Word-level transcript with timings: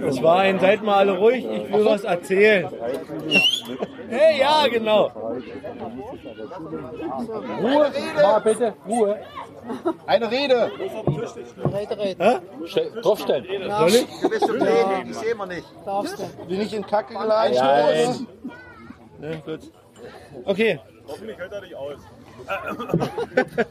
Das 0.00 0.22
war 0.22 0.38
ein, 0.40 0.60
seid 0.60 0.82
mal 0.82 0.98
alle 0.98 1.16
ruhig, 1.16 1.44
ich 1.44 1.72
will 1.72 1.84
was 1.84 2.04
erzählen. 2.04 2.68
hey, 4.08 4.38
ja, 4.38 4.66
genau. 4.68 5.10
Ruhe, 7.60 7.92
mal 8.22 8.40
bitte, 8.40 8.74
Ruhe. 8.86 9.18
Eine 10.06 10.30
Rede. 10.30 10.70
Stell, 12.66 12.90
draufstellen. 13.02 13.46
Soll 13.78 13.88
ich? 13.88 14.06
Du 14.20 14.28
bist 14.28 14.48
im 14.48 14.58
Training, 14.58 15.08
das 15.08 15.20
sehen 15.20 15.38
wir 15.38 15.46
nicht. 15.46 15.66
Bin 16.48 16.60
ich 16.60 16.74
in 16.74 16.86
Kacke 16.86 17.14
geladen? 17.14 17.54
Nein. 17.56 18.26
Ne, 19.18 19.42
gut. 19.44 19.60
Okay. 20.44 20.80
Hoffentlich 21.08 21.38
hält 21.38 21.52
er 21.52 21.60
dich 21.60 21.74
aus. 21.74 21.98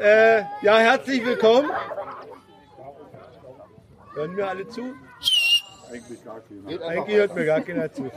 Äh, 0.00 0.42
ja, 0.62 0.78
herzlich 0.78 1.24
willkommen. 1.24 1.70
Hören 4.14 4.36
wir 4.36 4.48
alle 4.48 4.68
zu? 4.68 4.94
Eigentlich 5.90 7.16
hört 7.16 7.34
mir 7.34 7.44
gar 7.46 7.60
keiner 7.62 7.92
zu. 7.92 8.10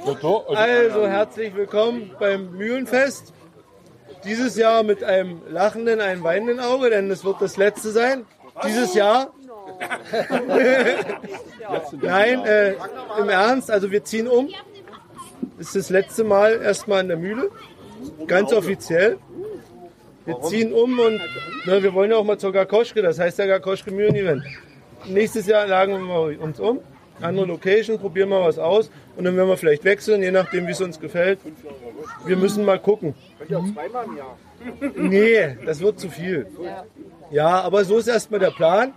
Also 0.50 1.08
herzlich 1.08 1.56
willkommen 1.56 2.12
beim 2.20 2.52
Mühlenfest. 2.56 3.34
Dieses 4.23 4.56
Jahr 4.58 4.84
mit 4.84 5.04
einem 5.04 5.42
lachenden, 5.50 6.00
einem 6.00 6.23
weinenden 6.23 6.60
Auge, 6.60 6.92
denn 6.92 7.10
es 7.10 7.23
wird 7.26 7.42
das 7.42 7.58
letzte 7.58 7.90
sein. 7.90 8.26
Dieses 8.64 8.94
Jahr. 8.94 9.34
Nein, 12.02 12.45
äh, 12.45 12.76
im 13.20 13.30
Ernst, 13.30 13.72
also 13.72 13.90
wir 13.90 14.04
ziehen 14.04 14.28
um. 14.28 14.50
Das 15.58 15.68
ist 15.68 15.76
das 15.76 15.90
letzte 15.90 16.23
Mal 16.23 16.62
erstmal 16.62 17.02
in 17.02 17.08
der 17.08 17.18
Mühle. 17.18 17.50
Ganz 18.28 18.54
offiziell. 18.54 19.18
Wir 20.25 20.42
ziehen 20.42 20.73
um 20.73 21.00
und 21.00 21.22
na, 21.66 21.81
wir 21.81 21.94
wollen 21.94 22.12
ja 22.12 22.18
auch 22.18 22.23
mal 22.23 22.38
zur 22.38 22.52
Gakoschke, 22.52 23.02
das 23.02 23.18
heißt 23.18 23.40
der 23.40 23.48
Gakoschke 23.48 23.92
Mühlen 23.92 24.16
Event. 24.16 24.44
Nächstes 25.06 25.48
Jahr 25.48 25.67
lagen 25.67 25.94
wir 26.08 26.42
uns 26.42 26.59
um, 26.59 26.80
andere 27.22 27.45
Location, 27.45 27.98
probieren 28.00 28.30
mal 28.30 28.42
was 28.44 28.59
aus 28.59 28.90
und 29.16 29.23
dann 29.23 29.36
werden 29.38 29.48
wir 29.50 29.58
vielleicht 29.58 29.84
wechseln, 29.84 30.22
je 30.22 30.31
nachdem 30.31 30.67
wie 30.67 30.72
es 30.72 30.81
uns 30.81 31.00
gefällt. 31.00 31.40
Wir 32.26 32.36
müssen 32.38 32.66
mal 32.66 32.80
gucken. 32.80 33.14
Nee, 34.95 35.58
das 35.66 35.80
wird 35.81 36.00
zu 36.00 36.09
viel. 36.09 36.48
Ja, 37.31 37.62
aber 37.62 37.86
so 37.86 37.98
ist 37.98 38.08
erstmal 38.08 38.40
der 38.40 38.52
Plan. 38.52 38.94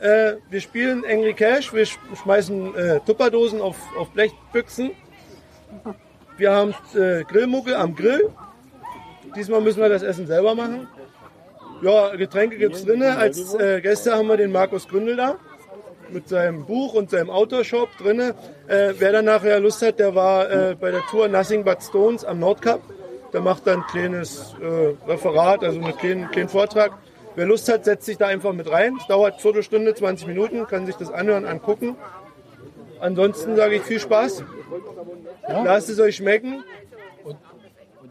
Äh, 0.00 0.34
wir 0.50 0.60
spielen 0.60 1.04
Angry 1.08 1.34
Cash, 1.34 1.72
wir 1.72 1.86
sch- 1.86 1.98
schmeißen 2.22 2.74
äh, 2.74 3.00
Tupperdosen 3.06 3.60
auf, 3.60 3.76
auf 3.96 4.10
Blechbüchsen. 4.10 4.90
Wir 6.36 6.52
haben 6.52 6.74
äh, 6.94 7.22
Grillmucke 7.24 7.78
am 7.78 7.94
Grill. 7.94 8.28
Diesmal 9.36 9.60
müssen 9.60 9.80
wir 9.80 9.88
das 9.88 10.02
Essen 10.02 10.26
selber 10.26 10.54
machen. 10.54 10.88
Ja, 11.82 12.14
Getränke 12.16 12.56
gibt's 12.56 12.84
drinne. 12.84 13.16
Als 13.16 13.54
äh, 13.54 13.80
Gäste 13.80 14.14
haben 14.14 14.28
wir 14.28 14.36
den 14.36 14.52
Markus 14.52 14.88
Gründel 14.88 15.16
da 15.16 15.36
mit 16.10 16.28
seinem 16.28 16.64
Buch 16.64 16.94
und 16.94 17.10
seinem 17.10 17.30
Autoshop 17.30 17.88
drinne. 17.98 18.34
Äh, 18.68 18.94
wer 18.98 19.12
dann 19.12 19.24
nachher 19.24 19.60
Lust 19.60 19.82
hat, 19.82 19.98
der 19.98 20.14
war 20.14 20.50
äh, 20.50 20.76
bei 20.78 20.90
der 20.90 21.00
Tour 21.10 21.28
Nothing 21.28 21.64
But 21.64 21.82
Stones 21.82 22.24
am 22.24 22.38
Nordkap. 22.38 22.80
Der 23.32 23.40
macht 23.40 23.66
dann 23.66 23.80
ein 23.80 23.86
kleines 23.88 24.54
äh, 24.62 25.10
Referat, 25.10 25.64
also 25.64 25.80
einen 25.80 25.96
kleinen, 25.96 26.30
kleinen 26.30 26.48
Vortrag. 26.48 26.92
Wer 27.34 27.46
Lust 27.46 27.68
hat, 27.68 27.84
setzt 27.84 28.06
sich 28.06 28.16
da 28.16 28.28
einfach 28.28 28.52
mit 28.52 28.70
rein. 28.70 28.96
Es 29.00 29.06
dauert 29.08 29.40
Viertelstunde, 29.40 29.92
20 29.94 30.28
Minuten, 30.28 30.66
kann 30.68 30.86
sich 30.86 30.94
das 30.94 31.10
anhören, 31.10 31.44
angucken. 31.44 31.96
Ansonsten 33.00 33.56
sage 33.56 33.76
ich 33.76 33.82
viel 33.82 33.98
Spaß. 33.98 34.44
Lasst 35.48 35.90
es 35.90 35.98
euch 35.98 36.16
schmecken. 36.16 36.62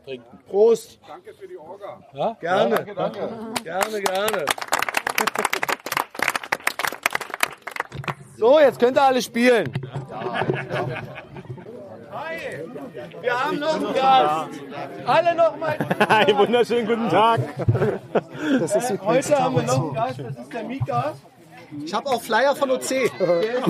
Trinken. 0.03 0.39
Prost. 0.49 0.99
Ja? 2.13 2.37
Gerne. 2.39 2.83
Gerne, 3.63 4.01
gerne. 4.01 4.45
So, 8.37 8.59
jetzt 8.59 8.79
könnt 8.79 8.97
ihr 8.97 9.03
alle 9.03 9.21
spielen. 9.21 9.71
Hi, 12.11 12.37
wir 13.21 13.43
haben 13.43 13.59
noch 13.59 13.75
einen 13.75 13.93
Gast. 13.93 14.59
Alle 15.05 15.35
noch 15.35 15.55
mal. 15.57 15.77
Einen 16.09 16.37
wunderschönen 16.37 16.87
guten 16.87 17.09
Tag. 17.09 17.39
Heute 19.05 19.39
haben 19.39 19.55
wir 19.55 19.63
noch 19.63 19.79
einen 19.79 19.93
Gast, 19.93 20.19
das 20.19 20.37
ist 20.37 20.53
der 20.53 20.63
Mika. 20.63 21.13
Ich 21.83 21.93
habe 21.93 22.09
auch 22.09 22.21
Flyer 22.21 22.55
von 22.55 22.69
OC. 22.71 22.89
Der 22.89 23.09
ist 23.09 23.67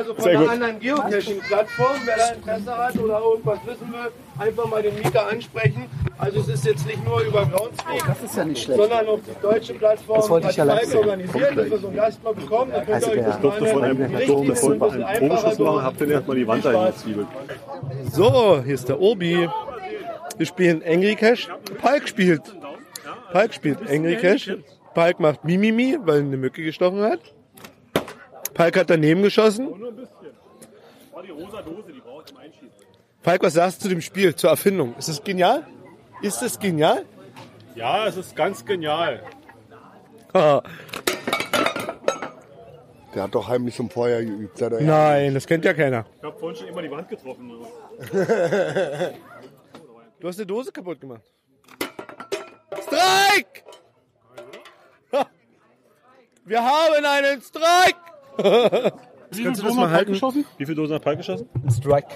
also 0.00 0.14
von 0.14 0.28
einer 0.30 0.50
anderen 0.50 0.78
Geocaching-Plattform. 0.80 1.96
Wer 2.04 2.16
da 2.16 2.28
Interesse 2.30 2.78
hat 2.78 2.98
oder 2.98 3.20
irgendwas 3.20 3.58
wissen 3.66 3.92
will, 3.92 4.10
einfach 4.38 4.66
mal 4.66 4.82
den 4.82 4.94
Mika 4.96 5.20
ansprechen. 5.26 5.86
Also 6.18 6.40
es 6.40 6.48
ist 6.48 6.64
jetzt 6.66 6.86
nicht 6.86 7.04
nur 7.04 7.20
über 7.20 7.46
Groundspeak, 7.46 8.02
Das 8.06 8.22
ist 8.22 8.36
ja 8.36 8.44
nicht 8.44 8.62
schlecht. 8.62 8.80
sondern 8.80 9.06
auch 9.06 9.18
die 9.18 9.42
deutsche 9.42 9.74
Plattform 9.74 10.28
wollte 10.28 10.46
hat 10.46 10.52
ich 10.52 10.56
ja 10.58 10.64
live 10.64 10.94
organisiert, 10.94 11.56
dass 11.56 11.70
wir 11.70 11.78
so 11.78 11.86
einen 11.88 11.96
Gast 11.96 12.24
mal 12.24 12.34
bekommen. 12.34 12.72
Da 12.72 12.80
könnt 12.84 13.02
ihr 13.06 13.08
euch 13.12 13.24
das 13.24 13.34
mal 13.34 13.40
durfte 13.42 13.66
von 13.66 13.84
einem, 13.84 13.98
durfte 14.26 14.56
von 14.56 14.72
ein 14.72 14.78
bisschen 14.78 15.04
einem 15.04 15.28
Probeschuss 15.28 15.58
machen, 15.58 15.82
hab 15.84 15.98
dann 15.98 16.10
erstmal 16.10 16.36
die 16.36 16.46
Wand 16.46 16.62
Viel 16.62 16.72
da 16.72 16.78
Spaß. 16.82 16.94
gezwiebelt. 16.94 17.26
So, 18.12 18.62
hier 18.64 18.74
ist 18.74 18.88
der 18.88 19.00
Obi. 19.00 19.48
Wir 20.36 20.46
spielen 20.46 20.82
Angry 20.86 21.14
Cash. 21.16 21.48
Palk 21.80 22.08
spielt. 22.08 22.42
Palk 23.32 23.52
spielt 23.54 23.78
Angry 23.90 24.16
Cash. 24.16 24.50
Palk 24.94 25.20
macht 25.20 25.44
Mimimi, 25.44 25.98
weil 26.02 26.16
er 26.16 26.20
eine 26.22 26.36
Mücke 26.36 26.62
gestochen 26.62 27.02
hat. 27.02 27.20
Palk 28.60 28.76
hat 28.76 28.90
daneben 28.90 29.22
geschossen. 29.22 29.68
Oh, 31.12 31.22
die 31.22 31.30
rosa 31.30 31.62
Dose, 31.62 31.92
die 31.94 32.00
braucht 32.00 32.28
zum 32.28 32.36
Einschießen. 32.36 32.68
Falk, 33.22 33.42
was 33.42 33.54
sagst 33.54 33.78
du 33.78 33.84
zu 33.84 33.88
dem 33.88 34.02
Spiel, 34.02 34.34
zur 34.34 34.50
Erfindung? 34.50 34.94
Ist 34.98 35.08
es 35.08 35.24
genial? 35.24 35.66
Ist 36.20 36.42
es 36.42 36.58
genial? 36.58 37.06
Ja, 37.74 38.06
es 38.06 38.18
ist 38.18 38.36
ganz 38.36 38.62
genial. 38.62 39.22
Der 40.34 40.62
hat 43.22 43.34
doch 43.34 43.48
heimlich 43.48 43.78
im 43.78 43.88
Feuer 43.88 44.20
geübt. 44.20 44.58
Seit 44.58 44.72
er 44.72 44.82
Nein, 44.82 45.32
das 45.32 45.46
kennt 45.46 45.64
ja 45.64 45.72
keiner. 45.72 46.04
Ich 46.18 46.22
habe 46.22 46.38
vorhin 46.38 46.58
schon 46.58 46.68
immer 46.68 46.82
die 46.82 46.90
Wand 46.90 47.08
getroffen. 47.08 47.64
Du 50.20 50.28
hast 50.28 50.38
eine 50.38 50.44
Dose 50.46 50.70
kaputt 50.70 51.00
gemacht. 51.00 51.22
Strike! 52.82 53.62
Wir 56.44 56.62
haben 56.62 57.06
einen 57.06 57.40
Strike! 57.40 58.10
Kannst 59.42 59.62
du 59.62 59.66
das 59.66 59.74
mal 59.74 59.90
halten? 59.90 60.14
Wie 60.58 60.64
viele 60.64 60.74
Dosen 60.74 60.94
hat 60.94 61.04
Palk 61.04 61.18
geschossen? 61.18 61.48
Strike. 61.70 62.08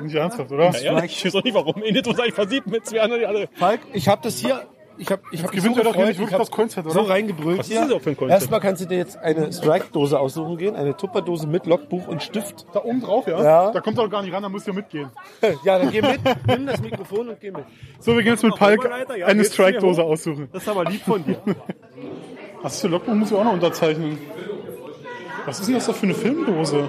Nicht 0.00 0.14
ernsthaft, 0.14 0.50
oder? 0.50 0.70
Ja, 0.70 0.94
ehrlich, 0.94 1.16
ich 1.16 1.24
weiß 1.24 1.34
auch 1.36 1.44
nicht 1.44 1.54
warum. 1.54 1.82
Eine 1.82 2.02
Dose 2.02 2.18
habe 2.18 2.28
ich 2.28 2.34
versiebt 2.34 2.66
mit 2.66 2.86
zwei 2.86 3.00
anderen, 3.00 3.20
die 3.20 3.26
alle. 3.26 3.48
Falk, 3.54 3.80
ich 3.92 4.08
habe 4.08 4.22
das 4.22 4.38
hier. 4.38 4.62
Ich 4.98 5.10
habe 5.10 5.22
ich 5.32 5.42
hab 5.42 5.50
gewinnt 5.50 5.74
so 5.74 5.82
doch 5.82 5.96
nicht 5.96 6.18
wirklich 6.18 6.38
das 6.38 6.50
Coinset, 6.50 6.84
oder? 6.84 6.92
So 6.92 7.00
reingebrüllt 7.00 7.58
Was 7.58 7.68
ist 7.68 7.76
das 7.76 7.86
überhaupt 7.86 8.04
für 8.04 8.10
ein 8.10 8.16
Coinset? 8.16 8.40
Erstmal 8.40 8.60
kannst 8.60 8.82
du 8.82 8.86
dir 8.86 8.98
jetzt 8.98 9.16
eine 9.16 9.50
Strike-Dose 9.50 10.20
aussuchen 10.20 10.58
gehen, 10.58 10.76
eine 10.76 10.96
Tupperdose 10.96 11.46
mit 11.46 11.66
Logbuch 11.66 12.08
und 12.08 12.22
Stift. 12.22 12.66
Da 12.74 12.84
oben 12.84 13.00
drauf, 13.00 13.26
ja? 13.26 13.42
Ja. 13.42 13.70
Da 13.72 13.80
kommt 13.80 13.96
er 13.98 14.04
doch 14.04 14.10
gar 14.10 14.22
nicht 14.22 14.34
ran, 14.34 14.42
da 14.42 14.50
musst 14.50 14.66
du 14.66 14.72
ja 14.72 14.76
mitgehen. 14.76 15.10
Ja, 15.64 15.78
dann 15.78 15.90
geh 15.90 16.02
mit, 16.02 16.20
nimm 16.46 16.66
das 16.66 16.80
Mikrofon 16.82 17.30
und 17.30 17.40
geh 17.40 17.50
mit. 17.50 17.64
So, 18.00 18.14
wir 18.14 18.22
gehen 18.22 18.32
jetzt 18.32 18.44
mit 18.44 18.54
Palk 18.54 18.88
ja, 19.16 19.26
eine 19.26 19.44
Strike-Dose 19.44 20.02
aussuchen. 20.02 20.48
Das 20.52 20.62
ist 20.62 20.68
aber 20.68 20.84
lieb 20.84 21.02
von 21.02 21.24
dir. 21.24 21.40
Was 22.62 22.80
für 22.80 22.88
Logbuch 22.88 23.14
muss 23.14 23.30
ich 23.30 23.36
auch 23.36 23.44
noch 23.44 23.54
unterzeichnen. 23.54 24.18
Was 25.46 25.60
ist 25.60 25.66
denn 25.66 25.74
das 25.74 25.86
da 25.86 25.92
für 25.92 26.04
eine 26.04 26.14
Filmdose? 26.14 26.88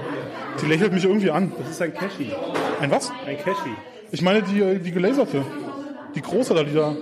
Die 0.61 0.65
lächelt 0.67 0.93
mich 0.93 1.05
irgendwie 1.05 1.31
an. 1.31 1.51
Das 1.57 1.69
ist 1.69 1.81
ein 1.81 1.93
Cashy. 1.93 2.31
Ein 2.79 2.91
was? 2.91 3.11
Ein 3.25 3.37
Cashy. 3.37 3.71
Ich 4.11 4.21
meine 4.21 4.43
die, 4.43 4.79
die 4.79 4.91
gelaserte. 4.91 5.43
Die 6.15 6.21
große 6.21 6.53
da, 6.53 6.63
die 6.63 6.73
da. 6.73 6.95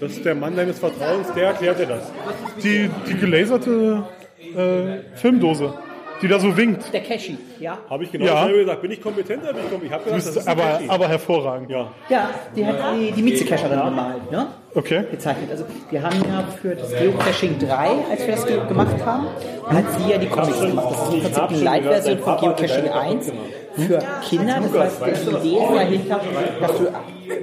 Das 0.00 0.12
ist 0.12 0.24
der 0.24 0.34
Mann 0.34 0.56
deines 0.56 0.78
Vertrauens, 0.78 1.32
der 1.34 1.48
erklärt 1.48 1.78
dir 1.78 1.86
das. 1.86 2.10
Die, 2.62 2.90
die 3.08 3.14
gelaserte 3.14 4.04
äh, 4.56 5.16
Filmdose. 5.16 5.74
Die 6.20 6.26
da 6.28 6.38
so 6.40 6.56
winkt. 6.56 6.92
Der 6.92 7.00
Cashy, 7.02 7.38
ja. 7.60 7.78
Habe 7.88 8.04
ich 8.04 8.10
genau 8.12 8.26
Ja. 8.26 8.34
dasselbe 8.34 8.58
gesagt. 8.60 8.82
Bin 8.82 8.90
ich 8.90 9.00
kompetent 9.02 9.42
oder 9.44 9.52
bin 9.52 9.62
ich 9.64 9.70
kompetent? 9.70 9.84
Ich 9.84 9.92
habe 9.92 10.04
gesagt, 10.16 10.36
das 10.36 10.42
ist 10.42 10.48
aber, 10.48 10.62
Cashy. 10.62 10.88
aber 10.88 11.08
hervorragend. 11.08 11.70
Ja. 11.70 11.88
Ja, 12.08 12.30
die 12.56 12.66
hat 12.66 12.76
die, 12.96 13.12
die 13.12 13.22
Mieze-Cacher 13.22 13.68
dann 13.68 13.84
gemalt, 13.90 14.30
ne? 14.32 14.46
Okay. 14.74 15.04
Gezeichnet. 15.10 15.50
Also 15.50 15.64
wir 15.90 16.02
haben 16.02 16.16
ja 16.28 16.44
für 16.60 16.74
das 16.74 16.90
Geocaching 16.92 17.58
3, 17.58 17.88
als 18.10 18.26
wir 18.26 18.34
das 18.34 18.46
ge- 18.46 18.66
gemacht 18.68 18.96
haben, 19.06 19.26
hat 19.66 19.84
sie 19.98 20.10
ja 20.10 20.18
die 20.18 20.26
Comics 20.26 20.60
gemacht. 20.60 20.86
Das 20.90 21.08
ist 21.08 21.14
im 21.14 21.20
Prinzip 21.22 21.42
eine 21.48 21.58
Light-Version 21.60 22.18
von 22.18 22.36
Geocaching 22.38 22.88
1 22.90 23.32
für 23.76 23.98
Kinder. 24.28 24.60
Das 24.72 25.00
heißt, 25.00 25.26
die 25.26 25.48
Idee 25.48 25.56
ist 25.56 25.74
dahinter, 26.10 26.20
dass 26.60 26.72
du 26.78 26.92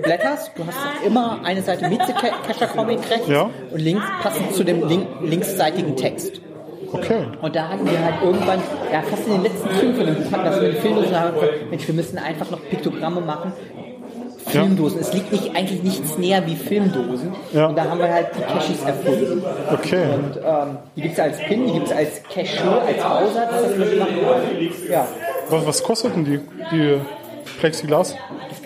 blätterst, 0.04 0.52
du 0.58 0.66
hast 0.68 0.78
immer 1.06 1.40
eine 1.44 1.62
Seite 1.62 1.88
Mieze-Cacher-Comic 1.90 3.00
rechts 3.10 3.28
Ja. 3.28 3.50
und 3.72 3.80
links 3.82 4.04
passend 4.22 4.54
zu 4.54 4.64
dem 4.64 4.88
link 4.88 5.08
linksseitigen 5.22 5.96
Text. 5.96 6.42
Okay. 6.92 7.26
Und 7.42 7.56
da 7.56 7.70
hatten 7.70 7.90
wir 7.90 8.00
halt 8.04 8.16
irgendwann, 8.24 8.60
ja 8.92 9.02
fast 9.02 9.28
in 9.28 9.34
den 9.34 9.44
letzten 9.44 9.70
fünf 9.70 9.98
von 9.98 10.06
dem 10.06 10.16
Buch 10.16 10.32
hatten 10.32 10.44
wir 10.46 10.54
so 10.54 10.60
eine 10.60 10.74
Filmdose 10.74 11.08
und 11.08 11.20
haben 11.20 11.34
gesagt, 11.34 11.70
Mensch, 11.70 11.88
wir 11.88 11.96
müssen 11.96 12.18
einfach 12.18 12.52
noch 12.52 12.60
Piktogramme 12.70 13.22
machen. 13.22 13.54
Filmdosen. 14.48 15.00
Es 15.00 15.12
liegt 15.12 15.32
nicht, 15.32 15.56
eigentlich 15.56 15.82
nichts 15.84 16.18
näher 16.18 16.46
wie 16.46 16.56
Filmdosen. 16.56 17.34
Ja. 17.52 17.68
Und 17.68 17.78
da 17.78 17.86
haben 17.86 18.00
wir 18.00 18.14
halt 18.14 18.28
die 18.38 18.42
Cashis 18.42 18.84
erfunden. 18.84 19.44
Okay. 19.74 20.06
Und 20.14 20.38
ähm, 20.38 20.78
die 20.96 21.02
gibt 21.02 21.14
es 21.16 21.20
als 21.20 21.38
Pin, 21.40 21.66
die 21.66 21.74
gibt 21.74 21.88
es 21.88 21.92
als 21.92 22.22
Cashew, 22.24 22.70
als 22.70 23.02
Bausatz, 23.02 23.52
dass 23.52 23.78
man 23.78 23.90
die 23.90 23.96
machen 23.98 24.16
kann. 24.22 24.92
Ja, 24.92 25.08
Was, 25.50 25.66
was 25.66 25.84
kostet 25.84 26.16
denn 26.16 26.26
die, 26.26 26.40
die 26.72 27.02
Plexiglas? 27.60 28.16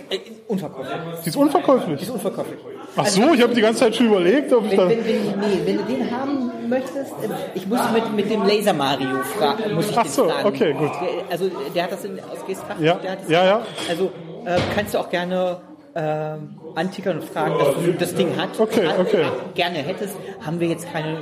äh, 0.09 0.17
unverkäuflich. 0.47 0.93
Die 1.23 1.29
ist 1.29 1.35
unverkäuflich. 1.37 2.01
Ist 2.01 2.09
unverkäuflich. 2.09 2.59
Ach 2.97 3.05
so, 3.05 3.33
ich 3.33 3.41
habe 3.41 3.53
die 3.53 3.61
ganze 3.61 3.79
Zeit 3.79 3.95
schon 3.95 4.07
überlegt, 4.07 4.51
ob 4.51 4.65
ich 4.65 4.71
Wenn, 4.71 4.77
da. 4.77 4.89
wenn, 4.89 5.05
wenn, 5.05 5.39
nee, 5.39 5.59
wenn 5.65 5.77
du 5.77 5.83
den 5.83 6.11
haben 6.11 6.51
machen 6.69 6.83
möchtest. 6.93 7.13
Ich 7.55 7.67
muss 7.67 7.79
mit, 7.93 8.13
mit 8.15 8.29
dem 8.31 8.43
Laser 8.43 8.73
Mario 8.73 9.21
fragen. 9.37 9.73
Muss 9.73 9.89
ich 9.89 9.97
Ach 9.97 10.05
so, 10.05 10.29
fragen. 10.29 10.47
okay, 10.47 10.73
gut. 10.73 10.91
Also 11.29 11.49
der 11.75 11.83
hat 11.83 11.91
das 11.91 12.05
in, 12.05 12.19
aus 12.19 12.45
Geesthacht. 12.45 12.79
Ja, 12.79 12.95
der 12.95 13.11
hat 13.11 13.21
das 13.23 13.29
ja, 13.29 13.45
ja. 13.45 13.61
Also 13.89 14.11
äh, 14.45 14.57
kannst 14.75 14.93
du 14.93 14.99
auch 14.99 15.09
gerne 15.09 15.57
ähm, 15.95 16.59
antickern 16.75 17.19
und 17.19 17.23
fragen, 17.29 17.57
dass 17.57 17.75
du 17.83 17.93
das 17.93 18.15
Ding 18.15 18.37
hat. 18.37 18.59
Okay, 18.59 18.85
Äh, 18.85 19.01
okay. 19.01 19.25
gerne 19.55 19.79
hättest, 19.79 20.15
haben 20.45 20.59
wir 20.59 20.67
jetzt 20.67 20.91
keine, 20.91 21.17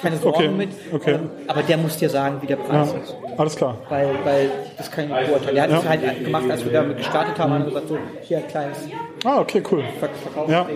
keine 0.00 0.16
Sorgen 0.16 0.36
Okay, 0.38 0.48
mit. 0.48 0.68
okay. 0.92 1.12
Ähm, 1.14 1.30
aber 1.46 1.62
der 1.62 1.76
muss 1.76 1.96
dir 1.96 2.10
sagen, 2.10 2.36
wie 2.40 2.46
der 2.46 2.58
Ja, 2.58 2.62
Preis 2.64 2.94
ist. 3.02 3.14
alles 3.36 3.56
klar. 3.56 3.76
Weil, 3.88 4.08
weil 4.24 4.50
das 4.76 4.90
kann 4.90 5.04
ich 5.04 5.10
nicht 5.10 5.26
beurteilen. 5.28 5.54
Der 5.54 5.62
hat 5.64 5.70
es 5.70 5.82
Ja. 5.84 5.88
halt 5.90 6.24
gemacht, 6.24 6.44
als 6.50 6.64
wir 6.64 6.72
damit 6.72 6.96
gestartet 6.98 7.38
haben, 7.38 7.52
und 7.52 7.64
gesagt 7.66 7.88
so, 7.88 7.98
hier 8.22 8.38
ein 8.38 8.46
kleines 8.48 8.78
Ah, 9.24 9.40
okay, 9.40 9.62
cool. 9.70 9.82
Ver 10.00 10.08
Verkauf. 10.08 10.48
Ja. 10.50 10.66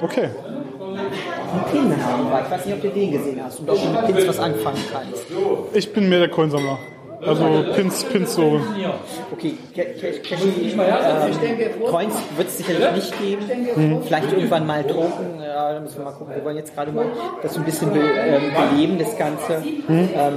Okay. 0.00 0.28
Ein 0.92 1.70
Pin 1.72 2.04
haben 2.04 2.30
wir. 2.30 2.42
Ich 2.44 2.50
weiß 2.50 2.66
nicht, 2.66 2.74
ob 2.76 2.82
du 2.82 2.88
den 2.88 3.10
gesehen 3.12 3.40
hast 3.44 3.60
und 3.60 3.70
ob 3.70 3.76
du 3.80 3.88
mit 3.88 4.06
Pins 4.16 4.28
was 4.28 4.38
anfangen 4.38 4.78
kannst. 4.92 5.24
Ich 5.74 5.92
bin 5.92 6.08
mehr 6.08 6.20
der 6.20 6.30
Coinsammler. 6.30 6.78
Also 7.26 7.64
Pins, 7.74 8.04
Pins 8.04 8.34
so. 8.34 8.60
Okay, 9.32 9.54
Ca- 9.74 9.82
Ca- 9.82 10.18
Cashy, 10.28 10.70
ähm, 10.72 11.86
Coins 11.90 12.14
wird 12.36 12.48
es 12.48 12.58
sicherlich 12.58 12.92
nicht 12.94 13.18
geben. 13.20 14.02
Vielleicht 14.06 14.32
irgendwann 14.32 14.66
mal 14.66 14.82
Token. 14.84 15.40
Ja, 15.40 15.72
da 15.74 15.80
müssen 15.80 15.98
wir 15.98 16.04
mal 16.04 16.12
gucken. 16.12 16.34
Wir 16.34 16.44
wollen 16.44 16.56
jetzt 16.56 16.74
gerade 16.74 16.92
mal 16.92 17.06
das 17.42 17.54
so 17.54 17.60
ein 17.60 17.64
bisschen 17.66 17.92
be 17.92 18.00
ähm, 18.00 18.42
beleben, 18.70 18.98
das 18.98 19.16
Ganze. 19.18 19.62
Ähm, 19.88 20.34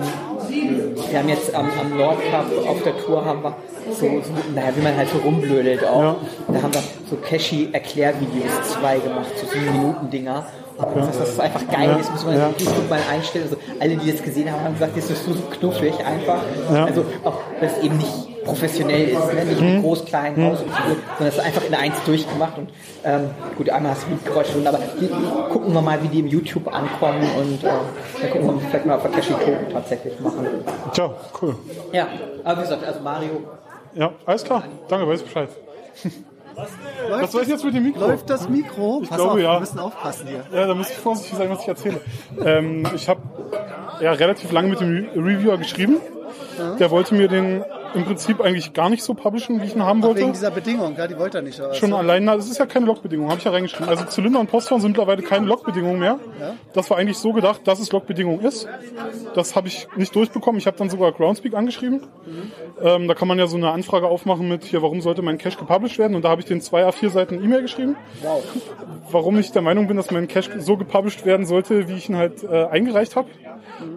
wir 1.10 1.20
haben 1.20 1.30
jetzt 1.30 1.54
am, 1.56 1.70
am 1.80 1.98
Nord 1.98 2.18
Cup 2.32 2.46
auf 2.68 2.84
der 2.84 2.98
Tour 2.98 3.24
haben 3.26 3.42
wir 3.44 3.56
so, 3.92 4.06
so 4.06 4.32
naja, 4.56 4.70
wie 4.76 4.82
man 4.82 4.96
halt 4.98 5.10
so 5.10 5.18
rumblödelt 5.20 5.86
auch. 5.86 6.02
Ja. 6.02 6.16
Da 6.50 6.62
haben 6.64 6.74
wir 6.74 6.82
so 7.10 7.16
Cashy-Erklärvideos 7.18 8.74
zwei 8.74 8.98
gemacht, 9.00 9.28
so 9.40 9.48
7 9.48 9.72
Minuten 10.90 10.94
Dinger. 10.94 11.06
Und 11.06 11.08
das, 11.10 11.20
das 11.20 11.30
ist 11.30 11.40
einfach 11.40 11.68
geil, 11.72 11.96
das 11.98 12.12
muss 12.12 12.26
man 12.26 12.38
Ja. 12.38 12.50
YouTube 12.58 12.90
mal 12.90 13.00
einstellen. 13.12 13.46
Also 13.46 13.58
alle, 13.80 13.96
die 13.98 14.12
das 14.12 14.22
gesehen 14.24 14.52
haben, 14.52 14.64
haben 14.64 14.74
gesagt, 14.74 14.98
das 14.98 15.10
ist 15.10 15.26
so 15.26 15.32
knuffig 15.58 15.94
einfach. 16.06 16.42
Ja. 16.74 16.86
Also 16.86 17.06
auch, 17.24 17.38
dass 17.62 17.78
es 17.78 17.84
eben 17.84 17.98
nicht 17.98 18.44
professionell 18.44 19.08
ist, 19.08 19.34
ne? 19.34 19.46
nicht 19.46 19.62
Mhm. 19.62 19.74
mit 19.76 19.82
groß, 19.84 20.04
klein, 20.04 20.34
raus 20.44 20.60
und 20.62 20.68
so, 20.70 20.76
sondern 21.18 21.28
es 21.30 21.36
ist 21.36 21.40
einfach 21.40 21.64
in 21.66 21.74
eins 21.76 21.96
durchgemacht. 22.06 22.58
Und 22.58 22.70
ähm, 23.06 23.30
gut, 23.58 23.70
einmal 23.70 23.92
hast 23.94 24.04
du 24.04 24.10
Mietgeräusche 24.10 24.52
drin, 24.54 24.68
aber 24.68 24.80
die, 25.00 25.08
die, 25.08 25.50
gucken 25.52 25.74
wir 25.74 25.82
mal, 25.82 26.04
wie 26.04 26.10
die 26.10 26.20
im 26.20 26.28
YouTube 26.28 26.68
ankommen 26.74 27.22
und 27.38 27.64
äh, 27.64 27.68
dann 28.22 28.30
gucken 28.32 28.60
wir 28.60 28.68
vielleicht 28.70 28.86
mal, 28.86 28.98
ob 28.98 29.04
wir 29.06 29.12
Cashy 29.12 29.32
Token 29.34 29.70
tatsächlich 29.72 30.20
machen. 30.20 30.46
Tja, 30.92 31.10
cool. 31.42 31.56
Ja, 31.94 32.08
aber 32.44 32.58
wie 32.58 32.62
gesagt, 32.64 32.84
also 32.86 33.00
Mario, 33.00 33.30
Ja, 33.96 34.12
alles 34.26 34.44
klar. 34.44 34.64
Danke, 34.90 35.08
weiß 35.08 35.22
Bescheid. 35.24 35.48
Was 37.10 37.32
soll 37.32 37.44
ich 37.44 37.50
jetzt 37.50 37.64
mit 37.64 37.74
dem 37.76 37.84
Mikro? 37.84 38.00
Läuft 38.08 38.30
das 38.30 38.50
Mikro? 38.50 39.00
Ich 39.04 39.10
Pass 39.10 39.18
glaube, 39.18 39.34
auf, 39.34 39.40
ja. 39.40 39.54
wir 39.54 39.60
müssen 39.60 39.80
aufpassen 39.80 40.28
hier. 40.28 40.44
Ja, 40.54 40.68
da 40.68 40.76
muss 40.76 40.90
ich 40.90 40.98
vorsichtig 40.98 41.38
sein, 41.38 41.50
was 41.50 41.62
ich 41.62 41.68
erzähle. 41.68 42.02
Ähm, 42.44 42.88
ich 42.96 43.10
habe 43.10 43.22
ja 44.02 44.12
relativ 44.14 44.52
lange 44.52 44.70
mit 44.70 44.80
dem 44.80 45.10
Re 45.14 45.16
Reviewer 45.16 45.58
geschrieben. 45.58 45.98
Der 46.80 46.92
wollte 46.92 47.16
mir 47.16 47.28
den 47.28 47.64
im 47.94 48.06
Prinzip 48.06 48.42
eigentlich 48.42 48.74
gar 48.74 48.90
nicht 48.90 49.04
so 49.04 49.14
publishen, 49.14 49.62
wie 49.62 49.66
ich 49.66 49.76
ihn 49.76 49.84
haben 49.84 50.02
wollte. 50.02 50.22
Wegen 50.22 50.34
dieser 50.34 50.52
Bedingung, 50.52 50.96
ja, 50.98 51.08
die 51.08 51.18
wollte 51.18 51.40
er 51.40 51.42
nicht. 51.42 51.60
Aber 51.60 51.74
Schon 51.74 51.92
so. 51.92 51.96
allein, 51.98 52.24
na, 52.24 52.36
das 52.36 52.48
ist 52.50 52.58
ja 52.58 52.66
keine 52.66 52.86
Logbedingung, 52.86 53.28
habe 53.30 53.38
ich 53.38 53.46
ja 53.46 53.52
reingeschrieben. 53.52 53.88
Also 53.88 54.06
Zylinder 54.06 54.40
und 54.40 54.50
Posthorn 54.50 54.82
sind 54.82 54.92
mittlerweile 54.92 55.22
keine 55.22 55.46
Logbedingungen 55.46 56.00
mehr. 56.00 56.20
Das 56.74 56.90
war 56.90 56.98
eigentlich 56.98 57.18
so 57.18 57.34
gedacht, 57.34 57.62
dass 57.66 57.80
es 57.80 57.92
Logbedingung 57.92 58.42
ist. 58.42 58.68
Das 59.36 59.56
habe 59.56 59.68
ich 59.68 59.88
nicht 59.96 60.16
durchbekommen. 60.16 60.60
Ich 60.60 60.68
habe 60.68 60.78
dann 60.78 60.90
sogar 60.90 61.12
Groundspeak 61.12 61.54
angeschrieben. 61.54 62.02
Ähm, 62.82 63.08
da 63.08 63.14
kann 63.14 63.28
man 63.28 63.38
ja 63.38 63.48
so 63.48 63.58
eine 63.58 63.72
Anfrage 63.72 64.08
aufmachen 64.08 64.48
mit, 64.48 64.64
hier, 64.64 64.82
warum 64.82 65.02
sollte 65.02 65.22
mein 65.22 65.38
Cache 65.38 65.58
gepublished 65.58 65.98
werden? 66.00 66.16
Und 66.16 66.26
da 66.26 66.30
habe 66.30 66.42
ich 66.42 66.48
den 66.48 66.62
zwei 66.62 66.88
A4 66.88 67.10
Seiten 67.10 67.44
E-Mail 67.44 67.62
geschrieben. 67.62 67.96
Warum 69.12 69.38
ich 69.38 69.52
der 69.52 69.62
Meinung 69.62 69.88
bin, 69.88 69.98
dass 69.98 70.12
mein 70.12 70.28
Cache 70.28 70.60
so 70.60 70.78
gepublished 70.78 71.26
werden 71.26 71.46
sollte, 71.46 71.88
wie 71.88 71.94
ich 71.94 72.10
ihn 72.10 72.18
halt 72.18 72.44
äh, 72.44 72.66
eingereicht 72.66 73.16
habe. 73.16 73.30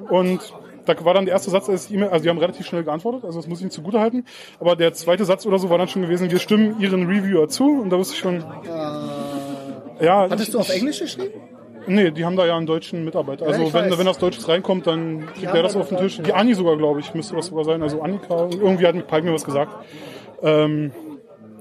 Und 0.08 0.40
da 0.86 1.04
war 1.04 1.14
dann 1.14 1.26
der 1.26 1.34
erste 1.34 1.50
Satz 1.50 1.68
als 1.68 1.90
E-Mail, 1.90 2.08
also 2.08 2.22
die 2.22 2.30
haben 2.30 2.38
relativ 2.38 2.66
schnell 2.66 2.84
geantwortet, 2.84 3.24
also 3.24 3.38
das 3.38 3.48
muss 3.48 3.58
ich 3.58 3.62
ihnen 3.62 3.70
zugute 3.70 4.00
halten. 4.00 4.24
Aber 4.60 4.76
der 4.76 4.92
zweite 4.92 5.24
Satz 5.24 5.46
oder 5.46 5.58
so 5.58 5.70
war 5.70 5.78
dann 5.78 5.88
schon 5.88 6.02
gewesen, 6.02 6.30
wir 6.30 6.38
stimmen 6.38 6.80
ihren 6.80 7.06
Reviewer 7.06 7.48
zu 7.48 7.80
und 7.82 7.90
da 7.90 7.98
wusste 7.98 8.14
ich 8.14 8.20
schon. 8.20 8.44
Ja, 10.00 10.28
Hattest 10.28 10.48
ich, 10.48 10.52
du 10.52 10.58
auf 10.58 10.70
Englisch 10.70 11.00
geschrieben? 11.00 11.32
Nee, 11.86 12.10
die 12.10 12.24
haben 12.24 12.36
da 12.36 12.46
ja 12.46 12.56
einen 12.56 12.66
deutschen 12.66 13.04
Mitarbeiter. 13.04 13.46
Also 13.46 13.62
ich 13.62 13.72
wenn, 13.72 13.90
weiß. 13.90 13.98
wenn 13.98 14.06
das 14.06 14.18
Deutsches 14.18 14.48
reinkommt, 14.48 14.86
dann 14.86 15.26
kriegt 15.26 15.54
der 15.54 15.62
das 15.62 15.76
auf 15.76 15.88
den 15.88 15.98
Tisch. 15.98 16.20
Die 16.20 16.32
Anni 16.32 16.54
sogar, 16.54 16.76
glaube 16.76 17.00
ich, 17.00 17.14
müsste 17.14 17.36
das 17.36 17.46
sogar 17.46 17.64
sein. 17.64 17.82
Also 17.82 18.02
Annika, 18.02 18.48
irgendwie 18.50 18.86
hat 18.86 18.94
mir 18.94 19.02
Pike 19.02 19.22
mir 19.22 19.32
was 19.32 19.44
gesagt. 19.44 19.72
Ähm, 20.42 20.90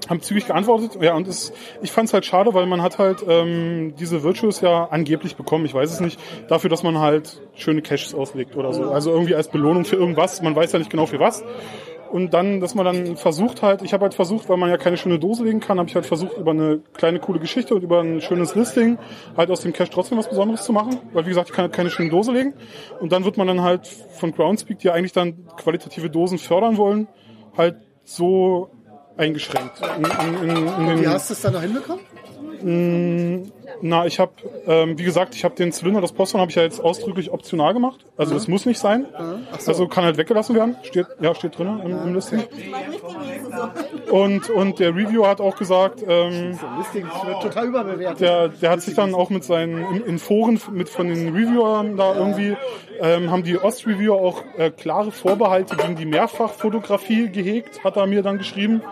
haben 0.08 0.20
zügig 0.20 0.46
geantwortet. 0.46 0.98
Ja, 1.00 1.14
und 1.14 1.26
es, 1.26 1.52
ich 1.82 1.90
fand 1.90 2.08
es 2.08 2.14
halt 2.14 2.24
schade, 2.24 2.54
weil 2.54 2.66
man 2.66 2.82
hat 2.82 2.98
halt 2.98 3.24
ähm, 3.28 3.94
diese 3.98 4.22
Virtues 4.22 4.60
ja 4.60 4.84
angeblich 4.90 5.36
bekommen, 5.36 5.64
ich 5.64 5.74
weiß 5.74 5.92
es 5.92 6.00
nicht, 6.00 6.20
dafür, 6.48 6.70
dass 6.70 6.82
man 6.82 6.98
halt 6.98 7.40
schöne 7.54 7.82
Caches 7.82 8.14
auslegt 8.14 8.56
oder 8.56 8.72
so. 8.72 8.90
Also 8.90 9.10
irgendwie 9.10 9.34
als 9.34 9.48
Belohnung 9.48 9.84
für 9.84 9.96
irgendwas, 9.96 10.42
man 10.42 10.54
weiß 10.54 10.72
ja 10.72 10.78
nicht 10.78 10.90
genau 10.90 11.06
für 11.06 11.20
was. 11.20 11.44
Und 12.10 12.34
dann, 12.34 12.60
dass 12.60 12.74
man 12.74 12.84
dann 12.84 13.16
versucht 13.16 13.62
halt, 13.62 13.82
ich 13.82 13.92
habe 13.92 14.04
halt 14.04 14.14
versucht, 14.14 14.48
weil 14.48 14.56
man 14.56 14.70
ja 14.70 14.76
keine 14.76 14.96
schöne 14.96 15.18
Dose 15.18 15.44
legen 15.44 15.60
kann, 15.60 15.78
habe 15.78 15.88
ich 15.88 15.94
halt 15.94 16.06
versucht, 16.06 16.38
über 16.38 16.52
eine 16.52 16.80
kleine 16.94 17.18
coole 17.18 17.40
Geschichte 17.40 17.74
und 17.74 17.82
über 17.82 18.00
ein 18.00 18.20
schönes 18.20 18.54
Listing 18.54 18.98
halt 19.36 19.50
aus 19.50 19.60
dem 19.60 19.72
Cache 19.72 19.90
trotzdem 19.90 20.16
was 20.16 20.28
Besonderes 20.28 20.64
zu 20.64 20.72
machen. 20.72 20.98
Weil 21.12 21.24
wie 21.24 21.30
gesagt, 21.30 21.48
ich 21.50 21.54
kann 21.54 21.64
halt 21.64 21.72
keine 21.72 21.90
schöne 21.90 22.10
Dose 22.10 22.32
legen. 22.32 22.54
Und 23.00 23.10
dann 23.10 23.24
wird 23.24 23.36
man 23.36 23.48
dann 23.48 23.62
halt 23.62 23.88
von 23.88 24.32
Groundspeak, 24.32 24.78
die 24.78 24.86
ja 24.86 24.92
eigentlich 24.94 25.12
dann 25.12 25.46
qualitative 25.56 26.08
Dosen 26.08 26.38
fördern 26.38 26.76
wollen, 26.76 27.08
halt 27.56 27.76
so 28.04 28.70
eingeschränkt. 29.16 29.80
In, 29.98 31.00
Wie 31.00 31.08
hast 31.08 31.30
du 31.30 31.34
es 31.34 31.40
dann 31.40 31.54
noch 31.54 31.62
hinbekommen? 31.62 32.00
na, 33.82 34.06
ich 34.06 34.18
habe, 34.18 34.32
ähm, 34.66 34.98
wie 34.98 35.04
gesagt, 35.04 35.34
ich 35.34 35.44
habe 35.44 35.54
den 35.54 35.72
Zylinder, 35.72 36.00
das 36.00 36.12
Posthorn 36.12 36.40
habe 36.40 36.50
ich 36.50 36.56
ja 36.56 36.62
jetzt 36.62 36.82
ausdrücklich 36.82 37.30
optional 37.30 37.74
gemacht. 37.74 38.04
Also 38.16 38.34
das 38.34 38.48
muss 38.48 38.66
nicht 38.66 38.78
sein. 38.78 39.06
Also 39.66 39.88
kann 39.88 40.04
halt 40.04 40.16
weggelassen 40.16 40.54
werden. 40.54 40.76
Steht, 40.82 41.06
ja, 41.20 41.34
steht 41.34 41.58
drin 41.58 41.80
im, 41.84 41.90
im 41.90 42.14
Listing. 42.14 42.42
Und, 44.10 44.50
und 44.50 44.78
der 44.78 44.90
Reviewer 44.94 45.28
hat 45.28 45.40
auch 45.40 45.56
gesagt, 45.56 46.02
ähm, 46.06 46.58
Listing 46.78 47.04
wird 47.04 47.42
total 47.42 47.66
überbewertet. 47.66 48.20
der, 48.20 48.48
der 48.48 48.70
hat 48.70 48.80
sich 48.82 48.94
dann 48.94 49.14
auch 49.14 49.30
mit 49.30 49.44
seinen, 49.44 49.84
in, 49.94 50.04
in 50.04 50.18
Foren 50.18 50.60
mit 50.72 50.88
von 50.88 51.08
den 51.08 51.34
Reviewern 51.34 51.96
da 51.96 52.14
irgendwie, 52.14 52.56
ähm, 53.00 53.30
haben 53.30 53.42
die 53.42 53.58
Ost-Reviewer 53.58 54.16
auch 54.16 54.42
äh, 54.56 54.70
klare 54.70 55.12
Vorbehalte 55.12 55.76
gegen 55.76 55.96
die 55.96 56.06
Mehrfachfotografie 56.06 57.30
gehegt, 57.30 57.84
hat 57.84 57.96
er 57.96 58.06
mir 58.06 58.22
dann 58.22 58.38
geschrieben. 58.38 58.82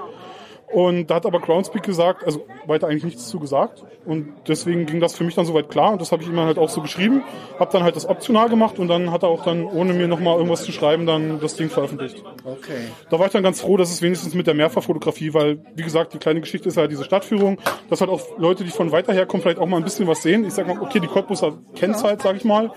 Und 0.75 1.07
da 1.07 1.15
hat 1.15 1.27
aber 1.27 1.39
Groundspeak 1.39 1.85
gesagt, 1.85 2.25
also 2.25 2.45
weiter 2.67 2.89
eigentlich 2.89 3.05
nichts 3.05 3.29
zu 3.29 3.39
gesagt. 3.39 3.85
Und 4.05 4.33
deswegen 4.49 4.87
ging 4.87 4.99
das 4.99 5.15
für 5.15 5.23
mich 5.23 5.37
dann 5.37 5.47
soweit 5.47 5.71
klar 5.71 5.93
und 5.93 6.01
das 6.01 6.11
habe 6.11 6.25
ich 6.25 6.29
ihm 6.29 6.41
halt 6.41 6.59
auch 6.59 6.69
so 6.69 6.83
geschrieben. 6.83 7.23
Hab 7.61 7.71
dann 7.71 7.85
halt 7.85 7.95
das 7.95 8.09
optional 8.09 8.49
gemacht 8.49 8.81
und 8.81 8.89
dann 8.89 9.13
hat 9.13 9.23
er 9.23 9.29
auch 9.29 9.45
dann, 9.45 9.65
ohne 9.65 9.93
mir 9.93 10.09
nochmal 10.09 10.35
irgendwas 10.35 10.65
zu 10.65 10.73
schreiben, 10.73 11.07
dann 11.07 11.39
das 11.39 11.55
Ding 11.55 11.71
veröffentlicht. 11.71 12.25
Okay. 12.45 12.89
Da 13.09 13.21
war 13.21 13.27
ich 13.27 13.33
dann 13.33 13.45
ganz 13.45 13.61
froh, 13.61 13.77
dass 13.77 13.93
es 13.93 14.03
wenigstens 14.03 14.35
mit 14.35 14.49
der 14.49 14.55
Mehrfachfotografie, 14.55 15.33
weil, 15.33 15.61
wie 15.77 15.85
gesagt, 15.85 16.13
die 16.13 16.19
kleine 16.19 16.41
Geschichte 16.41 16.69
ist 16.69 16.77
halt 16.77 16.91
diese 16.91 17.05
Stadtführung, 17.05 17.59
dass 17.89 18.01
halt 18.01 18.11
auch 18.11 18.37
Leute, 18.37 18.65
die 18.65 18.71
von 18.71 18.91
weiter 18.91 19.13
her 19.13 19.27
kommen, 19.27 19.45
vielleicht 19.45 19.61
auch 19.61 19.69
mal 19.69 19.77
ein 19.77 19.85
bisschen 19.85 20.09
was 20.09 20.23
sehen. 20.23 20.45
Ich 20.45 20.55
sag 20.55 20.67
mal, 20.67 20.81
okay, 20.81 20.99
die 20.99 21.07
Cottbuser 21.07 21.53
kennt's 21.77 22.03
halt, 22.03 22.23
sag 22.23 22.35
ich 22.35 22.45
mal. 22.45 22.73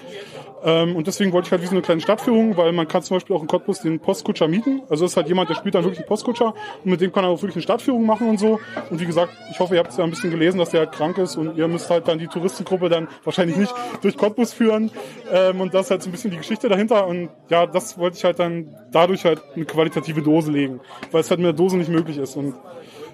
Ähm, 0.63 0.95
und 0.95 1.07
deswegen 1.07 1.31
wollte 1.33 1.47
ich 1.47 1.51
halt 1.51 1.61
wie 1.61 1.67
so 1.67 1.71
eine 1.71 1.81
kleine 1.81 2.01
Stadtführung, 2.01 2.57
weil 2.57 2.71
man 2.71 2.87
kann 2.87 3.03
zum 3.03 3.17
Beispiel 3.17 3.35
auch 3.35 3.41
in 3.41 3.47
Cottbus 3.47 3.81
den 3.81 3.99
Postkutscher 3.99 4.47
mieten. 4.47 4.81
Also 4.89 5.05
das 5.05 5.11
ist 5.11 5.17
halt 5.17 5.27
jemand, 5.27 5.49
der 5.49 5.55
spielt 5.55 5.75
dann 5.75 5.83
wirklich 5.83 5.99
einen 5.99 6.07
Postkutscher 6.07 6.53
und 6.83 6.91
mit 6.91 7.01
dem 7.01 7.11
kann 7.11 7.23
er 7.23 7.29
auch 7.29 7.41
wirklich 7.41 7.55
eine 7.55 7.63
Stadtführung 7.63 8.05
machen 8.05 8.29
und 8.29 8.39
so. 8.39 8.59
Und 8.89 8.99
wie 8.99 9.05
gesagt, 9.05 9.33
ich 9.51 9.59
hoffe, 9.59 9.75
ihr 9.75 9.79
habt 9.79 9.91
es 9.91 9.97
ja 9.97 10.03
ein 10.03 10.09
bisschen 10.09 10.31
gelesen, 10.31 10.57
dass 10.57 10.69
der 10.69 10.81
halt 10.81 10.91
krank 10.91 11.17
ist 11.17 11.35
und 11.35 11.57
ihr 11.57 11.67
müsst 11.67 11.89
halt 11.89 12.07
dann 12.07 12.19
die 12.19 12.27
Touristengruppe 12.27 12.89
dann 12.89 13.07
wahrscheinlich 13.23 13.57
nicht 13.57 13.73
durch 14.01 14.17
Cottbus 14.17 14.53
führen. 14.53 14.91
Ähm, 15.31 15.61
und 15.61 15.73
das 15.73 15.85
ist 15.85 15.91
halt 15.91 16.03
so 16.03 16.09
ein 16.09 16.11
bisschen 16.11 16.31
die 16.31 16.37
Geschichte 16.37 16.69
dahinter. 16.69 17.07
Und 17.07 17.29
ja, 17.49 17.65
das 17.65 17.97
wollte 17.97 18.17
ich 18.17 18.23
halt 18.23 18.39
dann 18.39 18.75
dadurch 18.91 19.25
halt 19.25 19.41
eine 19.55 19.65
qualitative 19.65 20.21
Dose 20.21 20.51
legen, 20.51 20.79
weil 21.11 21.21
es 21.21 21.29
halt 21.29 21.39
mit 21.39 21.47
der 21.47 21.53
Dose 21.53 21.77
nicht 21.77 21.89
möglich 21.89 22.17
ist. 22.17 22.35
Und 22.35 22.55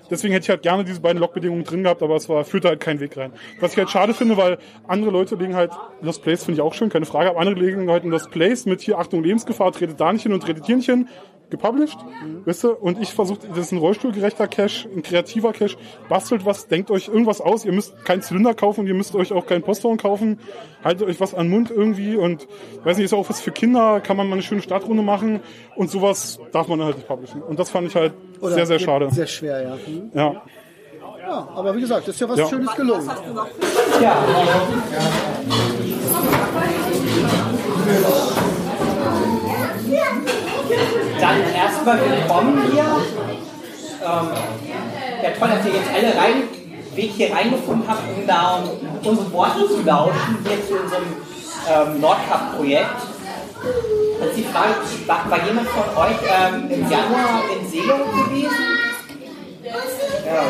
Deswegen 0.09 0.33
hätte 0.33 0.43
ich 0.43 0.49
halt 0.49 0.61
gerne 0.61 0.83
diese 0.83 1.01
beiden 1.01 1.19
Logbedingungen 1.19 1.63
drin 1.63 1.83
gehabt, 1.83 2.03
aber 2.03 2.15
es 2.15 2.29
war, 2.29 2.43
führte 2.43 2.67
halt 2.67 2.79
keinen 2.79 2.99
Weg 2.99 3.17
rein. 3.17 3.31
Was 3.59 3.73
ich 3.73 3.77
halt 3.77 3.89
schade 3.89 4.13
finde, 4.13 4.37
weil 4.37 4.57
andere 4.87 5.11
Leute 5.11 5.35
legen 5.35 5.55
halt, 5.55 5.71
Lost 6.01 6.23
Place 6.23 6.43
finde 6.43 6.59
ich 6.59 6.61
auch 6.61 6.73
schön, 6.73 6.89
keine 6.89 7.05
Frage, 7.05 7.29
aber 7.29 7.39
andere 7.39 7.55
legen 7.55 7.89
halt 7.89 8.03
ein 8.03 8.09
Lost 8.11 8.31
Place 8.31 8.65
mit 8.65 8.81
hier 8.81 8.99
Achtung 8.99 9.23
Lebensgefahr, 9.23 9.71
tretet 9.71 9.99
da 9.99 10.11
nicht 10.11 10.23
hin 10.23 10.33
und 10.33 10.43
tretet 10.43 10.65
hier 10.65 10.75
nicht 10.75 10.89
hin, 10.89 11.07
gepublished, 11.53 11.99
wisst 12.45 12.65
ihr? 12.65 12.81
Und 12.81 12.99
ich 12.99 13.13
versuche, 13.13 13.47
das 13.47 13.59
ist 13.59 13.71
ein 13.71 13.77
rollstuhlgerechter 13.77 14.47
Cache, 14.47 14.89
ein 14.89 15.03
kreativer 15.03 15.53
Cache, 15.53 15.77
bastelt 16.09 16.45
was, 16.45 16.67
denkt 16.67 16.89
euch 16.89 17.07
irgendwas 17.07 17.41
aus, 17.41 17.63
ihr 17.63 17.71
müsst 17.71 18.03
keinen 18.05 18.23
Zylinder 18.23 18.55
kaufen, 18.55 18.87
ihr 18.87 18.95
müsst 18.95 19.15
euch 19.15 19.31
auch 19.31 19.45
keinen 19.45 19.61
Posthorn 19.61 19.97
kaufen, 19.97 20.39
haltet 20.83 21.07
euch 21.07 21.19
was 21.19 21.33
an 21.33 21.45
den 21.45 21.51
Mund 21.51 21.69
irgendwie 21.69 22.15
und, 22.15 22.47
weiß 22.83 22.97
nicht, 22.97 23.05
ist 23.05 23.13
auch 23.13 23.29
was 23.29 23.39
für 23.39 23.51
Kinder, 23.51 24.01
kann 24.01 24.17
man 24.17 24.27
mal 24.27 24.33
eine 24.33 24.41
schöne 24.41 24.61
Startrunde 24.61 25.03
machen 25.03 25.41
und 25.75 25.91
sowas 25.91 26.39
darf 26.51 26.67
man 26.67 26.81
halt 26.81 26.97
nicht 26.97 27.07
publishen. 27.07 27.41
Und 27.43 27.59
das 27.59 27.69
fand 27.69 27.87
ich 27.87 27.95
halt 27.95 28.13
Oder 28.43 28.55
sehr, 28.55 28.65
sehr 28.65 28.79
schade. 28.79 29.09
Sehr 29.09 29.27
schwer, 29.27 29.61
ja. 29.61 29.77
Hm. 29.85 30.11
Ja. 30.13 30.41
ja. 31.21 31.47
Aber 31.55 31.73
wie 31.73 31.79
gesagt, 31.79 32.05
ist 32.09 32.19
ja 32.19 32.27
was 32.27 32.37
Ja. 32.37 32.49
Schönes 32.49 32.75
gelungen. 32.75 33.09
Dann 41.19 41.37
erstmal 41.55 41.99
willkommen 42.01 42.61
hier. 42.69 42.83
Ähm, 42.83 44.29
ja, 45.23 45.29
toll, 45.39 45.47
dass 45.47 45.65
ihr 45.65 45.73
jetzt 45.73 45.89
alle 45.95 46.07
rein, 46.17 46.43
Weg 46.95 47.11
hier 47.11 47.33
reingefunden 47.33 47.87
habt, 47.87 48.01
um 48.13 48.27
da 48.27 48.61
unsere 49.05 49.31
Worte 49.31 49.67
zu 49.67 49.83
lauschen, 49.83 50.37
hier 50.45 50.67
zu 50.67 50.83
unserem 50.83 51.03
ähm, 51.71 52.01
Nordkap-Projekt. 52.01 52.97
Und 53.63 54.35
die 54.35 54.43
Frage, 54.43 54.75
war, 55.07 55.29
war 55.29 55.45
jemand 55.45 55.67
von 55.69 55.83
euch 55.97 56.17
ähm, 56.27 56.69
im 56.69 56.89
Januar 56.89 57.43
in 57.57 57.67
Selo 57.69 57.97
gewesen? 58.05 58.73
Ja, 60.25 60.43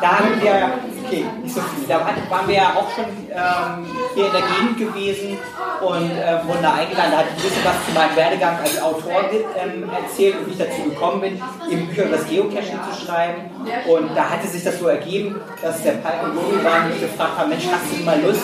da 0.00 0.18
haben 0.18 0.40
wir, 0.40 0.78
okay, 1.04 1.24
nicht 1.42 1.54
so 1.54 1.60
viel. 1.60 1.88
Da 1.88 2.00
waren 2.30 2.46
wir 2.46 2.54
ja 2.54 2.74
auch 2.76 2.88
schon 2.94 3.04
ähm, 3.04 3.86
hier 4.14 4.26
in 4.26 4.32
der 4.32 4.42
Gegend 4.42 4.78
gewesen 4.78 5.38
und 5.80 6.10
äh, 6.10 6.46
wurden 6.46 6.62
da 6.62 6.74
eingeladen. 6.74 7.10
Da 7.10 7.18
hatte 7.18 7.28
ich 7.36 7.42
ein 7.42 7.48
bisschen 7.48 7.64
was 7.64 7.86
zu 7.86 7.92
meinem 7.92 8.16
Werdegang 8.16 8.58
als 8.62 8.80
Autor 8.80 9.22
ähm, 9.56 9.90
erzählt 9.90 10.38
und 10.38 10.46
wie 10.46 10.50
ich 10.52 10.58
dazu 10.58 10.82
gekommen 10.84 11.20
bin, 11.20 11.42
eben 11.70 11.86
Bücher 11.88 12.04
über 12.04 12.16
das 12.16 12.28
Geocaching 12.28 12.78
zu 12.90 13.06
schreiben. 13.06 13.50
Und 13.88 14.14
da 14.14 14.30
hatte 14.30 14.46
sich 14.46 14.62
das 14.62 14.78
so 14.78 14.86
ergeben, 14.86 15.40
dass 15.62 15.82
der 15.82 15.92
Palk 15.92 16.22
und 16.22 16.36
Lori 16.36 16.64
waren 16.64 16.84
und 16.84 16.90
mich 16.90 17.00
gefragt 17.00 17.36
haben, 17.36 17.48
Mensch, 17.48 17.64
hast 17.66 17.98
du 17.98 18.04
mal 18.04 18.20
Lust, 18.20 18.40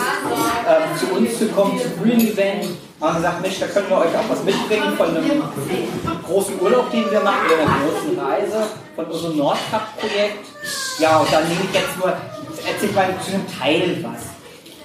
ähm, 0.67 0.97
zu 0.99 1.15
uns 1.15 1.39
zu 1.39 1.47
kommen, 1.49 1.79
zum 1.79 2.03
Green 2.03 2.19
Event? 2.19 2.67
Haben 3.01 3.15
gesagt, 3.15 3.41
Mensch, 3.41 3.59
da 3.59 3.67
können 3.67 3.89
wir 3.89 3.97
euch 3.97 4.15
auch 4.15 4.29
was 4.29 4.43
mitbringen 4.43 4.95
von 4.95 5.09
einem 5.09 5.43
großen 6.25 6.61
Urlaub, 6.61 6.89
den 6.91 7.11
wir 7.11 7.19
machen, 7.19 7.45
oder 7.47 7.61
einer 7.61 7.79
großen 7.85 8.19
Reise, 8.19 8.67
von 8.95 9.05
unserem 9.05 9.37
Nordkap-Projekt. 9.37 10.45
Ja, 10.99 11.17
und 11.17 11.31
dann 11.31 11.43
nehme 11.47 11.61
ich 11.69 11.73
jetzt 11.73 11.97
nur, 11.97 12.09
erzähle 12.09 12.89
ich 12.89 12.95
mal 12.95 13.15
zu 13.23 13.33
einem 13.33 13.45
Teil 13.59 14.03
was. 14.03 14.35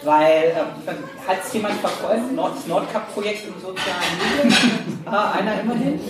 Weil, 0.02 0.54
äh, 0.56 1.28
hat 1.28 1.38
es 1.44 1.52
jemand 1.52 1.74
verfolgt, 1.80 2.32
Nord 2.32 2.56
das 2.56 2.66
Nordkap-Projekt 2.66 3.46
im 3.46 3.54
sozialen 3.60 4.48
Medien? 4.48 5.02
ah, 5.06 5.32
einer 5.32 5.60
immerhin? 5.60 6.00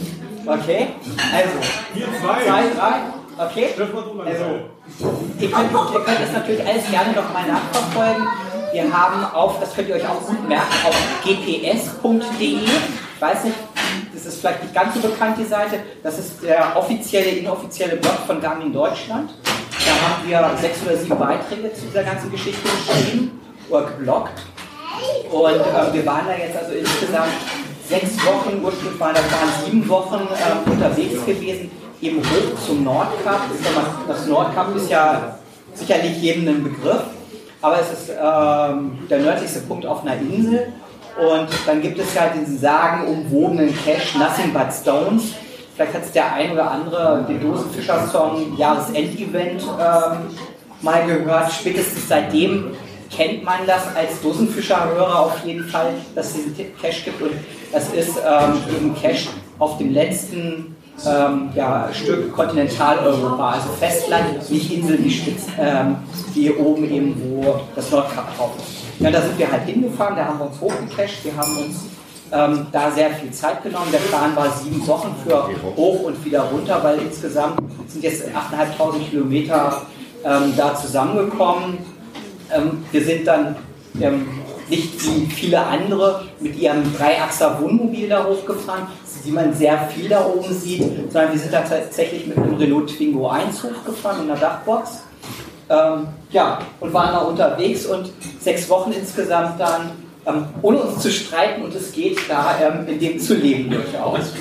Okay, 0.46 0.88
also. 1.34 1.50
Wir 1.92 2.06
zwei. 2.20 2.44
Zwei, 2.44 2.62
drei, 2.78 3.44
okay. 3.44 3.68
Also, 3.76 4.44
ihr 5.38 5.50
könnt, 5.50 5.72
ihr 5.72 6.00
könnt 6.00 6.20
das 6.20 6.32
natürlich 6.32 6.66
alles 6.66 6.90
gerne 6.90 7.12
nochmal 7.12 7.46
nachverfolgen. 7.46 8.28
Wir 8.72 8.84
haben 8.92 9.24
auf, 9.34 9.58
das 9.58 9.74
könnt 9.74 9.88
ihr 9.88 9.96
euch 9.96 10.08
auch 10.08 10.24
gut 10.24 10.48
merken, 10.48 10.72
auf 10.86 10.94
gps.de, 11.24 12.58
ich 12.58 13.20
weiß 13.20 13.44
nicht, 13.44 13.56
das 14.14 14.26
ist 14.26 14.40
vielleicht 14.40 14.62
nicht 14.62 14.74
ganz 14.74 14.94
so 14.94 15.00
bekannt, 15.00 15.36
die 15.38 15.44
Seite, 15.44 15.80
das 16.02 16.18
ist 16.18 16.42
der 16.42 16.76
offizielle, 16.76 17.30
inoffizielle 17.30 17.96
Blog 17.96 18.14
von 18.26 18.40
Garmin 18.40 18.72
Deutschland. 18.72 19.30
Da 19.44 19.90
haben 19.90 20.28
wir 20.28 20.58
sechs 20.60 20.78
oder 20.86 20.96
sieben 20.96 21.18
Beiträge 21.18 21.72
zu 21.74 21.86
dieser 21.86 22.04
ganzen 22.04 22.30
Geschichte 22.30 22.60
geschrieben 22.62 23.40
oder 23.68 23.86
gebloggt. 23.86 24.40
Und 25.32 25.54
äh, 25.54 25.92
wir 25.92 26.06
waren 26.06 26.26
da 26.26 26.36
jetzt 26.36 26.56
also 26.56 26.72
insgesamt 26.72 27.32
sechs 27.88 28.24
Wochen, 28.24 28.62
ursprünglich 28.62 29.00
waren 29.00 29.14
das 29.14 29.24
waren 29.24 29.64
sieben 29.64 29.88
Wochen 29.88 30.28
äh, 30.28 30.70
unterwegs 30.70 31.24
gewesen, 31.26 31.70
eben 32.00 32.18
hoch 32.18 32.66
zum 32.66 32.84
Nordkap. 32.84 33.40
Das 34.06 34.26
Nordkap 34.26 34.76
ist 34.76 34.90
ja 34.90 35.38
sicherlich 35.74 36.18
jedem 36.18 36.48
ein 36.48 36.62
Begriff 36.62 37.02
aber 37.62 37.80
es 37.80 37.92
ist 37.92 38.10
ähm, 38.10 38.98
der 39.08 39.18
nördlichste 39.18 39.60
Punkt 39.60 39.86
auf 39.86 40.02
einer 40.02 40.16
Insel. 40.20 40.72
Und 41.18 41.48
dann 41.66 41.82
gibt 41.82 41.98
es 41.98 42.14
ja 42.14 42.28
diesen 42.28 42.58
sagenumwobenen 42.58 43.74
Cache 43.84 44.18
Nothing 44.18 44.52
But 44.52 44.72
Stones. 44.72 45.34
Vielleicht 45.74 45.94
hat 45.94 46.02
es 46.04 46.12
der 46.12 46.32
ein 46.32 46.52
oder 46.52 46.70
andere 46.70 47.24
den 47.28 47.40
Dosenfischer-Song 47.40 48.56
Jahresendevent 48.56 49.62
ähm, 49.62 50.36
mal 50.82 51.06
gehört. 51.06 51.52
Spätestens 51.52 52.08
seitdem 52.08 52.76
kennt 53.14 53.44
man 53.44 53.66
das 53.66 53.94
als 53.96 54.20
Dosenfischer-Hörer 54.22 55.20
auf 55.20 55.44
jeden 55.44 55.64
Fall, 55.64 55.92
dass 56.14 56.28
es 56.28 56.54
diesen 56.54 56.76
Cache 56.80 57.02
gibt. 57.04 57.20
Und 57.20 57.32
das 57.72 57.88
ist 57.92 58.16
ähm, 58.18 58.54
eben 58.74 58.94
Cache 58.94 59.28
auf 59.58 59.78
dem 59.78 59.92
letzten 59.92 60.69
ähm, 61.06 61.50
ja, 61.54 61.88
Stück 61.92 62.32
Kontinentaleuropa, 62.32 63.52
also 63.52 63.68
Festland, 63.78 64.50
nicht 64.50 64.72
Insel 64.72 65.02
wie 65.02 65.10
Spitz, 65.10 65.46
ähm, 65.58 65.96
wie 66.34 66.50
oben 66.50 66.90
eben, 66.90 67.20
wo 67.22 67.60
das 67.74 67.90
Nordkap 67.90 68.36
drauf 68.36 68.52
ist. 68.58 69.00
Ja, 69.00 69.10
da 69.10 69.22
sind 69.22 69.38
wir 69.38 69.50
halt 69.50 69.64
hingefahren, 69.64 70.16
da 70.16 70.26
haben 70.26 70.38
wir 70.38 70.46
uns 70.46 70.60
hochgecached, 70.60 71.24
wir 71.24 71.36
haben 71.36 71.56
uns 71.56 71.84
ähm, 72.32 72.66
da 72.70 72.90
sehr 72.90 73.10
viel 73.10 73.30
Zeit 73.30 73.62
genommen. 73.62 73.90
Der 73.92 73.98
Plan 73.98 74.36
war 74.36 74.50
sieben 74.50 74.86
Wochen 74.86 75.14
für 75.24 75.48
hoch 75.76 76.02
und 76.04 76.24
wieder 76.24 76.42
runter, 76.42 76.80
weil 76.82 76.98
insgesamt 77.00 77.58
sind 77.88 78.04
jetzt 78.04 78.24
8.500 78.24 79.10
Kilometer 79.10 79.82
ähm, 80.24 80.52
da 80.56 80.74
zusammengekommen. 80.74 81.78
Ähm, 82.52 82.84
wir 82.92 83.04
sind 83.04 83.26
dann 83.26 83.56
ähm, 84.00 84.28
nicht 84.68 85.04
wie 85.04 85.26
viele 85.26 85.64
andere 85.64 86.24
mit 86.38 86.56
ihrem 86.56 86.82
Dreiachser 86.96 87.60
Wohnmobil 87.60 88.08
da 88.08 88.24
hochgefahren, 88.24 88.86
wie 89.24 89.30
man 89.30 89.54
sehr 89.54 89.78
viel 89.88 90.08
da 90.08 90.26
oben 90.26 90.52
sieht, 90.52 90.82
sondern 91.12 91.32
wir 91.32 91.38
sind 91.38 91.52
da 91.52 91.62
tatsächlich 91.62 92.26
mit 92.26 92.36
einem 92.36 92.56
Renault 92.56 92.88
Twingo 92.88 93.28
1 93.28 93.62
hochgefahren 93.62 94.24
in 94.24 94.30
einer 94.30 94.40
Dachbox. 94.40 95.02
Ähm, 95.68 96.08
ja, 96.32 96.58
und 96.80 96.92
waren 96.92 97.12
da 97.12 97.18
unterwegs 97.20 97.86
und 97.86 98.10
sechs 98.40 98.68
Wochen 98.68 98.92
insgesamt 98.92 99.60
dann, 99.60 99.92
ähm, 100.26 100.46
ohne 100.62 100.78
uns 100.80 101.00
zu 101.00 101.10
streiten 101.10 101.62
und 101.62 101.74
es 101.74 101.92
geht 101.92 102.18
da 102.28 102.56
ähm, 102.60 102.88
in 102.88 102.98
dem 102.98 103.20
zu 103.20 103.34
leben 103.34 103.70
durchaus. 103.70 104.32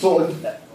So, 0.00 0.16
und 0.16 0.34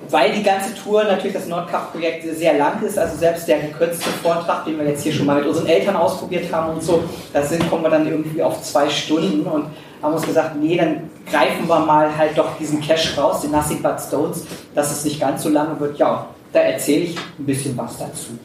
weil 0.10 0.32
die 0.32 0.44
ganze 0.44 0.74
Tour 0.74 1.04
natürlich 1.04 1.34
das 1.34 1.48
Nordkap-Projekt 1.48 2.38
sehr 2.38 2.58
lang 2.58 2.82
ist, 2.82 2.98
also 2.98 3.18
selbst 3.18 3.48
der 3.48 3.60
gekürzte 3.60 4.10
Vortrag, 4.24 4.64
den 4.64 4.78
wir 4.78 4.86
jetzt 4.88 5.04
hier 5.04 5.12
schon 5.12 5.26
mal 5.26 5.40
mit 5.40 5.48
unseren 5.48 5.68
Eltern 5.68 5.98
ausprobiert 5.98 6.52
haben 6.54 6.76
und 6.76 6.84
so, 6.84 7.04
da 7.34 7.42
sind, 7.44 7.70
kommen 7.70 7.84
wir 7.84 7.90
dann 7.90 8.08
irgendwie 8.08 8.42
auf 8.42 8.62
zwei 8.62 8.90
Stunden 8.90 9.42
und 9.42 9.66
haben 10.02 10.14
uns 10.14 10.26
gesagt, 10.26 10.56
nee, 10.56 10.78
dann 10.78 11.10
greifen 11.30 11.68
wir 11.68 11.80
mal 11.80 12.16
halt 12.16 12.38
doch 12.38 12.58
diesen 12.58 12.82
Cash 12.82 13.18
raus, 13.18 13.42
den 13.42 13.52
Nothing 13.52 13.82
But 13.82 14.00
Stones, 14.00 14.46
dass 14.76 14.92
es 14.92 15.04
nicht 15.04 15.20
ganz 15.20 15.44
so 15.44 15.50
lange 15.50 15.80
wird. 15.80 15.98
Ja, 15.98 16.28
da 16.54 16.60
erzähle 16.60 17.06
ich 17.06 17.18
ein 17.18 17.46
bisschen 17.46 17.76
was 17.78 17.98
dazu. 17.98 18.38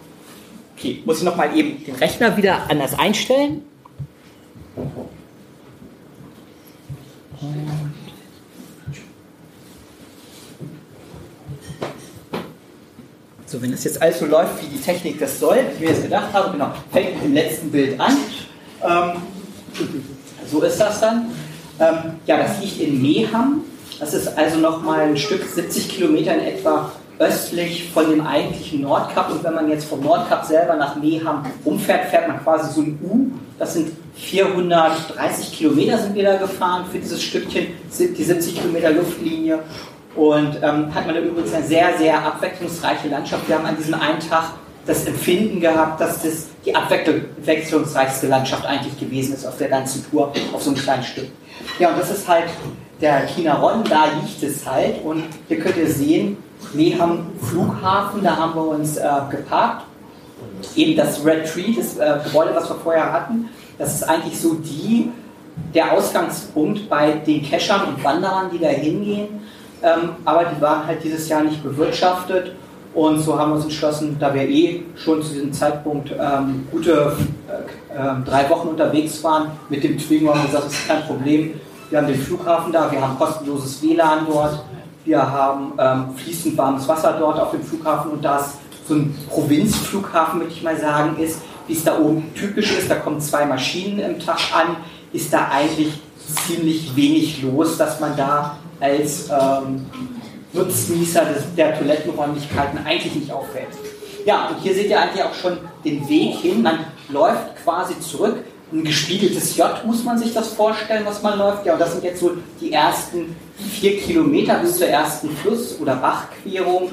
Okay, 0.76 1.02
muss 1.04 1.18
ich 1.18 1.25
nochmal 1.25 1.56
eben 1.56 1.85
den 1.85 1.94
Rechner 1.94 2.37
wieder 2.37 2.59
anders 2.68 2.99
einstellen. 2.99 3.62
So, 13.47 13.61
wenn 13.61 13.71
das 13.71 13.85
jetzt 13.85 14.00
alles 14.00 14.18
so 14.18 14.25
läuft, 14.25 14.62
wie 14.62 14.66
die 14.66 14.80
Technik 14.80 15.18
das 15.18 15.38
soll, 15.38 15.59
wie 15.78 15.85
mir 15.85 15.90
das 15.90 16.02
gedacht 16.02 16.32
habe, 16.32 16.52
genau, 16.52 16.73
fängt 16.90 17.16
mit 17.16 17.25
dem 17.25 17.35
letzten 17.35 17.71
Bild 17.71 18.00
an. 18.00 18.16
Ähm, 18.82 19.23
so 20.50 20.62
ist 20.62 20.78
das 20.78 21.00
dann. 21.00 21.30
Ähm, 21.83 22.12
ja, 22.27 22.39
das 22.39 22.61
liegt 22.61 22.81
in 22.81 23.03
Meham. 23.03 23.65
Das 23.99 24.15
ist 24.15 24.39
also 24.39 24.59
nochmal 24.59 25.01
ein 25.01 25.17
Stück 25.17 25.45
70 25.45 25.89
Kilometer 25.89 26.35
in 26.35 26.41
etwa 26.41 26.93
östlich 27.19 27.91
von 27.93 28.09
dem 28.09 28.25
eigentlichen 28.27 28.83
Nordkap. 28.83 29.31
Und 29.31 29.45
wenn 29.45 29.55
man 29.55 29.69
jetzt 29.69 29.85
vom 29.85 30.01
Nordkap 30.01 30.45
selber 30.45 30.77
nach 30.77 30.97
Meham 30.97 31.45
umfährt, 31.65 32.07
fährt 32.07 32.29
man 32.29 32.43
quasi 32.43 32.73
so 32.73 32.81
ein 32.83 32.99
U. 33.03 33.27
Das 33.59 33.75
sind 33.75 33.91
430 34.15 35.53
Kilometer 35.53 35.99
sind 35.99 36.15
wir 36.15 36.25
da 36.25 36.37
gefahren 36.37 36.85
für 36.91 36.99
dieses 36.99 37.23
Stückchen, 37.23 37.69
die 37.99 38.25
70 38.25 38.61
Kilometer 38.61 38.91
Luftlinie. 38.91 39.61
Und 40.15 40.57
ähm, 40.62 40.95
hat 40.95 41.07
man 41.07 41.15
da 41.15 41.21
übrigens 41.21 41.55
eine 41.55 41.65
sehr, 41.65 41.97
sehr 41.99 42.19
abwechslungsreiche 42.25 43.09
Landschaft. 43.09 43.49
Wir 43.49 43.59
haben 43.59 43.67
an 43.67 43.77
diesem 43.77 43.95
einen 43.95 44.21
Tag 44.21 44.53
das 44.87 45.07
Empfinden 45.07 45.61
gehabt, 45.61 46.01
dass 46.01 46.23
das 46.23 46.47
die 46.67 46.75
abwechslungsreichste 46.75 48.27
Landschaft 48.27 48.67
eigentlich 48.67 48.99
gewesen 48.99 49.35
ist 49.35 49.47
auf 49.47 49.57
der 49.59 49.69
ganzen 49.69 50.05
Tour, 50.11 50.33
auf 50.53 50.62
so 50.62 50.71
einem 50.71 50.79
kleinen 50.79 51.05
Stück. 51.05 51.29
Ja, 51.78 51.90
und 51.90 51.99
das 51.99 52.11
ist 52.11 52.28
halt 52.28 52.45
der 53.00 53.26
Chinaron, 53.26 53.85
da 53.85 54.07
liegt 54.21 54.42
es 54.42 54.66
halt. 54.66 55.04
Und 55.04 55.25
hier 55.49 55.59
könnt 55.59 55.76
ihr 55.76 55.88
sehen, 55.88 56.37
wir 56.73 56.99
haben 56.99 57.33
Flughafen, 57.40 58.23
da 58.23 58.37
haben 58.37 58.54
wir 58.54 58.66
uns 58.69 58.97
äh, 58.97 59.09
geparkt. 59.31 59.87
Eben 60.76 60.97
das 60.97 61.25
Red 61.25 61.52
Tree, 61.52 61.75
das 61.76 61.97
äh, 61.99 62.19
Gebäude, 62.25 62.54
was 62.54 62.69
wir 62.69 62.76
vorher 62.76 63.12
hatten, 63.12 63.49
das 63.78 63.95
ist 63.95 64.02
eigentlich 64.04 64.40
so 64.40 64.54
die, 64.54 65.11
der 65.75 65.92
Ausgangspunkt 65.92 66.88
bei 66.88 67.12
den 67.12 67.42
Keschern 67.42 67.83
und 67.88 68.04
Wanderern, 68.04 68.50
die 68.52 68.59
da 68.59 68.69
hingehen. 68.69 69.40
Ähm, 69.83 70.11
aber 70.25 70.45
die 70.45 70.61
waren 70.61 70.87
halt 70.87 71.02
dieses 71.02 71.28
Jahr 71.28 71.42
nicht 71.42 71.62
bewirtschaftet 71.62 72.54
und 72.94 73.20
so 73.20 73.38
haben 73.38 73.52
wir 73.52 73.56
uns 73.56 73.64
entschlossen, 73.64 74.16
da 74.18 74.34
wir 74.34 74.42
eh 74.42 74.82
schon 74.96 75.22
zu 75.22 75.32
diesem 75.32 75.52
Zeitpunkt 75.52 76.11
ähm, 76.11 76.66
gute 76.70 77.16
äh, 77.49 77.94
äh, 77.94 78.25
drei 78.25 78.49
Wochen 78.50 78.68
unterwegs 78.68 79.22
waren, 79.25 79.50
mit 79.68 79.82
dem 79.82 79.96
Twingo 79.99 80.30
haben 80.30 80.40
wir 80.40 80.46
gesagt, 80.46 80.66
das 80.66 80.75
ist 80.75 80.88
kein 80.88 81.02
Problem. 81.04 81.61
Wir 81.88 81.99
haben 81.99 82.06
den 82.06 82.20
Flughafen 82.20 82.72
da, 82.72 82.90
wir 82.90 83.00
haben 83.00 83.18
kostenloses 83.18 83.82
WLAN 83.82 84.26
dort, 84.26 84.64
wir 85.04 85.20
haben 85.20 85.72
ähm, 85.78 86.16
fließend 86.16 86.56
warmes 86.56 86.87
Wasser 86.87 87.16
dort 87.18 87.40
auf 87.40 87.50
dem 87.50 87.62
Flughafen 87.62 88.12
und 88.12 88.25
da 88.25 88.40
es 88.40 88.58
so 88.87 88.94
ein 88.94 89.14
Provinzflughafen, 89.28 90.40
würde 90.40 90.52
ich 90.52 90.62
mal 90.62 90.78
sagen, 90.78 91.16
ist, 91.18 91.40
wie 91.66 91.75
es 91.75 91.84
da 91.84 91.99
oben 91.99 92.32
typisch 92.34 92.76
ist, 92.76 92.90
da 92.90 92.96
kommen 92.96 93.20
zwei 93.20 93.46
Maschinen 93.46 94.00
im 94.00 94.18
Tag 94.18 94.40
an, 94.54 94.76
ist 95.12 95.32
da 95.32 95.49
eigentlich 95.50 96.00
ziemlich 96.46 96.94
wenig 96.96 97.42
los, 97.42 97.76
dass 97.76 98.00
man 98.00 98.16
da 98.16 98.56
als 98.80 99.28
ähm, 99.30 99.87
Nutznießer 100.52 101.26
der 101.56 101.78
Toilettenräumlichkeiten 101.78 102.78
eigentlich 102.85 103.14
nicht 103.14 103.32
auffällt. 103.32 103.68
Ja, 104.25 104.49
und 104.49 104.61
hier 104.61 104.75
seht 104.75 104.88
ihr 104.90 105.00
eigentlich 105.00 105.25
auch 105.25 105.35
schon 105.35 105.59
den 105.85 106.09
Weg 106.09 106.37
hin. 106.37 106.62
Man 106.62 106.87
läuft 107.09 107.56
quasi 107.64 107.99
zurück. 108.00 108.37
Ein 108.73 108.85
gespiegeltes 108.85 109.56
J 109.56 109.85
muss 109.85 110.04
man 110.04 110.18
sich 110.18 110.32
das 110.32 110.49
vorstellen, 110.49 111.04
was 111.04 111.23
man 111.23 111.38
läuft. 111.38 111.66
Ja, 111.66 111.75
und 111.75 111.80
das 111.80 111.92
sind 111.92 112.04
jetzt 112.04 112.21
so 112.21 112.32
die 112.61 112.73
ersten 112.73 113.37
vier 113.71 113.99
Kilometer 113.99 114.59
bis 114.59 114.78
zur 114.78 114.87
ersten 114.87 115.30
Fluss- 115.37 115.78
oder 115.80 115.97
Bachquerung, 115.97 116.92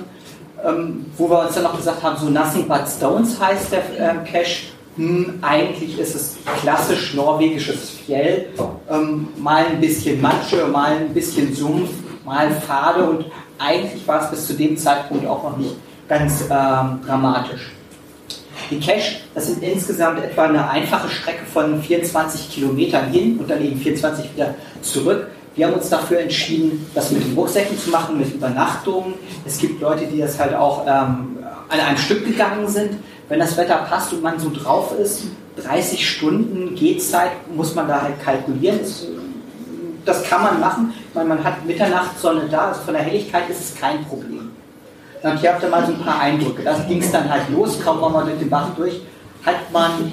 ähm, 0.65 1.05
wo 1.17 1.29
wir 1.29 1.39
uns 1.39 1.53
dann 1.55 1.63
noch 1.63 1.77
gesagt 1.77 2.03
haben, 2.03 2.17
so 2.17 2.29
Nothing 2.29 2.67
But 2.67 2.83
Stones 2.87 3.39
heißt 3.39 3.71
der 3.71 3.83
ähm, 3.97 4.23
Cache. 4.25 4.73
hm, 4.97 5.39
eigentlich 5.41 5.97
ist 5.97 6.15
es 6.15 6.37
klassisch 6.61 7.13
norwegisches 7.13 7.91
Fjell, 7.91 8.47
ähm, 8.89 9.29
mal 9.37 9.65
ein 9.67 9.79
bisschen 9.79 10.19
Matsche, 10.19 10.65
mal 10.67 10.97
ein 10.97 11.13
bisschen 11.13 11.55
Sumpf, 11.55 11.91
mal 12.25 12.51
Pfade 12.51 13.03
und 13.05 13.25
eigentlich 13.59 14.07
war 14.07 14.23
es 14.23 14.31
bis 14.31 14.47
zu 14.47 14.53
dem 14.53 14.77
Zeitpunkt 14.77 15.27
auch 15.27 15.43
noch 15.43 15.57
nicht 15.57 15.75
ganz 16.07 16.41
ähm, 16.49 16.99
dramatisch. 17.05 17.71
Die 18.71 18.79
Cache, 18.79 19.17
das 19.33 19.47
sind 19.47 19.63
insgesamt 19.63 20.23
etwa 20.23 20.43
eine 20.43 20.69
einfache 20.69 21.09
Strecke 21.09 21.45
von 21.45 21.81
24 21.81 22.51
Kilometern 22.51 23.09
hin 23.11 23.37
und 23.39 23.49
dann 23.49 23.63
eben 23.63 23.79
24 23.79 24.33
wieder 24.33 24.55
zurück. 24.81 25.27
Wir 25.55 25.67
haben 25.67 25.73
uns 25.73 25.89
dafür 25.89 26.19
entschieden, 26.19 26.85
das 26.93 27.11
mit 27.11 27.23
den 27.23 27.33
Rucksäcken 27.33 27.77
zu 27.77 27.89
machen, 27.89 28.17
mit 28.17 28.33
Übernachtungen. 28.33 29.15
Es 29.45 29.57
gibt 29.57 29.81
Leute, 29.81 30.05
die 30.05 30.19
das 30.19 30.39
halt 30.39 30.53
auch 30.53 30.85
ähm, 30.85 31.39
an 31.69 31.79
einem 31.79 31.97
Stück 31.97 32.25
gegangen 32.25 32.67
sind. 32.67 32.91
Wenn 33.27 33.39
das 33.39 33.57
Wetter 33.57 33.77
passt 33.89 34.13
und 34.13 34.21
man 34.21 34.39
so 34.39 34.51
drauf 34.51 34.93
ist, 34.99 35.23
30 35.63 36.07
Stunden 36.07 36.75
Gehzeit 36.75 37.31
muss 37.55 37.75
man 37.75 37.87
da 37.87 38.01
halt 38.01 38.23
kalkulieren. 38.23 38.79
Das, 38.79 39.05
das 40.09 40.23
kann 40.23 40.43
man 40.43 40.59
machen, 40.59 40.93
weil 41.13 41.25
man 41.25 41.43
hat 41.43 41.65
Mitternachtssonne 41.65 42.47
da, 42.49 42.69
also 42.69 42.81
von 42.81 42.93
der 42.93 43.03
Helligkeit 43.03 43.49
ist 43.49 43.59
es 43.59 43.79
kein 43.79 44.03
Problem. 44.05 44.51
Und 45.21 45.37
hier 45.39 45.53
habt 45.53 45.63
ihr 45.63 45.69
mal 45.69 45.85
so 45.85 45.93
ein 45.93 45.99
paar 45.99 46.19
Eindrücke. 46.19 46.63
Da 46.63 46.73
ging 46.87 47.01
es 47.01 47.11
dann 47.11 47.29
halt 47.29 47.49
los, 47.49 47.79
kaum 47.83 48.01
war 48.01 48.09
man 48.09 48.25
durch 48.25 48.39
den 48.39 48.49
Bach 48.49 48.69
durch, 48.75 49.01
hat 49.45 49.71
man 49.71 50.11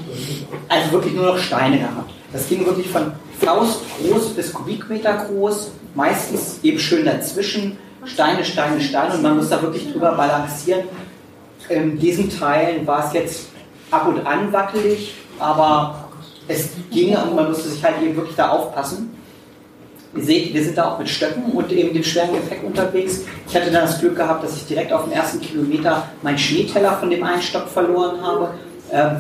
also 0.68 0.92
wirklich 0.92 1.14
nur 1.14 1.26
noch 1.26 1.38
Steine 1.38 1.78
gehabt. 1.78 2.10
Das 2.32 2.48
ging 2.48 2.66
wirklich 2.66 2.90
von 2.90 3.12
Faust 3.40 3.80
groß 3.98 4.34
bis 4.34 4.52
Kubikmeter 4.52 5.26
groß, 5.26 5.70
meistens 5.94 6.58
eben 6.62 6.78
schön 6.78 7.06
dazwischen, 7.06 7.78
Steine, 8.04 8.44
Steine, 8.44 8.80
Steine 8.80 9.14
und 9.14 9.22
man 9.22 9.36
muss 9.36 9.48
da 9.48 9.60
wirklich 9.62 9.90
drüber 9.92 10.12
balancieren. 10.12 10.82
In 11.68 11.98
diesen 11.98 12.30
Teilen 12.30 12.86
war 12.86 13.06
es 13.06 13.12
jetzt 13.12 13.48
ab 13.90 14.06
und 14.06 14.24
an 14.26 14.52
wackelig, 14.52 15.14
aber 15.38 16.08
es 16.48 16.70
ging 16.90 17.16
und 17.16 17.34
man 17.34 17.48
musste 17.48 17.68
sich 17.68 17.82
halt 17.82 18.00
eben 18.02 18.14
wirklich 18.16 18.36
da 18.36 18.50
aufpassen. 18.50 19.15
Ihr 20.16 20.25
seht, 20.25 20.54
wir 20.54 20.64
sind 20.64 20.78
da 20.78 20.92
auch 20.92 20.99
mit 20.99 21.08
Stöcken 21.08 21.44
und 21.52 21.70
eben 21.73 21.92
dem 21.92 22.02
schweren 22.02 22.32
Gepäck 22.32 22.62
unterwegs. 22.64 23.23
Ich 23.49 23.54
hatte 23.54 23.70
dann 23.70 23.82
das 23.82 24.00
Glück 24.00 24.16
gehabt, 24.16 24.42
dass 24.42 24.56
ich 24.56 24.66
direkt 24.66 24.92
auf 24.92 25.04
dem 25.04 25.12
ersten 25.12 25.40
Kilometer 25.40 26.08
meinen 26.23 26.38
Schneeteller 26.38 26.92
von 26.92 27.11
dem 27.11 27.23
einen 27.23 27.42
Stock 27.42 27.68
verloren 27.68 28.20
habe. 28.23 28.54
Ähm, 28.92 29.16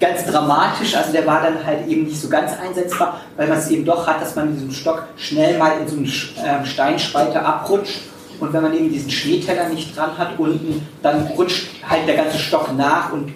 ganz 0.00 0.24
dramatisch, 0.26 0.94
also 0.96 1.12
der 1.12 1.26
war 1.26 1.42
dann 1.42 1.64
halt 1.64 1.86
eben 1.88 2.04
nicht 2.04 2.20
so 2.20 2.28
ganz 2.28 2.52
einsetzbar, 2.58 3.20
weil 3.36 3.48
man 3.48 3.58
es 3.58 3.70
eben 3.70 3.84
doch 3.84 4.06
hat, 4.06 4.20
dass 4.20 4.34
man 4.34 4.50
mit 4.50 4.56
diesem 4.56 4.72
Stock 4.72 5.04
schnell 5.16 5.56
mal 5.56 5.80
in 5.80 5.88
so 5.88 5.96
eine 5.96 6.58
ähm, 6.58 6.66
Steinspalte 6.66 7.40
abrutscht 7.40 8.00
und 8.40 8.52
wenn 8.52 8.62
man 8.62 8.74
eben 8.74 8.92
diesen 8.92 9.10
Schneeteller 9.10 9.68
nicht 9.68 9.96
dran 9.96 10.18
hat 10.18 10.38
unten, 10.38 10.86
dann 11.02 11.26
rutscht 11.28 11.68
halt 11.88 12.06
der 12.06 12.16
ganze 12.16 12.38
Stock 12.38 12.76
nach 12.76 13.12
und 13.12 13.32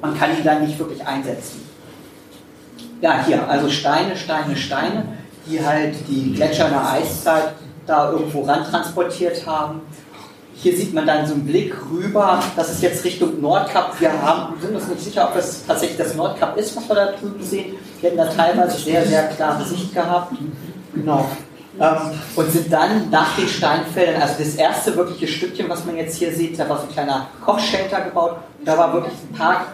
man 0.00 0.16
kann 0.16 0.30
ihn 0.36 0.44
dann 0.44 0.64
nicht 0.64 0.78
wirklich 0.78 1.04
einsetzen. 1.04 1.68
Ja, 3.00 3.24
hier, 3.26 3.48
also 3.48 3.68
Steine, 3.68 4.16
Steine, 4.16 4.56
Steine, 4.56 5.17
die 5.48 5.64
halt 5.64 5.96
die 6.08 6.34
Gletscher 6.34 6.66
in 6.66 6.72
der 6.72 6.90
Eiszeit 6.90 7.54
da 7.86 8.12
irgendwo 8.12 8.42
ran 8.42 8.64
transportiert 8.64 9.46
haben. 9.46 9.80
Hier 10.54 10.76
sieht 10.76 10.92
man 10.92 11.06
dann 11.06 11.24
so 11.26 11.34
einen 11.34 11.46
Blick 11.46 11.74
rüber, 11.90 12.42
das 12.56 12.72
ist 12.72 12.82
jetzt 12.82 13.04
Richtung 13.04 13.40
Nordkap. 13.40 14.00
Wir 14.00 14.10
haben, 14.10 14.60
sind 14.60 14.74
uns 14.74 14.88
nicht 14.88 15.02
sicher, 15.02 15.28
ob 15.28 15.34
das 15.34 15.64
tatsächlich 15.64 15.98
das 15.98 16.16
Nordkap 16.16 16.56
ist, 16.56 16.76
was 16.76 16.88
wir 16.88 16.96
da 16.96 17.12
drüben 17.12 17.42
sehen. 17.42 17.76
Wir 18.00 18.10
hätten 18.10 18.18
da 18.18 18.26
teilweise 18.26 18.76
sehr, 18.76 19.06
sehr 19.06 19.28
klare 19.28 19.64
Sicht 19.64 19.94
gehabt. 19.94 20.34
Genau. 20.94 21.28
Ähm, 21.80 21.96
und 22.34 22.50
sind 22.50 22.72
dann 22.72 23.08
nach 23.08 23.36
den 23.36 23.46
Steinfeldern, 23.46 24.20
also 24.20 24.34
das 24.38 24.56
erste 24.56 24.96
wirkliche 24.96 25.28
Stückchen, 25.28 25.68
was 25.68 25.84
man 25.84 25.96
jetzt 25.96 26.16
hier 26.16 26.34
sieht, 26.34 26.58
da 26.58 26.68
war 26.68 26.78
so 26.78 26.88
ein 26.88 26.92
kleiner 26.92 27.28
Kochshelter 27.44 28.00
gebaut. 28.00 28.38
Da 28.64 28.76
war 28.76 28.92
wirklich 28.92 29.14
ein 29.30 29.36
paar 29.36 29.66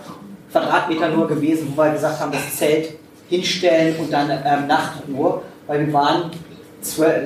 Quadratmeter 0.52 1.08
nur 1.08 1.26
gewesen, 1.26 1.72
wo 1.74 1.82
wir 1.82 1.92
gesagt 1.92 2.20
haben, 2.20 2.30
das 2.30 2.56
Zelt 2.56 2.98
hinstellen 3.30 3.96
und 3.98 4.12
dann 4.12 4.30
ähm, 4.30 4.66
Nachtruhe, 4.66 5.42
weil 5.66 5.86
wir 5.86 5.92
waren 5.92 6.30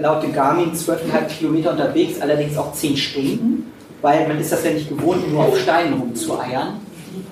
laut 0.01 0.23
dem 0.23 0.33
Garmin 0.33 0.73
12,5 0.73 1.39
Kilometer 1.39 1.73
unterwegs, 1.73 2.21
allerdings 2.21 2.57
auch 2.57 2.73
10 2.73 2.97
Stunden, 2.97 3.73
weil 4.03 4.29
man 4.29 4.39
ist 4.39 4.53
das 4.53 4.65
ja 4.65 4.71
nicht 4.71 4.89
gewohnt, 4.89 5.31
nur 5.33 5.45
auf 5.45 5.59
Steinen 5.59 5.95
rumzueiern. 5.95 6.81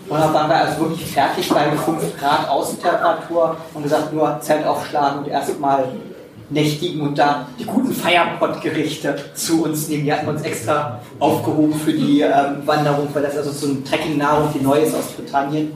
Und 0.08 0.20
dann 0.20 0.32
waren 0.34 0.48
wir 0.48 0.56
also 0.56 0.80
wirklich 0.80 1.06
fertig 1.06 1.48
bei 1.48 1.70
5 1.70 2.18
Grad 2.18 2.48
Außentemperatur 2.48 3.56
und 3.74 3.82
gesagt, 3.82 4.12
nur 4.12 4.38
Zelt 4.40 4.66
aufschlagen 4.66 5.24
und 5.24 5.28
erstmal 5.28 5.84
nächtigen 6.48 7.00
und 7.00 7.18
da 7.18 7.48
die 7.58 7.64
guten 7.64 7.92
Feierpottgerichte 7.92 9.16
zu 9.34 9.64
uns 9.64 9.88
nehmen. 9.88 10.04
Die 10.04 10.12
hatten 10.12 10.26
wir 10.26 10.34
uns 10.34 10.42
extra 10.42 11.00
aufgehoben 11.18 11.74
für 11.74 11.92
die 11.92 12.20
ähm, 12.20 12.64
Wanderung, 12.64 13.08
weil 13.12 13.22
das 13.22 13.36
also 13.36 13.50
so 13.50 13.66
eine 13.66 13.82
Trekking-Nahrung, 13.82 14.50
die 14.54 14.62
neu 14.62 14.78
ist 14.78 14.94
aus 14.94 15.06
Britannien. 15.08 15.72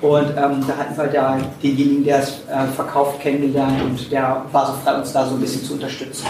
Und 0.00 0.30
ähm, 0.30 0.64
da 0.66 0.76
hatten 0.76 0.96
wir 0.96 1.06
da 1.06 1.38
denjenigen, 1.62 2.04
der 2.04 2.20
es 2.20 2.40
äh, 2.48 2.66
verkauft, 2.74 3.20
kennengelernt 3.20 3.82
und 3.82 4.12
der 4.12 4.42
war 4.52 4.66
so 4.66 4.72
frei, 4.84 4.96
uns 4.96 5.12
da 5.12 5.26
so 5.26 5.34
ein 5.34 5.40
bisschen 5.40 5.64
zu 5.64 5.74
unterstützen. 5.74 6.26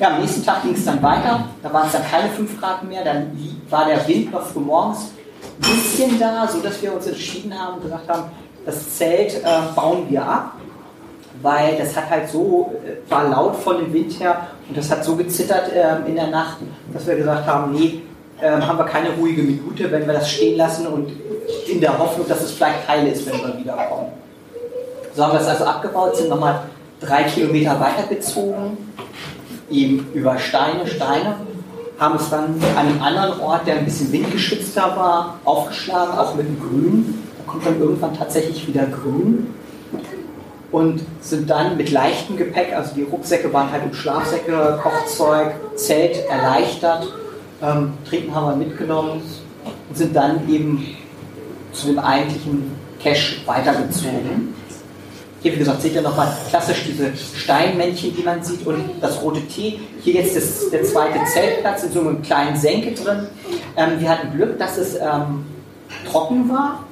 Ja, 0.00 0.14
am 0.14 0.20
nächsten 0.20 0.44
Tag 0.44 0.62
ging 0.62 0.74
es 0.74 0.84
dann 0.84 1.02
weiter. 1.02 1.44
Da 1.62 1.72
waren 1.72 1.86
es 1.86 1.92
dann 1.92 2.04
keine 2.10 2.28
5 2.30 2.60
Grad 2.60 2.82
mehr. 2.84 3.04
Dann 3.04 3.36
war 3.70 3.86
der 3.86 4.06
Wind 4.08 4.32
noch 4.32 4.42
früh 4.42 4.60
morgens 4.60 5.12
ein 5.62 5.70
bisschen 5.70 6.18
da, 6.18 6.48
sodass 6.48 6.82
wir 6.82 6.94
uns 6.94 7.06
entschieden 7.06 7.56
haben 7.56 7.74
und 7.74 7.82
gesagt 7.82 8.08
haben, 8.08 8.24
das 8.66 8.96
Zelt 8.96 9.34
äh, 9.34 9.74
bauen 9.76 10.06
wir 10.08 10.26
ab 10.26 10.54
weil 11.42 11.76
das 11.76 11.96
hat 11.96 12.10
halt 12.10 12.28
so, 12.28 12.72
äh, 12.84 13.10
war 13.10 13.28
laut 13.28 13.56
von 13.56 13.78
dem 13.78 13.92
Wind 13.92 14.18
her 14.20 14.48
und 14.68 14.76
das 14.76 14.90
hat 14.90 15.04
so 15.04 15.16
gezittert 15.16 15.72
äh, 15.72 16.08
in 16.08 16.14
der 16.14 16.28
Nacht, 16.28 16.58
dass 16.92 17.06
wir 17.06 17.16
gesagt 17.16 17.46
haben, 17.46 17.72
nee, 17.72 18.02
äh, 18.40 18.50
haben 18.50 18.78
wir 18.78 18.84
keine 18.84 19.10
ruhige 19.10 19.42
Minute, 19.42 19.90
wenn 19.90 20.06
wir 20.06 20.14
das 20.14 20.30
stehen 20.30 20.56
lassen 20.56 20.86
und 20.86 21.12
in 21.74 21.80
der 21.80 21.98
Hoffnung, 21.98 22.26
dass 22.28 22.42
es 22.42 22.52
vielleicht 22.52 22.86
heil 22.88 23.06
ist, 23.08 23.26
wenn 23.26 23.38
wir 23.38 23.58
wiederkommen. 23.58 24.12
So 25.14 25.22
haben 25.24 25.32
wir 25.32 25.40
es 25.40 25.46
also 25.46 25.64
abgebaut, 25.64 26.16
sind 26.16 26.28
nochmal 26.28 26.62
drei 27.00 27.24
Kilometer 27.24 27.78
weitergezogen, 27.78 28.76
eben 29.70 30.08
über 30.14 30.38
Steine, 30.38 30.86
Steine, 30.86 31.36
haben 31.98 32.16
es 32.16 32.30
dann 32.30 32.56
an 32.76 32.86
einem 32.86 33.02
anderen 33.02 33.40
Ort, 33.40 33.66
der 33.66 33.76
ein 33.76 33.84
bisschen 33.84 34.10
windgeschützter 34.12 34.96
war, 34.96 35.38
aufgeschlagen, 35.44 36.18
auch 36.18 36.34
mit 36.34 36.46
dem 36.46 36.58
Grün. 36.58 37.22
Da 37.38 37.50
kommt 37.50 37.66
dann 37.66 37.80
irgendwann 37.80 38.16
tatsächlich 38.16 38.66
wieder 38.66 38.86
Grün 38.86 39.46
und 40.72 41.02
sind 41.20 41.48
dann 41.48 41.76
mit 41.76 41.92
leichtem 41.92 42.36
Gepäck, 42.36 42.74
also 42.74 42.94
die 42.96 43.02
Rucksäcke 43.02 43.52
waren 43.52 43.70
halt 43.70 43.84
um 43.84 43.94
Schlafsäcke, 43.94 44.80
Kochzeug, 44.82 45.52
Zelt 45.76 46.26
erleichtert, 46.28 47.06
ähm, 47.62 47.92
Trinken 48.08 48.34
haben 48.34 48.46
wir 48.46 48.66
mitgenommen 48.66 49.22
und 49.88 49.96
sind 49.96 50.16
dann 50.16 50.48
eben 50.48 50.96
zu 51.74 51.88
dem 51.88 51.98
eigentlichen 51.98 52.72
Cache 53.02 53.36
weitergezogen. 53.46 54.54
Hier, 55.42 55.52
wie 55.52 55.58
gesagt, 55.58 55.82
seht 55.82 55.94
ihr 55.94 56.00
nochmal 56.00 56.34
klassisch 56.48 56.84
diese 56.88 57.12
Steinmännchen, 57.36 58.16
die 58.16 58.22
man 58.22 58.42
sieht 58.42 58.66
und 58.66 58.82
das 59.02 59.20
rote 59.20 59.42
T. 59.42 59.78
Hier 60.00 60.14
jetzt 60.14 60.34
ist 60.36 60.72
der 60.72 60.84
zweite 60.84 61.22
Zeltplatz 61.26 61.82
in 61.82 61.92
so 61.92 62.00
einem 62.00 62.22
kleinen 62.22 62.56
Senke 62.56 62.92
drin. 62.92 63.26
Ähm, 63.76 64.00
wir 64.00 64.08
hatten 64.08 64.32
Glück, 64.34 64.58
dass 64.58 64.78
es 64.78 64.94
ähm, 64.94 65.44
trocken 66.10 66.48
war 66.48 66.84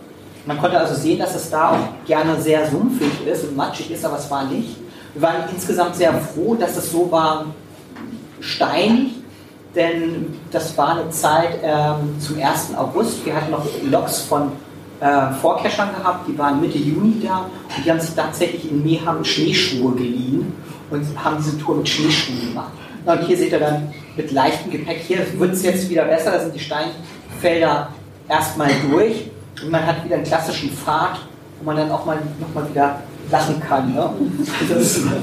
man 0.45 0.59
konnte 0.59 0.79
also 0.79 0.95
sehen, 0.95 1.18
dass 1.18 1.35
es 1.35 1.51
da 1.51 1.71
auch 1.71 2.07
gerne 2.07 2.40
sehr 2.40 2.68
sumpfig 2.68 3.27
ist 3.27 3.45
und 3.45 3.57
matschig 3.57 3.90
ist, 3.90 4.05
aber 4.05 4.18
es 4.18 4.31
war 4.31 4.45
nicht. 4.45 4.77
Wir 5.14 5.23
waren 5.23 5.45
insgesamt 5.53 5.95
sehr 5.97 6.12
froh, 6.14 6.55
dass 6.55 6.77
es 6.77 6.90
so 6.90 7.11
war 7.12 7.47
steinig, 8.40 9.12
denn 9.75 10.35
das 10.51 10.77
war 10.77 10.99
eine 10.99 11.11
Zeit 11.11 11.61
ähm, 11.62 12.18
zum 12.18 12.42
1. 12.42 12.75
August. 12.77 13.25
Wir 13.25 13.37
hatten 13.37 13.53
noch 13.53 13.64
Loks 13.85 14.23
von 14.23 14.53
äh, 15.03 15.33
Vorkeschern 15.41 15.91
gehabt, 15.97 16.29
die 16.29 16.38
waren 16.38 16.61
Mitte 16.61 16.79
Juni 16.79 17.21
da 17.27 17.51
und 17.77 17.85
die 17.85 17.91
haben 17.91 17.99
sich 17.99 18.15
tatsächlich 18.15 18.71
in 18.71 18.85
Meham 18.85 19.25
Schneeschuhe 19.25 19.93
geliehen 19.95 20.55
und 20.91 21.05
haben 21.25 21.38
diese 21.38 21.59
Tour 21.59 21.77
mit 21.77 21.88
Schneeschuhen 21.88 22.49
gemacht. 22.49 22.71
Und 23.05 23.21
hier 23.27 23.37
seht 23.37 23.51
ihr 23.51 23.59
dann 23.59 23.93
mit 24.17 24.31
leichtem 24.31 24.71
Gepäck, 24.71 24.99
hier 24.99 25.27
wird 25.38 25.55
es 25.55 25.65
jetzt 25.65 25.91
wieder 25.91 26.05
besser, 26.05 26.31
da 26.31 26.41
sind 26.41 26.55
die 26.55 26.61
Steinfelder 26.61 27.88
erstmal 28.29 28.71
durch 28.91 29.29
und 29.61 29.73
man 29.73 29.85
hat 29.85 30.05
wieder 30.05 30.15
einen 30.17 30.25
klassischen 30.25 30.71
Pfad, 30.71 31.19
wo 31.59 31.65
man 31.65 31.77
dann 31.77 31.91
auch 31.91 32.07
mal 32.07 32.19
nochmal 32.38 32.71
wieder 32.71 33.01
lachen 33.29 33.61
kann. 33.61 33.93
Ne? 33.93 34.09
Das, 34.69 34.99
ähm, 34.99 35.15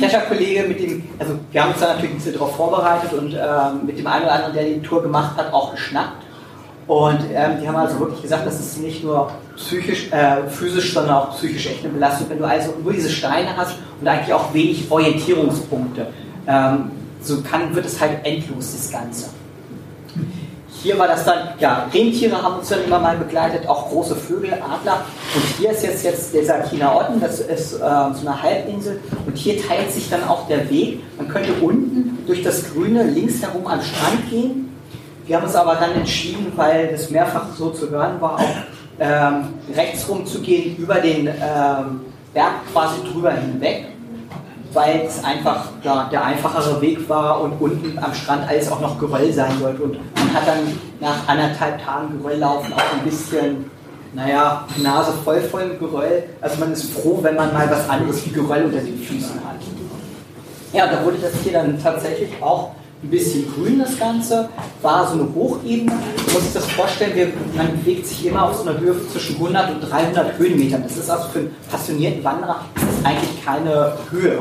Kescher-Kollege, 0.00 0.68
mit 0.68 0.80
dem, 0.80 1.04
also 1.18 1.34
wir 1.52 1.62
haben 1.62 1.70
uns 1.70 1.80
da 1.80 1.88
natürlich 1.88 2.12
ein 2.12 2.16
bisschen 2.16 2.32
darauf 2.32 2.56
vorbereitet 2.56 3.12
und 3.12 3.34
ähm, 3.34 3.86
mit 3.86 3.98
dem 3.98 4.06
einen 4.06 4.24
oder 4.24 4.32
anderen, 4.32 4.54
der 4.54 4.64
die 4.64 4.80
Tour 4.80 5.02
gemacht 5.02 5.36
hat, 5.36 5.52
auch 5.52 5.72
geschnackt. 5.72 6.24
Und 6.86 7.20
ähm, 7.32 7.60
die 7.60 7.66
haben 7.66 7.76
also 7.76 7.98
wirklich 7.98 8.22
gesagt, 8.22 8.46
das 8.46 8.60
ist 8.60 8.78
nicht 8.78 9.02
nur 9.02 9.30
psychisch, 9.56 10.12
äh, 10.12 10.48
physisch, 10.48 10.92
sondern 10.92 11.14
auch 11.14 11.36
psychisch 11.36 11.66
echt 11.66 11.84
eine 11.84 11.94
Belastung, 11.94 12.28
wenn 12.28 12.38
du 12.38 12.44
also 12.44 12.74
nur 12.82 12.92
diese 12.92 13.08
Steine 13.08 13.56
hast 13.56 13.76
und 14.00 14.06
eigentlich 14.06 14.34
auch 14.34 14.52
wenig 14.52 14.90
Orientierungspunkte. 14.90 16.08
Ähm, 16.46 16.90
so 17.22 17.40
kann, 17.40 17.74
wird 17.74 17.86
es 17.86 17.98
halt 18.00 18.24
endlos, 18.24 18.72
das 18.72 18.90
Ganze. 18.90 19.30
Hier 20.82 20.98
war 20.98 21.06
das 21.08 21.24
dann, 21.24 21.48
ja, 21.60 21.88
Rentiere 21.94 22.42
haben 22.42 22.58
uns 22.58 22.68
dann 22.68 22.84
immer 22.84 22.98
mal 22.98 23.16
begleitet, 23.16 23.66
auch 23.66 23.88
große 23.88 24.14
Vögel, 24.14 24.52
Adler. 24.52 25.06
Und 25.34 25.42
hier 25.58 25.70
ist 25.70 25.82
jetzt, 25.82 26.04
jetzt 26.04 26.34
dieser 26.34 26.62
China 26.64 26.94
Otten, 26.94 27.22
das 27.22 27.40
ist 27.40 27.76
äh, 27.76 27.78
so 27.78 28.28
eine 28.28 28.42
Halbinsel. 28.42 29.00
Und 29.26 29.34
hier 29.34 29.66
teilt 29.66 29.90
sich 29.90 30.10
dann 30.10 30.22
auch 30.24 30.46
der 30.46 30.68
Weg. 30.68 31.00
Man 31.16 31.28
könnte 31.28 31.54
unten 31.62 32.18
durch 32.26 32.42
das 32.42 32.70
Grüne 32.70 33.04
links 33.04 33.40
herum 33.40 33.66
am 33.66 33.80
Strand 33.80 34.28
gehen. 34.28 34.73
Wir 35.26 35.36
haben 35.36 35.44
uns 35.44 35.54
aber 35.54 35.76
dann 35.76 35.92
entschieden, 35.92 36.52
weil 36.54 36.88
das 36.88 37.10
mehrfach 37.10 37.46
so 37.56 37.70
zu 37.70 37.88
hören 37.88 38.20
war, 38.20 38.34
auch 38.34 38.44
ähm, 39.00 39.54
rechts 39.74 40.06
rum 40.08 40.26
zu 40.26 40.40
gehen, 40.40 40.76
über 40.76 40.96
den 40.96 41.28
ähm, 41.28 42.00
Berg 42.34 42.52
quasi 42.72 42.96
drüber 43.10 43.32
hinweg, 43.32 43.86
weil 44.74 45.02
es 45.06 45.24
einfach 45.24 45.68
ja, 45.82 46.08
der 46.12 46.24
einfachere 46.24 46.80
Weg 46.82 47.08
war 47.08 47.40
und 47.40 47.52
unten 47.52 47.98
am 47.98 48.12
Strand 48.12 48.48
alles 48.48 48.70
auch 48.70 48.80
noch 48.80 48.98
Geröll 48.98 49.32
sein 49.32 49.58
sollte. 49.58 49.82
Und 49.82 49.92
man 50.14 50.34
hat 50.34 50.46
dann 50.46 50.78
nach 51.00 51.26
anderthalb 51.26 51.82
Tagen 51.82 52.18
Gerölllaufen 52.18 52.72
auch 52.74 52.98
ein 52.98 53.04
bisschen, 53.04 53.70
naja, 54.12 54.66
Nase 54.76 55.12
voll 55.24 55.40
voll 55.40 55.76
Geröll. 55.78 56.24
Also 56.42 56.60
man 56.60 56.72
ist 56.72 56.92
froh, 56.92 57.18
wenn 57.22 57.36
man 57.36 57.52
mal 57.54 57.70
was 57.70 57.88
anderes 57.88 58.26
wie 58.26 58.30
Geröll 58.30 58.64
unter 58.64 58.80
den 58.80 58.98
Füßen 58.98 59.36
hat. 59.36 59.56
Ja, 60.74 60.86
da 60.86 61.02
wurde 61.04 61.16
das 61.18 61.32
hier 61.42 61.52
dann 61.52 61.80
tatsächlich 61.80 62.30
auch 62.42 62.72
ein 63.04 63.10
bisschen 63.10 63.44
grün, 63.52 63.78
das 63.78 63.98
Ganze. 63.98 64.48
War 64.82 65.06
so 65.06 65.14
eine 65.14 65.34
Hochebene. 65.34 65.92
Man 65.92 66.32
muss 66.32 66.44
sich 66.44 66.54
das 66.54 66.66
vorstellen, 66.70 67.14
wir, 67.14 67.28
man 67.56 67.78
bewegt 67.78 68.06
sich 68.06 68.26
immer 68.26 68.44
auf 68.44 68.56
so 68.56 68.68
einer 68.68 68.78
Höhe 68.80 68.94
zwischen 69.12 69.36
100 69.36 69.74
und 69.74 69.80
300 69.90 70.38
Höhenmetern. 70.38 70.82
Das 70.82 70.96
ist 70.96 71.10
also 71.10 71.28
für 71.28 71.40
einen 71.40 71.54
passionierten 71.70 72.24
Wanderer 72.24 72.60
eigentlich 73.04 73.44
keine 73.44 73.92
Höhe. 74.10 74.38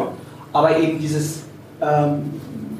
Aber 0.53 0.77
eben 0.77 0.99
dieses 0.99 1.41
ähm, 1.81 2.31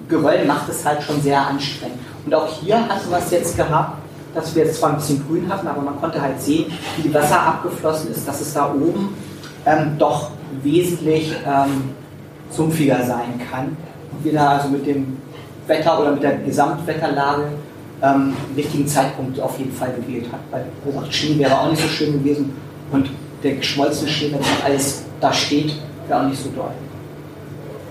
Geröll 0.07 0.45
macht 0.45 0.69
es 0.69 0.85
halt 0.85 1.03
schon 1.03 1.21
sehr 1.21 1.45
anstrengend. 1.45 1.99
Und 2.25 2.33
auch 2.33 2.47
hier 2.61 2.77
hatten 2.87 3.09
wir 3.09 3.17
es 3.17 3.31
jetzt 3.31 3.57
gehabt, 3.57 3.97
dass 4.33 4.55
wir 4.55 4.65
jetzt 4.65 4.79
zwar 4.79 4.91
ein 4.91 4.95
bisschen 4.95 5.25
grün 5.27 5.49
hatten, 5.49 5.67
aber 5.67 5.81
man 5.81 5.99
konnte 5.99 6.21
halt 6.21 6.41
sehen, 6.41 6.71
wie 6.97 7.03
die 7.03 7.13
Wasser 7.13 7.39
abgeflossen 7.39 8.11
ist, 8.11 8.27
dass 8.27 8.41
es 8.41 8.53
da 8.53 8.71
oben 8.73 9.15
ähm, 9.65 9.95
doch 9.99 10.31
wesentlich 10.61 11.33
ähm, 11.45 11.89
sumpfiger 12.49 13.03
sein 13.03 13.41
kann. 13.51 13.77
Und 14.11 14.23
wir 14.23 14.33
da 14.33 14.57
also 14.57 14.69
mit 14.69 14.85
dem 14.85 15.17
Wetter 15.67 15.99
oder 15.99 16.12
mit 16.12 16.23
der 16.23 16.38
Gesamtwetterlage 16.38 17.43
ähm, 18.02 18.36
richtigen 18.56 18.88
Zeitpunkt 18.88 19.39
auf 19.39 19.58
jeden 19.58 19.71
Fall 19.71 19.93
gewählt 19.93 20.26
hat. 20.32 20.39
Weil, 20.52 20.65
wie 20.84 20.91
gesagt, 20.91 21.13
Schnee 21.13 21.39
wäre 21.39 21.58
auch 21.58 21.69
nicht 21.69 21.82
so 21.82 21.88
schön 21.88 22.13
gewesen 22.13 22.54
und 22.91 23.10
der 23.43 23.56
geschmolzene 23.56 24.10
Schnee, 24.10 24.32
wenn 24.32 24.39
noch 24.39 24.63
alles 24.65 25.04
da 25.19 25.32
steht, 25.32 25.73
wäre 26.08 26.21
auch 26.21 26.28
nicht 26.28 26.41
so 26.41 26.49
doll. 26.49 26.71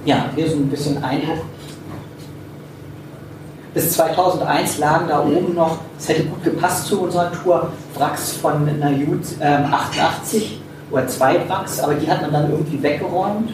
Ja, 0.04 0.26
hier 0.34 0.48
so 0.48 0.56
ein 0.56 0.68
bisschen 0.68 1.02
Eindruck. 1.02 1.38
Bis 3.74 3.92
2001 3.92 4.78
lagen 4.78 5.08
da 5.08 5.20
oben 5.20 5.54
noch, 5.54 5.78
es 5.98 6.08
hätte 6.08 6.24
gut 6.24 6.44
gepasst 6.44 6.86
zu 6.86 7.02
unserer 7.02 7.32
Tour, 7.32 7.72
Wracks 7.94 8.32
von 8.32 8.68
Jut 8.98 9.20
ähm, 9.40 9.64
88 9.72 10.60
oder 10.90 11.06
zwei 11.06 11.48
Wracks, 11.48 11.80
aber 11.80 11.94
die 11.94 12.10
hat 12.10 12.20
man 12.20 12.32
dann 12.32 12.50
irgendwie 12.50 12.82
weggeräumt. 12.82 13.50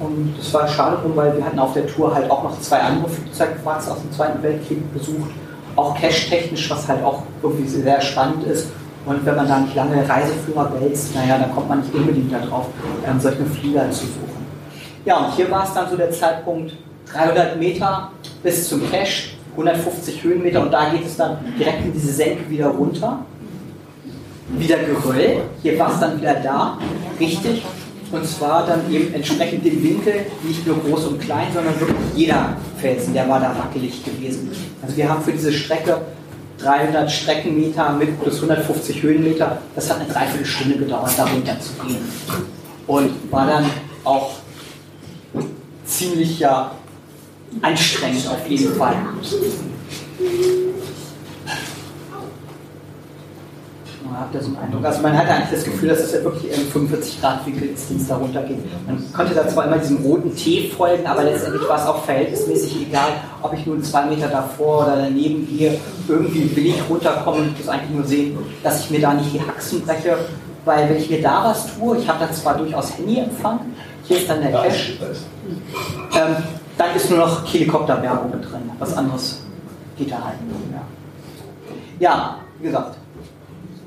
Und 0.00 0.34
das 0.38 0.52
war 0.52 0.68
schade 0.68 0.98
drum, 1.02 1.16
weil 1.16 1.36
wir 1.36 1.44
hatten 1.44 1.58
auf 1.58 1.72
der 1.72 1.86
Tour 1.86 2.14
halt 2.14 2.30
auch 2.30 2.42
noch 2.42 2.60
zwei 2.60 2.78
andere 2.78 3.08
Flugzeugwracks 3.08 3.88
aus 3.88 4.00
dem 4.00 4.12
Zweiten 4.12 4.42
Weltkrieg 4.42 4.92
besucht. 4.92 5.30
Auch 5.74 5.94
cache-technisch, 5.94 6.70
was 6.70 6.88
halt 6.88 7.04
auch 7.04 7.22
irgendwie 7.42 7.66
sehr 7.66 8.00
spannend 8.00 8.44
ist. 8.44 8.68
Und 9.06 9.24
wenn 9.24 9.36
man 9.36 9.46
da 9.46 9.60
nicht 9.60 9.74
lange 9.74 10.06
Reiseführer 10.08 10.72
wälzt, 10.80 11.14
naja, 11.14 11.38
dann 11.38 11.54
kommt 11.54 11.68
man 11.68 11.80
nicht 11.80 11.94
unbedingt 11.94 12.32
darauf, 12.32 12.66
ähm, 13.06 13.20
solche 13.20 13.44
Flieger 13.46 13.88
zu 13.90 14.06
suchen. 14.06 14.46
Ja, 15.04 15.18
und 15.18 15.36
hier 15.36 15.48
war 15.50 15.64
es 15.64 15.72
dann 15.72 15.88
so 15.88 15.96
der 15.96 16.10
Zeitpunkt 16.10 16.74
300 17.12 17.58
Meter 17.58 18.10
bis 18.42 18.68
zum 18.68 18.90
Cache, 18.90 19.36
150 19.52 20.24
Höhenmeter 20.24 20.62
und 20.62 20.72
da 20.72 20.90
geht 20.90 21.06
es 21.06 21.16
dann 21.16 21.38
direkt 21.58 21.84
in 21.84 21.92
diese 21.92 22.12
Senke 22.12 22.50
wieder 22.50 22.68
runter. 22.68 23.20
Wieder 24.48 24.78
Geröll, 24.78 25.42
hier 25.62 25.78
war 25.78 25.92
es 25.92 26.00
dann 26.00 26.20
wieder 26.20 26.34
da, 26.34 26.78
richtig. 27.18 27.64
Und 28.12 28.24
zwar 28.26 28.66
dann 28.66 28.92
eben 28.92 29.12
entsprechend 29.14 29.64
dem 29.64 29.82
Winkel, 29.82 30.26
nicht 30.44 30.66
nur 30.66 30.78
groß 30.78 31.06
und 31.06 31.20
klein, 31.20 31.48
sondern 31.52 31.78
wirklich 31.80 31.96
jeder 32.14 32.56
Felsen, 32.78 33.12
der 33.12 33.28
war 33.28 33.40
da 33.40 33.56
wackelig 33.58 34.04
gewesen. 34.04 34.50
Also 34.80 34.96
wir 34.96 35.08
haben 35.08 35.22
für 35.22 35.32
diese 35.32 35.52
Strecke 35.52 36.00
300 36.58 37.10
Streckenmeter 37.10 37.92
mit 37.92 38.20
plus 38.20 38.36
150 38.36 39.02
Höhenmeter, 39.02 39.58
das 39.74 39.90
hat 39.90 40.00
eine 40.00 40.08
Dreiviertelstunde 40.08 40.78
gedauert, 40.78 41.12
da 41.16 41.24
runter 41.24 41.56
zu 41.60 41.72
gehen. 41.84 41.98
Und 42.86 43.10
war 43.30 43.46
dann 43.46 43.66
auch 44.04 44.30
ziemlich 45.84 46.38
ja, 46.38 46.72
anstrengend 47.60 48.28
auf 48.28 48.48
jeden 48.48 48.74
Fall. 48.74 48.96
Man 54.06 54.20
hat 54.20 54.34
das 54.34 54.44
Eindruck. 54.44 54.84
Also 54.84 55.02
man 55.02 55.16
hatte 55.16 55.30
eigentlich 55.30 55.50
das 55.50 55.64
Gefühl, 55.64 55.88
dass 55.88 56.00
es 56.00 56.12
ja 56.12 56.22
wirklich 56.22 56.56
im 56.56 56.66
45 56.66 57.20
Grad 57.20 57.46
Winkel 57.46 57.68
ist, 57.70 57.90
den 57.90 57.96
es 57.96 58.08
da 58.08 58.16
runtergeht. 58.16 58.58
Man 58.86 59.12
konnte 59.12 59.34
da 59.34 59.48
zwar 59.48 59.66
immer 59.66 59.78
diesem 59.78 59.98
roten 59.98 60.34
T 60.34 60.68
folgen, 60.68 61.06
aber 61.06 61.24
letztendlich 61.24 61.68
war 61.68 61.76
es 61.78 61.86
auch 61.86 62.04
verhältnismäßig 62.04 62.88
egal, 62.88 63.08
ob 63.42 63.52
ich 63.54 63.66
nun 63.66 63.82
zwei 63.82 64.06
Meter 64.06 64.28
davor 64.28 64.84
oder 64.84 64.96
daneben 64.96 65.46
gehe. 65.46 65.78
Irgendwie 66.08 66.54
will 66.54 66.66
ich 66.66 66.82
runterkommen 66.88 67.48
und 67.48 67.58
muss 67.58 67.68
eigentlich 67.68 67.90
nur 67.90 68.04
sehen, 68.04 68.38
dass 68.62 68.80
ich 68.80 68.90
mir 68.90 69.00
da 69.00 69.14
nicht 69.14 69.32
die 69.32 69.40
Haxen 69.40 69.82
breche. 69.82 70.16
Weil 70.64 70.88
wenn 70.88 70.96
ich 70.96 71.08
mir 71.08 71.22
da 71.22 71.44
was 71.44 71.76
tue, 71.76 71.98
ich 71.98 72.08
habe 72.08 72.24
da 72.24 72.32
zwar 72.32 72.56
durchaus 72.56 72.96
Handyempfang, 72.98 73.60
hier 74.04 74.18
ist 74.18 74.28
dann 74.28 74.40
der 74.40 74.52
Cache, 74.52 74.92
ähm, 76.14 76.36
dann 76.78 76.96
ist 76.96 77.10
nur 77.10 77.20
noch 77.20 77.52
Helikopterwerbung 77.52 78.30
mit 78.30 78.44
drin. 78.44 78.70
Was 78.78 78.96
anderes 78.96 79.42
geht 79.96 80.10
da 80.10 80.24
halt 80.24 80.42
nicht 80.46 80.70
mehr. 80.70 80.82
Ja, 81.98 82.38
wie 82.58 82.66
gesagt, 82.66 82.96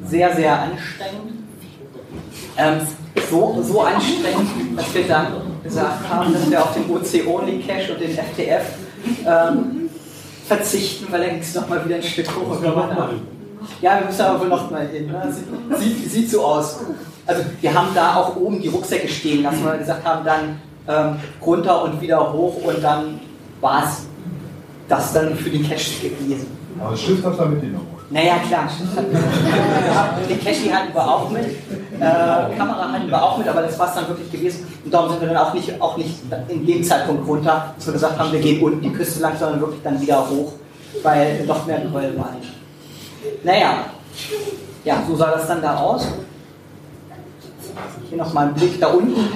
sehr, 0.06 0.36
sehr 0.36 0.62
anstrengend. 0.62 1.46
Ähm, 2.58 2.82
so, 3.30 3.62
so 3.62 3.82
anstrengend, 3.82 4.78
dass 4.78 4.94
wir 4.94 5.08
dann 5.08 5.28
gesagt 5.64 6.10
haben, 6.10 6.34
dass 6.34 6.50
wir 6.50 6.64
auf 6.64 6.74
den 6.74 6.90
OC-Only-Cache 6.90 7.94
und 7.94 8.02
den 8.02 8.12
FTF 8.12 8.64
ähm, 9.26 9.90
verzichten, 10.48 11.08
weil 11.12 11.22
dann 11.22 11.30
ging 11.32 11.40
es 11.40 11.56
nochmal 11.56 11.86
wieder 11.86 11.96
ein 11.98 12.04
Stück 12.04 12.28
hoch. 12.36 12.58
Ja, 13.82 14.00
wir 14.00 14.08
müssen 14.08 14.22
aber 14.22 14.40
wohl 14.42 14.48
nochmal 14.48 14.88
hin. 14.88 15.08
Ne? 15.08 15.34
Sieht, 15.78 16.12
sieht, 16.12 16.32
so 16.32 16.44
aus. 16.44 16.80
Also 17.26 17.44
wir 17.62 17.74
haben 17.74 17.90
da 17.94 18.16
auch 18.16 18.36
oben 18.36 18.62
die 18.62 18.68
Rucksäcke 18.70 19.08
stehen 19.08 19.44
lassen, 19.44 19.64
weil 19.64 19.74
wir 19.74 19.80
gesagt 19.80 20.06
haben, 20.06 20.26
dann 20.26 20.60
ähm, 20.88 21.20
runter 21.46 21.84
und 21.84 22.02
wieder 22.02 22.34
hoch 22.34 22.64
und 22.64 22.84
dann 22.84 23.20
war 23.62 23.84
es 23.84 24.08
das 24.88 25.14
dann 25.14 25.36
für 25.36 25.50
den 25.50 25.68
Cache 25.70 26.10
gewesen. 26.10 26.48
Aber 26.80 26.92
das 26.92 27.02
Schiff 27.02 27.24
hat 27.24 27.38
da 27.38 27.46
mitgenommen. 27.46 27.99
Naja, 28.12 28.38
klar. 28.48 28.68
Den 30.30 30.44
Cache 30.44 30.74
hatten 30.74 30.94
wir 30.94 31.08
auch 31.08 31.30
mit, 31.30 31.46
äh, 31.46 32.58
Kamera 32.58 32.92
hatten 32.92 33.08
wir 33.08 33.22
auch 33.24 33.38
mit, 33.38 33.48
aber 33.48 33.62
das 33.62 33.78
war 33.78 33.88
es 33.90 33.96
dann 33.96 34.08
wirklich 34.08 34.32
gewesen. 34.32 34.68
Und 34.84 34.94
darum 34.94 35.12
sind 35.12 35.22
wir 35.22 35.28
dann 35.28 35.38
auch 35.38 35.54
nicht, 35.54 35.80
auch 35.80 35.96
nicht 35.96 36.16
in 36.48 36.66
dem 36.66 36.84
Zeitpunkt 36.84 37.28
runter, 37.28 37.74
dass 37.76 37.86
wir 37.86 37.94
gesagt 37.94 38.18
haben, 38.18 38.32
wir 38.32 38.40
gehen 38.40 38.64
unten 38.64 38.82
die 38.82 38.92
Küste 38.92 39.22
lang, 39.22 39.34
sondern 39.38 39.62
wirklich 39.62 39.82
dann 39.84 40.02
wieder 40.02 40.28
hoch, 40.28 40.54
weil 41.04 41.46
noch 41.46 41.66
mehr 41.68 41.82
Geröll 41.82 42.18
war. 42.18 42.34
Naja, 43.44 43.86
ja, 44.84 45.04
so 45.08 45.16
sah 45.16 45.32
das 45.32 45.48
dann 45.48 45.62
da 45.62 45.78
aus. 45.78 46.08
Hier 48.10 48.18
nochmal 48.18 48.48
ein 48.48 48.54
Blick 48.56 48.80
da 48.80 48.88
unten, 48.88 49.30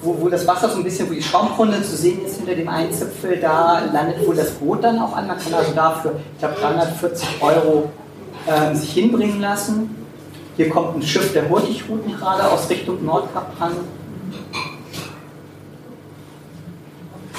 wo, 0.00 0.16
wo 0.20 0.28
das 0.28 0.46
Wasser 0.46 0.68
so 0.68 0.76
ein 0.76 0.84
bisschen, 0.84 1.10
wo 1.10 1.14
die 1.14 1.22
Schaumkrone 1.22 1.82
zu 1.82 1.96
sehen 1.96 2.24
ist 2.24 2.36
hinter 2.36 2.54
dem 2.54 2.68
einen 2.68 2.92
Zipfel, 2.92 3.40
da 3.40 3.80
landet 3.92 4.24
wohl 4.26 4.36
das 4.36 4.50
Boot 4.52 4.84
dann 4.84 4.98
auch 5.00 5.16
an. 5.16 5.26
Man 5.26 5.38
kann 5.38 5.54
also 5.54 5.72
dafür, 5.72 6.20
ich 6.34 6.38
glaube, 6.38 6.54
340 6.60 7.28
Euro 7.40 7.90
ähm, 8.48 8.74
sich 8.74 8.92
hinbringen 8.92 9.40
lassen. 9.40 9.94
Hier 10.56 10.68
kommt 10.68 10.96
ein 10.96 11.02
Schiff 11.02 11.32
der 11.32 11.48
Hurtigruten 11.48 12.14
gerade 12.14 12.50
aus 12.50 12.68
Richtung 12.68 13.04
Nordkap 13.04 13.52
an. 13.58 13.72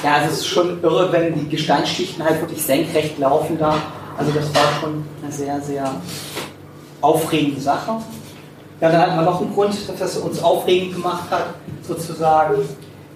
Ja, 0.04 0.22
es 0.26 0.40
ist 0.40 0.48
schon 0.48 0.84
irre, 0.84 1.12
wenn 1.12 1.34
die 1.34 1.48
Gesteinsschichten 1.48 2.24
halt 2.24 2.42
wirklich 2.42 2.62
senkrecht 2.62 3.18
laufen 3.20 3.58
da. 3.58 3.78
Also 4.18 4.32
das 4.32 4.54
war 4.54 4.82
schon 4.82 5.06
eine 5.22 5.32
sehr, 5.32 5.62
sehr 5.62 5.96
aufregende 7.02 7.62
Sache. 7.62 7.92
Ja, 8.82 8.92
dann 8.92 9.02
hatten 9.02 9.16
wir 9.16 9.22
noch 9.22 9.40
einen 9.40 9.54
Grund, 9.54 9.74
dass 9.88 9.98
das 9.98 10.18
uns 10.18 10.44
aufregend 10.44 10.96
gemacht 10.96 11.30
hat, 11.32 11.46
sozusagen. 11.82 12.56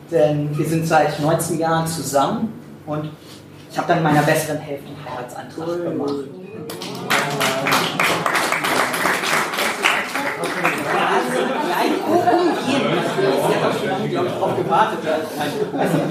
Denn 0.10 0.58
wir 0.58 0.66
sind 0.66 0.88
seit 0.88 1.20
19 1.20 1.60
Jahren 1.60 1.86
zusammen 1.86 2.54
und 2.86 3.10
ich 3.70 3.78
habe 3.78 3.90
dann 3.90 4.02
meiner 4.02 4.22
besseren 4.22 4.60
Hälfte 4.60 4.88
einen 4.88 5.06
Heiratsantrag 5.06 5.84
gemacht. 5.84 6.14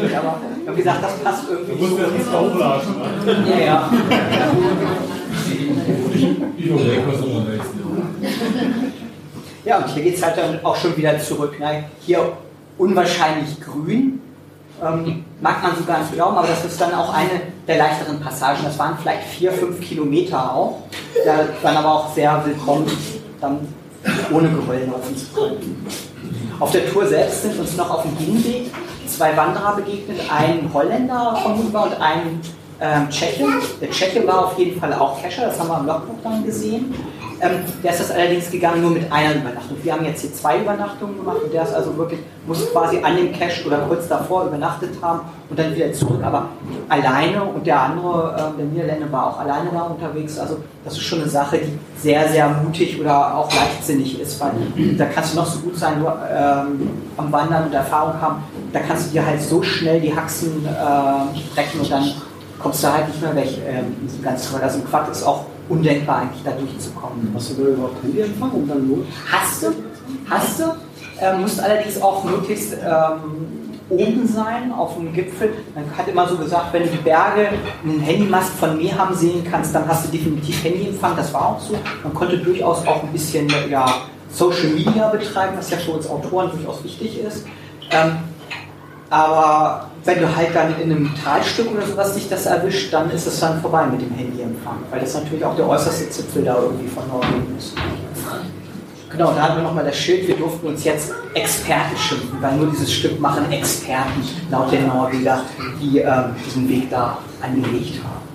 Ich, 0.09 0.67
habe 0.67 0.77
gesagt, 0.77 1.05
das 1.05 1.19
passt 1.19 1.49
irgendwie 1.51 1.73
nicht. 1.73 1.83
Du 1.83 1.87
musst 1.89 2.01
ja 2.01 2.09
nicht 2.09 2.33
hochladen. 2.33 2.95
Ja, 3.47 3.59
ja. 3.59 3.91
Ja, 9.65 9.79
und 9.79 9.89
hier 9.89 10.03
geht 10.03 10.15
es 10.17 10.23
halt 10.23 10.39
dann 10.39 10.65
auch 10.65 10.77
schon 10.77 10.97
wieder 10.97 11.19
zurück. 11.19 11.59
Ne? 11.59 11.85
Hier 12.01 12.33
unwahrscheinlich 12.79 13.61
grün. 13.61 14.21
Ähm, 14.85 15.25
mag 15.41 15.63
man 15.63 15.75
sogar 15.77 16.01
nicht 16.01 16.13
glauben, 16.13 16.37
aber 16.37 16.49
das 16.49 16.65
ist 16.65 16.81
dann 16.81 16.93
auch 16.93 17.13
eine 17.15 17.41
der 17.67 17.79
leichteren 17.79 18.21
Passagen. 18.21 18.59
Das 18.63 18.79
waren 18.79 18.99
vielleicht 19.01 19.25
vier, 19.25 19.53
fünf 19.53 19.81
Kilometer 19.81 20.55
auch. 20.55 20.83
Da 21.25 21.45
dann 21.63 21.77
aber 21.79 21.95
auch 21.95 22.15
sehr 22.15 22.45
willkommen, 22.45 22.87
dann 23.41 23.67
ohne 24.31 24.51
Geröll 24.51 24.87
laufen 24.87 25.17
zu 25.17 25.27
können. 25.35 25.87
Auf 26.61 26.73
der 26.73 26.91
Tour 26.91 27.07
selbst 27.07 27.43
sind 27.43 27.59
uns 27.59 27.77
noch 27.77 27.91
auf 27.91 28.03
dem 28.03 28.17
Hinweg 28.17 28.71
zwei 29.07 29.37
Wanderer 29.37 29.77
begegnet, 29.77 30.21
ein 30.31 30.71
Holländer 30.73 31.39
vermutbar 31.43 31.85
und 31.85 32.01
ein 32.01 32.41
ähm, 32.81 33.09
Tscheche. 33.09 33.47
Der 33.81 33.91
Tscheche 33.91 34.27
war 34.27 34.47
auf 34.47 34.59
jeden 34.59 34.79
Fall 34.79 34.93
auch 34.93 35.21
Cacher, 35.23 35.47
das 35.47 35.59
haben 35.59 35.69
wir 35.69 35.81
im 35.81 35.87
Logbuch 35.87 36.19
dann 36.23 36.45
gesehen. 36.45 36.95
Ähm, 37.41 37.61
der 37.83 37.91
ist 37.91 38.01
das 38.01 38.11
allerdings 38.11 38.51
gegangen 38.51 38.81
nur 38.81 38.93
mit 38.93 39.13
einer 39.13 39.35
Übernachtung. 39.35 39.77
Wir 39.83 39.93
haben 39.93 40.05
jetzt 40.07 40.23
hier 40.23 40.33
zwei 40.33 40.61
Übernachtungen 40.61 41.19
gemacht 41.19 41.39
und 41.45 41.53
der 41.53 41.65
ist 41.65 41.75
also 41.75 41.97
wirklich, 41.97 42.21
muss 42.47 42.71
quasi 42.73 42.99
an 43.03 43.17
dem 43.17 43.33
Cache 43.33 43.67
oder 43.67 43.79
kurz 43.81 44.09
davor 44.09 44.47
übernachtet 44.47 44.91
haben 45.03 45.21
und 45.51 45.59
dann 45.59 45.75
wieder 45.75 45.93
zurück, 45.93 46.23
aber 46.23 46.49
alleine 46.89 47.45
und 47.45 47.67
der 47.67 47.81
andere, 47.81 48.35
äh, 48.35 48.59
der 48.59 48.67
Niederländer 48.67 49.13
war 49.13 49.27
auch 49.27 49.41
alleine 49.41 49.69
da 49.71 49.83
unterwegs. 49.83 50.39
Also 50.39 50.59
das 50.85 50.95
ist 50.95 51.03
schon 51.03 51.21
eine 51.21 51.29
Sache, 51.29 51.59
die 51.59 51.79
sehr, 52.01 52.27
sehr 52.29 52.49
mutig 52.49 52.99
oder 52.99 53.37
auch 53.37 53.53
leichtsinnig 53.55 54.19
ist, 54.19 54.41
weil 54.41 54.53
da 54.97 55.05
kannst 55.07 55.35
du 55.35 55.37
noch 55.37 55.47
so 55.47 55.59
gut 55.61 55.77
sein, 55.77 56.01
nur 56.01 56.19
ähm, 56.31 56.91
am 57.19 57.31
Wandern 57.31 57.67
und 57.67 57.75
Erfahrung 57.75 58.21
haben, 58.21 58.43
da 58.73 58.81
kannst 58.81 59.09
du 59.09 59.13
dir 59.13 59.27
halt 59.27 59.43
so 59.43 59.63
schnell 59.63 60.01
die 60.01 60.15
Haxen 60.15 60.65
äh, 60.67 61.79
und 61.79 61.91
dann 61.91 62.13
kommst 62.59 62.83
du 62.83 62.93
halt 62.93 63.09
nicht 63.09 63.21
mehr 63.21 63.37
weg. 63.37 63.49
Ähm, 63.69 63.95
ganz 64.23 64.51
Also 64.61 64.79
im 64.79 64.87
Quad 64.87 65.09
ist 65.11 65.23
auch 65.23 65.45
undenkbar 65.69 66.21
eigentlich 66.21 66.43
da 66.45 66.53
durchzukommen. 66.53 67.31
Hast 67.35 67.51
du 67.51 67.63
da 67.63 67.69
überhaupt 67.71 68.03
Handyempfang 68.03 68.51
und 68.51 68.69
dann 68.69 68.89
los? 68.89 69.07
Hast 69.31 69.63
du, 69.63 69.67
hast 70.29 70.61
du, 70.61 70.65
äh, 71.21 71.37
musst 71.39 71.61
allerdings 71.61 72.01
auch 72.01 72.25
möglichst 72.25 72.75
ähm, 72.75 73.57
oben 73.89 74.27
sein, 74.27 74.73
auf 74.73 74.95
dem 74.95 75.13
Gipfel. 75.13 75.55
Man 75.75 75.85
hat 75.97 76.09
immer 76.09 76.29
so 76.29 76.37
gesagt, 76.37 76.73
wenn 76.73 76.83
du 76.85 76.89
die 76.89 76.99
Berge 76.99 77.51
einen 77.85 78.01
Handymast 78.01 78.53
von 78.55 78.77
mir 78.77 78.97
haben 78.97 79.15
sehen 79.15 79.47
kannst, 79.49 79.75
dann 79.75 79.87
hast 79.87 80.07
du 80.07 80.11
definitiv 80.11 80.63
Handyempfang. 80.65 81.17
Das 81.17 81.33
war 81.33 81.51
auch 81.51 81.61
so. 81.61 81.75
Man 82.03 82.13
konnte 82.13 82.39
durchaus 82.39 82.87
auch 82.87 83.03
ein 83.03 83.13
bisschen 83.13 83.49
ja, 83.71 83.87
Social 84.31 84.69
Media 84.69 85.09
betreiben, 85.09 85.55
was 85.57 85.71
ja 85.71 85.77
für 85.77 85.93
uns 85.93 86.09
Autoren 86.09 86.51
durchaus 86.51 86.83
wichtig 86.83 87.21
ist. 87.21 87.47
Ähm, 87.91 88.19
aber 89.11 89.89
wenn 90.05 90.21
du 90.21 90.37
halt 90.37 90.55
dann 90.55 90.75
in 90.81 90.91
einem 90.91 91.11
Talstück 91.23 91.71
oder 91.73 91.87
sowas 91.87 92.15
dich 92.15 92.29
das 92.29 92.47
erwischt, 92.47 92.93
dann 92.93 93.11
ist 93.11 93.27
es 93.27 93.39
dann 93.41 93.61
vorbei 93.61 93.87
mit 93.87 94.01
dem 94.01 94.13
Handyempfang, 94.13 94.79
weil 94.91 95.01
das 95.01 95.15
natürlich 95.15 95.45
auch 95.45 95.57
der 95.57 95.69
äußerste 95.69 96.11
Zipfel 96.11 96.45
da 96.45 96.57
irgendwie 96.57 96.89
von 96.89 97.07
Norwegen 97.09 97.57
ist. 97.57 97.75
Genau, 99.11 99.33
da 99.33 99.49
haben 99.49 99.57
wir 99.57 99.63
nochmal 99.63 99.85
das 99.85 99.97
Schild, 99.97 100.27
wir 100.27 100.37
durften 100.37 100.67
uns 100.67 100.85
jetzt 100.85 101.13
Experten 101.35 101.97
schimpfen, 101.97 102.37
weil 102.41 102.57
nur 102.57 102.67
dieses 102.71 102.93
Stück 102.93 103.19
machen 103.21 103.51
Experten 103.51 104.23
laut 104.51 104.73
den 104.73 104.89
Norweger, 104.89 105.43
die 105.81 106.01
äh, 106.01 106.25
diesen 106.45 106.69
Weg 106.69 106.91
da 106.91 107.19
angelegt 107.41 108.01
haben. 108.05 108.27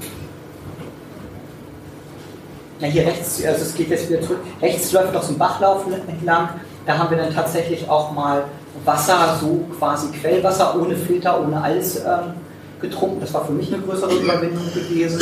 Ja, 2.80 2.88
hier 2.88 3.06
rechts, 3.06 3.46
also 3.46 3.62
es 3.62 3.76
geht 3.76 3.90
jetzt 3.90 4.10
wieder 4.10 4.22
zurück, 4.22 4.40
rechts 4.62 4.92
läuft 4.92 5.14
noch 5.14 5.22
so 5.22 5.34
ein 5.34 5.38
Bachlauf 5.38 5.86
entlang, 6.08 6.50
da 6.88 6.98
haben 6.98 7.12
wir 7.12 7.18
dann 7.18 7.34
tatsächlich 7.34 7.88
auch 7.88 8.12
mal 8.14 8.46
Wasser, 8.86 9.38
so 9.40 9.66
quasi 9.78 10.08
Quellwasser, 10.08 10.80
ohne 10.80 10.96
Filter, 10.96 11.42
ohne 11.42 11.62
alles 11.62 11.98
ähm, 11.98 12.34
getrunken. 12.80 13.22
Das 13.22 13.34
war 13.34 13.46
für 13.46 13.52
mich 13.52 13.74
eine 13.74 13.82
größere 13.84 14.14
Überwindung 14.14 14.64
gewesen, 14.74 15.22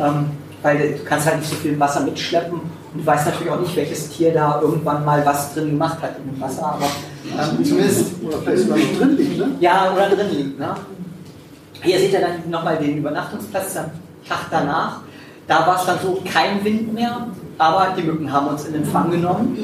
ähm, 0.00 0.26
weil 0.62 0.78
du 0.78 1.04
kannst 1.04 1.26
halt 1.26 1.38
nicht 1.38 1.50
so 1.50 1.56
viel 1.56 1.78
Wasser 1.78 2.00
mitschleppen 2.00 2.58
und 2.58 3.00
du 3.00 3.06
weißt 3.06 3.26
natürlich 3.26 3.50
auch 3.50 3.60
nicht, 3.60 3.76
welches 3.76 4.08
Tier 4.10 4.32
da 4.32 4.60
irgendwann 4.60 5.04
mal 5.04 5.24
was 5.26 5.52
drin 5.52 5.70
gemacht 5.70 6.00
hat 6.00 6.12
in 6.18 6.32
dem 6.32 6.40
Wasser, 6.40 6.64
aber 6.64 6.86
ähm, 6.86 7.64
zumindest... 7.64 8.12
Oder 8.22 8.38
vielleicht 8.38 8.62
sogar 8.62 8.78
drin 8.78 9.16
liegt, 9.16 9.38
ne? 9.38 9.48
Ja, 9.60 9.92
oder 9.92 10.08
drin 10.08 10.30
liegt, 10.30 10.58
ne? 10.58 10.74
Hier 11.82 11.98
seht 11.98 12.12
ihr 12.12 12.20
dann 12.20 12.50
nochmal 12.50 12.78
den 12.78 12.98
Übernachtungsplatz, 12.98 13.74
der 13.74 13.90
Tag 14.28 14.46
danach. 14.50 15.00
Da 15.46 15.66
war 15.66 15.78
es 15.78 15.86
dann 15.86 15.98
so 16.02 16.20
kein 16.24 16.64
Wind 16.64 16.92
mehr, 16.94 17.26
aber 17.58 17.94
die 17.96 18.02
Mücken 18.02 18.32
haben 18.32 18.48
uns 18.48 18.64
in 18.64 18.74
Empfang 18.74 19.10
genommen. 19.10 19.56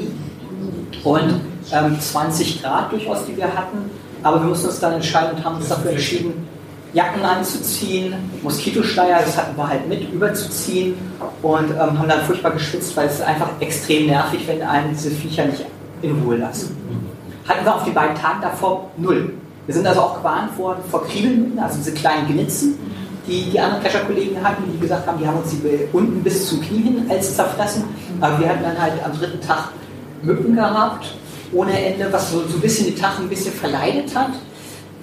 Und 1.03 1.41
ähm, 1.71 1.99
20 1.99 2.61
Grad 2.61 2.91
durchaus, 2.91 3.25
die 3.25 3.37
wir 3.37 3.45
hatten. 3.45 3.89
Aber 4.23 4.39
wir 4.41 4.47
mussten 4.47 4.67
uns 4.67 4.79
dann 4.79 4.93
entscheiden 4.93 5.37
und 5.37 5.43
haben 5.43 5.57
uns 5.57 5.69
dafür 5.69 5.91
entschieden, 5.91 6.47
Jacken 6.93 7.23
anzuziehen, 7.23 8.13
Moskitoschleier, 8.43 9.21
das 9.25 9.35
hatten 9.35 9.57
wir 9.57 9.67
halt 9.67 9.89
mit, 9.89 10.13
überzuziehen 10.13 10.95
und 11.41 11.71
ähm, 11.71 11.99
haben 11.99 12.07
dann 12.07 12.21
furchtbar 12.21 12.51
geschwitzt, 12.51 12.95
weil 12.95 13.07
es 13.07 13.19
einfach 13.19 13.49
extrem 13.59 14.05
nervig, 14.05 14.47
wenn 14.47 14.61
einen 14.61 14.91
diese 14.91 15.09
Viecher 15.09 15.45
nicht 15.45 15.65
in 16.03 16.21
Ruhe 16.21 16.37
lassen. 16.37 16.77
Hatten 17.47 17.65
wir 17.65 17.75
auf 17.75 17.83
die 17.83 17.91
beiden 17.91 18.15
Tage 18.15 18.41
davor 18.41 18.91
null. 18.97 19.33
Wir 19.65 19.73
sind 19.73 19.87
also 19.87 20.01
auch 20.01 20.17
gewarnt 20.17 20.55
worden 20.57 20.79
vor 20.89 21.03
Kriebelmücken, 21.05 21.57
also 21.57 21.77
diese 21.77 21.93
kleinen 21.93 22.27
Gnitzen, 22.27 22.77
die 23.25 23.49
die 23.49 23.59
anderen 23.59 23.81
Kescher-Kollegen 23.81 24.43
hatten, 24.43 24.63
die 24.71 24.79
gesagt 24.79 25.07
haben, 25.07 25.17
die 25.17 25.27
haben 25.27 25.37
uns 25.37 25.49
die 25.49 25.87
unten 25.93 26.21
bis 26.21 26.47
zum 26.47 26.61
Knie 26.61 26.83
hin 26.83 27.05
als 27.09 27.35
zerfressen. 27.35 27.85
Aber 28.21 28.39
wir 28.39 28.49
hatten 28.49 28.63
dann 28.63 28.79
halt 28.79 28.93
am 29.03 29.17
dritten 29.17 29.41
Tag 29.41 29.69
Mücken 30.21 30.55
gehabt 30.55 31.15
ohne 31.53 31.85
Ende, 31.85 32.11
was 32.11 32.31
so, 32.31 32.41
so 32.47 32.57
ein 32.57 32.61
bisschen 32.61 32.87
die 32.87 32.95
Tag 32.95 33.19
ein 33.19 33.29
bisschen 33.29 33.53
verleidet 33.53 34.15
hat, 34.15 34.31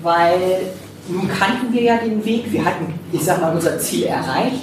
weil 0.02 0.72
nun 1.08 1.28
kannten 1.28 1.72
wir 1.72 1.82
ja 1.82 1.96
den 1.96 2.24
Weg, 2.24 2.50
wir 2.52 2.64
hatten, 2.64 2.98
ich 3.12 3.22
sag 3.22 3.40
mal, 3.40 3.54
unser 3.54 3.78
Ziel 3.78 4.04
erreicht 4.04 4.62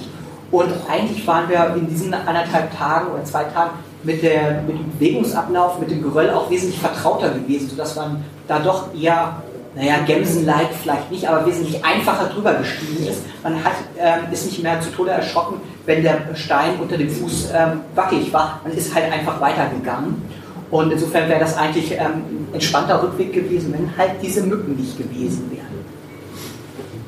und 0.52 0.72
eigentlich 0.90 1.26
waren 1.28 1.50
wir 1.50 1.76
in 1.76 1.90
diesen 1.90 2.14
anderthalb 2.14 2.76
Tagen 2.78 3.12
oder 3.12 3.24
zwei 3.24 3.44
Tagen 3.46 3.72
mit, 4.04 4.24
der, 4.24 4.62
mit 4.62 4.78
dem 4.78 4.92
Bewegungsablauf, 4.92 5.80
mit 5.80 5.92
dem 5.92 6.02
Geröll 6.02 6.30
auch 6.30 6.50
wesentlich 6.50 6.80
vertrauter 6.80 7.32
gewesen, 7.32 7.70
sodass 7.70 7.96
man 7.96 8.24
da 8.48 8.60
doch 8.60 8.94
eher, 8.96 9.42
naja, 9.76 9.98
Gemsenleid 10.06 10.70
vielleicht 10.82 11.12
nicht, 11.12 11.28
aber 11.28 11.46
wesentlich 11.46 11.84
einfacher 11.84 12.30
drüber 12.30 12.54
gestiegen 12.54 13.06
ist. 13.08 13.22
Man 13.44 13.62
hat, 13.64 13.74
ähm, 14.00 14.32
ist 14.32 14.46
nicht 14.46 14.64
mehr 14.64 14.80
zu 14.80 14.90
Tode 14.92 15.12
erschrocken, 15.12 15.60
wenn 15.86 16.04
der 16.04 16.20
Stein 16.36 16.80
unter 16.82 16.98
dem 16.98 17.10
Fuß 17.10 17.50
ähm, 17.54 17.82
wackelig 17.94 18.32
war. 18.32 18.62
Man 18.64 18.74
ist 18.74 18.94
halt 18.96 19.12
einfach 19.12 19.42
weitergegangen. 19.42 20.22
Und 20.70 20.92
insofern 20.92 21.30
wäre 21.30 21.40
das 21.40 21.56
eigentlich 21.58 21.92
ähm, 21.94 22.00
ein 22.00 22.48
entspannter 22.54 23.02
Rückweg 23.02 23.34
gewesen, 23.34 23.74
wenn 23.74 23.98
halt 23.98 24.22
diese 24.22 24.44
Mücken 24.44 24.76
nicht 24.76 24.98
gewesen 24.98 25.50
wären. 25.52 25.68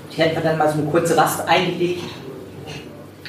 Hier 0.10 0.26
hätten 0.26 0.38
wir 0.38 0.44
dann 0.44 0.58
mal 0.58 0.70
so 0.70 0.80
eine 0.80 0.90
kurze 0.90 1.18
Rast 1.18 1.48
eingelegt. 1.48 2.04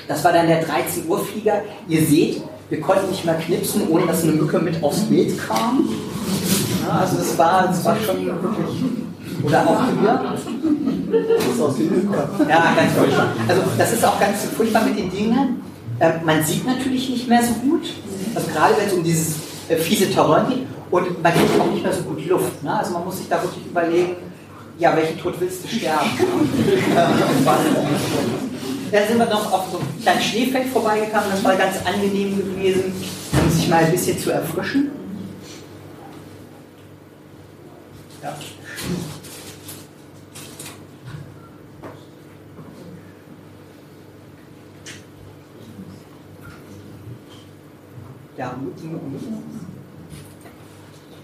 Das 0.06 0.24
war 0.24 0.32
dann 0.32 0.46
der 0.46 0.62
13 0.62 1.08
Uhr 1.08 1.24
Flieger. 1.24 1.62
Ihr 1.88 2.04
seht, 2.04 2.42
wir 2.68 2.80
konnten 2.80 3.10
nicht 3.10 3.24
mehr 3.24 3.34
knipsen, 3.34 3.88
ohne 3.88 4.06
dass 4.06 4.22
eine 4.22 4.32
Mücke 4.32 4.58
mit 4.60 4.82
aufs 4.82 5.00
Bild 5.00 5.36
kam. 5.38 5.88
Ja, 6.86 7.00
also 7.00 7.16
das 7.16 7.36
war, 7.36 7.66
das 7.66 7.84
war 7.84 7.96
schon 7.96 8.26
wirklich. 8.26 8.84
Oder 9.42 9.66
auch 9.66 9.84
hier. 10.00 10.20
Ja, 12.48 12.74
ganz 12.76 12.92
furchtbar. 12.96 13.28
Also 13.48 13.62
das 13.76 13.92
ist 13.92 14.04
auch 14.04 14.20
ganz 14.20 14.44
furchtbar 14.56 14.84
mit 14.84 14.98
den 14.98 15.10
Dingen. 15.10 15.62
Ähm, 15.98 16.12
man 16.24 16.42
sieht 16.44 16.66
natürlich 16.66 17.10
nicht 17.10 17.28
mehr 17.28 17.42
so 17.42 17.52
gut. 17.54 17.82
Also 18.34 18.48
gerade 18.48 18.74
wenn 18.78 18.86
es 18.86 18.92
um 18.92 19.04
dieses 19.04 19.34
äh, 19.70 19.76
fiese 19.76 20.06
geht 20.06 20.16
und 20.90 21.22
man 21.22 21.32
kriegt 21.32 21.60
auch 21.60 21.70
nicht 21.70 21.82
mehr 21.82 21.92
so 21.92 22.02
gut 22.02 22.26
Luft. 22.26 22.62
Ne? 22.62 22.76
Also 22.76 22.92
man 22.92 23.04
muss 23.04 23.18
sich 23.18 23.28
da 23.28 23.40
wirklich 23.42 23.64
überlegen, 23.66 24.16
ja, 24.78 24.96
welchen 24.96 25.18
Tod 25.18 25.34
willst 25.38 25.64
du 25.64 25.68
sterben? 25.68 26.10
Dann 28.92 29.06
sind 29.06 29.18
wir 29.18 29.26
noch 29.26 29.52
auf 29.52 29.66
so 29.70 29.78
einem 29.78 30.02
kleinen 30.02 30.20
Schneefeld 30.20 30.66
vorbeigekommen, 30.68 31.30
das 31.30 31.44
war 31.44 31.54
ganz 31.54 31.76
angenehm 31.84 32.36
gewesen, 32.36 32.92
um 33.32 33.50
sich 33.50 33.68
mal 33.68 33.84
ein 33.84 33.92
bisschen 33.92 34.18
zu 34.18 34.32
erfrischen. 34.32 34.90
Ja. 38.22 38.36
Ja, 48.40 48.54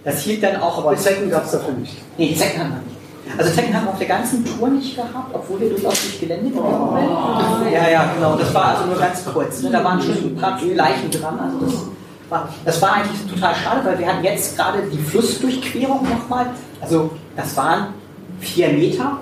das 0.05 0.21
hielt 0.21 0.43
dann 0.43 0.57
auch. 0.57 0.77
Aber 0.77 0.95
Zecken 0.97 1.31
gab 1.31 1.47
es 1.47 1.53
dafür 1.53 1.73
nicht. 1.73 1.97
Nee, 2.19 2.35
Zecken 2.35 2.61
haben 2.61 2.73
wir 2.73 2.77
nicht. 2.81 3.39
Also 3.39 3.55
Zecken 3.55 3.75
haben 3.75 3.87
wir 3.87 3.93
auf 3.93 3.99
der 3.99 4.09
ganzen 4.09 4.45
Tour 4.45 4.69
nicht 4.69 4.95
gehabt, 4.95 5.31
obwohl 5.33 5.61
wir 5.61 5.71
durchaus 5.71 5.95
durch 6.03 6.21
Gelände 6.21 6.51
gegangen 6.51 7.63
sind. 7.63 7.73
Ja, 7.73 7.89
ja, 7.89 8.13
genau. 8.15 8.37
Das 8.37 8.53
war 8.53 8.65
also 8.67 8.85
nur 8.85 8.99
ganz 8.99 9.25
kurz. 9.25 9.63
Ne? 9.63 9.71
Da 9.71 9.83
waren 9.83 9.99
schon 10.03 10.13
ein 10.13 10.37
paar 10.37 10.61
Leichen 10.63 11.11
dran. 11.11 11.41
Also 11.41 11.59
das 11.67 12.29
war, 12.29 12.49
das 12.67 12.83
war 12.83 12.93
eigentlich 12.93 13.33
total 13.33 13.55
schade, 13.55 13.81
weil 13.83 13.99
wir 13.99 14.07
hatten 14.07 14.23
jetzt 14.23 14.55
gerade 14.55 14.83
die 14.83 14.99
Flussdurchquerung 14.99 16.07
nochmal. 16.07 16.51
Also 16.83 17.13
das 17.35 17.57
waren 17.57 17.95
vier 18.41 18.69
Meter. 18.69 19.21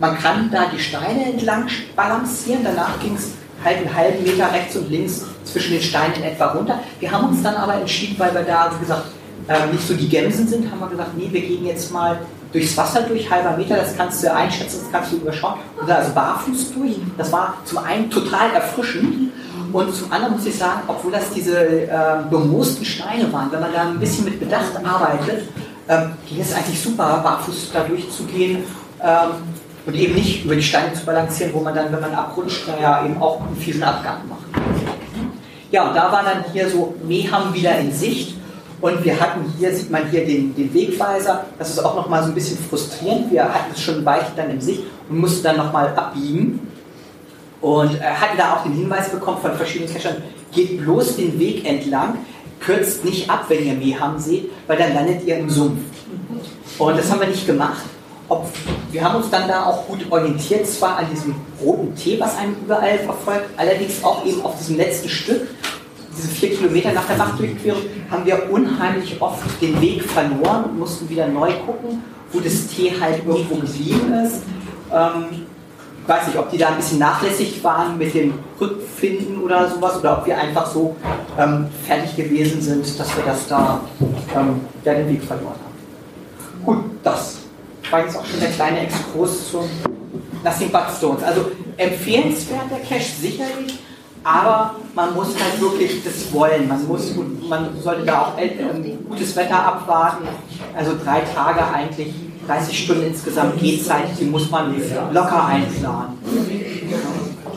Man 0.00 0.18
kann 0.18 0.50
da 0.50 0.64
die 0.74 0.80
Steine 0.80 1.34
entlang 1.34 1.68
balancieren. 1.94 2.64
Danach 2.64 2.98
ging 2.98 3.14
es 3.14 3.37
halt 3.64 3.78
einen 3.78 3.94
halben 3.94 4.22
Meter 4.22 4.52
rechts 4.52 4.76
und 4.76 4.90
links 4.90 5.24
zwischen 5.44 5.72
den 5.72 5.82
Steinen 5.82 6.14
in 6.14 6.22
etwa 6.24 6.46
runter. 6.46 6.80
Wir 7.00 7.10
haben 7.10 7.28
uns 7.28 7.42
dann 7.42 7.54
aber 7.54 7.74
entschieden, 7.74 8.16
weil 8.18 8.34
wir 8.34 8.42
da, 8.42 8.70
wie 8.74 8.80
gesagt, 8.80 9.06
äh, 9.48 9.72
nicht 9.72 9.86
so 9.86 9.94
die 9.94 10.08
Gämsen 10.08 10.46
sind, 10.46 10.70
haben 10.70 10.80
wir 10.80 10.88
gesagt, 10.88 11.16
nee, 11.16 11.28
wir 11.30 11.40
gehen 11.40 11.66
jetzt 11.66 11.92
mal 11.92 12.20
durchs 12.52 12.76
Wasser 12.76 13.02
durch, 13.02 13.30
halber 13.30 13.56
Meter, 13.56 13.76
das 13.76 13.96
kannst 13.96 14.22
du 14.22 14.32
einschätzen, 14.32 14.80
das 14.82 14.92
kannst 14.92 15.12
du 15.12 15.16
überschauen. 15.16 15.58
Und 15.80 15.90
also 15.90 16.12
barfuß 16.12 16.74
durch. 16.74 16.96
Das 17.16 17.32
war 17.32 17.54
zum 17.64 17.78
einen 17.78 18.10
total 18.10 18.52
erfrischend 18.52 19.32
und 19.72 19.94
zum 19.94 20.10
anderen 20.10 20.34
muss 20.34 20.46
ich 20.46 20.56
sagen, 20.56 20.80
obwohl 20.86 21.12
das 21.12 21.30
diese 21.34 21.58
äh, 21.58 21.88
bemoosten 22.30 22.84
Steine 22.84 23.30
waren, 23.32 23.52
wenn 23.52 23.60
man 23.60 23.72
da 23.72 23.82
ein 23.82 23.98
bisschen 23.98 24.24
mit 24.24 24.40
Bedacht 24.40 24.72
arbeitet, 24.82 25.48
ähm, 25.88 26.12
ging 26.26 26.40
es 26.40 26.54
eigentlich 26.54 26.80
super, 26.80 27.20
barfuß 27.22 27.70
da 27.72 27.80
durchzugehen 27.84 28.64
ähm, 29.02 29.30
und 29.88 29.94
eben 29.94 30.14
nicht 30.14 30.44
über 30.44 30.54
die 30.54 30.62
Steine 30.62 30.92
zu 30.92 31.06
balancieren, 31.06 31.50
wo 31.54 31.60
man 31.60 31.74
dann, 31.74 31.90
wenn 31.90 32.00
man 32.00 32.12
abrutscht, 32.12 32.68
naja, 32.68 33.06
eben 33.06 33.16
auch 33.22 33.40
einen 33.40 33.56
fiesen 33.56 33.82
Abgang 33.82 34.18
macht. 34.28 34.62
Ja, 35.70 35.88
und 35.88 35.96
da 35.96 36.12
war 36.12 36.22
dann 36.22 36.44
hier 36.52 36.68
so 36.68 36.94
Meham 37.02 37.54
wieder 37.54 37.78
in 37.78 37.90
Sicht. 37.90 38.34
Und 38.82 39.02
wir 39.02 39.18
hatten 39.18 39.50
hier, 39.58 39.74
sieht 39.74 39.90
man 39.90 40.10
hier 40.10 40.26
den, 40.26 40.54
den 40.54 40.74
Wegweiser. 40.74 41.46
Das 41.58 41.70
ist 41.70 41.78
auch 41.78 41.96
nochmal 41.96 42.22
so 42.22 42.28
ein 42.28 42.34
bisschen 42.34 42.58
frustrierend. 42.58 43.32
Wir 43.32 43.44
hatten 43.44 43.72
es 43.72 43.80
schon 43.80 44.04
weit 44.04 44.26
dann 44.36 44.50
in 44.50 44.60
Sicht 44.60 44.82
und 45.08 45.20
mussten 45.20 45.42
dann 45.42 45.56
nochmal 45.56 45.94
abbiegen. 45.96 46.60
Und 47.62 47.94
äh, 47.94 48.02
hatten 48.02 48.36
da 48.36 48.56
auch 48.56 48.64
den 48.64 48.74
Hinweis 48.74 49.08
bekommen 49.08 49.38
von 49.40 49.54
verschiedenen 49.54 49.92
Cachern, 49.92 50.16
geht 50.52 50.82
bloß 50.82 51.16
den 51.16 51.38
Weg 51.38 51.66
entlang. 51.66 52.18
kürzt 52.60 53.06
nicht 53.06 53.30
ab, 53.30 53.46
wenn 53.48 53.66
ihr 53.66 53.74
Meham 53.74 54.18
seht, 54.18 54.50
weil 54.66 54.76
dann 54.76 54.92
landet 54.92 55.24
ihr 55.24 55.38
im 55.38 55.48
Sumpf. 55.48 55.80
Und 56.76 56.98
das 56.98 57.10
haben 57.10 57.20
wir 57.20 57.28
nicht 57.28 57.46
gemacht. 57.46 57.84
Ob, 58.28 58.46
wir 58.92 59.02
haben 59.02 59.16
uns 59.16 59.30
dann 59.30 59.48
da 59.48 59.64
auch 59.64 59.86
gut 59.86 60.04
orientiert, 60.10 60.66
zwar 60.66 60.98
an 60.98 61.06
diesem 61.10 61.34
roten 61.64 61.94
Tee, 61.94 62.20
was 62.20 62.36
einem 62.36 62.56
überall 62.62 62.98
verfolgt, 62.98 63.48
allerdings 63.56 64.04
auch 64.04 64.24
eben 64.26 64.42
auf 64.44 64.58
diesem 64.58 64.76
letzten 64.76 65.08
Stück, 65.08 65.48
diese 66.16 66.28
vier 66.28 66.54
Kilometer 66.56 66.92
nach 66.92 67.06
der 67.06 67.16
Machtdurchquerung, 67.16 67.82
haben 68.10 68.26
wir 68.26 68.50
unheimlich 68.50 69.16
oft 69.20 69.42
den 69.62 69.80
Weg 69.80 70.02
verloren 70.02 70.64
und 70.64 70.78
mussten 70.78 71.08
wieder 71.08 71.26
neu 71.26 71.52
gucken, 71.64 72.02
wo 72.32 72.40
das 72.40 72.66
Tee 72.66 72.92
halt 73.00 73.24
irgendwo 73.26 73.54
geblieben 73.54 74.12
ist. 74.24 74.42
Ähm, 74.92 75.46
ich 76.02 76.08
weiß 76.08 76.26
nicht, 76.26 76.38
ob 76.38 76.50
die 76.50 76.58
da 76.58 76.68
ein 76.68 76.76
bisschen 76.76 76.98
nachlässig 76.98 77.62
waren 77.62 77.98
mit 77.98 78.14
dem 78.14 78.34
Rückfinden 78.60 79.42
oder 79.42 79.70
sowas 79.70 79.98
oder 79.98 80.18
ob 80.18 80.26
wir 80.26 80.38
einfach 80.38 80.66
so 80.66 80.96
ähm, 81.38 81.66
fertig 81.86 82.16
gewesen 82.16 82.60
sind, 82.60 82.98
dass 82.98 83.16
wir 83.16 83.24
das 83.24 83.46
da 83.46 83.80
ähm, 84.34 84.60
den 84.84 85.08
Weg 85.08 85.22
verloren 85.22 85.54
haben. 85.54 86.64
Gut, 86.64 86.78
das 87.02 87.37
war 87.90 88.00
jetzt 88.00 88.16
auch 88.16 88.24
schon 88.24 88.40
der 88.40 88.50
kleine 88.50 88.80
Exkurs 88.80 89.50
zum 89.50 89.64
Nothing 90.44 90.70
But 90.70 90.84
Stones. 90.96 91.22
Also 91.22 91.50
empfehlenswert 91.76 92.70
der 92.70 92.80
Cache 92.80 93.12
sicherlich, 93.20 93.78
aber 94.24 94.76
man 94.94 95.14
muss 95.14 95.28
halt 95.28 95.60
wirklich 95.60 96.02
das 96.04 96.32
wollen. 96.32 96.68
Man, 96.68 96.86
muss, 96.86 97.12
man 97.48 97.80
sollte 97.80 98.04
da 98.04 98.22
auch 98.22 98.38
äh, 98.38 98.50
gutes 99.08 99.34
Wetter 99.36 99.64
abwarten. 99.64 100.28
Also 100.76 100.92
drei 101.02 101.20
Tage 101.20 101.64
eigentlich, 101.72 102.14
30 102.46 102.84
Stunden 102.84 103.06
insgesamt 103.06 103.60
Gehzeit, 103.60 104.08
die 104.18 104.24
muss 104.24 104.50
man 104.50 104.74
locker 105.12 105.46
einplanen. 105.46 106.18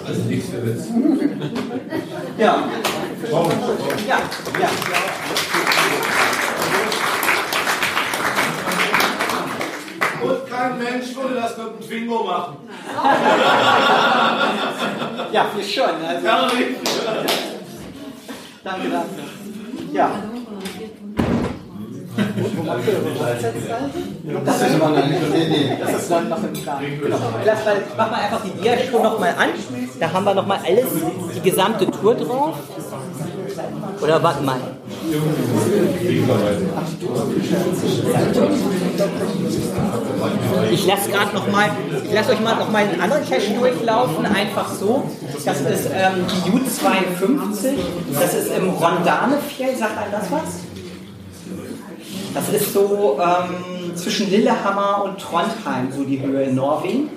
Also 0.07 0.21
nichts 0.23 0.49
für 0.49 0.65
Witz. 0.65 0.87
Ja. 2.37 2.63
Ja, 4.07 4.17
ja. 4.59 4.69
Und 10.23 10.49
kein 10.49 10.77
Mensch 10.77 11.15
würde 11.15 11.35
das 11.35 11.57
mit 11.57 11.67
einem 11.67 11.79
Twingo 11.79 12.23
machen. 12.23 12.57
ja, 15.31 15.45
wir 15.55 15.63
schon. 15.63 16.05
Also. 16.07 16.27
Danke, 18.63 18.63
danke. 18.63 18.89
Ja. 19.91 20.11
Das 24.45 24.61
ist 24.61 24.77
noch 24.77 24.89
nicht. 24.89 25.81
Das 25.81 25.93
ist 25.93 26.09
noch 26.09 26.43
im 26.43 26.53
Plan. 26.53 26.83
Genau. 27.01 27.17
Lass 27.45 27.65
mal, 27.65 27.75
mach 27.97 28.11
mal 28.11 28.21
einfach 28.21 28.41
die 28.43 28.61
Dia-Show 28.61 29.01
nochmal 29.01 29.33
an. 29.37 29.49
Da 29.99 30.11
haben 30.11 30.25
wir 30.25 30.33
nochmal 30.33 30.59
alles, 30.65 30.85
die 31.35 31.41
gesamte 31.41 31.89
Tour 31.89 32.15
drauf. 32.15 32.55
Oder 34.01 34.21
warte 34.21 34.43
mal. 34.43 34.59
Ich 40.71 40.85
lasse 40.85 41.09
gerade 41.09 41.35
noch 41.35 41.51
mal, 41.51 41.71
ich 42.05 42.13
lasse 42.13 42.31
euch 42.31 42.39
mal 42.39 42.55
noch 42.55 42.71
mal 42.71 42.83
einen 42.83 43.01
anderen 43.01 43.27
Cache 43.27 43.53
durchlaufen, 43.59 44.25
einfach 44.25 44.71
so. 44.73 45.09
Das 45.43 45.61
ist 45.61 45.89
ähm, 45.91 46.25
die 46.45 46.51
U52. 46.51 47.77
Das 48.13 48.33
ist 48.35 48.51
im 48.55 48.69
Rondane-Fjell. 48.69 49.75
Sagt 49.75 49.97
einem 49.97 50.11
das 50.11 50.31
was? 50.31 50.59
Das 52.33 52.49
ist 52.49 52.73
so 52.73 53.19
ähm, 53.19 53.95
zwischen 53.95 54.29
Lillehammer 54.29 55.03
und 55.03 55.19
Trondheim, 55.19 55.91
so 55.95 56.03
die 56.03 56.21
Höhe 56.21 56.43
in 56.43 56.55
Norwegen. 56.55 57.09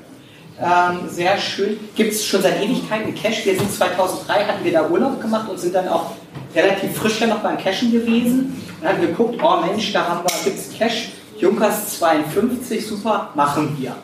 Ähm, 0.60 1.08
sehr 1.08 1.36
schön. 1.36 1.78
Gibt 1.94 2.12
es 2.12 2.24
schon 2.24 2.40
seit 2.40 2.62
Ewigkeiten 2.62 3.06
einen 3.08 3.14
Cache. 3.14 3.44
Wir 3.44 3.56
sind 3.56 3.72
2003, 3.72 4.44
hatten 4.44 4.64
wir 4.64 4.72
da 4.72 4.88
Urlaub 4.88 5.20
gemacht 5.20 5.50
und 5.50 5.58
sind 5.58 5.74
dann 5.74 5.88
auch 5.88 6.12
relativ 6.54 6.96
frisch 6.96 7.20
ja 7.20 7.26
noch 7.26 7.40
beim 7.40 7.58
Cashen 7.58 7.92
gewesen 7.92 8.62
und 8.80 8.88
haben 8.88 9.00
geguckt, 9.00 9.38
oh 9.42 9.66
Mensch, 9.66 9.92
da 9.92 10.06
haben 10.06 10.20
wir, 10.20 10.44
gibt 10.44 10.58
es 10.58 10.78
Cache, 10.78 11.08
Junkers 11.38 11.98
52, 11.98 12.86
super, 12.86 13.30
machen 13.34 13.76
wir. 13.78 13.94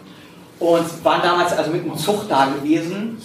Und 0.58 1.04
waren 1.04 1.22
damals 1.22 1.52
also 1.52 1.70
mit 1.70 1.82
einem 1.82 1.96
Zug 1.96 2.28
da 2.28 2.46
gewesen 2.46 3.16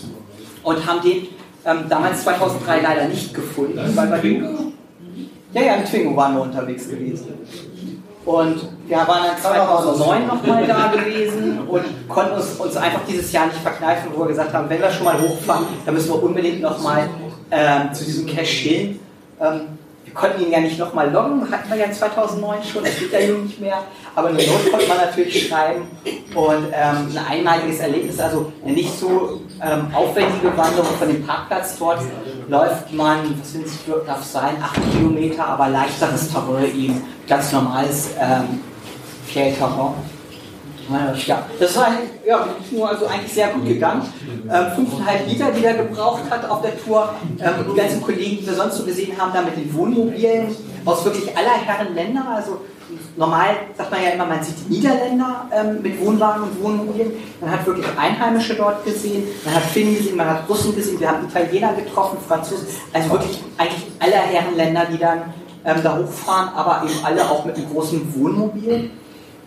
und 0.64 0.86
haben 0.86 1.02
den 1.02 1.28
ähm, 1.66 1.86
damals 1.90 2.24
2003 2.24 2.82
leider 2.82 3.08
nicht 3.08 3.34
gefunden, 3.34 3.80
weil 3.96 4.12
wir 4.12 4.18
den, 4.18 4.74
ja, 5.54 5.62
ja, 5.62 5.76
in 5.76 5.86
Twingo 5.86 6.16
waren 6.16 6.36
wir 6.36 6.42
unterwegs 6.44 6.90
gewesen. 6.90 7.34
Und 8.26 8.68
wir 8.88 8.98
waren 8.98 9.28
dann 9.28 9.38
2009 9.40 10.28
nochmal 10.28 10.66
da 10.66 10.88
gewesen 10.96 11.60
und 11.68 12.10
konnten 12.10 12.34
uns, 12.34 12.54
uns 12.54 12.76
einfach 12.76 13.02
dieses 13.08 13.32
Jahr 13.32 13.46
nicht 13.48 13.60
verkneifen, 13.60 14.12
wo 14.14 14.22
wir 14.22 14.28
gesagt 14.30 14.52
haben, 14.52 14.68
wenn 14.70 14.82
wir 14.82 14.90
schon 14.90 15.06
mal 15.06 15.20
hochfahren, 15.20 15.68
dann 15.86 15.94
müssen 15.94 16.10
wir 16.10 16.24
unbedingt 16.24 16.62
nochmal 16.62 17.08
ähm, 17.52 17.94
zu 17.94 18.04
diesem 18.04 18.26
Cache 18.26 18.70
hin. 18.70 19.00
Ähm, 19.42 19.62
wir 20.06 20.14
konnten 20.14 20.44
ihn 20.44 20.52
ja 20.52 20.60
nicht 20.60 20.78
nochmal 20.78 21.12
loggen, 21.12 21.50
hatten 21.52 21.70
wir 21.70 21.78
ja 21.78 21.92
2009 21.92 22.64
schon, 22.64 22.84
das 22.84 22.98
geht 22.98 23.12
ja 23.12 23.28
nun 23.28 23.46
nicht 23.46 23.60
mehr, 23.60 23.84
aber 24.14 24.28
eine 24.30 24.38
Not 24.38 24.72
konnte 24.72 24.88
man 24.88 24.98
natürlich 24.98 25.48
schreiben 25.48 25.88
und 26.36 26.68
ähm, 26.72 27.12
ein 27.12 27.26
einmaliges 27.28 27.80
Erlebnis, 27.80 28.20
also 28.20 28.52
eine 28.64 28.74
nicht 28.74 29.00
so 29.00 29.42
ähm, 29.64 29.88
aufwendige 29.94 30.56
Wanderung 30.56 30.96
von 31.00 31.08
dem 31.08 31.26
Parkplatz 31.26 31.78
dort 31.80 32.02
läuft 32.48 32.94
man, 32.94 33.40
was 33.40 33.54
sind 33.54 33.66
es, 33.66 33.80
darf 34.06 34.24
sein, 34.24 34.56
8 34.62 34.80
Kilometer, 34.92 35.48
aber 35.48 35.70
leichteres 35.70 36.32
Terrain 36.32 36.66
eben, 36.66 37.02
ganz 37.28 37.52
normales 37.52 38.12
ähm, 38.20 38.62
Fjellterrain. 39.26 40.15
Ja, 41.26 41.46
das 41.60 41.76
war 41.76 41.88
ja, 42.26 42.48
nur 42.72 42.90
also 42.90 43.08
eigentlich 43.08 43.34
sehr 43.34 43.50
gut 43.50 43.66
gegangen. 43.66 44.04
Ähm, 44.48 44.86
5,5 44.86 45.28
Liter, 45.28 45.52
die 45.52 45.66
er 45.66 45.74
gebraucht 45.74 46.24
hat 46.30 46.50
auf 46.50 46.62
der 46.62 46.80
Tour. 46.84 47.10
Ähm, 47.40 47.66
die 47.72 47.76
ganzen 47.76 48.02
Kollegen, 48.02 48.38
die 48.38 48.46
wir 48.46 48.54
sonst 48.54 48.78
so 48.78 48.84
gesehen 48.84 49.18
haben, 49.18 49.32
da 49.34 49.42
mit 49.42 49.58
den 49.58 49.74
Wohnmobilen 49.74 50.56
aus 50.86 51.04
wirklich 51.04 51.36
aller 51.36 51.54
Herren 51.66 51.96
Länder. 51.96 52.26
Also 52.36 52.62
normal 53.18 53.56
sagt 53.76 53.92
man 53.92 54.04
ja 54.04 54.10
immer, 54.10 54.26
man 54.26 54.44
sieht 54.44 54.70
Niederländer 54.70 55.50
ähm, 55.52 55.82
mit 55.82 56.00
Wohnwagen 56.00 56.44
und 56.44 56.64
Wohnmobilen. 56.64 57.14
Man 57.42 57.52
hat 57.52 57.66
wirklich 57.66 57.88
Einheimische 57.98 58.54
dort 58.56 58.86
gesehen, 58.86 59.24
man 59.44 59.56
hat 59.56 59.64
Finnen 59.64 59.96
gesehen, 59.96 60.18
man 60.18 60.30
hat 60.30 60.48
Russen 60.48 60.76
gesehen, 60.76 61.00
wir 61.00 61.10
haben 61.10 61.28
Italiener 61.28 61.74
getroffen, 61.74 62.18
Franzosen. 62.28 62.68
Also 62.94 63.12
wirklich 63.12 63.40
eigentlich 63.58 63.92
aller 64.00 64.22
Herren 64.22 64.56
Länder, 64.56 64.86
die 64.92 64.98
dann 64.98 65.34
ähm, 65.66 65.78
da 65.82 65.98
hochfahren, 65.98 66.50
aber 66.56 66.84
eben 66.88 67.04
alle 67.04 67.30
auch 67.30 67.44
mit 67.46 67.56
einem 67.56 67.70
großen 67.72 68.14
Wohnmobil. 68.16 68.92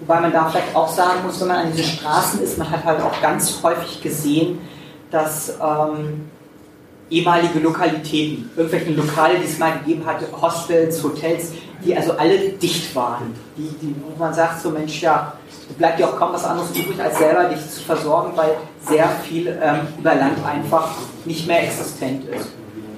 Wobei 0.00 0.20
man 0.20 0.32
da 0.32 0.48
vielleicht 0.48 0.74
auch 0.74 0.88
sagen 0.88 1.20
muss, 1.26 1.40
wenn 1.40 1.48
man 1.48 1.56
an 1.66 1.72
diesen 1.72 1.84
Straßen 1.84 2.40
ist, 2.42 2.56
man 2.58 2.70
hat 2.70 2.84
halt 2.84 3.00
auch 3.02 3.20
ganz 3.20 3.62
häufig 3.62 4.00
gesehen, 4.00 4.61
dass 5.11 5.54
ähm, 5.61 6.30
ehemalige 7.11 7.58
Lokalitäten, 7.58 8.50
irgendwelche 8.56 8.92
Lokale, 8.92 9.38
die 9.38 9.46
es 9.46 9.58
mal 9.58 9.78
gegeben 9.78 10.06
hatte, 10.06 10.26
Hostels, 10.40 11.02
Hotels, 11.02 11.52
die 11.84 11.96
also 11.96 12.12
alle 12.12 12.50
dicht 12.50 12.94
waren. 12.94 13.34
Die, 13.56 13.68
die, 13.80 13.94
wo 14.02 14.16
man 14.18 14.34
sagt, 14.34 14.61
so 14.61 14.70
Mensch, 14.70 15.00
ja, 15.00 15.32
bleibt 15.76 16.00
ja 16.00 16.06
auch 16.06 16.16
kaum 16.16 16.32
was 16.32 16.44
anderes 16.44 16.70
übrig, 16.70 17.00
als 17.00 17.18
selber 17.18 17.44
dich 17.44 17.70
zu 17.70 17.80
versorgen, 17.80 18.32
weil 18.37 18.56
sehr 18.80 19.08
viel 19.24 19.48
ähm, 19.48 19.80
über 19.98 20.14
Land 20.14 20.38
einfach 20.46 20.90
nicht 21.24 21.46
mehr 21.46 21.64
existent 21.64 22.24
ist. 22.28 22.48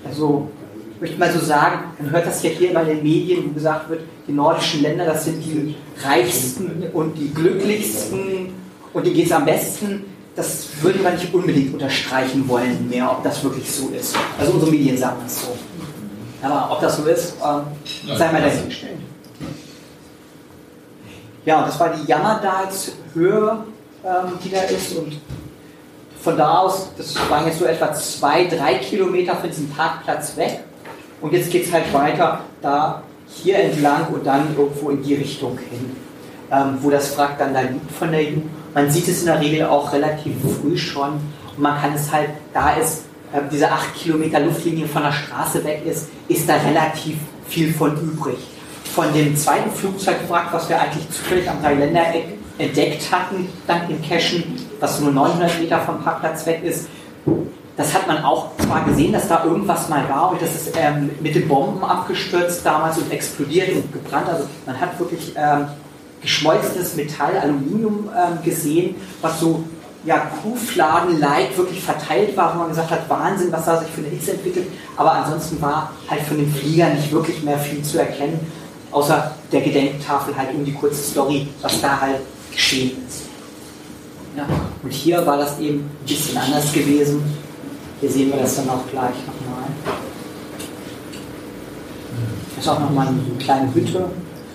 Also 0.06 0.48
möchte 1.00 1.18
mal 1.18 1.32
so 1.32 1.40
sagen, 1.40 1.84
man 1.98 2.10
hört 2.10 2.26
das 2.26 2.42
ja 2.42 2.50
hier 2.50 2.70
in 2.78 2.86
den 2.86 3.02
Medien, 3.02 3.44
wo 3.46 3.52
gesagt 3.52 3.88
wird, 3.88 4.02
die 4.28 4.32
nordischen 4.32 4.82
Länder, 4.82 5.06
das 5.06 5.24
sind 5.24 5.42
die 5.42 5.74
reichsten 6.02 6.84
und 6.92 7.14
die 7.14 7.32
glücklichsten 7.32 8.54
und 8.92 9.06
die 9.06 9.12
geht 9.12 9.26
es 9.26 9.32
am 9.32 9.44
besten. 9.44 10.04
Das 10.36 10.68
würden 10.80 11.02
wir 11.02 11.10
nicht 11.10 11.32
unbedingt 11.34 11.72
unterstreichen 11.74 12.46
wollen 12.48 12.88
mehr, 12.88 13.10
ob 13.10 13.24
das 13.24 13.42
wirklich 13.42 13.70
so 13.70 13.88
ist. 13.88 14.14
Also 14.38 14.52
unsere 14.52 14.70
Medien 14.70 14.96
sagen 14.96 15.16
das 15.24 15.42
so. 15.42 15.56
Aber 16.42 16.72
ob 16.72 16.80
das 16.80 16.96
so 16.96 17.04
ist, 17.04 17.34
äh, 17.40 18.16
sei 18.16 18.32
mal 18.32 18.40
dahingestellt. 18.40 18.98
Ja, 21.44 21.64
das 21.66 21.80
war 21.80 21.94
die 21.94 22.06
Jammerdals-Höhe, 22.06 23.64
ähm, 24.04 24.32
die 24.44 24.50
da 24.50 24.60
ist. 24.62 24.96
Und 24.96 25.18
von 26.20 26.36
da 26.36 26.58
aus, 26.58 26.90
das 26.96 27.14
waren 27.28 27.46
jetzt 27.46 27.58
so 27.58 27.64
etwa 27.64 27.92
zwei, 27.92 28.44
drei 28.44 28.74
Kilometer 28.74 29.34
von 29.36 29.48
diesem 29.48 29.68
Parkplatz 29.70 30.36
weg. 30.36 30.60
Und 31.20 31.32
jetzt 31.32 31.50
geht 31.50 31.66
es 31.66 31.72
halt 31.72 31.92
weiter 31.92 32.40
da 32.62 33.02
hier 33.28 33.58
entlang 33.58 34.08
und 34.08 34.26
dann 34.26 34.56
irgendwo 34.56 34.90
in 34.90 35.02
die 35.02 35.14
Richtung 35.14 35.58
hin, 35.58 35.96
ähm, 36.50 36.78
wo 36.80 36.90
das 36.90 37.16
Wrack 37.16 37.38
dann 37.38 37.54
da 37.54 37.60
liegt 37.60 37.90
von 37.92 38.10
der 38.10 38.24
Jugend. 38.24 38.50
Man 38.74 38.90
sieht 38.90 39.08
es 39.08 39.20
in 39.20 39.26
der 39.26 39.40
Regel 39.40 39.66
auch 39.66 39.92
relativ 39.92 40.34
früh 40.40 40.76
schon 40.76 41.12
und 41.56 41.58
man 41.58 41.80
kann 41.80 41.94
es 41.94 42.10
halt, 42.12 42.30
da 42.52 42.76
es 42.80 43.04
äh, 43.32 43.40
diese 43.50 43.70
acht 43.70 43.94
Kilometer 43.94 44.40
Luftlinie 44.40 44.86
von 44.86 45.02
der 45.02 45.12
Straße 45.12 45.64
weg 45.64 45.82
ist, 45.86 46.08
ist 46.28 46.48
da 46.48 46.54
relativ 46.56 47.16
viel 47.48 47.72
von 47.72 47.96
übrig. 48.00 48.38
Von 48.94 49.12
dem 49.14 49.36
zweiten 49.36 49.70
Flugzeugwrack, 49.70 50.52
was 50.52 50.68
wir 50.68 50.80
eigentlich 50.80 51.08
zufällig 51.10 51.48
am 51.48 51.62
Dreiländereck 51.62 52.26
entdeckt 52.58 53.10
hatten, 53.12 53.48
dank 53.66 53.88
dem 53.88 54.02
Cashen, 54.02 54.44
was 54.80 55.00
nur 55.00 55.12
900 55.12 55.60
Meter 55.60 55.80
vom 55.80 56.02
Parkplatz 56.02 56.44
weg 56.46 56.62
ist, 56.64 56.88
das 57.76 57.94
hat 57.94 58.06
man 58.06 58.22
auch 58.24 58.50
zwar 58.58 58.84
gesehen, 58.84 59.12
dass 59.12 59.28
da 59.28 59.44
irgendwas 59.44 59.88
mal 59.88 60.08
war 60.08 60.32
und 60.32 60.42
das 60.42 60.54
ist 60.54 60.76
ähm, 60.76 61.10
mit 61.20 61.34
den 61.34 61.48
Bomben 61.48 61.82
abgestürzt 61.82 62.64
damals 62.64 62.98
und 62.98 63.10
explodiert 63.10 63.74
und 63.74 63.92
gebrannt. 63.92 64.28
Also 64.28 64.44
man 64.66 64.78
hat 64.78 64.98
wirklich 64.98 65.32
ähm, 65.36 65.66
geschmolzenes 66.20 66.96
Metall, 66.96 67.38
Aluminium 67.38 68.10
ähm, 68.14 68.38
gesehen, 68.44 68.96
was 69.22 69.40
so 69.40 69.64
ja, 70.04 70.30
Kuhfladen-like 70.42 71.56
wirklich 71.56 71.82
verteilt 71.82 72.36
war, 72.36 72.54
wo 72.54 72.60
man 72.60 72.68
gesagt 72.68 72.90
hat, 72.90 73.08
Wahnsinn, 73.08 73.52
was 73.52 73.66
da 73.66 73.78
sich 73.80 73.88
für 73.90 74.00
eine 74.00 74.08
Hitze 74.08 74.32
entwickelt. 74.32 74.66
Aber 74.96 75.12
ansonsten 75.12 75.60
war 75.60 75.92
halt 76.08 76.22
von 76.22 76.38
dem 76.38 76.50
Flieger 76.50 76.88
nicht 76.88 77.12
wirklich 77.12 77.42
mehr 77.42 77.58
viel 77.58 77.82
zu 77.82 77.98
erkennen, 77.98 78.40
außer 78.92 79.32
der 79.52 79.60
Gedenktafel 79.60 80.36
halt 80.36 80.54
um 80.54 80.64
die 80.64 80.72
kurze 80.72 81.02
Story, 81.02 81.48
was 81.60 81.80
da 81.80 82.00
halt 82.00 82.16
geschehen 82.50 82.92
ist. 83.06 83.22
Ja. 84.36 84.46
Und 84.82 84.92
hier 84.92 85.26
war 85.26 85.36
das 85.36 85.58
eben 85.58 85.80
ein 85.80 86.06
bisschen 86.06 86.38
anders 86.38 86.72
gewesen. 86.72 87.22
Hier 88.00 88.10
sehen 88.10 88.32
wir 88.32 88.38
das 88.38 88.56
dann 88.56 88.70
auch 88.70 88.86
gleich 88.90 89.14
nochmal. 89.26 89.68
Das 92.56 92.64
ist 92.64 92.70
auch 92.70 92.80
nochmal 92.80 93.08
eine 93.08 93.18
kleine 93.38 93.74
Hütte. 93.74 94.06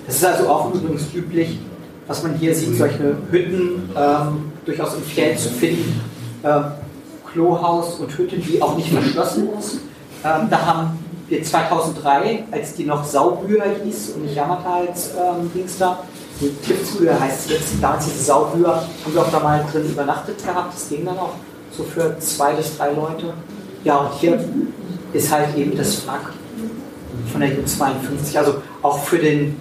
Das 0.08 0.16
ist 0.16 0.26
also 0.26 0.50
auch 0.50 0.74
übrigens 0.74 1.14
üblich, 1.14 1.60
was 2.08 2.24
man 2.24 2.36
hier 2.36 2.56
sieht, 2.56 2.76
solche 2.76 3.18
Hütten 3.30 3.89
ähm, 3.96 4.52
durchaus 4.66 4.96
im 4.96 5.04
Fjell 5.04 5.38
zu 5.38 5.50
finden. 5.50 6.02
Ähm, 6.43 6.66
Klohaus 7.32 8.00
und 8.00 8.18
Hütte, 8.18 8.38
die 8.38 8.62
auch 8.62 8.76
nicht 8.76 8.89
verschlossen 8.89 9.50
ist. 9.60 9.74
Ähm, 10.24 10.48
da 10.50 10.66
haben 10.66 11.00
wir 11.28 11.43
2003, 11.43 12.46
als 12.52 12.76
die 12.76 12.86
noch 12.86 13.04
Saubühr 13.04 13.64
hieß 13.84 14.12
und 14.16 14.24
nicht 14.24 14.36
Yamata 14.36 14.76
als 14.88 15.12
ähm, 15.12 15.52
Dings 15.54 15.78
da, 15.78 16.00
die 16.39 16.50
Tippsbühr 16.66 17.18
heißt 17.20 17.50
jetzt, 17.50 17.74
damals 17.82 18.06
diese 18.06 18.24
Saubühr, 18.24 18.76
haben 18.76 19.14
wir 19.14 19.22
auch 19.22 19.32
da 19.32 19.39
mal 19.39 19.66
drin 19.72 19.86
übernachtet 19.86 20.43
gehabt. 20.43 20.74
Das 20.74 20.89
ging 20.89 21.06
dann 21.06 21.18
auch 21.18 21.34
so 21.76 21.84
für 21.84 22.17
zwei 22.19 22.53
bis 22.53 22.78
drei 22.78 22.91
Leute. 22.91 23.34
Ja, 23.84 23.97
und 23.97 24.13
hier 24.19 24.43
ist 25.13 25.32
halt 25.32 25.55
eben 25.55 25.76
das 25.78 26.05
Wrack 26.07 26.32
von 27.32 27.41
der 27.41 27.51
U-52. 27.51 28.38
Also 28.38 28.55
auch 28.82 28.99
für 28.99 29.17
den 29.17 29.57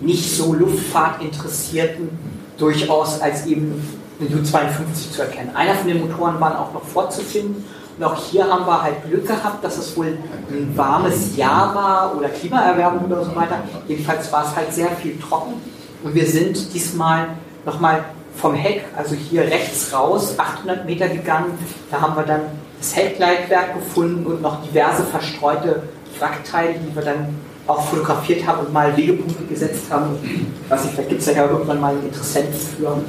nicht 0.00 0.36
so 0.36 0.52
Luftfahrtinteressierten 0.54 2.10
durchaus 2.58 3.20
als 3.20 3.46
eben 3.46 3.82
eine 4.20 4.28
U-52 4.28 5.12
zu 5.12 5.22
erkennen. 5.22 5.50
Einer 5.54 5.74
von 5.74 5.88
den 5.88 6.06
Motoren 6.06 6.40
waren 6.40 6.56
auch 6.56 6.72
noch 6.72 6.84
vorzufinden. 6.84 7.64
Und 7.96 8.04
auch 8.04 8.24
hier 8.24 8.44
haben 8.44 8.66
wir 8.66 8.82
halt 8.82 9.08
Glück 9.08 9.26
gehabt, 9.26 9.62
dass 9.62 9.78
es 9.78 9.96
wohl 9.96 10.18
ein 10.50 10.72
warmes 10.76 11.36
Jahr 11.36 11.74
war 11.74 12.16
oder 12.16 12.28
Klimaerwärmung 12.28 13.04
oder 13.04 13.24
so 13.24 13.34
weiter. 13.36 13.62
Jedenfalls 13.86 14.32
war 14.32 14.44
es 14.44 14.56
halt 14.56 14.72
sehr 14.72 14.90
viel 14.90 15.16
trocken. 15.18 15.54
Und 16.02 16.14
wir 16.14 16.26
sind 16.26 16.74
diesmal 16.74 17.28
nochmal 17.64 18.04
vom 18.36 18.54
Heck, 18.54 18.84
also 18.96 19.14
hier 19.14 19.42
rechts 19.42 19.92
raus, 19.92 20.34
800 20.38 20.84
Meter 20.84 21.08
gegangen. 21.08 21.58
Da 21.90 22.00
haben 22.00 22.16
wir 22.16 22.24
dann 22.24 22.42
das 22.78 22.96
Heckleitwerk 22.96 23.74
gefunden 23.74 24.26
und 24.26 24.42
noch 24.42 24.62
diverse 24.62 25.04
verstreute 25.04 25.82
Wrackteile, 26.18 26.74
die 26.74 26.94
wir 26.94 27.02
dann 27.02 27.34
auch 27.66 27.82
fotografiert 27.86 28.46
haben 28.46 28.66
und 28.66 28.72
mal 28.72 28.96
Wegepunkte 28.96 29.44
gesetzt 29.44 29.84
haben. 29.90 30.18
Ich 30.22 30.70
weiß 30.70 30.84
nicht, 30.84 30.94
vielleicht 30.94 31.08
gibt 31.08 31.20
es 31.22 31.26
ja 31.26 31.46
irgendwann 31.46 31.80
mal 31.80 31.92
einen 31.92 32.06
Interessenten 32.06 32.54
für. 32.54 33.02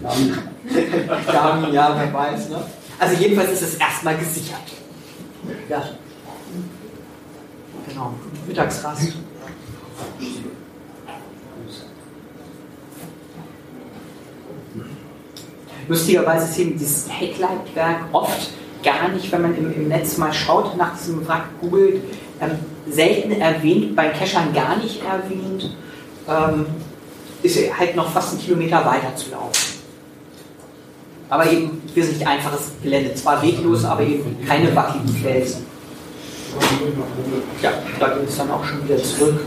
Damen, 1.32 1.72
ja, 1.72 1.96
wer 1.96 2.12
weiß. 2.12 2.50
Ne? 2.50 2.62
Also 2.98 3.16
jedenfalls 3.16 3.52
ist 3.52 3.62
es 3.62 3.74
erstmal 3.74 4.16
gesichert. 4.16 4.60
Ja. 5.68 5.82
Genau. 7.88 8.14
Mittagsrast. 8.46 9.12
Lustigerweise 15.90 16.44
ist 16.44 16.58
eben 16.60 16.78
dieses 16.78 17.08
Heckleitwerk 17.10 18.04
oft 18.12 18.50
gar 18.84 19.08
nicht, 19.08 19.32
wenn 19.32 19.42
man 19.42 19.56
im, 19.56 19.74
im 19.74 19.88
Netz 19.88 20.18
mal 20.18 20.32
schaut, 20.32 20.76
nach 20.76 20.96
diesem 20.96 21.26
Wrack 21.26 21.46
googelt, 21.60 22.04
ähm, 22.40 22.52
selten 22.88 23.32
erwähnt, 23.32 23.96
bei 23.96 24.06
Keschern 24.10 24.54
gar 24.54 24.76
nicht 24.76 25.02
erwähnt, 25.02 25.76
ähm, 26.28 26.66
ist 27.42 27.58
halt 27.76 27.96
noch 27.96 28.08
fast 28.12 28.34
einen 28.34 28.40
Kilometer 28.40 28.86
weiter 28.86 29.16
zu 29.16 29.32
laufen. 29.32 29.80
Aber 31.28 31.50
eben 31.50 31.82
wesentlich 31.92 32.24
einfaches 32.24 32.70
Gelände. 32.80 33.12
Zwar 33.16 33.42
weglos, 33.42 33.84
aber 33.84 34.02
eben 34.02 34.36
keine 34.46 34.74
wackeligen 34.76 35.16
Felsen. 35.16 35.66
Ja, 37.62 37.72
da 37.98 38.08
geht 38.10 38.28
es 38.28 38.36
dann 38.36 38.50
auch 38.52 38.64
schon 38.64 38.84
wieder 38.84 39.02
zurück. 39.02 39.40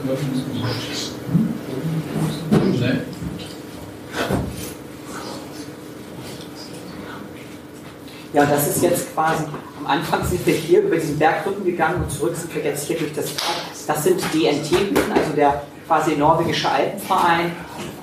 Ja, 8.33 8.45
das 8.45 8.67
ist 8.67 8.81
jetzt 8.81 9.13
quasi, 9.13 9.43
am 9.79 9.85
Anfang 9.85 10.25
sind 10.25 10.45
wir 10.45 10.55
hier 10.55 10.81
über 10.81 10.95
diesen 10.95 11.19
Bergrücken 11.19 11.63
gegangen 11.63 12.01
und 12.03 12.11
zurück 12.11 12.35
sind 12.35 12.53
wir 12.55 12.63
jetzt 12.63 12.87
hier 12.87 12.97
durch 12.97 13.13
das 13.13 13.35
Tal. 13.35 13.55
Das 13.85 14.03
sind 14.03 14.19
DNT-Hütten, 14.33 14.97
also 15.13 15.33
der 15.35 15.61
quasi 15.85 16.15
norwegische 16.15 16.69
Alpenverein, 16.69 17.51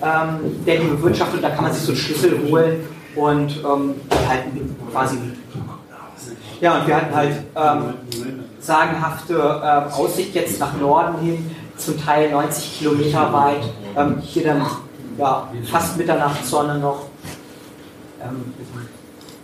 ähm, 0.03 0.65
der 0.65 0.77
die 0.79 0.87
bewirtschaftet 0.87 1.37
und 1.37 1.43
da 1.43 1.51
kann 1.51 1.65
man 1.65 1.73
sich 1.73 1.83
so 1.83 1.93
einen 1.93 2.01
Schlüssel 2.01 2.49
holen 2.49 2.87
und 3.17 3.57
ähm, 3.57 3.95
halten 4.29 4.77
quasi 4.93 5.19
Ja, 6.61 6.79
und 6.79 6.87
wir 6.87 6.97
hatten 6.97 7.15
halt 7.15 7.37
ähm, 7.57 7.95
sagenhafte 8.61 9.35
ähm, 9.35 9.93
Aussicht 9.93 10.35
jetzt 10.37 10.61
nach 10.61 10.77
Norden 10.79 11.19
hin, 11.23 11.51
zum 11.77 12.01
Teil 12.01 12.31
90 12.31 12.79
Kilometer 12.79 13.33
weit. 13.33 13.65
Ähm, 13.97 14.19
hier 14.21 14.45
dann 14.45 14.65
ja, 15.19 15.49
fast 15.71 15.97
Mitternachtssonne 15.97 16.79
noch. 16.79 17.07
Ähm, 18.23 18.55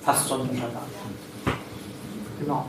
fast 0.07 0.29
Sonnenuntergang. 0.29 0.87
Genau. 2.41 2.65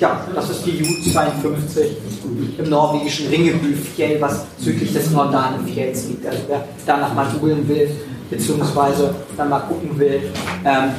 Ja, 0.00 0.26
das 0.34 0.50
ist 0.50 0.66
die 0.66 0.82
U-52 0.82 2.58
im 2.58 2.68
norwegischen 2.68 3.28
Ringebü-Fjell, 3.28 4.20
was 4.20 4.46
südlich 4.58 4.92
des 4.92 5.10
Nordane-Fjells 5.10 6.08
liegt. 6.08 6.26
Also 6.26 6.40
wer 6.48 6.64
danach 6.86 7.14
mal 7.14 7.26
googeln 7.26 7.68
will, 7.68 7.88
beziehungsweise 8.30 9.14
dann 9.36 9.50
mal 9.50 9.60
gucken 9.60 9.96
will, 9.98 10.32
ähm, 10.64 10.90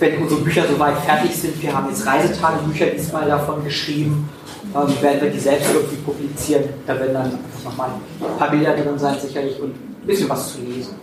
wenn 0.00 0.22
unsere 0.22 0.40
Bücher 0.40 0.64
soweit 0.66 0.98
fertig 0.98 1.36
sind, 1.36 1.62
wir 1.62 1.72
haben 1.72 1.88
jetzt 1.88 2.04
Reisetagebücher 2.04 2.86
diesmal 2.86 3.28
davon 3.28 3.62
geschrieben, 3.62 4.28
ähm, 4.74 5.02
werden 5.02 5.20
wir 5.20 5.30
die 5.30 5.38
selbst 5.38 5.70
irgendwie 5.72 5.96
publizieren. 5.96 6.64
Da 6.86 6.98
werden 6.98 7.14
dann 7.14 7.38
nochmal 7.62 7.90
ein 7.90 8.38
paar 8.38 8.50
Bilder 8.50 8.74
drin 8.74 8.98
sein 8.98 9.16
sicherlich 9.20 9.60
und 9.60 9.70
ein 9.70 10.06
bisschen 10.06 10.28
was 10.28 10.54
zu 10.54 10.60
lesen. 10.62 10.94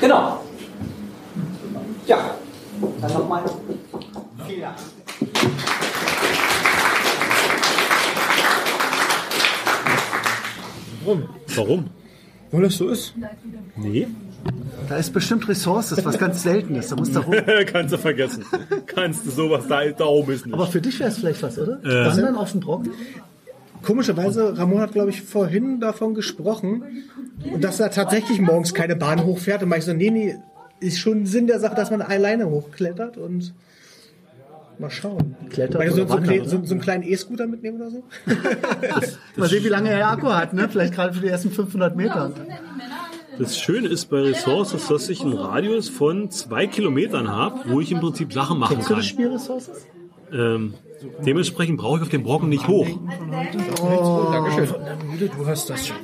Genau. 0.00 0.40
Ja, 2.06 2.34
dann 3.00 3.12
nochmal. 3.12 3.42
Vielen 4.46 4.60
Dank. 4.60 4.76
Warum? 11.04 11.28
Warum? 11.54 11.90
Weil 12.50 12.62
das 12.62 12.76
so 12.76 12.88
ist. 12.88 13.14
Nee. 13.76 14.06
Da 14.88 14.96
ist 14.96 15.12
bestimmt 15.12 15.48
Ressources, 15.48 16.04
was 16.04 16.18
ganz 16.18 16.42
Seltenes. 16.42 16.88
Da 16.88 16.96
musst 16.96 17.14
du 17.14 17.20
rum. 17.20 17.34
Kannst 17.66 17.92
du 17.92 17.98
vergessen. 17.98 18.44
Kannst 18.86 19.24
du 19.24 19.30
sowas 19.30 19.64
da, 19.68 19.86
da 19.86 20.04
oben 20.04 20.32
ist 20.32 20.46
nicht. 20.46 20.54
Aber 20.54 20.66
für 20.66 20.80
dich 20.80 20.98
wäre 20.98 21.10
es 21.10 21.18
vielleicht 21.18 21.42
was, 21.42 21.58
oder? 21.58 21.78
Äh. 21.84 22.06
Wandern 22.06 22.36
auf 22.36 22.50
dem 22.50 22.60
Brocken? 22.60 22.90
Komischerweise, 23.82 24.56
Ramon 24.56 24.80
hat, 24.80 24.92
glaube 24.92 25.10
ich, 25.10 25.22
vorhin 25.22 25.80
davon 25.80 26.14
gesprochen, 26.14 27.04
dass 27.58 27.80
er 27.80 27.90
tatsächlich 27.90 28.40
morgens 28.40 28.74
keine 28.74 28.94
Bahn 28.96 29.24
hochfährt. 29.24 29.62
Und 29.62 29.68
meinte 29.70 29.86
so, 29.86 29.92
nee, 29.92 30.10
nee, 30.10 30.36
ist 30.82 30.98
schon 30.98 31.26
Sinn 31.26 31.46
der 31.46 31.60
Sache, 31.60 31.74
dass 31.74 31.90
man 31.90 32.02
alleine 32.02 32.48
hochklettert 32.48 33.16
und 33.16 33.54
mal 34.78 34.90
schauen. 34.90 35.36
Klettert 35.50 35.88
so, 35.90 35.96
so, 35.96 36.08
wandert, 36.08 36.48
so, 36.48 36.58
so, 36.58 36.64
so 36.64 36.74
einen 36.74 36.80
kleinen 36.80 37.02
E-Scooter 37.04 37.46
mitnehmen 37.46 37.80
oder 37.80 37.90
so? 37.90 38.02
Mal 39.36 39.48
sehen, 39.48 39.64
wie 39.64 39.68
lange 39.68 39.90
er 39.90 40.10
Akku 40.10 40.28
hat, 40.28 40.52
ne? 40.52 40.68
Vielleicht 40.68 40.94
gerade 40.94 41.14
für 41.14 41.20
die 41.20 41.28
ersten 41.28 41.50
500 41.50 41.96
Meter. 41.96 42.32
Das 43.38 43.58
Schöne 43.58 43.88
ist 43.88 44.06
bei 44.06 44.20
Ressources, 44.20 44.88
dass 44.88 45.08
ich 45.08 45.22
einen 45.22 45.32
Radius 45.32 45.88
von 45.88 46.30
zwei 46.30 46.66
Kilometern 46.66 47.30
habe, 47.30 47.60
wo 47.66 47.80
ich 47.80 47.90
im 47.92 48.00
Prinzip 48.00 48.32
Sachen 48.32 48.58
machen 48.58 48.76
Kennst 48.76 48.90
du 48.90 48.94
das 48.94 49.04
kann. 49.04 49.08
Spiel 49.08 49.28
Ressources? 49.28 49.86
Ähm, 50.32 50.74
dementsprechend 51.24 51.78
brauche 51.78 51.98
ich 51.98 52.02
auf 52.02 52.08
den 52.08 52.22
Brocken 52.22 52.48
nicht 52.48 52.68
hoch. 52.68 52.86
Dankeschön. 54.32 54.68
Du 55.36 55.46
hast 55.46 55.70
das 55.70 55.86
schon. 55.86 55.96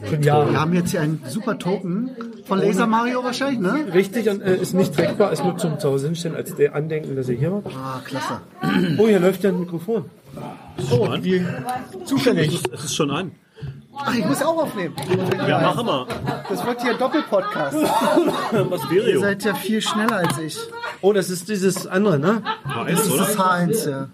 Wir 0.00 0.32
haben 0.32 0.72
jetzt 0.74 0.90
hier 0.90 1.00
einen 1.00 1.22
super 1.26 1.58
Token 1.58 2.10
von 2.44 2.58
Laser 2.58 2.86
Mario 2.86 3.24
wahrscheinlich, 3.24 3.60
ne? 3.60 3.92
Richtig 3.92 4.28
und 4.28 4.42
äh, 4.42 4.56
ist 4.56 4.74
nicht 4.74 4.94
trackbar, 4.94 5.32
ist 5.32 5.44
nur 5.44 5.56
zum 5.58 5.78
Zuhause 5.78 6.06
hinstellen 6.06 6.36
als 6.36 6.54
der 6.54 6.74
Andenken, 6.74 7.16
dass 7.16 7.28
er 7.28 7.36
hier 7.36 7.52
war. 7.52 7.62
Ah, 7.66 8.00
klasse. 8.04 8.40
Oh, 8.98 9.06
hier 9.06 9.20
läuft 9.20 9.42
ja 9.42 9.50
ein 9.50 9.60
Mikrofon. 9.60 10.04
Oh, 10.92 11.08
wie 11.20 11.44
zufällig. 12.04 12.62
Es 12.72 12.84
ist 12.84 12.94
schon 12.94 13.10
an. 13.10 13.32
Ach, 14.00 14.14
ich 14.14 14.24
muss 14.24 14.42
auch 14.42 14.62
aufnehmen. 14.62 14.94
Ja, 15.46 15.72
mach 15.74 15.82
mal. 15.82 16.06
Das 16.48 16.64
wird 16.64 16.82
hier 16.82 16.92
ein 16.92 16.98
Doppelpodcast. 16.98 17.76
Was 18.52 18.90
wäre 18.90 19.10
Ihr 19.10 19.20
seid 19.20 19.44
ja 19.44 19.54
viel 19.54 19.82
schneller 19.82 20.16
als 20.16 20.38
ich. 20.38 20.56
Oh, 21.00 21.12
das 21.12 21.30
ist 21.30 21.48
dieses 21.48 21.86
andere, 21.86 22.18
ne? 22.18 22.42
Weiß, 22.64 22.96
Das 22.96 23.06
ist 23.30 23.38
H1, 23.38 23.90
ja. 23.90 24.08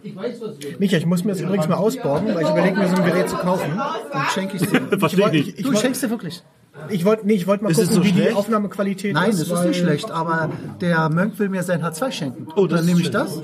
Micha, 0.79 0.97
ich 0.97 1.07
muss 1.07 1.25
mir 1.25 1.33
das 1.33 1.41
übrigens 1.41 1.69
mal 1.69 1.77
ausborgen, 1.77 2.35
weil 2.35 2.45
ich 2.45 2.51
überlege 2.51 2.77
mir 2.79 2.89
so 2.89 2.97
ein 2.97 3.05
Gerät 3.05 3.29
zu 3.29 3.37
kaufen. 3.37 3.81
Dann 4.13 4.27
schenke 4.33 4.57
ich 4.57 4.63
dir. 4.69 4.81
Verstehe 4.99 5.31
ich 5.33 5.47
nicht. 5.57 5.67
Du 5.67 5.77
schenkst 5.77 6.03
dir 6.03 6.11
wirklich. 6.11 6.43
Ich 6.89 7.05
wollte 7.05 7.27
nee, 7.27 7.35
ich 7.35 7.47
wollte 7.47 7.63
mal 7.65 7.71
Ist 7.71 7.79
gucken, 7.79 7.95
so 7.95 8.05
wie 8.05 8.11
die 8.13 8.21
schlecht? 8.21 8.37
Aufnahmequalität 8.37 9.15
Nein, 9.15 9.31
ist. 9.31 9.41
das 9.49 9.61
ist 9.61 9.67
nicht 9.67 9.79
schlecht, 9.81 10.11
aber 10.11 10.51
der 10.81 11.09
Mönch 11.09 11.39
will 11.39 11.49
mir 11.49 11.63
sein 11.63 11.83
H2 11.85 12.11
schenken. 12.11 12.49
Oh, 12.57 12.67
das 12.67 12.81
Dann 12.81 12.87
nehme 12.87 13.01
ich 13.01 13.11
das. 13.11 13.37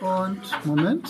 Und, 0.00 0.40
Moment. 0.64 1.08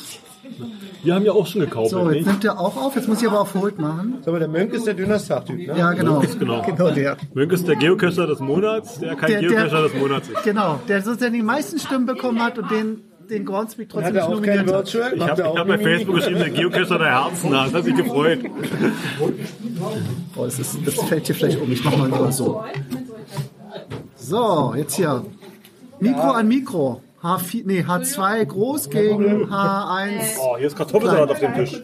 Wir 1.03 1.15
haben 1.15 1.25
ja 1.25 1.33
auch 1.33 1.47
schon 1.47 1.61
gekauft, 1.63 1.91
So, 1.91 2.11
jetzt 2.11 2.27
nimmt 2.27 2.45
er 2.45 2.59
auch 2.59 2.77
auf. 2.77 2.95
Jetzt 2.97 3.09
muss 3.09 3.21
ich 3.23 3.29
aber 3.29 3.41
auf 3.41 3.55
Hold 3.55 3.79
machen. 3.79 4.19
Sag 4.25 4.33
mal, 4.33 4.39
der 4.39 4.49
Mönk 4.49 4.73
ist 4.73 4.87
der 4.87 4.95
Dünnerstag-Typ, 4.95 5.57
ne? 5.69 5.75
Ja, 5.79 5.93
genau. 5.93 6.21
Genau. 6.39 6.63
Genau 6.63 6.91
der. 6.91 7.17
Mönk 7.35 7.53
ist 7.53 7.67
der 7.69 7.77
Geocacher 7.77 8.27
des 8.27 8.41
Monats, 8.41 8.99
der 9.01 9.15
kein 9.17 9.31
Der- 9.31 9.41
der- 9.41 9.49
Geocacher 9.51 9.83
des 9.83 9.95
Monats 9.95 10.29
ist. 10.29 10.43
Genau, 10.45 10.81
der 10.89 11.03
sozusagen 11.03 11.35
die 11.35 11.43
meisten 11.43 11.79
Stimmen 11.79 12.07
bekommen 12.07 12.43
hat 12.43 12.59
und 12.59 12.71
den, 12.71 13.03
den 13.31 13.45
Groundspeak 13.45 13.89
trotzdem 13.89 14.09
Hat 14.09 14.15
er 14.17 14.29
nicht 14.29 14.37
auch 14.39 14.43
kein 14.43 14.57
nominiert 14.57 14.77
hat. 14.77 14.95
Virtual? 14.95 15.13
Ich 15.17 15.23
habe 15.29 15.59
hab 15.59 15.67
bei? 15.69 15.79
Facebook 15.79 16.15
geschrieben, 16.17 16.39
der 16.41 16.51
Geocacher 16.51 16.99
der 16.99 17.25
Herzen, 17.25 17.51
das 17.51 17.75
hat 17.75 17.85
sich 17.85 17.97
gefreut. 17.97 18.39
Oh, 20.37 20.45
das, 20.45 20.59
ist, 20.59 20.79
das 20.85 20.95
fällt 20.95 21.27
hier 21.27 21.35
vielleicht 21.35 21.61
um. 21.61 21.71
Ich 21.71 21.85
mach 21.85 21.97
mal 21.97 22.07
lieber 22.11 22.33
so. 22.33 22.63
So, 24.17 24.75
jetzt 24.77 24.95
hier. 24.97 25.25
Mikro 26.01 26.31
an 26.33 26.49
Mikro. 26.49 27.01
H4, 27.23 27.63
nee, 27.65 27.83
H2 27.83 28.45
groß 28.47 28.91
gegen 28.91 29.47
H1. 29.49 30.09
Oh, 30.41 30.57
hier 30.59 30.67
ist 30.67 30.77
Kartoffelsalat 30.77 31.31
auf 31.31 31.39
dem 31.39 31.55
Tisch. 31.55 31.83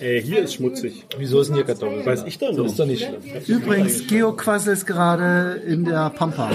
Ey, 0.00 0.22
hier 0.22 0.40
ist 0.42 0.54
schmutzig. 0.54 1.06
Wieso 1.18 1.40
ist 1.40 1.48
denn 1.48 1.56
hier 1.56 1.64
Kartoffeln? 1.64 2.04
Weiß 2.04 2.24
ich 2.26 2.38
doch 2.38 2.50
nicht. 2.50 2.64
Ist 2.66 2.78
doch 2.78 2.86
nicht 2.86 3.04
schlimm. 3.06 3.20
Übrigens, 3.46 4.06
Geoquassel 4.06 4.72
ist 4.74 4.86
gerade 4.86 5.60
in 5.66 5.84
der 5.84 6.10
Pampa. 6.10 6.50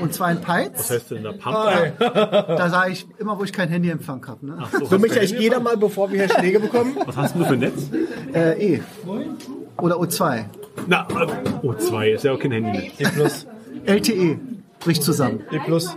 Und 0.00 0.14
zwar 0.14 0.30
in 0.32 0.38
Was 0.38 0.44
Peitz. 0.44 0.90
heißt 0.90 1.10
denn 1.10 1.22
der 1.22 1.32
Pampa? 1.32 1.90
Da 1.98 2.68
sage 2.70 2.92
ich 2.92 3.06
immer, 3.18 3.38
wo 3.38 3.44
ich 3.44 3.52
kein 3.52 3.68
Handyempfang 3.68 4.26
habe. 4.26 4.46
Ne? 4.46 4.58
So, 4.72 4.86
So, 4.86 4.98
du 4.98 5.06
ich 5.06 5.50
da 5.50 5.60
mal, 5.60 5.76
bevor 5.76 6.10
wir 6.10 6.26
hier 6.26 6.34
Schläge 6.34 6.60
bekommen. 6.60 6.96
Was 7.06 7.16
hast 7.16 7.34
du 7.36 7.44
für 7.44 7.54
ein 7.54 7.58
Netz? 7.60 7.90
Äh, 8.34 8.74
E. 8.76 8.80
Oder 9.78 9.96
O2. 9.96 10.44
Na, 10.86 11.06
O2 11.62 12.14
ist 12.14 12.24
ja 12.24 12.32
auch 12.32 12.38
kein 12.38 12.52
Handy 12.52 12.70
mehr. 12.70 12.82
E 12.98 13.04
plus. 13.14 13.46
LTE. 13.84 14.38
Bricht 14.78 15.02
zusammen. 15.02 15.40
E 15.52 15.58
plus. 15.58 15.96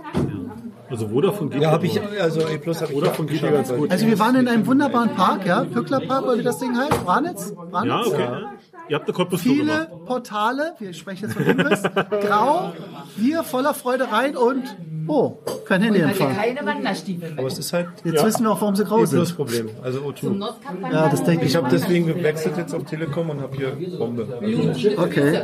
Also 0.93 1.07
Vodafone 1.07 1.49
geht 1.49 1.61
Ja, 1.63 1.71
habe 1.71 1.87
ja 1.87 2.01
ich, 2.03 2.21
also 2.21 2.41
E 2.41 2.59
plus 2.59 2.79
habe 2.79 2.93
ich 2.93 2.99
Vodafone 2.99 3.27
geht 3.27 3.41
ja 3.41 3.49
ganz 3.49 3.73
gut. 3.73 3.89
Also 3.89 4.05
wir 4.05 4.19
waren 4.19 4.35
in 4.35 4.47
einem 4.47 4.67
wunderbaren 4.67 5.09
Park, 5.15 5.43
ja, 5.43 5.63
Pücklerpark 5.63 6.23
oder 6.23 6.37
wie 6.37 6.43
das 6.43 6.59
Ding 6.59 6.77
heißt, 6.77 7.03
Branitz. 7.03 7.51
Branitz. 7.55 7.89
Ja, 7.89 8.01
okay. 8.05 8.21
Ja. 8.21 8.53
Ihr 8.89 8.95
habt 8.97 9.07
eine 9.07 9.13
Cottbus-Tour 9.13 9.53
Viele 9.55 9.87
gemacht. 9.87 10.05
Portale, 10.05 10.73
wir 10.77 10.93
sprechen 10.93 11.23
jetzt 11.23 11.33
von 11.33 11.45
Imbiss, 11.47 11.81
grau, 12.27 12.73
wir 13.15 13.43
voller 13.43 13.73
Freude 13.73 14.11
rein 14.11 14.37
und, 14.37 14.63
oh, 15.07 15.39
kein 15.65 15.81
Handyempfang. 15.81 16.35
Keine 16.35 16.63
Wanderstiefel. 16.63 17.33
Aber 17.37 17.47
es 17.47 17.57
ist 17.57 17.73
halt 17.73 17.87
Jetzt 18.03 18.23
wissen 18.23 18.43
wir 18.43 18.51
auch, 18.51 18.61
warum 18.61 18.75
sie 18.75 18.83
grau 18.83 19.03
sind. 19.03 19.17
plus 19.17 19.33
Problem. 19.33 19.69
Also 19.81 20.01
O2. 20.01 20.45
Ja, 20.91 21.09
das 21.09 21.23
denke 21.23 21.45
ich. 21.45 21.51
Ich 21.51 21.55
habe 21.55 21.69
deswegen 21.71 22.05
gewechselt 22.05 22.55
jetzt 22.57 22.75
auf 22.75 22.83
Telekom 22.83 23.31
und 23.31 23.41
habe 23.41 23.55
hier 23.55 23.75
Bombe. 23.97 24.27
Okay. 24.97 25.41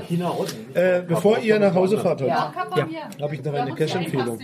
Äh, 0.75 1.01
bevor 1.07 1.39
ihr 1.39 1.57
nach 1.59 1.73
Hause 1.73 1.97
fahrt 1.97 2.21
heute, 2.21 2.35
habe 2.35 3.33
ich 3.33 3.43
noch 3.43 3.53
eine 3.53 3.73
Cash-Empfehlung. 3.73 4.37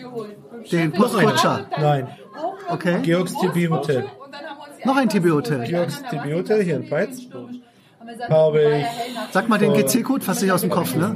Den 0.71 0.91
Postkutscher. 0.91 1.65
Nein, 1.79 2.07
Okay. 2.69 2.99
Georgs 3.03 3.33
TB 3.33 3.69
Hotel. 3.69 4.05
Noch 4.85 4.97
ein 4.97 5.09
TB-Hotel. 5.09 5.63
Georgs 5.67 6.01
TB 6.03 6.33
Hotel 6.33 6.63
hier 6.63 6.75
in 6.77 6.89
Peitz. 6.89 7.21
Habe 8.29 8.61
ich, 8.61 8.85
Sag 9.31 9.49
mal 9.49 9.57
den 9.57 9.73
GC-Code 9.73 10.23
fast 10.23 10.41
nicht 10.43 10.51
aus 10.51 10.61
dem 10.61 10.69
Kopf, 10.69 10.95
ne? 10.95 11.15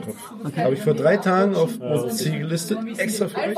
habe 0.58 0.74
ich 0.74 0.82
vor 0.82 0.96
drei 0.96 1.18
Tagen 1.18 1.56
auf 1.56 1.80
OC 1.80 2.18
gelistet, 2.40 2.80
extra 2.98 3.28
für 3.28 3.38
euch. 3.38 3.58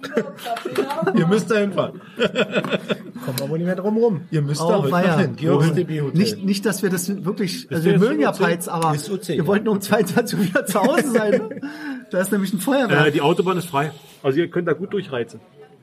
Ihr 1.16 1.26
müsst 1.26 1.50
da 1.50 1.56
hinfahren. 1.56 2.00
Wir 2.16 3.48
wohl 3.48 3.58
nicht 3.58 3.66
mehr 3.66 3.74
drum 3.76 3.96
rum. 3.96 4.20
Ihr 4.30 4.42
müsst 4.42 4.60
da 4.60 4.78
Oh, 4.78 4.82
heute 4.82 4.92
weia. 4.92 5.12
noch 5.12 5.20
hin. 5.20 5.36
Georgs 5.36 5.72
TB 5.72 6.00
Hotel. 6.02 6.10
Nicht, 6.18 6.44
nicht, 6.44 6.66
dass 6.66 6.82
wir 6.82 6.90
das 6.90 7.24
wirklich, 7.24 7.68
also 7.70 7.84
wir 7.84 7.98
mögen 7.98 8.20
ja 8.20 8.30
OC? 8.30 8.38
Peitz, 8.38 8.68
aber 8.68 8.94
wir 8.94 9.34
ja. 9.34 9.46
wollten 9.46 9.68
um 9.68 9.80
22 9.80 10.38
Uhr 10.38 10.44
wieder 10.46 10.66
zu 10.66 10.80
Hause 10.80 11.10
sein. 11.10 11.30
ne? 11.32 11.60
Da 12.10 12.20
ist 12.20 12.32
nämlich 12.32 12.52
ein 12.52 12.60
Feuerwerk. 12.60 13.08
Äh, 13.08 13.10
die 13.10 13.20
Autobahn 13.20 13.58
ist 13.58 13.66
frei. 13.66 13.92
Also 14.22 14.38
ihr 14.38 14.48
könnt 14.48 14.68
da 14.68 14.72
gut 14.72 14.92
durchreizen. 14.92 15.40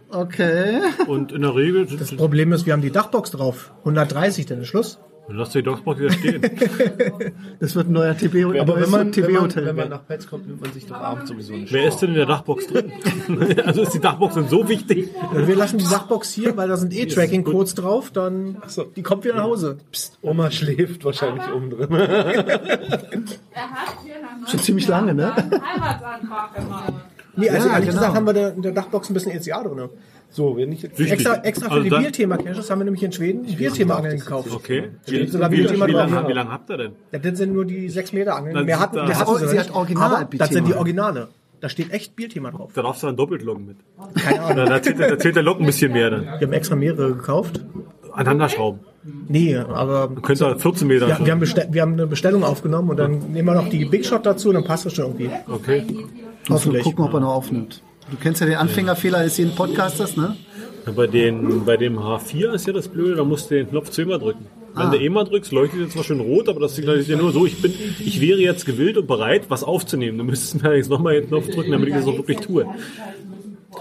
Okay. 0.10 0.82
Und 1.08 1.32
in 1.32 1.42
der 1.42 1.56
Regel 1.56 1.88
sind 1.88 2.00
Das 2.02 2.16
Problem 2.16 2.52
ist, 2.52 2.66
wir 2.66 2.74
haben 2.74 2.82
die 2.82 2.92
Dachbox 2.92 3.32
drauf. 3.32 3.74
130, 3.80 4.46
dann 4.46 4.62
ist 4.62 4.68
Schluss. 4.68 5.00
Dann 5.28 5.38
lasst 5.38 5.56
die 5.56 5.64
Dogsbox 5.64 6.00
wieder 6.00 6.12
stehen. 6.12 6.42
Das 7.60 7.76
wird 7.76 7.88
ein 7.88 7.94
neuer 7.94 8.16
TB, 8.16 8.46
Aber 8.46 8.56
wenn 8.56 8.66
man, 8.66 8.82
wenn, 8.82 8.90
man, 8.92 9.12
TB-Hotel. 9.12 9.66
wenn 9.66 9.76
man 9.76 9.90
nach 9.90 10.06
Peitz 10.06 10.28
kommt, 10.28 10.48
nimmt 10.48 10.62
man 10.62 10.72
sich 10.72 10.86
doch 10.86 10.98
abends 10.98 11.30
sowieso 11.30 11.54
nicht. 11.54 11.74
Wer 11.74 11.88
ist 11.88 11.98
denn 12.00 12.10
in 12.10 12.16
der 12.16 12.26
Dachbox 12.28 12.68
drin? 12.68 12.92
also 13.66 13.82
ist 13.82 13.94
die 13.94 14.00
Dachbox 14.00 14.36
denn 14.36 14.48
so 14.50 14.68
wichtig? 14.70 15.10
Wir 15.34 15.56
lassen 15.56 15.78
die 15.80 15.86
Dachbox 15.86 16.32
hier, 16.32 16.56
weil 16.58 16.68
da 16.68 16.78
sind 16.78 16.94
eh 16.94 17.06
Tracking-Codes 17.08 17.74
drauf. 17.76 18.12
Dann, 18.12 18.58
die 18.96 19.02
kommt 19.02 19.24
wieder 19.24 19.36
nach 19.36 19.44
Hause. 19.44 19.78
Psst, 19.92 20.20
Oma 20.22 20.52
schläft 20.52 21.04
wahrscheinlich 21.06 21.44
oben 21.52 21.70
drin. 21.72 21.90
Schon 24.48 24.60
ziemlich 24.60 24.88
lange, 24.88 25.14
ne? 25.14 25.34
Heiratsantrag 25.36 26.56
gemacht. 26.56 26.94
Nee, 27.38 27.50
also 27.50 27.68
Ja, 27.68 27.74
ehrlich 27.74 27.90
genau. 27.90 28.00
gesagt 28.00 28.16
haben 28.16 28.26
wir 28.28 28.34
da 28.34 28.50
in 28.50 28.62
der 28.62 28.72
Dachbox 28.72 29.10
ein 29.10 29.14
bisschen 29.14 29.32
ECA 29.32 29.64
drin. 29.64 29.90
So, 30.36 30.58
wenn 30.58 30.74
ich 30.74 30.82
jetzt. 30.82 31.00
Extra, 31.00 31.36
extra 31.44 31.68
für 31.70 31.76
Also 31.76 31.84
die 31.84 31.90
Bierthema-Caches 31.96 32.70
haben 32.70 32.80
wir 32.82 32.86
nämlich 32.86 33.04
in 33.04 33.12
Schweden 33.14 33.44
Bierthema-Angeln 33.44 34.20
gekauft. 34.20 34.50
Okay. 34.54 34.90
Wie, 35.06 35.26
sogar 35.28 35.50
wie, 35.50 35.60
wie, 35.60 35.64
lange, 35.76 36.28
wie 36.28 36.34
lange 36.34 36.52
habt 36.52 36.70
ihr 36.70 36.78
denn? 36.78 36.92
Ja, 37.14 37.20
das 37.20 37.38
sind 37.38 37.54
nur 37.54 37.64
die 37.64 37.88
6 37.90 38.12
Meter 38.12 38.36
Angeln. 38.36 38.54
Dann 38.54 38.66
Mehr 38.66 38.80
hatten, 38.82 38.98
da- 38.98 39.06
mehr 39.06 39.18
hatten 39.18 39.32
Oh, 39.32 39.38
sie, 39.38 39.58
hat 39.58 39.74
Original 39.74 40.16
Aber 40.24 40.38
Das 40.38 40.50
sind 40.50 40.68
die. 40.68 40.74
Originale. 40.74 41.30
Da 41.62 41.70
steht 41.70 41.92
echt 41.94 42.18
Bierthema 42.18 42.52
drauf. 42.52 42.72
Da 42.74 42.82
darfst 42.82 43.02
du 43.02 43.08
dann 43.08 43.16
doppelt 43.16 43.44
loggen 43.44 43.66
mit. 43.66 43.78
Keine 44.22 44.42
Ahnung. 44.42 44.58
Da, 44.58 44.66
da, 44.66 44.82
zählt, 44.82 45.00
da 45.00 45.18
zählt 45.18 45.38
der 45.38 45.44
Log 45.44 45.62
ein 45.62 45.66
bisschen 45.66 45.94
mehr 45.94 46.10
dann. 46.10 46.24
Wir 46.26 46.32
haben 46.48 46.54
extra 46.54 46.76
mehrere 46.76 47.14
gekauft. 47.16 47.62
Aneinander 48.12 48.50
schrauben. 48.50 48.82
Nee, 49.30 49.56
aber 49.56 50.10
Könnt 50.22 50.42
ihr 50.42 50.60
14 50.60 50.88
Meter 50.88 51.08
ja, 51.08 51.26
wir, 51.26 51.32
haben 51.32 51.42
wir 51.42 51.82
haben 51.82 51.94
eine 51.94 52.08
Bestellung 52.08 52.44
aufgenommen 52.44 52.90
und 52.90 52.98
dann 52.98 53.20
nehmen 53.32 53.48
wir 53.48 53.54
noch 53.56 53.70
die 53.70 53.86
Big 53.86 54.06
Shot 54.06 54.26
dazu 54.26 54.50
und 54.50 54.56
dann 54.56 54.64
passt 54.66 54.86
das 54.86 54.94
schon 54.94 55.06
irgendwie. 55.06 55.30
Okay. 55.48 55.84
Wir 55.88 56.56
Hoffentlich. 56.56 56.84
gucken, 56.84 57.06
ob 57.06 57.14
er 57.14 57.20
noch 57.22 57.34
aufnimmt. 57.36 57.82
Du 58.10 58.18
kennst 58.18 58.42
ja 58.42 58.48
den 58.48 58.58
Anfängerfehler 58.58 59.20
eines 59.20 59.38
jeden 59.38 59.56
Podcasters, 59.56 60.16
ne? 60.16 60.36
Ja, 60.86 60.92
Bei, 60.92 61.08
den, 61.08 61.66
bei 61.66 61.78
dem 61.78 61.98
H4 61.98 62.54
ist 62.54 62.68
ja 62.68 62.74
das 62.74 62.88
Blöde, 62.88 63.16
da 63.16 63.24
musst 63.24 63.50
du 63.50 63.56
den 63.56 63.70
Knopf 63.70 63.90
zweimal 63.90 64.20
drücken. 64.20 64.46
Wenn 64.76 64.88
Ah. 64.88 64.92
du 64.92 64.98
eh 65.00 65.10
mal 65.10 65.24
drückst, 65.24 65.52
leuchtet 65.52 65.80
er 65.80 65.90
zwar 65.90 66.04
schön 66.04 66.20
rot, 66.20 66.50
aber 66.50 66.60
das 66.60 66.76
signalisiert 66.76 67.18
ja 67.18 67.24
nur 67.24 67.32
so, 67.32 67.46
ich 67.46 67.62
bin, 67.62 67.74
ich 68.00 68.20
wäre 68.22 68.40
jetzt 68.40 68.66
gewillt 68.66 68.98
und 68.98 69.08
bereit, 69.08 69.44
was 69.50 69.64
aufzunehmen. 69.64 70.18
Du 70.18 70.24
müsstest 70.26 70.62
mir 70.62 70.76
jetzt 70.76 70.90
nochmal 70.90 71.14
den 71.22 71.30
Knopf 71.30 71.48
drücken, 71.50 71.72
damit 71.72 71.88
ich 71.90 71.96
das 71.96 72.06
auch 72.06 72.18
wirklich 72.18 72.40
tue. 72.40 72.66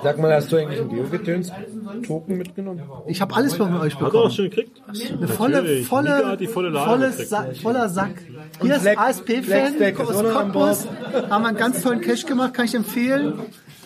Sag 0.02 0.18
mal, 0.18 0.32
hast 0.34 0.50
du 0.50 0.56
eigentlich 0.56 0.80
einen 0.80 0.90
Geogetöns-Token 0.90 2.36
mitgenommen? 2.38 2.82
Ich 3.06 3.20
habe 3.20 3.34
alles 3.34 3.54
von 3.54 3.74
euch 3.76 3.94
Hat 3.94 4.00
er 4.00 4.04
bekommen. 4.06 4.24
das 4.24 4.34
schon 4.36 4.50
gekriegt? 4.50 4.82
Eine 4.88 5.28
volle, 5.28 5.82
volle, 5.82 6.36
volle 6.78 7.10
gekriegt. 7.10 7.28
Sa 7.28 7.46
voller 7.62 7.88
Sack. 7.88 8.14
Hier 8.60 8.76
ist 8.76 8.86
ASP-Fan 8.86 9.96
aus 9.98 10.16
auch 10.16 10.32
Cottbus. 10.32 10.88
Haben 11.30 11.42
wir 11.42 11.48
einen 11.48 11.56
ganz 11.56 11.82
tollen 11.82 12.00
Cache 12.00 12.26
gemacht, 12.26 12.54
kann 12.54 12.64
ich 12.66 12.74
empfehlen. 12.74 13.34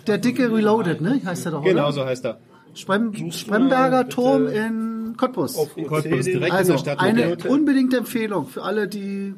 Der 0.08 0.18
dicke 0.18 0.50
Reloaded, 0.52 1.00
ne? 1.00 1.20
Heißt 1.24 1.44
der 1.44 1.52
doch, 1.52 1.60
oder? 1.60 1.68
Genau 1.70 1.90
so 1.90 2.04
heißt 2.04 2.24
er. 2.24 2.40
Sprem 2.74 3.30
Spremberger 3.32 4.08
Turm 4.08 4.46
in 4.48 5.14
Cottbus. 5.16 5.56
In 5.76 5.86
Cottbus, 5.86 6.24
direkt 6.24 6.52
Also 6.52 6.72
in 6.72 6.76
der 6.76 6.82
Stadt. 6.82 7.00
eine 7.00 7.36
unbedingte 7.48 7.98
Empfehlung 7.98 8.46
für 8.46 8.62
alle, 8.62 8.88
die, 8.88 9.34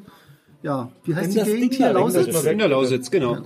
ja, 0.63 0.89
wie 1.03 1.15
heißt 1.15 1.35
die 1.35 1.41
Gegend 1.41 1.73
hier? 1.73 1.93
Lausitz? 1.93 2.43
in 2.45 2.57
der 2.57 2.67
Lausitz, 2.69 3.11
genau. 3.11 3.37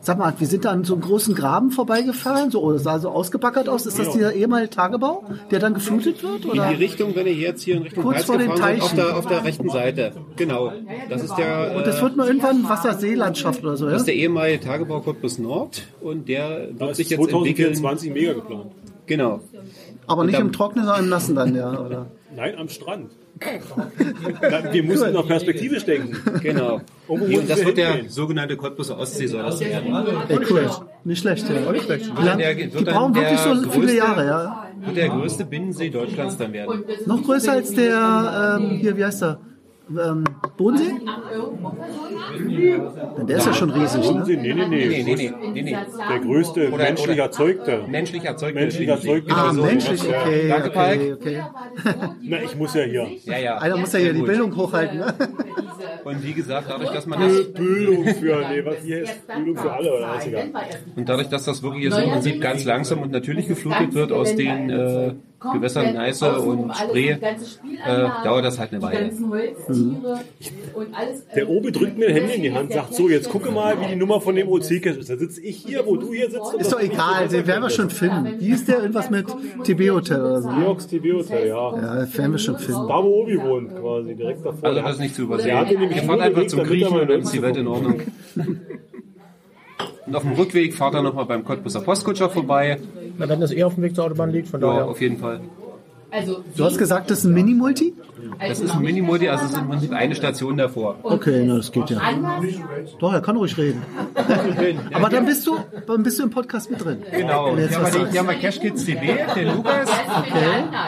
Sag 0.00 0.18
mal, 0.18 0.32
wir 0.38 0.46
sind 0.46 0.64
da 0.64 0.70
an 0.70 0.84
so 0.84 0.94
einem 0.94 1.02
großen 1.02 1.34
Graben 1.34 1.70
vorbeigefahren, 1.70 2.50
so, 2.50 2.62
oder 2.62 2.78
sah 2.78 2.98
so 2.98 3.10
ausgebackert 3.10 3.68
aus. 3.68 3.86
Ist 3.86 3.98
das 3.98 4.10
dieser 4.10 4.32
ehemalige 4.32 4.70
Tagebau, 4.70 5.24
der 5.50 5.58
dann 5.60 5.74
geflutet 5.74 6.22
wird? 6.22 6.44
In 6.46 6.50
Oder? 6.52 6.68
die 6.70 6.74
Richtung, 6.76 7.14
wenn 7.14 7.26
ihr 7.26 7.34
jetzt 7.34 7.62
hier 7.62 7.76
in 7.76 7.82
Richtung 7.82 8.02
Kurz 8.04 8.24
vor 8.24 8.38
den 8.38 8.50
gefahren 8.50 8.80
seid, 8.80 8.80
auf 8.82 8.88
Teichen. 8.90 8.96
der, 8.96 9.16
auf 9.16 9.26
der 9.26 9.44
rechten 9.44 9.68
Seite. 9.70 10.12
Genau. 10.36 10.72
Das 11.10 11.22
ist 11.22 11.36
der, 11.36 11.74
Und 11.76 11.86
das 11.86 11.98
äh, 11.98 12.02
wird 12.02 12.16
mal 12.16 12.26
irgendwann 12.26 12.68
Wasserseelandschaft 12.68 13.62
oder 13.62 13.76
so, 13.76 13.86
ja? 13.86 13.92
das 13.92 14.02
ist 14.02 14.06
der 14.06 14.14
ehemalige 14.16 14.60
Tagebau 14.64 15.00
Cottbus 15.00 15.38
Nord 15.38 15.82
und 16.00 16.28
der 16.28 16.68
Da 16.72 16.80
wird 16.80 16.90
ist 16.92 16.96
sich 16.96 17.10
jetzt 17.10 17.20
entwickeln. 17.20 17.74
2024 17.74 18.12
mega 18.12 18.32
geplant. 18.32 18.66
Genau. 19.06 19.40
Aber 20.06 20.24
nicht 20.24 20.36
dann- 20.38 20.46
im 20.46 20.52
Trockenen, 20.52 20.86
sondern 20.86 21.04
im 21.04 21.10
Nassen 21.10 21.34
dann, 21.34 21.54
ja, 21.54 21.70
oder? 21.80 22.06
Nein, 22.34 22.56
am 22.58 22.68
Strand. 22.68 23.10
Wir 24.72 24.82
mussten 24.82 25.12
noch 25.12 25.26
perspektivisch 25.26 25.84
denken. 25.84 26.16
Genau. 26.42 26.80
Muss 27.06 27.20
und 27.20 27.48
das 27.50 27.64
wird 27.64 27.78
der 27.78 28.08
sogenannte 28.08 28.56
Cottbuser 28.56 28.98
Ostsee 28.98 29.26
soll 29.26 29.42
das 29.42 29.60
werden. 29.60 29.94
Ey, 30.28 30.38
cool. 30.50 30.68
Nicht 31.04 31.20
schlecht, 31.20 31.46
ja. 31.48 31.72
Nicht 31.72 31.84
schlecht. 31.84 32.10
Wie 32.18 32.24
lang, 32.24 32.38
Der- 32.38 32.54
die 32.54 32.66
brauchen 32.66 33.14
wirklich 33.14 33.38
so 33.38 33.54
viele 33.70 33.86
größte- 33.86 33.96
Jahre, 33.96 34.26
ja. 34.26 34.64
Wird 34.84 34.96
der 34.96 35.08
größte 35.08 35.44
Binnensee 35.44 35.90
Deutschlands 35.90 36.36
dann 36.36 36.52
werden. 36.52 36.84
Noch 37.06 37.22
größer 37.22 37.52
als 37.52 37.72
der, 37.72 38.58
ähm, 38.60 38.70
hier, 38.78 38.96
wie 38.96 39.04
heißt 39.04 39.22
der? 39.22 39.40
Ähm, 39.90 40.24
Bodensee? 40.56 40.92
Denn 43.16 43.26
der 43.26 43.36
ist 43.38 43.46
ja 43.46 43.54
schon 43.54 43.70
riesig, 43.70 44.10
ne? 44.10 44.22
Nee, 44.26 44.36
nee, 44.36 44.54
nee. 44.54 44.66
Nee, 44.68 45.02
nee, 45.02 45.14
nee, 45.14 45.32
nee, 45.52 45.62
nee. 45.62 45.76
Der 46.10 46.18
größte 46.20 46.68
menschlich 46.68 47.14
oder- 47.16 47.22
erzeugte. 47.24 47.84
Menschlich 47.88 48.24
erzeugte 48.24 48.60
Menschlich 48.60 48.88
erzeugte. 48.88 49.34
Ah, 49.34 49.52
so. 49.54 49.62
menschlich, 49.62 50.02
okay, 50.06 50.48
Danke, 50.48 50.70
okay, 50.70 51.12
okay. 51.14 51.42
Na, 52.22 52.42
ich 52.42 52.54
muss 52.56 52.74
ja 52.74 52.82
hier. 52.82 53.06
Ja, 53.24 53.38
ja. 53.38 53.58
Einer 53.58 53.76
muss 53.78 53.92
ja 53.92 53.98
hier 54.00 54.12
die. 54.12 54.22
Bildung 54.22 54.54
hochhalten, 54.54 54.98
ne? 54.98 55.14
Und 56.04 56.22
wie 56.24 56.32
gesagt, 56.34 56.66
dadurch, 56.68 56.90
dass 56.90 57.06
man 57.06 57.20
das 57.20 57.52
Bildung 57.52 58.04
für, 58.06 58.44
nee, 58.50 58.64
was 58.64 58.76
hier 58.84 59.02
ist 59.02 59.26
Bildung 59.26 59.56
für 59.56 59.72
alle, 59.72 59.92
oder 59.96 60.10
was 60.14 60.26
egal. 60.26 60.50
Und 60.96 61.08
dadurch, 61.08 61.28
dass 61.28 61.44
das 61.44 61.62
wirklich 61.62 61.84
jetzt 61.84 61.98
im 61.98 62.10
Prinzip 62.10 62.40
ganz 62.40 62.64
langsam 62.64 63.00
und 63.00 63.10
natürlich 63.12 63.48
geflutet 63.48 63.94
wird 63.94 64.12
aus 64.12 64.34
den 64.36 64.70
äh, 64.70 65.14
Gewässern, 65.40 65.94
Neiße 65.94 66.40
und 66.40 66.74
Spree, 66.74 67.10
äh, 67.10 67.18
dauert 68.24 68.44
das 68.44 68.58
halt 68.58 68.72
eine 68.72 68.82
Weile. 68.82 69.10
Der 71.36 71.48
Obi 71.48 71.70
drückt 71.70 71.96
mir 71.96 72.08
ein 72.08 72.14
Handy 72.14 72.34
in 72.34 72.42
die 72.42 72.52
Hand, 72.52 72.72
sagt 72.72 72.94
so, 72.94 73.08
jetzt 73.08 73.28
gucke 73.30 73.52
mal, 73.52 73.80
wie 73.80 73.86
die 73.86 73.96
Nummer 73.96 74.20
von 74.20 74.34
dem 74.34 74.48
OC-Cache 74.48 74.98
ist. 74.98 75.10
Da 75.10 75.16
sitze 75.16 75.40
ich 75.40 75.58
hier, 75.58 75.86
wo 75.86 75.96
du 75.96 76.12
hier 76.12 76.28
sitzt. 76.28 76.54
Ist 76.58 76.72
doch 76.72 76.80
egal, 76.80 77.28
den 77.28 77.46
werden 77.46 77.62
wir 77.62 77.70
schon 77.70 77.88
finden. 77.90 78.34
Wie 78.40 78.50
ist 78.50 78.66
der? 78.66 78.78
Irgendwas 78.78 79.10
mit 79.10 79.26
TB 79.62 79.90
Hotel 79.90 80.20
oder 80.20 80.42
so? 80.42 80.48
Georgs 80.48 80.86
TB 80.88 81.12
Hotel, 81.12 81.48
ja. 81.48 81.76
Ja, 81.76 81.94
das 81.96 82.18
werden 82.18 82.32
wir 82.32 82.38
schon 82.38 82.58
finden. 82.58 82.88
Da, 82.88 83.02
wo 83.02 83.22
Obi 83.22 83.40
wohnt, 83.40 83.76
quasi, 83.76 84.14
direkt 84.16 84.44
davor. 84.44 84.68
Also 84.68 84.80
das 84.80 84.92
ist 84.92 85.00
nicht 85.00 85.14
zu 85.14 85.22
Der 85.22 85.26
übersehen. 85.26 85.56
hat 85.56 85.70
ihn 85.70 85.80
nämlich 85.80 85.96
Wir 86.00 86.02
fahren 86.04 86.16
nur 86.18 86.24
einfach 86.24 86.46
zum 86.46 86.58
mal 86.58 87.00
und 87.02 87.10
dann 87.10 87.20
ist 87.20 87.32
die 87.32 87.42
Welt 87.42 87.56
in 87.56 87.66
Ordnung. 87.66 88.00
Und 90.08 90.16
auf 90.16 90.22
dem 90.22 90.32
Rückweg 90.32 90.74
fahrt 90.74 90.94
er 90.94 91.02
nochmal 91.02 91.26
beim 91.26 91.44
Cottbuser 91.44 91.80
Postkutscher 91.82 92.30
vorbei. 92.30 92.78
Na, 93.18 93.28
wenn 93.28 93.40
das 93.40 93.50
eher 93.50 93.66
auf 93.66 93.74
dem 93.74 93.82
Weg 93.84 93.94
zur 93.94 94.04
Autobahn 94.06 94.30
liegt, 94.30 94.48
von 94.48 94.60
Ja, 94.60 94.66
daher. 94.68 94.86
auf 94.88 95.00
jeden 95.00 95.18
Fall. 95.18 95.40
Du 96.56 96.64
hast 96.64 96.78
gesagt, 96.78 97.10
das 97.10 97.18
ist 97.18 97.24
ein 97.26 97.34
Mini-Multi? 97.34 97.92
Das 98.40 98.60
ist 98.60 98.74
ein 98.74 98.82
Minimodi, 98.82 99.28
also 99.28 99.44
es 99.44 99.52
ist 99.52 99.58
im 99.58 99.68
Prinzip 99.68 99.92
eine 99.92 100.14
Station 100.14 100.56
davor. 100.56 100.96
Okay, 101.02 101.44
na, 101.46 101.56
das 101.56 101.72
geht 101.72 101.90
ja. 101.90 102.00
Doch, 102.98 103.12
er 103.12 103.20
kann 103.20 103.36
ruhig 103.36 103.56
reden. 103.56 103.82
Aber 104.92 105.08
dann 105.08 105.26
bist 105.26 105.46
du, 105.46 105.58
dann 105.86 106.02
bist 106.02 106.18
du 106.18 106.24
im 106.24 106.30
Podcast 106.30 106.70
mit 106.70 106.84
drin. 106.84 107.02
Genau. 107.10 107.56
Jetzt 107.56 107.70
Hier 107.70 107.84
haben, 107.84 107.94
wir, 107.94 108.10
hier 108.10 108.20
haben 108.20 108.28
wir 108.28 108.34
Cash 108.36 108.60
Kids 108.60 108.84
TV, 108.84 109.00
den 109.34 109.56
Lukas. 109.56 109.88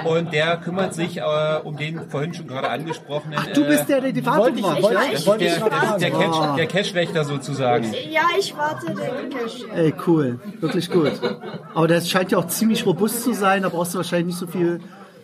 Und 0.05 0.33
der 0.33 0.57
kümmert 0.59 0.95
sich 0.95 1.19
äh, 1.19 1.23
um 1.63 1.77
den 1.77 2.09
vorhin 2.09 2.35
schon 2.35 2.47
gerade 2.47 2.69
angesprochenen. 2.69 3.39
Ach, 3.39 3.47
du 3.47 3.65
bist 3.65 3.89
der, 3.89 4.01
der 4.01 4.13
die 4.13 4.25
Wartung 4.25 4.61
macht, 4.61 4.83
ja? 4.83 4.91
Das 4.91 5.21
ist 5.21 5.27
der, 5.27 5.39
der, 5.39 5.99
der, 5.99 6.11
Cash, 6.11 6.37
der 6.57 6.67
Cash-Wächter 6.67 7.25
sozusagen. 7.25 7.93
Ja, 8.11 8.23
ich 8.39 8.57
warte 8.57 8.87
den 8.87 9.31
Cash. 9.31 9.65
Ey, 9.75 9.95
cool. 10.07 10.41
Wirklich 10.61 10.91
gut. 10.91 11.13
Aber 11.75 11.89
der 11.89 12.01
scheint 12.01 12.33
ja 12.33 12.39
auch 12.39 12.47
ziemlich 12.47 12.87
robust 12.87 13.23
zu 13.23 13.33
sein. 13.33 13.63
Da 13.63 13.69
brauchst 13.69 13.95
du 13.95 13.99
wahrscheinlich 13.99 14.27
nicht 14.27 14.39
so 14.39 14.47
viel. 14.47 14.81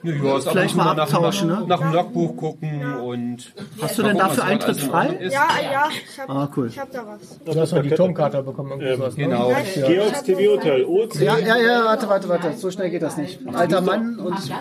Ja, 0.06 0.38
ist 0.38 0.48
Vielleicht 0.48 0.76
mal 0.76 0.94
nach, 0.94 1.04
abtauschen, 1.04 1.48
nach, 1.48 1.60
ne? 1.60 1.66
nach 1.66 1.80
dem 1.80 1.92
Logbuch 1.92 2.36
gucken 2.36 2.94
und. 3.00 3.52
Hast 3.82 3.98
du 3.98 4.02
denn 4.04 4.16
dafür 4.16 4.44
Eintritt 4.44 4.78
frei? 4.80 5.08
ist. 5.08 5.32
Ja, 5.32 5.46
ja, 5.72 5.88
ich 5.90 6.18
hab, 6.20 6.30
Ah, 6.30 6.48
cool. 6.56 6.68
ich 6.68 6.78
hab 6.78 6.90
da 6.92 7.04
was. 7.06 7.38
Du 7.44 7.60
hast 7.60 7.72
noch 7.72 7.82
die 7.82 7.90
Turmkarte 7.90 8.42
bekommen. 8.42 8.72
irgendwie 8.80 8.96
sowas, 8.96 9.16
ne? 9.16 9.24
Genau. 9.24 9.52
Georgs 9.74 10.22
TV 10.22 10.52
Hotel, 10.52 10.84
OC. 10.84 11.14
Ja, 11.20 11.38
ja, 11.38 11.56
ja, 11.56 11.84
warte, 11.84 12.08
warte, 12.08 12.28
warte. 12.28 12.52
So 12.54 12.70
schnell 12.70 12.90
geht 12.90 13.02
das 13.02 13.16
nicht. 13.16 13.40
Alter 13.52 13.80
Mann 13.80 14.18
und 14.18 14.38
ich 14.38 14.52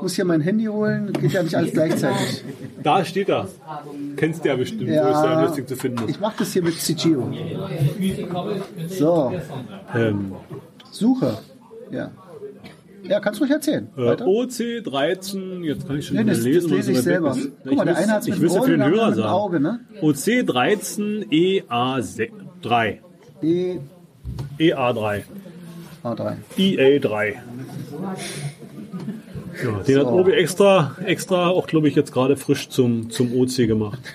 muss 0.00 0.14
hier 0.14 0.24
mein 0.24 0.40
Handy 0.40 0.66
holen. 0.66 1.12
Geht 1.12 1.32
ja 1.32 1.42
nicht 1.42 1.54
alles 1.56 1.72
gleichzeitig. 1.72 2.44
Da 2.82 3.04
steht 3.04 3.28
er. 3.28 3.48
Kennst 4.16 4.44
du 4.44 4.48
ja 4.48 4.56
bestimmt, 4.56 4.88
wo 4.90 4.94
Ja. 4.94 5.08
es 5.10 5.22
da 5.22 5.42
lustig 5.42 5.68
zu 5.68 5.76
finden 5.76 6.04
ist. 6.04 6.10
Ich 6.10 6.20
mach 6.20 6.34
das 6.36 6.52
hier 6.52 6.62
mit 6.62 6.74
CGO. 6.80 7.30
So, 8.88 9.32
Ähm, 9.94 10.32
Suche. 10.90 11.38
Ja. 11.90 12.10
Ja, 13.08 13.20
kannst 13.20 13.38
du 13.40 13.44
ruhig 13.44 13.52
erzählen. 13.52 13.88
äh, 13.96 14.04
Weiter. 14.06 14.26
OC 14.26 14.80
13, 14.84 15.62
jetzt 15.64 15.86
kann 15.86 15.98
ich 15.98 16.06
schon 16.06 16.16
Nee, 16.16 16.24
das- 16.24 16.40
lesen, 16.42 16.68
das 16.70 16.76
lese 16.78 16.90
ich 16.92 16.96
so 16.98 17.02
selber. 17.02 17.36
Guck 17.64 17.76
mal, 17.76 17.84
der 17.84 17.92
ich 17.94 17.98
eine 18.08 18.20
ich 18.20 18.26
mit 18.28 18.40
will 18.40 18.46
es 18.48 18.54
ja 18.54 18.60
dem 18.60 18.64
für 18.64 18.70
den 18.72 18.80
Ohr, 18.82 18.88
der 18.88 18.96
Hörer 18.96 19.06
mit 19.08 19.16
sagen. 19.16 19.28
Auge, 19.28 19.60
ne? 19.60 19.80
OC 20.00 20.42
13 20.46 21.26
EA3. 21.30 22.98
E 23.42 23.78
EA3. 24.58 25.22
A3. 26.02 26.36
EA3. 26.56 27.34
Ja, 29.62 29.70
den 29.86 29.98
hat 29.98 30.06
Obi 30.06 30.32
extra, 30.32 30.96
extra 31.04 31.48
auch, 31.48 31.66
glaube 31.66 31.88
ich, 31.88 31.94
jetzt 31.94 32.12
gerade 32.12 32.36
frisch 32.36 32.68
zum, 32.68 33.10
zum 33.10 33.32
OC 33.34 33.66
gemacht. 33.66 34.00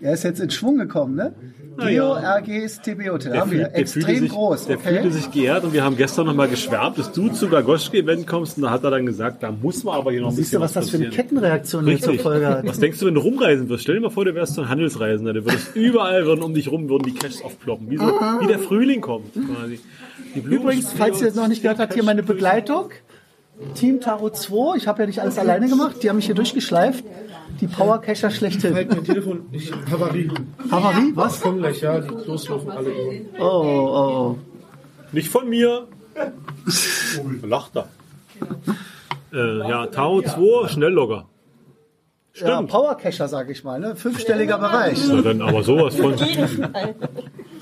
Er 0.00 0.14
ist 0.14 0.24
jetzt 0.24 0.40
in 0.40 0.50
Schwung 0.50 0.76
gekommen, 0.78 1.14
ne? 1.14 1.32
Geo. 1.76 2.12
RGs. 2.14 2.80
Der, 2.82 3.40
Haben 3.40 3.50
wir. 3.50 3.66
fühlte 3.66 3.74
Extrem 3.74 4.18
sich, 4.20 4.30
groß. 4.30 4.66
Der 4.66 4.78
fühlte 4.78 5.00
Okay. 5.00 5.10
sich 5.10 5.30
geehrt 5.30 5.64
und 5.64 5.72
wir 5.72 5.82
haben 5.84 5.96
gestern 5.96 6.26
nochmal 6.26 6.48
geschwärmt, 6.48 6.98
dass 6.98 7.12
du 7.12 7.28
zu 7.28 7.48
Gagoschke-Event 7.48 8.26
kommst 8.26 8.56
und 8.56 8.64
da 8.64 8.70
hat 8.70 8.84
er 8.84 8.90
dann 8.90 9.06
gesagt, 9.06 9.42
da 9.42 9.50
muss 9.50 9.84
man 9.84 9.96
aber 9.96 10.12
hier 10.12 10.20
noch 10.20 10.28
ein 10.28 10.34
Siehst 10.34 10.52
du, 10.52 10.60
bisschen 10.60 10.62
was 10.62 10.72
das 10.72 10.90
für 10.90 10.96
eine. 10.98 11.08
Kettenreaktion 11.10 11.86
hier 11.86 12.00
zur. 12.00 12.14
Folge 12.18 12.46
hat? 12.46 12.66
Was 12.66 12.78
denkst 12.78 12.98
du, 13.00 13.06
wenn 13.06 13.14
du 13.14 13.20
rumreisen 13.20 13.68
wirst? 13.68 13.82
Stell 13.82 13.96
dir 13.96 14.00
mal 14.02 14.10
vor, 14.10 14.24
du 14.24 14.34
wärst 14.34 14.54
so 14.54 14.62
ein 14.62 14.68
Handelsreisender. 14.68 15.32
Du 15.32 15.44
würdest 15.44 15.70
überall 15.74 16.24
würden 16.26 16.42
um 16.42 16.54
dich 16.54 16.70
rum 16.70 16.88
würden 16.88 17.04
die 17.04 17.14
Caches 17.14 17.42
aufploppen. 17.42 17.90
Wie, 17.90 17.96
so, 17.96 18.04
wie 18.04 18.46
der 18.46 18.58
Frühling 18.58 19.00
kommt 19.00 19.32
quasi. 19.34 19.80
Übrigens, 20.34 20.92
falls 20.92 21.20
ihr 21.22 21.28
es 21.28 21.34
noch 21.34 21.48
nicht 21.48 21.62
gehört 21.62 21.78
habt, 21.78 21.94
hier 21.94 22.02
meine 22.04 22.22
Begleitung. 22.22 22.90
Team 23.74 24.00
Tarot 24.00 24.36
2. 24.36 24.76
Ich 24.76 24.86
habe 24.86 25.02
ja 25.02 25.06
nicht 25.06 25.20
alles 25.20 25.38
alleine 25.38 25.68
gemacht. 25.68 26.02
Die 26.02 26.08
haben 26.08 26.16
mich 26.16 26.26
hier 26.26 26.34
durchgeschleift. 26.34 27.04
Die 27.60 27.66
Powercacher 27.66 28.30
schlechthin. 28.30 28.74
Halt 28.74 28.90
mein 28.90 29.04
Telefon. 29.04 29.46
Ich, 29.52 29.72
Havarie. 29.90 30.30
Havarie? 30.70 31.12
Was? 31.14 31.40
Komm 31.40 31.58
gleich, 31.58 31.80
ja. 31.80 32.00
Die 32.00 32.08
Klos 32.08 32.48
laufen 32.48 32.70
alle 32.70 32.90
über. 32.90 33.40
Oh, 33.40 33.62
oh, 33.64 33.96
oh. 33.96 34.38
Nicht 35.12 35.28
von 35.28 35.48
mir. 35.48 35.86
Lacht 37.42 37.76
er. 37.76 37.88
Äh, 39.32 39.58
ja, 39.68 39.86
Tao 39.86 40.20
2, 40.22 40.68
Schnelllogger. 40.68 41.26
Ja, 42.34 42.54
Stimmt. 42.56 42.70
Powercacher, 42.70 43.28
sag 43.28 43.48
ich 43.50 43.62
mal. 43.62 43.78
Ne? 43.78 43.94
Fünfstelliger 43.94 44.58
Bereich. 44.58 44.98
Na 45.08 45.22
dann 45.22 45.40
aber 45.40 45.62
sowas 45.62 45.94
von. 45.94 46.16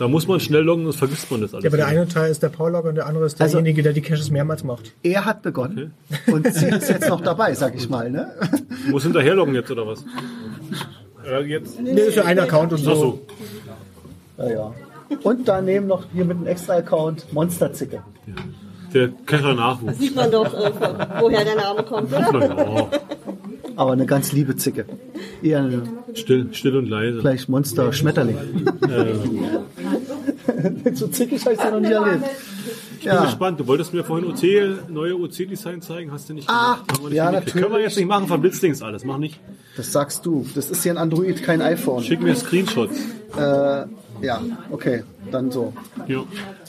Da 0.02 0.08
muss 0.08 0.26
man 0.26 0.40
schnell 0.40 0.62
loggen, 0.62 0.82
sonst 0.82 0.96
vergisst 0.96 1.30
man 1.30 1.42
das 1.42 1.54
alles. 1.54 1.62
Ja, 1.62 1.70
aber 1.70 1.76
der 1.76 1.86
eine 1.86 2.08
Teil 2.08 2.28
ist 2.28 2.42
der 2.42 2.48
Paulogger 2.48 2.88
und 2.88 2.96
der 2.96 3.06
andere 3.06 3.24
ist 3.24 3.38
derjenige, 3.38 3.84
der 3.84 3.92
die 3.92 4.00
Caches 4.00 4.32
mehrmals 4.32 4.64
macht. 4.64 4.92
Er 5.04 5.24
hat 5.24 5.42
begonnen. 5.42 5.94
Und 6.26 6.52
sie 6.52 6.70
ist 6.70 6.88
jetzt 6.88 7.08
noch 7.08 7.20
dabei, 7.20 7.54
sag 7.54 7.76
ich 7.76 7.88
mal. 7.88 8.10
Ne? 8.10 8.26
Muss 8.90 9.04
hinterherloggen 9.04 9.54
jetzt 9.54 9.70
oder 9.70 9.86
was? 9.86 10.04
Äh, 11.24 11.44
jetzt. 11.44 11.80
Nee, 11.80 11.92
ist 11.92 12.14
für 12.14 12.24
einen 12.24 12.40
Account 12.40 12.72
und 12.72 12.80
Ach 12.80 12.84
so. 12.84 12.94
so. 12.96 13.22
Ja, 14.38 14.50
ja. 14.50 14.74
Und 15.22 15.46
daneben 15.46 15.86
noch 15.86 16.02
hier 16.12 16.24
mit 16.24 16.36
einem 16.36 16.48
Extra-Account 16.48 17.32
Monsterzicke. 17.32 18.02
Der 18.92 19.08
Kescher 19.24 19.54
Nachwuchs. 19.54 20.00
Sieht 20.00 20.16
man 20.16 20.32
doch, 20.32 20.52
äh, 20.52 20.72
woher 21.20 21.44
der 21.44 21.54
Name 21.54 21.84
kommt, 21.84 22.12
oder? 22.12 22.42
ja, 22.42 22.88
Aber 23.76 23.92
eine 23.92 24.06
ganz 24.06 24.32
liebe 24.32 24.56
Zicke. 24.56 24.84
Eher 25.42 25.60
eine, 25.60 25.82
still, 26.14 26.48
still 26.52 26.76
und 26.76 26.88
leise. 26.88 27.20
vielleicht 27.20 27.48
Monster 27.48 27.92
Schmetterling. 27.92 28.36
so 30.94 31.06
zickig 31.08 31.44
habe 31.44 31.54
ich 31.54 31.60
sie 31.60 31.70
noch 31.70 31.80
nie 31.80 31.92
erlebt. 31.92 32.24
Ich 32.98 33.04
bin 33.04 33.14
Ja. 33.14 33.24
gespannt. 33.24 33.58
Du 33.58 33.66
wolltest 33.66 33.92
mir 33.94 34.04
vorhin 34.04 34.28
OC, 34.30 34.88
neue 34.90 35.16
OC-Design 35.16 35.80
zeigen, 35.82 36.12
hast 36.12 36.28
du 36.28 36.34
nicht 36.34 36.48
Ah, 36.48 36.74
gemacht. 36.74 37.00
Wir 37.02 37.08
nicht 37.08 37.16
ja, 37.16 37.24
hingekriegt. 37.30 37.52
Können 37.52 37.64
wir 37.64 37.68
natürlich. 37.70 37.86
jetzt 37.88 37.96
nicht 37.96 38.08
machen, 38.08 38.26
verblitzdings 38.28 38.82
alles. 38.82 39.04
Mach 39.04 39.18
nicht. 39.18 39.40
Das 39.76 39.90
sagst 39.92 40.24
du. 40.26 40.46
Das 40.54 40.70
ist 40.70 40.82
hier 40.82 40.92
ein 40.92 40.98
Android, 40.98 41.42
kein 41.42 41.62
iPhone. 41.62 42.02
Schick 42.04 42.20
mir 42.20 42.36
Screenshots. 42.36 42.96
Äh, 43.36 43.86
ja, 44.24 44.40
okay, 44.70 45.02
dann 45.32 45.50
so. 45.50 45.72
Ja. 46.06 46.22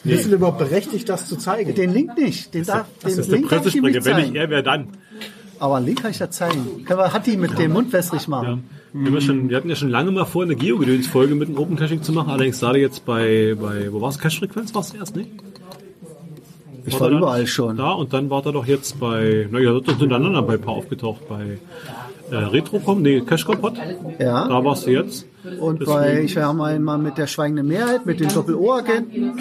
Bist 0.03 0.25
du 0.31 0.35
überhaupt 0.35 0.57
berechtigt, 0.59 1.07
das 1.09 1.27
zu 1.27 1.35
zeigen? 1.35 1.75
Den 1.75 1.93
Link 1.93 2.17
nicht. 2.17 2.53
Den 2.53 2.63
darf, 2.65 2.87
Das 3.01 3.11
den 3.13 3.19
ist 3.21 3.29
der 3.29 3.37
Link 3.39 3.51
nicht 3.51 3.61
Pressesprecher. 3.61 4.05
Wenn 4.05 4.13
zeigen. 4.15 4.31
nicht 4.31 4.35
er, 4.35 4.49
wer 4.49 4.63
dann? 4.63 4.87
Aber 5.64 5.78
einen 5.78 5.86
Link 5.86 6.01
kann 6.01 6.11
ich 6.11 6.18
da 6.18 6.30
zeigen. 6.30 6.84
Können 6.84 6.99
wir 6.99 7.14
Hatti 7.14 7.38
mit 7.38 7.57
dem 7.57 7.72
Mund 7.72 7.93
wässrig 7.93 8.28
machen. 8.28 8.66
Wir, 8.91 9.05
haben 9.05 9.14
ja 9.14 9.22
schon, 9.22 9.49
wir 9.49 9.55
hatten 9.55 9.70
ja 9.70 9.78
schon 9.78 9.88
lange 9.88 10.11
mal 10.11 10.26
vor, 10.26 10.43
eine 10.43 10.57
Geo-Gedöns-Folge 10.57 11.36
mit 11.36 11.47
einem 11.47 11.57
Open 11.57 11.78
Caching 11.78 12.03
zu 12.03 12.11
machen. 12.11 12.32
Allerdings 12.32 12.59
gerade 12.59 12.80
jetzt 12.80 13.05
bei, 13.05 13.55
bei 13.57 13.88
wo 13.93 14.01
war 14.01 14.09
es? 14.09 14.20
Cache-Frequenz 14.20 14.76
war 14.76 14.82
es 14.82 14.93
erst, 14.93 15.16
nicht? 15.16 15.30
Ich 16.86 16.95
War 16.95 16.99
war 16.99 17.11
er 17.11 17.18
überall 17.18 17.47
schon. 17.47 17.78
Da 17.78 17.93
und 17.93 18.11
dann 18.11 18.30
war 18.30 18.45
er 18.45 18.51
doch 18.51 18.66
jetzt 18.66 18.99
bei, 18.99 19.47
naja, 19.49 19.72
sind 19.86 19.99
hintereinander 19.99 20.41
bei 20.41 20.55
ein 20.55 20.61
paar 20.61 20.74
aufgetaucht. 20.74 21.30
Bei 21.30 21.57
äh, 22.34 22.38
Retrocom, 22.38 23.01
nee, 23.01 23.21
Cache-Kompott. 23.21 23.75
Ja. 24.19 24.47
Da 24.47 24.63
warst 24.63 24.86
du 24.88 24.91
jetzt. 24.91 25.25
Und 25.59 25.81
Deswegen- 25.81 25.97
bei, 25.99 26.21
ich 26.23 26.36
war 26.36 26.49
einmal 26.65 26.97
mit 26.97 27.17
der 27.17 27.27
schweigenden 27.27 27.67
Mehrheit, 27.67 28.05
mit 28.05 28.19
den 28.19 28.29
Doppel-O-Agenten. 28.29 29.34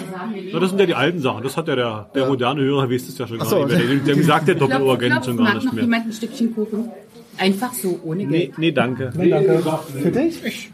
Das 0.51 0.69
sind 0.69 0.79
ja 0.79 0.85
die 0.85 0.93
alten 0.95 1.19
Sachen. 1.19 1.43
Das 1.43 1.55
hat 1.57 1.67
ja 1.67 1.75
der, 1.75 2.09
der 2.13 2.27
moderne 2.27 2.61
Hörer, 2.61 2.89
weiß 2.89 3.07
es 3.09 3.17
ja 3.17 3.25
schon 3.27 3.37
gar 3.39 3.47
so. 3.47 3.65
nicht 3.65 3.77
mehr. 3.77 3.95
Der, 3.97 4.15
der 4.15 4.23
sagt 4.23 4.47
der 4.47 4.55
Doppelorgent 4.55 5.11
Klopf, 5.13 5.25
schon 5.25 5.37
gar 5.37 5.53
nicht 5.55 5.65
noch 5.65 5.73
mehr. 5.73 5.83
jemand 5.83 6.05
ein 6.07 6.11
Stückchen 6.13 6.53
Kuchen? 6.53 6.89
Einfach 7.37 7.73
so, 7.73 7.99
ohne 8.03 8.25
Nee, 8.25 8.45
Geld. 8.47 8.57
nee, 8.59 8.71
danke. 8.71 9.11
Für 9.11 10.11
dich? 10.11 10.71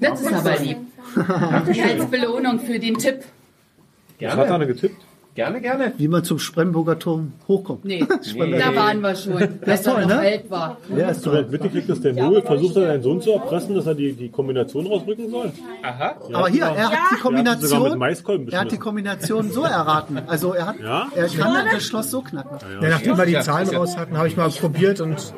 Das 0.00 0.20
ist 0.20 0.32
aber 0.32 0.56
lieb. 0.62 0.76
Als 1.16 2.06
Belohnung 2.06 2.60
für 2.60 2.78
den 2.78 2.96
Tipp. 2.98 3.16
Was 4.20 4.36
hat 4.36 4.50
einer 4.50 4.66
getippt? 4.66 4.96
Gerne, 5.34 5.60
gerne. 5.60 5.92
Wie 5.96 6.08
man 6.08 6.24
zum 6.24 6.38
Spremburger 6.40 6.98
Turm 6.98 7.32
hochkommt. 7.46 7.84
Nee, 7.84 8.00
da 8.04 8.74
waren 8.74 9.00
wir 9.00 9.14
schon, 9.14 9.34
als 9.64 9.82
toll, 9.82 9.94
er 9.94 10.00
noch 10.00 10.08
ne? 10.08 10.18
alt 10.18 10.50
war. 10.50 10.76
Ja, 10.96 11.08
ist 11.10 11.24
Du 11.24 11.30
toll. 11.30 11.46
mitgekriegt, 11.50 11.88
dass 11.88 12.00
der 12.00 12.14
Nobel 12.14 12.42
versucht 12.42 12.74
hat, 12.76 12.82
seinen 12.82 13.02
Sohn 13.02 13.20
zu 13.22 13.30
erpressen, 13.32 13.74
dass 13.76 13.86
er 13.86 13.94
die, 13.94 14.12
die 14.12 14.28
Kombination 14.28 14.86
rausrücken 14.88 15.30
soll? 15.30 15.52
Aha. 15.84 16.16
Aber 16.32 16.48
hier, 16.48 16.64
er 16.64 16.70
hat 16.70 16.76
die 16.76 16.80
Er 16.80 16.90
hat 16.90 16.90
sogar 16.90 17.10
mit 17.12 17.20
Kombination, 17.22 17.98
Maiskolben 17.98 18.48
er 18.48 18.60
hat 18.60 18.72
die. 18.72 18.78
Kombination 18.78 19.50
so 19.52 19.62
erraten. 19.62 20.18
Also 20.26 20.52
er 20.52 20.66
hat, 20.66 20.80
Ja? 20.80 21.06
er 21.14 21.28
kann 21.28 21.66
das 21.72 21.84
Schloss 21.84 22.10
so 22.10 22.22
knacken. 22.22 22.58
Ja, 22.82 22.88
nachdem 22.88 23.16
wir 23.16 23.26
die 23.26 23.32
Ja, 23.32 23.40
Zahlen 23.42 23.70
ja- 23.70 23.78
raus 23.78 23.96
hatten, 23.96 24.16
habe 24.18 24.26
ich 24.26 24.36
mal 24.36 24.50
probiert 24.50 25.00
und 25.00 25.32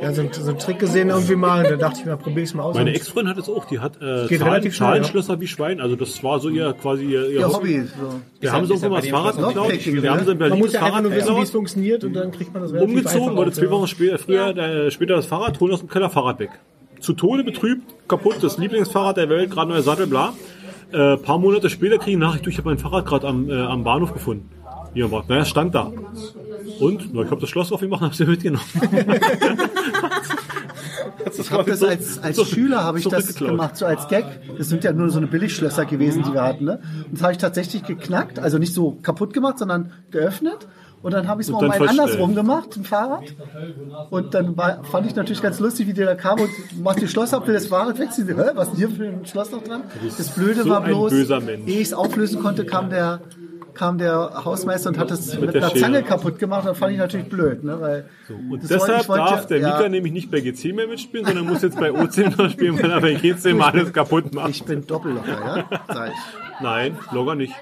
ja, 0.00 0.12
so, 0.12 0.22
so 0.30 0.50
einen 0.50 0.58
Trick 0.58 0.78
gesehen 0.78 1.08
irgendwie 1.10 1.34
mal. 1.34 1.64
Und 1.64 1.70
da 1.72 1.76
dachte 1.76 2.00
ich 2.00 2.06
mir, 2.06 2.16
probiere 2.16 2.42
ich 2.42 2.50
es 2.50 2.54
mal 2.54 2.62
aus. 2.62 2.76
Meine 2.76 2.90
Und 2.90 2.96
Ex-Freundin 2.96 3.34
hat 3.34 3.42
es 3.42 3.48
auch. 3.48 3.64
Die 3.64 3.80
hat 3.80 3.96
äh, 3.96 4.26
Geht 4.28 4.38
Zahlen, 4.38 4.52
relativ 4.52 4.74
schnell, 4.74 4.88
Zahlenschlösser 4.88 5.40
wie 5.40 5.46
Schwein. 5.46 5.80
Also 5.80 5.96
das 5.96 6.22
war 6.22 6.38
so 6.38 6.48
ihr 6.48 6.72
quasi 6.74 7.04
ihr, 7.04 7.28
ihr 7.28 7.40
Ihr 7.40 7.48
Hobby. 7.48 7.82
So. 7.82 8.20
Wir 8.40 8.52
haben 8.52 8.64
ja 8.64 8.70
irgendwann 8.70 8.90
mal 8.90 9.00
das 9.00 9.10
Fahrrad 9.10 9.36
geklaut. 9.36 9.86
Wir 10.02 10.10
haben 10.10 10.18
ne? 10.18 10.24
so 10.24 10.30
ein 10.30 10.38
man 10.38 10.38
Berlin 10.38 10.58
muss 10.58 10.72
das 10.72 10.74
ja 10.74 10.80
einfach 10.80 10.98
Fahrrad 10.98 11.10
nur 11.10 11.14
wissen, 11.18 11.36
wie 11.36 11.42
es 11.42 11.50
funktioniert 11.50 12.04
und 12.04 12.12
dann 12.14 12.30
kriegt 12.30 12.52
man 12.52 12.62
das 12.62 12.72
relativ 12.72 12.96
umgezogen, 12.96 13.36
wurde 13.36 13.52
zwei 13.52 13.64
ja. 13.64 13.70
Wochen 13.70 13.86
später, 13.88 14.18
früher, 14.18 14.56
äh, 14.56 14.90
später 14.90 15.16
das 15.16 15.26
Fahrrad, 15.26 15.58
holen 15.60 15.72
aus 15.72 15.80
dem 15.80 15.88
Keller 15.88 16.10
Fahrrad 16.10 16.38
weg. 16.38 16.50
Zu 17.00 17.12
Tode 17.12 17.44
betrübt, 17.44 17.94
kaputt, 18.08 18.36
das 18.40 18.58
Lieblingsfahrrad 18.58 19.16
der 19.16 19.28
Welt, 19.28 19.50
gerade 19.50 19.70
neuer 19.70 19.82
Sattel, 19.82 20.06
bla. 20.06 20.32
Äh, 20.92 21.16
paar 21.16 21.38
Monate 21.38 21.70
später 21.70 21.98
kriege 21.98 22.12
ich 22.12 22.18
Nachricht, 22.18 22.46
du, 22.46 22.50
ich 22.50 22.58
habe 22.58 22.68
mein 22.68 22.78
Fahrrad 22.78 23.04
gerade 23.04 23.26
am, 23.26 23.50
äh, 23.50 23.54
am 23.54 23.84
Bahnhof 23.84 24.12
gefunden. 24.12 24.48
Hier 24.94 25.10
war, 25.10 25.24
naja, 25.28 25.44
stand 25.44 25.74
da. 25.74 25.92
Und? 26.80 27.14
Na, 27.14 27.22
ich 27.22 27.30
habe 27.30 27.40
das 27.40 27.50
Schloss 27.50 27.72
aufgemacht 27.72 28.02
und 28.02 28.06
habe 28.06 28.16
sie 28.16 28.24
mitgenommen. 28.24 28.64
Ich 31.38 31.50
habe 31.50 31.70
das 31.70 31.82
als, 31.82 32.18
als 32.22 32.48
Schüler 32.48 32.82
habe 32.82 32.98
ich 32.98 33.06
das 33.06 33.34
gemacht, 33.34 33.76
so 33.76 33.86
als 33.86 34.08
Gag. 34.08 34.24
Das 34.56 34.68
sind 34.68 34.84
ja 34.84 34.92
nur 34.92 35.10
so 35.10 35.18
eine 35.18 35.26
Billigschlösser 35.26 35.84
gewesen, 35.84 36.22
die 36.22 36.32
wir 36.32 36.42
hatten. 36.42 36.64
Ne? 36.64 36.80
Und 37.06 37.14
das 37.14 37.22
habe 37.22 37.32
ich 37.32 37.38
tatsächlich 37.38 37.84
geknackt, 37.84 38.38
also 38.38 38.58
nicht 38.58 38.74
so 38.74 38.98
kaputt 39.02 39.32
gemacht, 39.32 39.58
sondern 39.58 39.92
geöffnet. 40.10 40.66
Und 41.00 41.12
dann 41.14 41.28
habe 41.28 41.40
ich 41.40 41.46
es 41.46 41.52
mal 41.52 41.64
um 41.64 41.70
andersrum 41.70 42.34
gemacht, 42.34 42.76
ein 42.76 42.84
Fahrrad. 42.84 43.22
Und 44.10 44.34
dann 44.34 44.56
war, 44.56 44.82
fand 44.84 45.06
ich 45.06 45.14
natürlich 45.14 45.40
ganz 45.40 45.60
lustig, 45.60 45.86
wie 45.86 45.92
der 45.92 46.06
da 46.06 46.14
kam 46.16 46.40
und 46.40 46.50
macht 46.82 47.00
die 47.00 47.06
Schloss 47.06 47.32
ab, 47.32 47.46
will 47.46 47.54
das 47.54 47.68
Fahrrad 47.68 47.98
weg. 48.00 48.08
Sie 48.10 48.24
Hä, 48.24 48.34
was 48.54 48.68
ist 48.68 48.78
denn 48.78 48.88
hier 48.88 48.90
für 48.90 49.04
ein 49.04 49.24
Schloss 49.24 49.52
noch 49.52 49.62
dran? 49.62 49.82
Das 50.16 50.30
Blöde 50.30 50.64
so 50.64 50.70
war 50.70 50.82
bloß, 50.82 51.12
böser 51.12 51.40
Mensch. 51.40 51.68
ehe 51.68 51.80
ich 51.80 51.88
es 51.88 51.94
auflösen 51.94 52.42
konnte, 52.42 52.66
kam 52.66 52.90
der 52.90 53.20
kam 53.74 53.98
der 53.98 54.44
Hausmeister 54.44 54.90
und 54.90 54.98
hat 54.98 55.10
es 55.10 55.38
mit, 55.38 55.54
der 55.54 55.62
einer 55.62 55.70
Schere. 55.70 55.80
Zange 55.80 56.02
kaputt 56.02 56.38
gemacht. 56.38 56.66
Das 56.66 56.76
fand 56.78 56.92
ich 56.92 56.98
natürlich 56.98 57.28
blöd. 57.28 57.62
Ne? 57.64 57.80
Weil 57.80 58.08
Und 58.50 58.62
das 58.62 58.68
deshalb 58.68 59.08
wollte- 59.08 59.24
darf 59.24 59.46
der 59.46 59.58
ja. 59.58 59.76
Mika 59.76 59.88
nämlich 59.88 60.12
nicht 60.12 60.30
bei 60.30 60.40
GC 60.40 60.72
mehr 60.74 60.86
mitspielen, 60.88 61.26
sondern 61.26 61.46
muss 61.46 61.62
jetzt 61.62 61.78
bei 61.78 61.92
OC 61.92 62.16
noch 62.38 62.50
spielen, 62.50 62.82
weil 62.82 62.90
er 62.90 63.00
bei 63.00 63.14
GC 63.14 63.54
mal 63.54 63.70
alles 63.70 63.92
kaputt 63.92 64.34
macht. 64.34 64.50
Ich 64.50 64.64
bin 64.64 64.86
Doppellocker, 64.86 65.28
ja? 65.70 65.80
Sag 65.88 66.08
ich. 66.08 66.60
Nein, 66.60 66.98
Logger 67.12 67.34
nicht. 67.34 67.54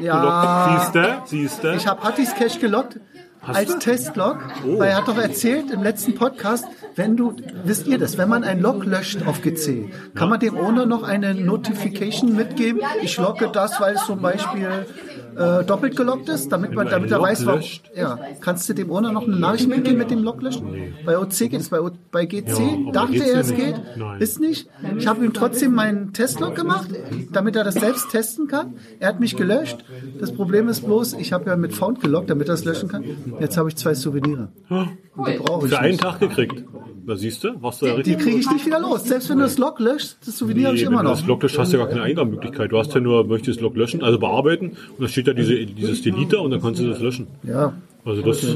Ja. 0.00 0.80
Siehste, 0.80 1.14
siehste. 1.26 1.74
Ich 1.76 1.86
habe 1.86 2.02
Hattis 2.02 2.34
Cash 2.34 2.58
gelockt 2.58 2.98
Hast 3.42 3.56
als 3.56 3.72
du? 3.74 3.78
Testlog, 3.78 4.38
Oh. 4.66 4.78
weil 4.78 4.88
er 4.90 4.96
hat 4.96 5.08
doch 5.08 5.18
erzählt 5.18 5.70
im 5.70 5.82
letzten 5.82 6.14
Podcast, 6.14 6.64
wenn 6.96 7.16
du, 7.16 7.36
wisst 7.64 7.86
ihr 7.86 7.98
das, 7.98 8.16
wenn 8.18 8.28
man 8.28 8.42
ein 8.42 8.60
Log 8.60 8.84
löscht 8.86 9.18
auf 9.26 9.42
GC, 9.42 9.90
kann 10.14 10.30
man 10.30 10.40
dem 10.40 10.56
Owner 10.56 10.86
noch 10.86 11.02
eine 11.02 11.34
Notification 11.34 12.34
mitgeben, 12.34 12.80
ich 13.02 13.16
locke 13.18 13.50
das, 13.52 13.80
weil 13.80 13.96
es 13.96 14.04
zum 14.06 14.20
Beispiel 14.22 14.86
äh, 15.36 15.64
doppelt 15.64 15.96
gelockt 15.96 16.28
ist, 16.28 16.50
damit 16.52 16.74
man, 16.74 16.88
damit 16.88 17.10
er 17.10 17.20
weiß, 17.20 17.44
warum. 17.46 17.60
Ja, 17.96 18.18
kannst 18.40 18.68
du 18.68 18.74
dem 18.74 18.90
Owner 18.90 19.12
noch 19.12 19.26
eine 19.26 19.36
Nachricht 19.36 19.68
mitgeben 19.68 19.98
mit 19.98 20.10
dem 20.10 20.22
Log 20.22 20.42
löschen? 20.42 20.94
Bei 21.04 21.18
OC 21.18 21.30
geht 21.50 21.54
es, 21.54 21.68
bei, 21.68 21.80
O- 21.80 21.90
bei 22.10 22.26
GC 22.26 22.48
Ja, 22.48 22.92
dachte 22.92 23.16
er, 23.24 23.40
es 23.40 23.50
nicht. 23.50 23.60
geht, 23.60 23.74
Nein. 23.96 24.20
ist 24.20 24.40
nicht. 24.40 24.68
Ich 24.98 25.06
habe 25.06 25.24
ihm 25.24 25.32
trotzdem 25.32 25.74
meinen 25.74 26.12
Testlog 26.12 26.54
gemacht, 26.54 26.88
damit 27.32 27.56
er 27.56 27.64
das 27.64 27.74
selbst 27.74 28.10
testen 28.10 28.46
kann. 28.48 28.74
Er 29.00 29.08
hat 29.08 29.20
mich 29.20 29.36
gelöscht. 29.36 29.84
Das 30.20 30.32
Problem 30.32 30.68
ist 30.68 30.82
bloß, 30.84 31.14
ich 31.14 31.32
habe 31.32 31.50
ja 31.50 31.56
mit 31.56 31.74
Found 31.74 32.00
gelockt, 32.00 32.30
damit 32.30 32.48
er 32.48 32.54
es 32.54 32.64
löschen 32.64 32.88
kann. 32.88 33.04
Jetzt 33.40 33.56
habe 33.56 33.68
ich 33.68 33.76
zwei 33.76 33.94
die 35.26 35.38
brauche 35.38 35.66
ich 35.66 35.72
Für 35.72 35.78
einen 35.78 35.90
nicht. 35.92 36.02
Tag 36.02 36.20
gekriegt. 36.20 36.64
Da 37.06 37.16
siehst 37.16 37.44
du, 37.44 37.60
warst 37.62 37.82
du 37.82 37.86
ja 37.86 37.92
Die 37.96 37.98
richtig. 37.98 38.18
kriege 38.18 38.38
ich 38.38 38.50
nicht 38.50 38.64
wieder 38.64 38.80
los. 38.80 39.04
Selbst 39.04 39.28
wenn 39.28 39.36
du 39.36 39.42
das 39.44 39.58
Log 39.58 39.78
löscht, 39.78 40.16
das 40.26 40.38
Souvenir 40.38 40.68
habe 40.68 40.76
ich 40.76 40.82
Nee, 40.82 40.86
immer 40.88 40.98
wenn 41.00 41.04
du 41.04 41.10
noch. 41.10 41.18
das 41.18 41.26
Log 41.26 41.42
löscht, 41.42 41.58
hast 41.58 41.70
du 41.72 41.76
ja 41.76 41.82
gar 41.84 41.92
keine 41.92 42.02
Eingabemöglichkeit. 42.02 42.72
Du 42.72 42.78
hast 42.78 42.94
ja 42.94 43.00
nur, 43.00 43.26
möchtest 43.26 43.58
das 43.58 43.62
Log 43.62 43.76
löschen, 43.76 44.02
also 44.02 44.18
bearbeiten, 44.18 44.68
und 44.70 45.00
da 45.00 45.06
steht 45.06 45.23
ja 45.26 45.32
diese, 45.34 45.66
dieses 45.66 46.02
Delete 46.02 46.38
und 46.40 46.50
dann 46.50 46.60
kannst 46.60 46.80
du 46.80 46.88
das 46.88 47.00
löschen. 47.00 47.26
Ja. 47.42 47.72
Also 48.04 48.22
das, 48.22 48.46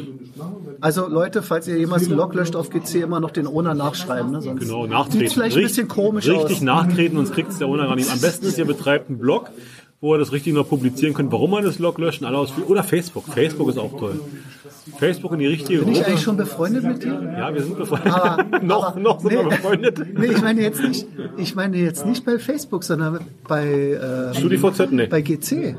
Also 0.81 1.09
Leute, 1.09 1.43
falls 1.43 1.67
ihr 1.69 1.79
jemals 1.79 2.07
einen 2.07 2.17
Log 2.17 2.35
löscht 2.35 2.55
auf 2.55 2.69
GC, 2.71 2.97
immer 3.03 3.19
noch 3.19 3.31
den 3.31 3.47
Owner 3.47 3.75
nachschreiben. 3.75 4.31
Ne? 4.31 4.43
Sonst 4.43 4.61
genau, 4.61 4.87
nachtreten. 4.87 5.21
Sieht 5.21 5.33
vielleicht 5.33 5.57
ein 5.57 5.63
bisschen 5.63 5.89
komisch 5.89 6.29
Richtig 6.29 6.57
aus. 6.57 6.61
nachtreten, 6.61 7.17
sonst 7.17 7.33
kriegt 7.33 7.51
es 7.51 7.59
der 7.59 7.67
Owner 7.69 7.87
gar 7.87 7.97
nicht. 7.97 8.11
Am 8.13 8.21
besten 8.21 8.47
ist, 8.47 8.59
ihr 8.59 8.67
betreibt 8.67 9.09
einen 9.09 9.19
Blog, 9.19 9.49
wo 10.03 10.15
ihr 10.15 10.19
das 10.19 10.33
richtig 10.33 10.53
noch 10.53 10.69
publizieren 10.69 11.15
könnt, 11.15 11.33
warum 11.33 11.51
man 11.51 11.65
das 11.65 11.79
Log 11.79 11.99
löschen, 11.99 12.27
alle 12.27 12.37
ausführen. 12.39 12.69
Oder 12.69 12.85
Facebook. 12.85 13.25
Facebook 13.27 13.71
ist 13.71 13.79
auch 13.79 13.99
toll. 13.99 14.21
Facebook 14.99 15.33
in 15.33 15.39
die 15.41 15.47
richtige 15.47 15.81
Bin 15.81 15.89
ich 15.89 15.95
Gruppe. 15.97 16.09
eigentlich 16.09 16.23
schon 16.23 16.37
befreundet 16.37 16.85
mit 16.85 17.03
dir? 17.03 17.35
Ja, 17.39 17.53
wir 17.55 17.63
sind 17.63 17.77
befreundet. 17.77 18.13
Aber- 18.13 18.59
noch, 18.63 18.85
aber- 18.89 19.01
noch 19.01 19.21
sind 19.21 19.31
wir 19.33 19.43
nee. 19.45 19.49
befreundet. 19.49 20.19
Nee, 20.19 20.27
ich 20.27 20.43
meine 20.43 20.61
jetzt 20.63 20.83
nicht, 20.83 21.07
ich 21.39 21.55
meine 21.55 21.77
jetzt 21.79 22.05
nicht 22.07 22.25
bei 22.25 22.39
Facebook, 22.39 22.85
sondern 22.85 23.21
bei, 23.49 23.99
ähm, 24.01 24.35
StudiVZ, 24.35 24.93
nee. 24.93 25.07
bei 25.07 25.23
GC. 25.23 25.75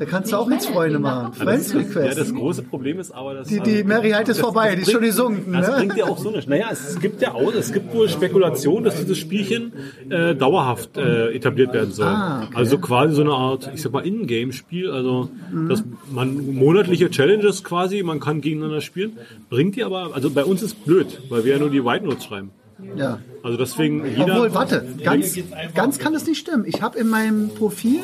Da 0.00 0.06
kannst 0.06 0.32
du 0.32 0.36
auch 0.38 0.50
jetzt 0.50 0.66
Freunde 0.70 0.98
machen. 0.98 1.34
Friends 1.34 1.74
Ja, 1.74 1.80
Request. 1.80 2.18
das 2.18 2.32
große 2.34 2.62
Problem 2.62 2.98
ist 3.00 3.10
aber, 3.10 3.34
dass... 3.34 3.48
Die- 3.48 3.60
die 3.60 3.84
Mehrheit 3.84 4.22
ist 4.30 4.38
das- 4.38 4.40
vorbei, 4.40 4.68
das 4.68 4.76
die 4.76 4.80
ist 4.82 4.92
schon 4.92 5.02
gesunken, 5.02 5.52
Das 5.52 5.68
ne? 5.68 5.74
bringt 5.76 5.94
ja 5.98 6.06
auch 6.06 6.16
so 6.16 6.30
nicht. 6.30 6.48
Naja, 6.48 6.68
es 6.72 6.98
gibt 7.00 7.20
ja 7.20 7.34
auch, 7.34 7.52
es 7.52 7.70
gibt 7.70 7.92
wohl 7.92 8.08
Spekulationen, 8.08 8.84
dass 8.84 8.96
dieses 8.96 9.18
Spielchen 9.18 9.74
äh, 10.08 10.34
dauerhaft 10.34 10.96
äh, 10.96 11.32
etabliert 11.34 11.74
werden 11.74 11.92
soll. 11.92 12.06
Ah, 12.06 12.44
okay. 12.46 12.56
Also 12.56 12.78
quasi 12.78 13.14
so 13.14 13.20
eine 13.20 13.32
Art, 13.32 13.70
ich 13.74 13.82
sag 13.82 13.92
mal, 13.92 14.00
In-Game-Spiel, 14.06 14.90
also 14.90 15.28
dass 15.68 15.84
man 16.10 16.54
monatliche 16.54 17.10
Challenges 17.10 17.62
quasi, 17.62 18.02
man 18.02 18.20
kann 18.20 18.40
gegeneinander 18.40 18.80
spielen, 18.80 19.18
bringt 19.50 19.76
die 19.76 19.84
aber, 19.84 20.14
also 20.14 20.30
bei 20.30 20.44
uns 20.44 20.62
ist 20.62 20.82
blöd, 20.86 21.20
weil 21.28 21.44
wir 21.44 21.52
ja 21.52 21.58
nur 21.58 21.68
die 21.68 21.84
White 21.84 22.06
Notes 22.06 22.24
schreiben. 22.24 22.52
Ja. 22.96 23.18
Also 23.42 23.56
deswegen 23.56 24.04
jeder... 24.06 24.34
Obwohl, 24.34 24.54
warte, 24.54 24.84
ganz, 25.02 25.36
ganz 25.74 25.98
kann 25.98 26.14
es 26.14 26.26
nicht 26.26 26.38
stimmen. 26.38 26.64
Ich 26.66 26.82
habe 26.82 26.98
in 26.98 27.08
meinem 27.08 27.48
Profil 27.50 28.00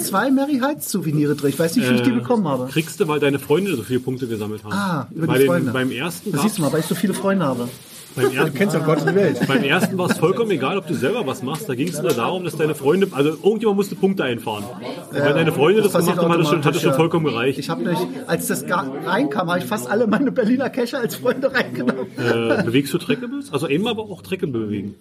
zwei 0.00 0.30
Mary 0.30 0.60
Heights 0.60 0.90
Souvenire 0.90 1.34
drin. 1.34 1.50
Ich 1.50 1.58
weiß 1.58 1.74
nicht, 1.76 1.90
wie 1.90 1.94
ich 1.94 2.02
die 2.02 2.10
Äh, 2.10 2.14
bekommen 2.14 2.46
habe. 2.46 2.68
Kriegst 2.70 3.00
du, 3.00 3.08
weil 3.08 3.20
deine 3.20 3.38
Freunde 3.38 3.74
so 3.74 3.82
viele 3.82 4.00
Punkte 4.00 4.28
gesammelt 4.28 4.62
haben. 4.64 4.72
Ah, 4.72 5.08
über 5.10 5.26
Bei 5.26 5.34
die 5.34 5.38
den, 5.40 5.46
Freunde. 5.48 5.72
Beim 5.72 5.90
ersten 5.90 6.30
Das 6.32 6.42
siehst 6.42 6.58
du 6.58 6.62
mal, 6.62 6.72
weil 6.72 6.80
ich 6.80 6.86
so 6.86 6.94
viele 6.94 7.14
Freunde 7.14 7.44
habe. 7.44 7.68
Beim 8.18 8.36
ersten, 8.36 8.54
kennst 8.54 8.74
ja 8.74 8.80
Gott 8.80 9.00
die 9.08 9.14
Welt. 9.14 9.46
Beim 9.46 9.62
ersten 9.62 9.98
war 9.98 10.10
es 10.10 10.18
vollkommen 10.18 10.50
egal, 10.50 10.78
ob 10.78 10.86
du 10.86 10.94
selber 10.94 11.26
was 11.26 11.42
machst. 11.42 11.68
Da 11.68 11.74
ging 11.74 11.88
es 11.88 12.00
nur 12.00 12.12
darum, 12.12 12.44
dass 12.44 12.56
deine 12.56 12.74
Freunde, 12.74 13.08
also 13.12 13.30
irgendjemand 13.30 13.76
musste 13.76 13.94
Punkte 13.94 14.24
einfahren. 14.24 14.64
Und 14.64 15.18
weil 15.18 15.34
deine 15.34 15.52
Freunde 15.52 15.82
das, 15.82 15.92
passiert 15.92 16.16
gemacht 16.16 16.32
haben, 16.32 16.38
hat 16.38 16.40
es 16.40 16.48
schon, 16.48 16.64
hat 16.64 16.74
es 16.74 16.82
schon 16.82 16.90
ja. 16.90 16.96
vollkommen 16.96 17.26
gereicht. 17.26 17.58
Ich 17.58 17.70
habe 17.70 17.88
nicht, 17.88 18.06
als 18.26 18.46
das 18.46 18.66
gar 18.66 18.86
reinkam, 19.06 19.48
habe 19.48 19.58
ich 19.58 19.64
fast 19.64 19.90
alle 19.90 20.06
meine 20.06 20.32
Berliner 20.32 20.70
Cacher 20.70 21.00
als 21.00 21.16
Freunde 21.16 21.52
reingenommen. 21.52 22.06
Äh, 22.16 22.62
bewegst 22.62 22.92
du 22.92 22.98
Trackables? 22.98 23.52
Also 23.52 23.66
einmal 23.66 23.92
aber 23.92 24.02
auch 24.02 24.22
Trackable 24.22 24.60
bewegen. 24.60 24.94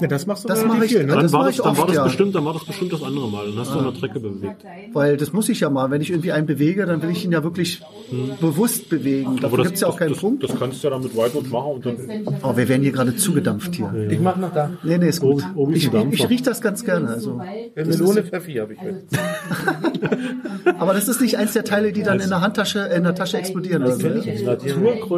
Ja, 0.00 0.06
das 0.06 0.26
machst 0.26 0.44
du 0.44 0.48
Das 0.48 0.64
mache 0.64 0.84
ich, 0.84 0.92
viel, 0.92 1.04
ne? 1.04 1.14
Dann, 1.14 1.22
das 1.22 1.32
war 1.32 1.40
mache 1.40 1.48
das, 1.48 1.56
ich 1.56 1.62
dann, 1.62 1.76
war 1.76 1.84
oft, 1.84 1.88
das 1.88 1.96
ja. 1.96 2.04
bestimmt, 2.04 2.34
dann 2.34 2.44
war 2.44 2.52
das 2.52 2.64
bestimmt 2.64 2.92
das 2.92 3.02
andere 3.02 3.28
Mal. 3.28 3.46
Dann 3.46 3.58
hast 3.58 3.74
du 3.74 3.78
eine 3.78 3.92
Trackable 3.92 4.30
bewegt. 4.30 4.64
Weil 4.92 5.16
das 5.16 5.32
muss 5.32 5.48
ich 5.48 5.60
ja 5.60 5.70
mal. 5.70 5.90
Wenn 5.90 6.00
ich 6.00 6.10
irgendwie 6.10 6.32
einen 6.32 6.46
bewege, 6.46 6.86
dann 6.86 7.02
will 7.02 7.10
ich 7.10 7.24
ihn 7.24 7.32
ja 7.32 7.42
wirklich 7.42 7.82
bewusst 8.40 8.88
bewegen. 8.88 9.36
Dafür 9.40 9.64
gibt 9.64 9.74
es 9.74 9.80
ja 9.80 9.88
auch 9.88 9.96
keinen 9.96 10.10
das, 10.10 10.20
Punkt. 10.20 10.42
Das 10.42 10.58
kannst 10.58 10.82
du 10.82 10.88
ja 10.88 10.94
dann 10.94 11.02
mit 11.02 11.16
Whiteboard 11.16 11.50
machen 11.50 11.72
und 11.72 11.86
dann. 11.86 12.38
Oh, 12.42 12.56
wir 12.56 12.68
werden 12.68 12.82
hier 12.82 12.92
gerade 12.92 13.16
zugedampft 13.16 13.74
hier. 13.74 13.92
Ich 14.10 14.20
mach 14.20 14.36
noch 14.36 14.52
da. 14.52 14.70
Nee, 14.82 14.98
nee, 14.98 15.08
ist 15.08 15.20
gut. 15.20 15.44
oben 15.54 15.74
ist 15.74 15.84
Ich, 15.84 15.92
ich 16.12 16.28
rieche 16.28 16.44
das 16.44 16.60
ganz 16.60 16.84
gerne. 16.84 17.08
Also. 17.08 17.40
Melone 17.74 18.22
Pfeffi 18.22 18.54
habe 18.54 18.74
ich 18.74 18.82
mit. 18.82 19.04
Aber 20.78 20.94
das 20.94 21.08
ist 21.08 21.20
nicht 21.20 21.38
eins 21.38 21.52
der 21.52 21.64
Teile, 21.64 21.92
die 21.92 22.02
dann 22.02 22.20
in 22.20 22.28
der 22.28 22.40
Handtasche, 22.40 22.80
in 22.80 23.04
der 23.04 23.14
Tasche 23.14 23.38
explodieren. 23.38 23.82
Oder 23.82 23.96
so, 23.96 24.08
ne? 24.08 24.20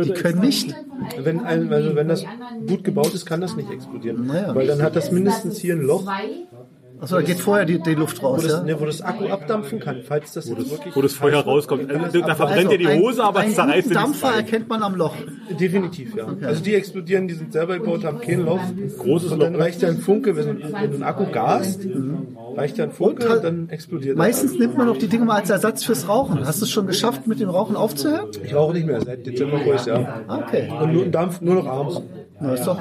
Die 0.05 0.13
können 0.13 0.41
nicht. 0.41 0.75
Wenn, 1.19 1.41
also 1.41 1.95
wenn 1.95 2.09
das 2.09 2.25
gut 2.67 2.85
gebaut 2.85 3.15
ist, 3.15 3.27
kann 3.27 3.41
das 3.41 3.57
nicht 3.57 3.71
explodieren. 3.71 4.27
Naja. 4.27 4.55
Weil 4.55 4.67
dann 4.71 4.83
hat 4.83 4.97
das 4.97 5.11
mindestens 5.13 5.59
hier 5.59 5.75
ein 5.75 5.83
Loch, 5.83 6.05
Achso, 7.03 7.15
da 7.17 7.23
geht 7.23 7.39
vorher 7.39 7.65
die, 7.65 7.81
die 7.81 7.95
Luft 7.95 8.23
wo 8.23 8.27
raus. 8.27 8.43
das, 8.43 8.53
Ja? 8.53 8.63
ne, 8.63 8.79
wo 8.79 8.85
das 8.85 9.01
Akku 9.01 9.25
abdampfen 9.29 9.81
kann, 9.81 10.03
falls 10.07 10.35
das 10.35 10.47
jetzt 10.51 10.71
wirklich. 10.71 10.95
Wo 10.95 11.01
das 11.01 11.15
Feuer 11.15 11.41
rauskommt. 11.41 11.91
Also, 11.91 12.21
da 12.21 12.35
verbrennt 12.35 12.59
Also, 12.67 12.77
dir 12.77 12.79
die 12.79 13.01
Hose, 13.01 13.25
aber 13.25 13.47
es 13.47 13.55
zerreißt 13.55 13.89
dir 13.89 13.95
Dampfer 13.95 14.35
erkennt 14.35 14.69
man 14.69 14.83
am 14.83 14.95
Loch. 14.97 15.15
Definitiv, 15.59 16.15
ja. 16.15 16.27
Also 16.43 16.63
die 16.63 16.75
explodieren, 16.75 17.27
die 17.27 17.33
sind 17.33 17.55
selber 17.55 17.79
gebaut, 17.79 18.05
haben 18.05 18.21
kein 18.21 18.45
Loch. 18.45 18.61
Großes 18.99 19.33
und 19.33 19.41
dann 19.41 19.55
Loch. 19.55 19.61
reicht 19.61 19.81
ja 19.81 19.89
ein 19.89 19.97
Funke, 19.97 20.37
wenn, 20.37 20.45
du- 20.61 20.63
wenn 20.63 20.91
du 20.91 20.95
einen 20.97 21.03
Akku 21.03 21.25
gast, 21.33 21.81
reicht 22.55 22.77
ja 22.77 22.85
ein 22.85 22.93
Funke 22.93 23.27
Und 23.31 23.35
und 23.37 23.45
dann 23.45 23.69
explodiert 23.71 24.19
Meistens 24.19 24.59
nimmt 24.59 24.77
man 24.77 24.87
noch 24.87 24.99
die 24.99 25.09
Dinge 25.09 25.25
mal 25.25 25.37
als 25.37 25.49
Ersatz 25.49 25.83
fürs 25.85 26.07
Rauchen. 26.07 26.45
Hast 26.47 26.61
du 26.61 26.67
es 26.67 26.71
schon 26.71 26.87
geschafft, 26.87 27.27
mit 27.27 27.41
dem 27.41 27.49
Rauchen 27.49 27.77
aufzuhören? 27.77 28.27
das. 28.31 28.43
Ich 28.45 28.55
rauche 28.55 28.75
nicht 28.75 28.87
mehr, 28.87 29.01
seit 29.01 29.25
Dezember 29.27 29.57
ruhig, 29.63 29.87
ja. 29.87 30.21
Okay. 30.29 30.69
Und 30.83 30.93
nur, 30.93 31.07
Dampf 31.07 31.41
nur 31.41 31.55
noch 31.55 31.67
abends. 31.67 32.03
Na, 32.43 32.55
ist 32.55 32.67
doch. 32.67 32.79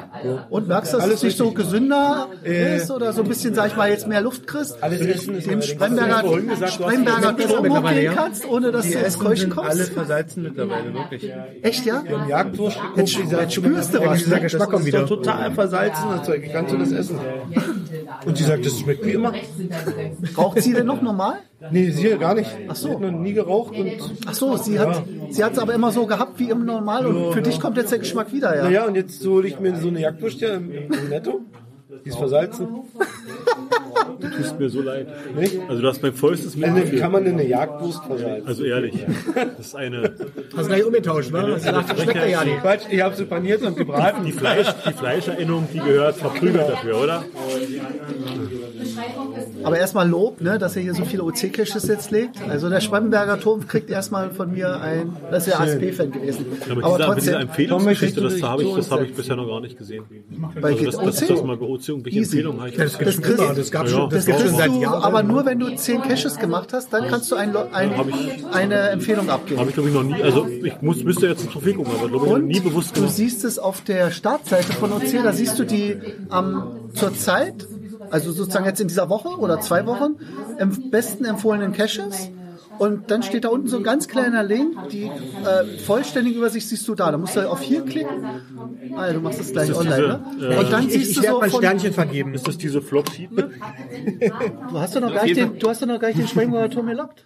Und 0.50 0.68
merkst 0.68 0.94
du, 0.94 0.98
dass 0.98 1.04
Alles 1.06 1.18
es 1.18 1.24
nicht 1.24 1.38
so 1.38 1.52
gesünder 1.52 2.28
Äh, 2.46 2.78
ist 2.78 2.90
oder 2.92 3.12
so 3.14 3.24
ein 3.24 3.28
bisschen, 3.28 3.54
sag 3.54 3.68
ich 3.68 3.76
mal, 3.76 3.90
jetzt 3.90 4.08
mehr 4.08 4.22
Luft 4.22 4.48
kriegst? 4.48 4.82
Alles 4.82 5.02
Essen 5.02 5.36
ist 5.36 5.50
Dem 5.50 5.62
Spremberger, 5.62 6.24
Spremberger 6.70 7.34
hochgehen 7.82 8.04
ja? 8.04 8.14
kannst, 8.14 8.48
ohne 8.48 8.72
dass 8.72 8.90
du 8.90 8.98
ins 9.00 9.20
Keuchen 9.20 9.52
alle 9.58 9.68
kommst? 9.76 9.94
versalzen 9.94 10.44
mittlerweile, 10.44 10.94
wirklich. 10.94 11.30
Echt, 11.62 11.86
ja? 11.86 12.02
Wir 12.06 12.20
haben 12.20 12.30
Jagdwurst 12.30 12.78
geguckt, 12.80 12.98
Jetzt- 12.98 13.32
jetzt 13.32 13.54
spürst 13.54 13.94
du 13.94 14.06
was, 14.06 14.20
dieser 14.20 14.36
ne? 14.36 14.42
Geschmack 14.42 14.70
kommt 14.70 14.86
wieder. 14.86 15.06
total 15.06 15.52
versalzen, 15.52 16.06
das 16.10 16.26
Zeug. 16.26 16.42
Wie 16.44 16.50
kannst 16.50 16.74
du 16.74 16.78
das 16.78 16.92
essen? 16.92 17.20
Und 18.26 18.38
sie 18.38 18.44
sagt, 18.46 18.66
das 18.66 18.80
schmeckt 18.80 19.06
wie 19.06 19.12
immer. 19.12 19.34
Raucht 20.38 20.62
sie 20.62 20.74
denn 20.74 20.86
noch 20.86 21.02
normal? 21.02 21.36
Nee, 21.72 21.90
sie 21.92 22.10
gar 22.18 22.36
nicht. 22.36 22.50
Ach 22.68 22.76
so. 22.76 22.88
Sie 22.88 22.94
hat 22.94 23.02
noch 23.02 23.12
nie 23.12 23.34
geraucht 23.34 23.76
und 23.78 23.92
Ach 24.26 24.34
so, 24.34 24.56
sie 24.58 24.80
hat 24.80 25.04
sie 25.30 25.44
hat 25.44 25.54
es 25.54 25.60
aber 25.60 25.74
immer 25.74 25.92
so 25.92 26.06
gehabt 26.06 26.40
wie 26.40 26.50
im 26.50 26.66
Normal 26.66 27.06
und 27.06 27.34
für 27.34 27.42
dich 27.42 27.60
kommt 27.60 27.78
jetzt 27.78 27.92
der 27.92 28.00
Geschmack 28.00 28.32
wieder, 28.32 28.56
ja? 28.56 28.64
Naja, 28.64 28.86
und 28.86 28.96
jetzt 28.96 29.26
hole 29.26 29.48
ich 29.48 29.60
mir 29.60 29.76
so 29.76 29.90
eine 29.90 30.00
Jagdwurst 30.02 30.40
hier 30.40 30.54
im, 30.54 30.72
im 30.72 31.10
Netto. 31.10 31.42
Die 32.06 32.10
ist 32.10 32.18
versalzen. 32.18 32.68
Du 34.20 34.30
tust 34.30 34.60
mir 34.60 34.70
so 34.70 34.82
leid. 34.82 35.08
Nicht? 35.36 35.60
Also 35.68 35.82
du 35.82 35.88
hast 35.88 36.02
mein 36.02 36.14
vollstes 36.14 36.54
Also, 36.56 36.66
wie 36.66 36.70
Mitgefühl. 36.72 37.00
kann 37.00 37.12
man 37.12 37.24
denn 37.26 37.34
eine 37.34 37.48
Jagdwurst 37.48 38.04
versalzen? 38.06 38.48
Also 38.48 38.64
ehrlich. 38.64 39.06
Das 39.58 39.68
ist 39.68 39.76
eine. 39.76 40.14
Hast 40.56 40.66
du 40.66 40.68
gleich 40.68 40.86
umgetauscht, 40.86 41.32
gedacht, 41.32 41.90
das 41.90 42.02
schmeckt 42.02 42.16
ja 42.16 42.26
ja 42.26 42.44
nicht. 42.46 42.62
Quatsch, 42.62 42.84
ich 42.90 43.02
habe 43.02 43.16
sie 43.16 43.26
paniert 43.26 43.62
und 43.64 43.76
gebraten. 43.76 44.26
Die, 44.26 44.32
Fleisch, 44.32 44.68
die 44.88 44.94
Fleischerinnung, 44.94 45.68
die 45.74 45.80
gehört 45.80 46.16
verprügelt 46.16 46.70
dafür, 46.70 47.02
oder? 47.02 47.24
Aber 49.64 49.78
erstmal 49.78 50.08
Lob, 50.08 50.42
ne, 50.42 50.58
dass 50.60 50.76
er 50.76 50.82
hier 50.82 50.94
so 50.94 51.04
viele 51.06 51.24
OC-Caches 51.24 51.88
jetzt 51.88 52.12
legt. 52.12 52.38
Also 52.50 52.70
der 52.70 52.80
Spremberger 52.82 53.40
Turm 53.40 53.68
kriegt 53.68 53.90
erstmal 53.90 54.32
von 54.32 54.52
mir 54.52 54.80
ein, 54.82 55.16
das 55.32 55.48
ist 55.48 55.54
ja 55.54 55.60
ASP-Fan 55.60 56.12
gewesen. 56.12 56.46
Ja, 56.68 56.76
mit 56.76 56.84
aber 56.84 56.96
dieser, 56.96 57.06
trotzdem, 57.14 57.34
Empfehlungsgeschichte, 57.42 58.22
das 58.22 58.42
habe 58.44 58.64
ich, 58.64 58.74
das 58.74 58.92
habe 58.92 59.06
ich 59.06 59.14
bisher 59.14 59.36
noch 59.36 59.48
gar 59.48 59.62
nicht 59.62 59.78
gesehen. 59.78 60.04
Bei 60.62 60.70
Also 60.70 60.86
das, 60.86 60.96
das, 60.98 61.22
OC? 61.24 61.28
das 61.30 61.44
mal 61.44 61.58
bei 61.58 61.66
OC 61.66 61.90
irgendwelche 61.90 62.20
Easy. 62.20 62.38
Empfehlungen 62.40 62.60
habe 62.62 62.70
ich. 62.70 62.76
Das, 62.78 62.98
das, 62.98 63.06
Das 63.16 63.22
kriegst- 63.22 63.58
das 63.58 63.72
gab 63.72 63.84
Ja, 63.86 63.90
schon 63.92 64.10
Das 64.10 64.26
gibt's 64.26 64.42
schon 64.44 64.56
seit 64.56 64.70
du, 64.70 64.82
Jahren. 64.82 65.04
aber 65.04 65.24
nur 65.24 65.46
wenn 65.46 65.60
du 65.60 65.76
zehn 65.76 66.02
Caches 66.02 66.38
gemacht 66.38 66.74
hast, 66.74 66.92
dann 66.94 67.08
kannst 67.08 67.32
du 67.32 67.36
ein, 67.36 67.56
ein, 67.56 67.92
eine 68.52 68.76
Empfehlung 68.90 69.30
abgeben. 69.30 69.60
Habe 69.60 69.70
ich 69.70 69.76
glaube 69.76 69.90
ich 69.90 69.96
noch 69.96 70.04
nie, 70.04 70.22
also 70.22 70.48
ich 70.48 70.82
muss, 70.82 71.04
müsste 71.04 71.28
jetzt 71.28 71.44
ins 71.44 71.52
Profil 71.52 71.74
gucken, 71.76 71.94
aber 72.00 72.08
glaube 72.10 72.26
ich 72.26 72.32
noch 72.32 72.38
Und 72.40 72.48
nie 72.48 72.60
bewusst 72.60 72.92
du 72.92 73.02
gemacht. 73.02 73.16
siehst 73.16 73.44
es 73.46 73.60
auf 73.60 73.82
der 73.82 74.12
Startseite 74.12 74.74
von 74.74 74.92
OC, 74.92 75.24
da 75.24 75.34
siehst 75.34 75.58
du 75.60 75.64
die 75.66 75.98
am 76.30 76.76
zur 76.94 77.14
Zeit, 77.16 77.68
also 78.12 78.32
sozusagen 78.32 78.66
jetzt 78.66 78.80
in 78.82 78.88
dieser 78.88 79.10
Woche 79.10 79.30
oder 79.30 79.60
zwei 79.62 79.86
Wochen, 79.86 80.18
am 80.60 80.90
besten 80.92 81.26
empfohlenen 81.26 81.74
Caches. 81.74 82.30
Und 82.78 83.12
dann 83.12 83.24
steht 83.24 83.44
da 83.44 83.50
unten 83.50 83.68
so 83.68 83.76
ein 83.76 83.84
ganz 83.84 84.08
kleiner 84.08 84.42
Link, 84.42 84.88
die 84.90 85.04
äh, 85.04 85.78
vollständige 85.80 86.38
Übersicht 86.38 86.66
siehst 86.70 86.88
du 86.88 86.96
da. 86.96 87.12
Da 87.12 87.18
musst 87.18 87.36
du 87.36 87.50
auf 87.50 87.60
hier 87.60 87.84
klicken. 87.84 88.24
Ah, 88.96 89.08
ja, 89.08 89.14
du 89.14 89.20
machst 89.20 89.38
das 89.38 89.52
gleich 89.52 89.68
das 89.68 89.78
online, 89.78 90.22
diese, 90.34 90.48
ne? 90.48 90.56
äh, 90.56 90.60
Und 90.60 90.72
dann 90.72 90.88
Ich, 90.88 90.94
siehst 90.94 91.12
ich 91.12 91.18
du 91.18 91.24
werde 91.24 91.36
so 91.36 91.40
mein 91.42 91.52
von, 91.52 91.60
Sternchen 91.60 91.94
vergeben. 91.94 92.34
Ist 92.34 92.48
das 92.48 92.58
diese 92.58 92.82
Flop-Sheet? 92.82 93.32
du 93.32 94.80
hast 94.80 94.96
doch 94.96 95.02
noch 95.02 95.14
gar 95.14 95.26
nicht 95.26 95.36
den, 95.36 95.60
du 95.60 95.70
hast 95.70 95.82
doch 95.82 95.88
noch 95.88 96.00
gar 96.00 96.08
nicht 96.08 96.20
den 96.20 96.28
Springboard 96.30 96.72
Turm 96.74 96.88
gelockt. 96.88 97.26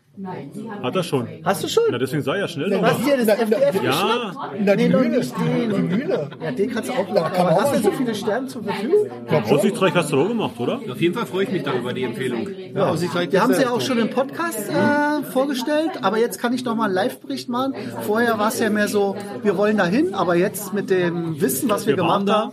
Hat 0.84 0.96
er 0.96 1.02
schon. 1.02 1.28
Hast 1.44 1.64
du 1.64 1.68
schon? 1.68 1.86
Na, 1.90 1.98
deswegen 1.98 2.22
sei 2.22 2.38
ja 2.38 2.48
schnell 2.48 2.70
Was 2.84 3.00
noch. 3.00 3.04
dir 3.06 3.18
das 3.26 3.28
FDF 3.40 3.84
Ja, 3.84 4.32
Na, 4.60 4.76
die 4.76 4.88
Nee, 4.88 4.96
Mühle. 4.96 5.18
nicht 5.18 5.34
den. 5.40 5.70
Die 5.74 5.82
Mühle. 5.96 6.30
Ja, 6.40 6.52
den 6.52 6.70
kannst 6.70 6.90
du 6.90 6.94
auch 6.94 7.08
locken. 7.08 7.36
Aber 7.36 7.52
hast 7.60 7.76
du 7.76 7.80
so 7.82 7.92
viele 7.92 8.14
Sterne 8.14 8.48
zur 8.48 8.64
Verfügung? 8.64 9.08
Aussichtsreich 9.50 9.96
hast 9.96 10.12
du 10.12 10.22
auch 10.22 10.28
gemacht, 10.28 10.52
oder? 10.60 10.80
Auf 10.92 11.02
jeden 11.02 11.16
Fall 11.16 11.26
freue 11.26 11.46
ich 11.46 11.52
mich 11.52 11.64
dann 11.64 11.80
über 11.80 11.94
die 11.94 12.04
Empfehlung. 12.04 12.48
Ja, 12.76 12.96
zeigt 12.96 13.34
Wir 13.34 13.42
haben 13.42 13.56
sie 13.56 13.64
ja 13.64 13.72
auch 13.72 13.82
schon 13.82 13.98
im 13.98 14.12
Podcast 14.12 14.70
äh, 14.70 15.24
vorgestellt, 15.32 15.92
aber 16.04 16.20
jetzt 16.20 16.40
kann 16.40 16.54
ich 16.54 16.64
noch 16.64 16.76
mal 16.76 16.86
einen 16.86 16.94
Live-Bericht 16.94 17.50
machen. 17.50 17.74
Vorher 18.02 18.38
war 18.38 18.50
es 18.50 18.60
ja 18.60 18.70
mehr 18.70 18.88
so, 18.88 19.16
wir 19.42 19.58
wollen 19.58 19.78
dahin, 19.78 20.14
aber 20.14 20.36
jetzt 20.36 20.74
mit 20.76 20.92
dem 20.92 21.42
Wissen, 21.42 21.70
was 21.72 21.88
wir, 21.88 21.94
Wir 21.94 22.04
gemacht 22.04 22.30
haben, 22.30 22.52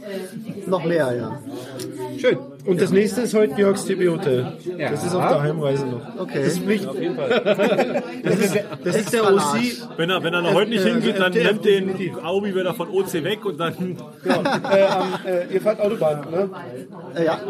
noch 0.67 0.85
mehr, 0.87 1.15
ja. 1.15 1.39
Schön. 2.17 2.39
Und 2.67 2.81
das 2.81 2.91
nächste 2.91 3.23
ist 3.23 3.35
heute 3.35 3.55
Georgs 3.55 3.85
TB 3.85 4.09
Hotel. 4.09 4.47
Das 4.79 5.05
ist 5.05 5.15
auf 5.15 5.29
der 5.29 5.43
Heimreise 5.43 5.87
noch. 5.87 6.01
Okay. 6.19 6.39
Das 6.45 6.53
ist 6.55 6.61
Pflicht. 6.63 6.87
Auf 6.87 7.01
jeden 7.01 7.17
Fall. 7.17 8.03
Das 8.23 8.39
ist, 8.39 8.57
das 8.85 8.97
ist 8.97 9.13
der 9.13 9.25
OC. 9.33 9.41
Wenn 9.97 10.11
er, 10.11 10.23
wenn 10.23 10.35
er 10.35 10.43
noch 10.43 10.55
heute 10.55 10.71
nicht 10.71 10.85
hingeht, 10.85 11.19
dann 11.19 11.33
nimmt 11.33 11.65
den 11.65 12.19
Aubi 12.23 12.55
wieder 12.55 12.75
von 12.75 12.89
OC 12.91 13.15
weg 13.25 13.45
und 13.45 13.59
dann. 13.59 13.75
Äh, 14.25 14.83
am, 14.83 15.15
äh, 15.27 15.53
ihr 15.55 15.61
fahrt 15.61 15.81
Autobahn, 15.81 16.21
ne? 16.31 16.51
Äh, 17.17 17.25
ja. 17.25 17.41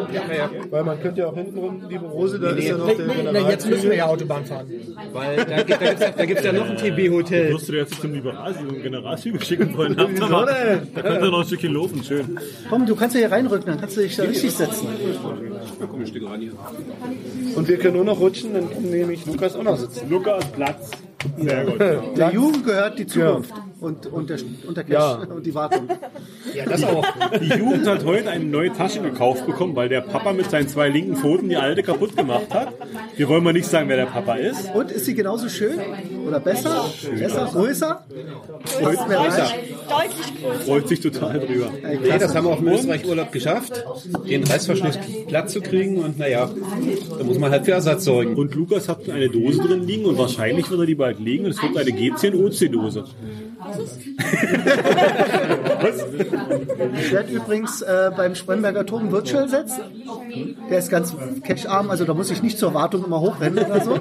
Weil 0.71 0.85
man 0.85 1.01
könnte 1.01 1.21
ja 1.21 1.27
auch 1.29 1.35
hinten 1.35 1.59
rum, 1.59 1.83
liebe 1.89 2.07
Rose, 2.07 2.39
da 2.39 2.51
ist 2.51 2.69
ja 2.69 2.77
noch 2.77 2.87
der 2.87 3.33
Na, 3.33 3.51
jetzt 3.51 3.69
müssen 3.69 3.91
wir 3.91 3.97
ja 3.97 4.07
Autobahn 4.07 4.45
fahren. 4.45 4.67
Weil 5.13 5.37
da, 5.45 5.63
gibt- 5.63 5.83
es 5.83 6.01
ja, 6.01 6.11
da 6.17 6.25
gibt's 6.25 6.45
ja 6.45 6.53
noch 6.53 6.69
ein 6.71 6.77
TB-Hotel. 6.77 7.53
Wirst 7.53 7.69
du 7.69 7.73
jetzt 7.73 8.01
zum 8.01 8.13
Liberalsieg 8.15 8.69
und 8.69 8.83
Generalzüge 8.83 9.45
schicken 9.45 9.77
wollen? 9.77 9.97
Da 9.97 10.05
könnt 10.05 11.23
ihr 11.23 11.31
noch 11.31 11.41
ein 11.41 11.47
Stückchen 11.47 11.75
laufen, 11.75 12.03
schön. 12.05 12.39
Komm, 12.69 12.87
du 12.87 12.95
kannst 12.95 13.15
ja 13.17 13.21
hier 13.21 13.33
reinrücken, 13.33 13.67
dann 13.67 13.81
kannst 13.81 13.97
du 13.97 14.01
dich 14.03 14.17
da 14.17 14.23
richtig 14.25 14.53
setzen. 14.53 14.89
Komm 15.91 16.01
ein 16.01 16.07
Stück 16.07 16.29
ran 16.29 16.41
hier. 16.41 16.53
Und 17.57 17.69
wir 17.69 17.79
können 17.79 17.97
nur 17.97 18.05
noch 18.05 18.21
rutschen, 18.21 18.55
dann 18.55 18.71
kann 18.71 18.83
nämlich 18.83 19.27
Lukas 19.27 19.57
auch 19.57 19.63
noch 19.63 19.77
sitzen. 19.77 20.09
Lukas 20.09 20.45
Platz. 20.53 20.91
Sehr 21.39 21.65
gut. 21.65 21.81
Der 22.17 22.31
Jugend 22.33 22.65
gehört 22.65 22.99
die 22.99 23.07
Zukunft 23.07 23.53
und, 23.81 24.07
und, 24.07 24.31
der, 24.31 24.39
und 24.67 24.77
der 24.77 24.85
Cash 24.85 24.93
Ja. 24.93 25.15
und 25.35 25.45
die 25.47 25.55
Wartung. 25.55 25.89
Ja, 26.55 26.65
das 26.67 26.85
auch. 26.85 27.05
Die 27.41 27.59
Jugend 27.59 27.87
hat 27.87 28.05
heute 28.05 28.31
eine 28.31 28.45
neue 28.45 28.73
Tasche 28.73 29.01
gekauft 29.01 29.47
bekommen, 29.47 29.75
weil 29.77 29.89
der 29.89 30.03
Papa 30.03 30.33
mit 30.33 30.51
seinen 30.51 30.69
zwei 30.69 30.89
linken 30.89 31.17
Pfoten 31.17 31.49
die 31.49 31.57
alte 31.57 31.83
kaputt 31.83 32.17
gemacht 32.17 32.53
hat. 32.53 32.75
Wir 33.17 33.29
wollen 33.29 33.43
mal 33.43 33.53
nicht 33.53 33.67
sagen, 33.67 33.89
wer 33.89 33.97
der 33.97 34.07
Papa 34.07 34.35
ist. 34.35 34.75
Und 34.75 34.91
ist 34.91 35.07
sie 35.07 35.15
genauso 35.15 35.49
schön? 35.49 35.79
Oder 36.27 36.41
besser? 36.41 36.91
Besser? 37.19 37.49
Größer? 37.53 38.05
Freut? 38.65 38.99
Deutlich 38.99 39.17
größer. 39.17 39.47
freut 40.67 40.89
sich 40.89 41.01
total 41.01 41.41
drüber. 41.41 41.71
Nee, 41.83 42.19
das 42.19 42.35
haben 42.35 42.47
wir 42.47 42.53
auch 42.53 42.61
im 42.61 42.69
Österreich-Urlaub 42.69 43.33
geschafft, 43.33 43.85
den 44.29 44.45
Reißverschluss 44.45 44.99
glatt 45.29 45.51
zu 45.51 45.61
kriegen 45.61 45.99
und 45.99 46.19
naja, 46.19 46.51
da 47.19 47.25
muss 47.25 47.39
man 47.39 47.51
halt 47.51 47.65
für 47.65 47.73
Ersatz 47.73 48.05
sorgen. 48.05 48.35
Und 48.37 48.55
Lukas 48.55 48.89
hat 48.89 49.09
eine 49.09 49.29
Dose 49.29 49.63
drin 49.63 49.87
liegen 49.87 50.05
und 50.05 50.19
wahrscheinlich 50.19 50.71
wird 50.71 50.81
er 50.81 50.87
die 50.87 50.95
bald 50.95 51.19
legen 51.21 51.45
und 51.45 51.53
es 51.53 51.63
wird 51.63 51.77
eine 51.77 51.91
G10-OC-Dose. 51.91 53.05
Ich 56.99 57.13
werde 57.13 57.33
übrigens 57.33 57.83
äh, 57.83 58.11
beim 58.17 58.35
Spremberger 58.35 58.87
Turm 58.87 59.11
Virtual 59.13 59.49
setzen. 59.49 59.83
Der 60.71 60.79
ist 60.79 60.91
ganz 60.91 61.15
cache-arm, 61.43 61.91
also 61.91 62.05
da 62.05 62.15
muss 62.15 62.31
ich 62.31 62.43
nicht 62.43 62.59
zur 62.59 62.75
Wartung 62.75 63.05
immer 63.05 63.21
hochrennen 63.21 63.65
oder 63.65 63.81
so. 63.81 63.99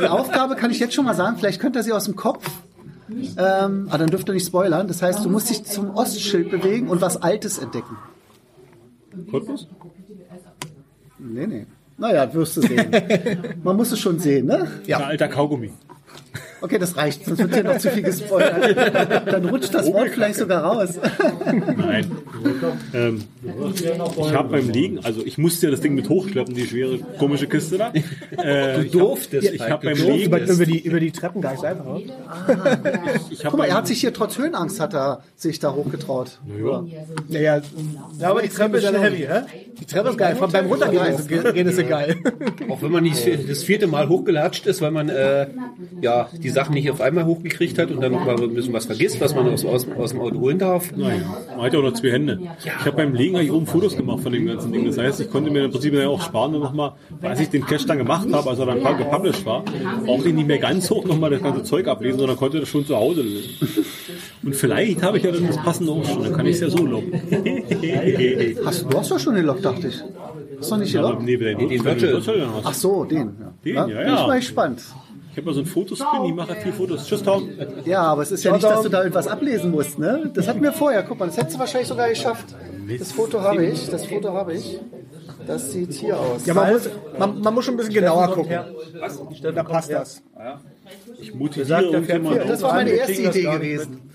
Die 0.00 0.06
Aufgabe 0.06 0.56
kann 0.56 0.70
ich 0.70 0.78
jetzt 0.78 0.94
schon 0.94 1.04
mal 1.04 1.14
sagen, 1.14 1.36
vielleicht 1.38 1.60
könnt 1.60 1.76
ihr 1.76 1.82
sie 1.82 1.92
aus 1.92 2.04
dem 2.04 2.16
Kopf. 2.16 2.44
Ähm, 3.08 3.88
ah, 3.90 3.98
dann 3.98 4.08
dürft 4.08 4.28
ihr 4.28 4.34
nicht 4.34 4.46
spoilern. 4.46 4.88
Das 4.88 5.00
heißt, 5.00 5.24
du 5.24 5.30
musst 5.30 5.48
dich 5.48 5.64
zum 5.64 5.94
Ostschild 5.94 6.50
bewegen 6.50 6.88
und 6.88 7.00
was 7.00 7.22
Altes 7.22 7.58
entdecken. 7.58 7.96
Cottbus? 9.30 9.68
Nee, 11.18 11.46
nee. 11.46 11.66
Naja, 11.98 12.32
wirst 12.34 12.56
du 12.58 12.60
sehen. 12.60 12.90
Man 13.62 13.76
muss 13.76 13.90
es 13.92 14.00
schon 14.00 14.18
sehen, 14.18 14.46
ne? 14.46 14.68
Ja. 14.86 14.98
Ein 14.98 15.04
alter 15.04 15.28
Kaugummi. 15.28 15.72
Okay, 16.66 16.78
das 16.78 16.96
reicht, 16.96 17.24
sonst 17.24 17.38
wird 17.38 17.54
hier 17.54 17.62
noch 17.62 17.78
zu 17.78 17.90
viel 17.92 18.02
gespoilert. 18.02 18.76
Dann 19.32 19.44
rutscht 19.48 19.72
das 19.72 19.86
Wort 19.92 20.08
vielleicht 20.08 20.34
sogar 20.34 20.64
raus. 20.64 20.94
Nein. 21.76 22.10
Ähm, 22.92 23.22
ich 23.76 24.32
habe 24.32 24.48
beim 24.48 24.68
Liegen, 24.70 24.98
also 25.04 25.24
ich 25.24 25.38
musste 25.38 25.66
ja 25.66 25.70
das 25.70 25.80
Ding 25.80 25.94
mit 25.94 26.08
hochschleppen, 26.08 26.54
die 26.56 26.66
schwere 26.66 26.98
komische 27.20 27.46
Kiste 27.46 27.78
da. 27.78 27.92
Äh, 28.42 28.82
Du 28.84 28.98
durftest. 28.98 29.52
Ich 29.52 29.60
habe 29.62 29.86
beim 29.86 29.96
Über, 29.96 30.10
Liegen, 30.12 30.36
über, 30.48 30.66
die, 30.66 30.78
über 30.80 30.98
die 31.00 31.12
Treppen 31.12 31.40
gar 31.40 31.52
nicht 31.52 31.64
einfach. 31.64 31.86
oder? 31.86 32.00
ich 33.30 33.44
hab 33.44 33.52
Guck 33.52 33.58
mal, 33.58 33.64
er 33.66 33.68
beim- 33.70 33.76
hat 33.78 33.86
sich 33.86 34.00
hier 34.00 34.12
trotz 34.12 34.36
Höhenangst 34.38 34.80
hat 34.80 34.92
er 34.94 35.20
sich 35.36 35.60
da 35.60 35.72
hochgetraut. 35.72 36.38
ja, 36.60 36.84
Naja, 37.28 37.60
Ja, 38.18 38.30
aber 38.30 38.42
die 38.42 38.48
Treppe 38.48 38.78
ist 38.78 38.86
schon 38.86 38.96
heavy, 39.00 39.18
hä? 39.28 39.42
die 39.80 39.84
Treppe 39.84 40.08
ist 40.10 40.18
geil. 40.18 40.34
Von 40.36 40.50
beim 40.50 40.66
Runtergehen 40.66 41.66
ist, 41.68 41.76
sie 41.76 41.84
geil. 41.84 42.16
Auch 42.68 42.82
wenn 42.82 42.90
man 42.90 43.04
nicht 43.04 43.24
das 43.48 43.62
vierte 43.62 43.86
Mal 43.86 44.08
hochgelatscht 44.08 44.66
ist, 44.66 44.80
weil 44.80 44.90
man 44.90 45.08
äh, 45.08 45.46
ja 46.00 46.28
die 46.42 46.50
Sachen 46.56 46.72
nicht 46.72 46.90
auf 46.90 47.02
einmal 47.02 47.26
hochgekriegt 47.26 47.78
hat 47.78 47.90
und 47.90 48.00
dann 48.00 48.12
noch 48.12 48.24
mal 48.24 48.42
ein 48.42 48.54
bisschen 48.54 48.72
was 48.72 48.86
vergisst, 48.86 49.20
was 49.20 49.34
man 49.34 49.46
aus, 49.46 49.62
aus, 49.66 49.86
aus 49.98 50.12
dem 50.12 50.22
Auto 50.22 50.40
holen 50.40 50.58
darf. 50.58 50.90
Nein, 50.96 51.22
man 51.54 51.66
hat 51.66 51.74
ja 51.74 51.78
auch 51.80 51.82
noch 51.82 51.92
zwei 51.92 52.12
Hände. 52.12 52.40
Ich 52.64 52.70
habe 52.86 52.96
beim 52.96 53.14
Legen 53.14 53.36
eigentlich 53.36 53.52
oben 53.52 53.66
Fotos 53.66 53.94
gemacht 53.94 54.22
von 54.22 54.32
dem 54.32 54.46
ganzen 54.46 54.72
Ding. 54.72 54.86
Das 54.86 54.96
heißt, 54.96 55.20
ich 55.20 55.30
konnte 55.30 55.50
mir 55.50 55.66
im 55.66 55.70
Prinzip 55.70 55.92
ja 55.92 56.08
auch 56.08 56.22
sparen 56.22 56.54
und 56.54 56.62
nochmal, 56.62 56.92
als 57.20 57.40
ich 57.40 57.50
den 57.50 57.66
Cache 57.66 57.86
dann 57.86 57.98
gemacht 57.98 58.26
habe, 58.32 58.48
als 58.48 58.58
er 58.58 58.64
dann 58.64 58.82
gepublished 58.96 59.44
war, 59.44 59.64
brauchte 60.06 60.30
ich 60.30 60.34
nicht 60.34 60.48
mehr 60.48 60.56
ganz 60.56 60.90
hoch 60.90 61.04
nochmal 61.04 61.28
das 61.28 61.42
ganze 61.42 61.62
Zeug 61.62 61.88
ablesen, 61.88 62.20
sondern 62.20 62.38
konnte 62.38 62.58
das 62.58 62.70
schon 62.70 62.86
zu 62.86 62.96
Hause 62.96 63.20
lösen. 63.20 63.50
Und 64.42 64.56
vielleicht 64.56 65.02
habe 65.02 65.18
ich 65.18 65.24
ja 65.24 65.32
dann 65.32 65.46
das 65.46 65.58
passende 65.58 65.92
auch 65.92 66.04
schon, 66.06 66.22
dann 66.22 66.32
kann 66.32 66.46
ich 66.46 66.54
es 66.54 66.60
ja 66.62 66.70
so 66.70 66.86
locken. 66.86 67.12
Hast 68.64 68.82
du, 68.82 68.88
du 68.88 68.98
hast 68.98 69.10
doch 69.10 69.18
schon 69.18 69.34
den 69.34 69.44
Lock, 69.44 69.60
dachte 69.60 69.88
ich. 69.88 70.02
Hast 70.58 70.70
du 70.70 70.76
nicht 70.76 70.92
gelockt? 70.92 71.22
nee, 71.22 71.36
den, 71.36 71.68
den 71.68 71.82
dann 71.82 72.52
Ach 72.64 72.72
so, 72.72 73.04
den. 73.04 73.36
Den, 73.62 73.74
ja, 73.74 73.80
ja, 73.80 73.84
Bin 73.84 73.94
ja. 74.06 74.20
ich 74.20 74.26
mal 74.26 74.38
gespannt. 74.38 74.82
Ich 75.36 75.42
habe 75.42 75.50
ja 75.50 75.52
so 75.52 75.60
einen 75.60 75.68
Fotospin, 75.68 76.24
ich 76.24 76.34
mache 76.34 76.54
viel 76.56 76.72
Fotos. 76.72 77.06
Tschüss, 77.06 77.22
Tom. 77.22 77.50
Ja, 77.84 78.04
aber 78.04 78.22
es 78.22 78.32
ist 78.32 78.42
ja 78.42 78.52
nicht, 78.52 78.64
dass 78.64 78.80
du 78.80 78.88
da 78.88 79.00
irgendwas 79.00 79.28
ablesen 79.28 79.70
musst, 79.70 79.98
ne? 79.98 80.30
Das 80.32 80.48
hatten 80.48 80.62
wir 80.62 80.72
vorher. 80.72 81.02
Guck 81.02 81.18
mal, 81.18 81.26
das 81.26 81.36
hättest 81.36 81.56
du 81.56 81.58
wahrscheinlich 81.58 81.88
sogar 81.88 82.08
geschafft. 82.08 82.54
Das 82.98 83.12
Foto 83.12 83.42
habe 83.42 83.66
ich, 83.66 83.86
das 83.90 84.06
Foto 84.06 84.32
habe 84.32 84.54
ich. 84.54 84.80
Das 85.46 85.72
sieht 85.72 85.92
hier 85.92 86.18
aus. 86.18 86.46
Ja, 86.46 86.54
man 86.54 86.72
muss, 86.72 86.88
man, 87.18 87.40
man 87.42 87.54
muss 87.54 87.66
schon 87.66 87.74
ein 87.74 87.76
bisschen 87.76 87.92
genauer 87.92 88.32
gucken. 88.32 88.58
Da 89.42 89.62
passt 89.62 89.92
das. 89.92 90.22
Ich 91.20 91.34
motiviere 91.34 91.66
fährt 91.66 91.92
irgendjemand. 91.92 92.34
hier. 92.36 92.44
das 92.46 92.62
war 92.62 92.72
meine 92.72 92.90
erste 92.90 93.12
Idee 93.12 93.42
gewesen. 93.42 94.05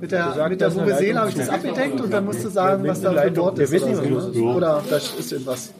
Mit 0.00 0.12
der, 0.12 0.48
mit 0.48 0.60
der 0.60 0.70
Leitung. 0.70 1.16
habe 1.18 1.28
ich 1.30 1.34
das 1.36 1.48
abgedeckt 1.48 2.00
und 2.00 2.12
dann 2.12 2.24
musst 2.24 2.44
du 2.44 2.48
sagen, 2.48 2.86
was 2.86 3.00
da 3.00 3.12
für. 3.12 3.36
Wort 3.36 3.58
ist. 3.58 3.72
weiß 3.72 3.82
Oder, 3.82 4.02
nicht, 4.02 4.34
so, 4.34 4.44
ne? 4.44 4.54
oder 4.54 4.82
da 4.88 4.96
ist 4.96 5.32
irgendwas. 5.32 5.72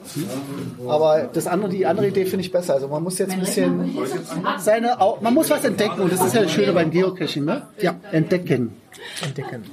Aber 0.88 1.28
das 1.32 1.46
andere, 1.46 1.70
die 1.70 1.86
andere 1.86 2.08
Idee 2.08 2.24
finde 2.24 2.44
ich 2.44 2.52
besser. 2.52 2.74
Also 2.74 2.88
man 2.88 3.02
muss 3.02 3.18
jetzt 3.18 3.32
ein 3.32 3.40
bisschen 3.40 3.96
seine, 4.58 4.96
man 5.20 5.34
muss 5.34 5.50
was 5.50 5.64
entdecken 5.64 6.00
und 6.00 6.12
das 6.12 6.24
ist 6.24 6.34
ja 6.34 6.42
das 6.42 6.52
Schöne 6.52 6.72
beim 6.72 6.90
Geocaching, 6.90 7.44
ne? 7.44 7.62
Ja. 7.80 7.94
Entdecken. 8.12 8.72
Entdecken. 9.22 9.64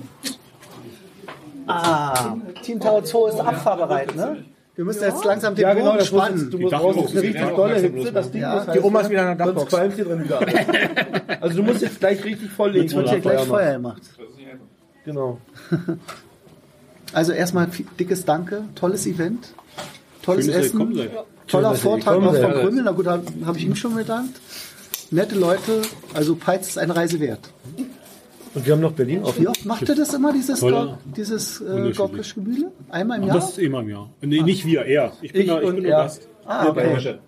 Ah, 1.68 2.36
Team 2.64 2.80
Tower 2.80 3.06
Zoo 3.06 3.28
ist 3.28 3.39
abfahrbereit, 3.39 4.16
ne? 4.16 4.44
Wir 4.82 4.86
müssen 4.86 5.04
jetzt 5.04 5.24
langsam 5.26 5.54
den 5.54 5.62
Ja, 5.62 5.74
genau, 5.76 5.86
Bogen 5.92 5.98
muss, 6.00 6.08
spannen. 6.08 6.50
du 6.50 6.58
musst 6.58 6.74
raus. 6.74 6.96
du 6.96 7.02
Das 7.04 7.12
ist 7.12 7.18
eine 7.18 7.28
richtig 7.28 7.56
dolle 7.56 7.76
Hitze, 7.76 8.12
das 8.12 8.32
Ding 8.32 8.42
Ja. 8.42 8.62
ist 8.64 8.74
Die 8.74 8.80
Oma 8.80 9.02
ist 9.02 9.10
wieder 9.12 9.32
in 9.32 9.38
der 9.38 9.46
Sonst 9.46 9.58
Dachbox. 9.60 9.70
qualmt 9.76 9.94
hier 9.94 10.06
drin 10.06 10.24
wieder. 10.24 10.40
Also 11.42 11.58
du 11.58 11.64
musst 11.64 11.82
jetzt 11.84 12.00
gleich 12.00 12.24
richtig 12.24 12.50
volllegen. 12.50 12.82
Jetzt 12.88 12.96
wird 12.96 13.10
hier 13.12 13.20
gleich 13.20 13.42
Feuer 13.42 13.74
gemacht. 13.74 14.02
Genau. 15.06 15.38
Also 17.14 17.32
erstmal 17.32 17.68
dickes 18.00 18.26
Danke, 18.26 18.64
tolles 18.74 19.06
Event, 19.06 19.54
tolles 20.24 20.46
Schön, 20.46 20.54
Essen, 20.56 20.96
seid. 20.96 21.12
toller 21.46 21.76
Vortrag 21.76 22.16
auch 22.24 22.36
von. 22.36 22.52
Krümmel. 22.54 22.84
Na 22.84 22.92
gut, 22.92 23.06
da 23.06 23.22
habe 23.46 23.58
ich 23.60 23.66
ihm 23.66 23.76
schon 23.76 23.94
bedankt. 23.96 24.40
Nette 25.12 25.36
Leute, 25.38 25.84
also 26.16 26.36
Peitz 26.36 26.70
ist 26.70 26.78
eine 26.80 26.96
Reise 26.96 27.20
wert. 27.20 27.52
Und 28.54 28.66
wir 28.66 28.74
haben 28.74 28.82
noch 28.82 28.91
Berlin 28.91 29.24
auf. 29.24 29.39
Wie 29.39 29.47
oft 29.47 29.66
macht 29.66 29.88
ihr 29.88 29.95
das 29.95 30.14
immer, 30.14 30.34
dieses, 30.34 30.60
Tolle. 30.60 30.97
Dieses 31.16 31.62
äh. 31.62 31.91
Gorkisch 31.95 32.36
Gemüse? 32.36 32.72
Einmal 32.89 33.20
im 33.20 33.28
Jahr? 33.28 33.36
das 33.38 33.52
ist 33.52 33.60
immer 33.60 33.80
im 33.80 33.89
Jahr. 33.89 34.10
Nee, 34.22 34.41
nicht 34.41 34.66
wir, 34.66 34.82
er. 34.86 35.14
Ich 35.22 35.32
bin, 35.32 35.41
Ich 35.41 35.47
da, 35.47 35.62
ich 35.62 35.68
bin 35.68 35.84
nur 35.84 35.86
er. 35.86 35.97
Gast. 36.04 36.28
Ah, 36.45 36.68
okay. 36.68 37.20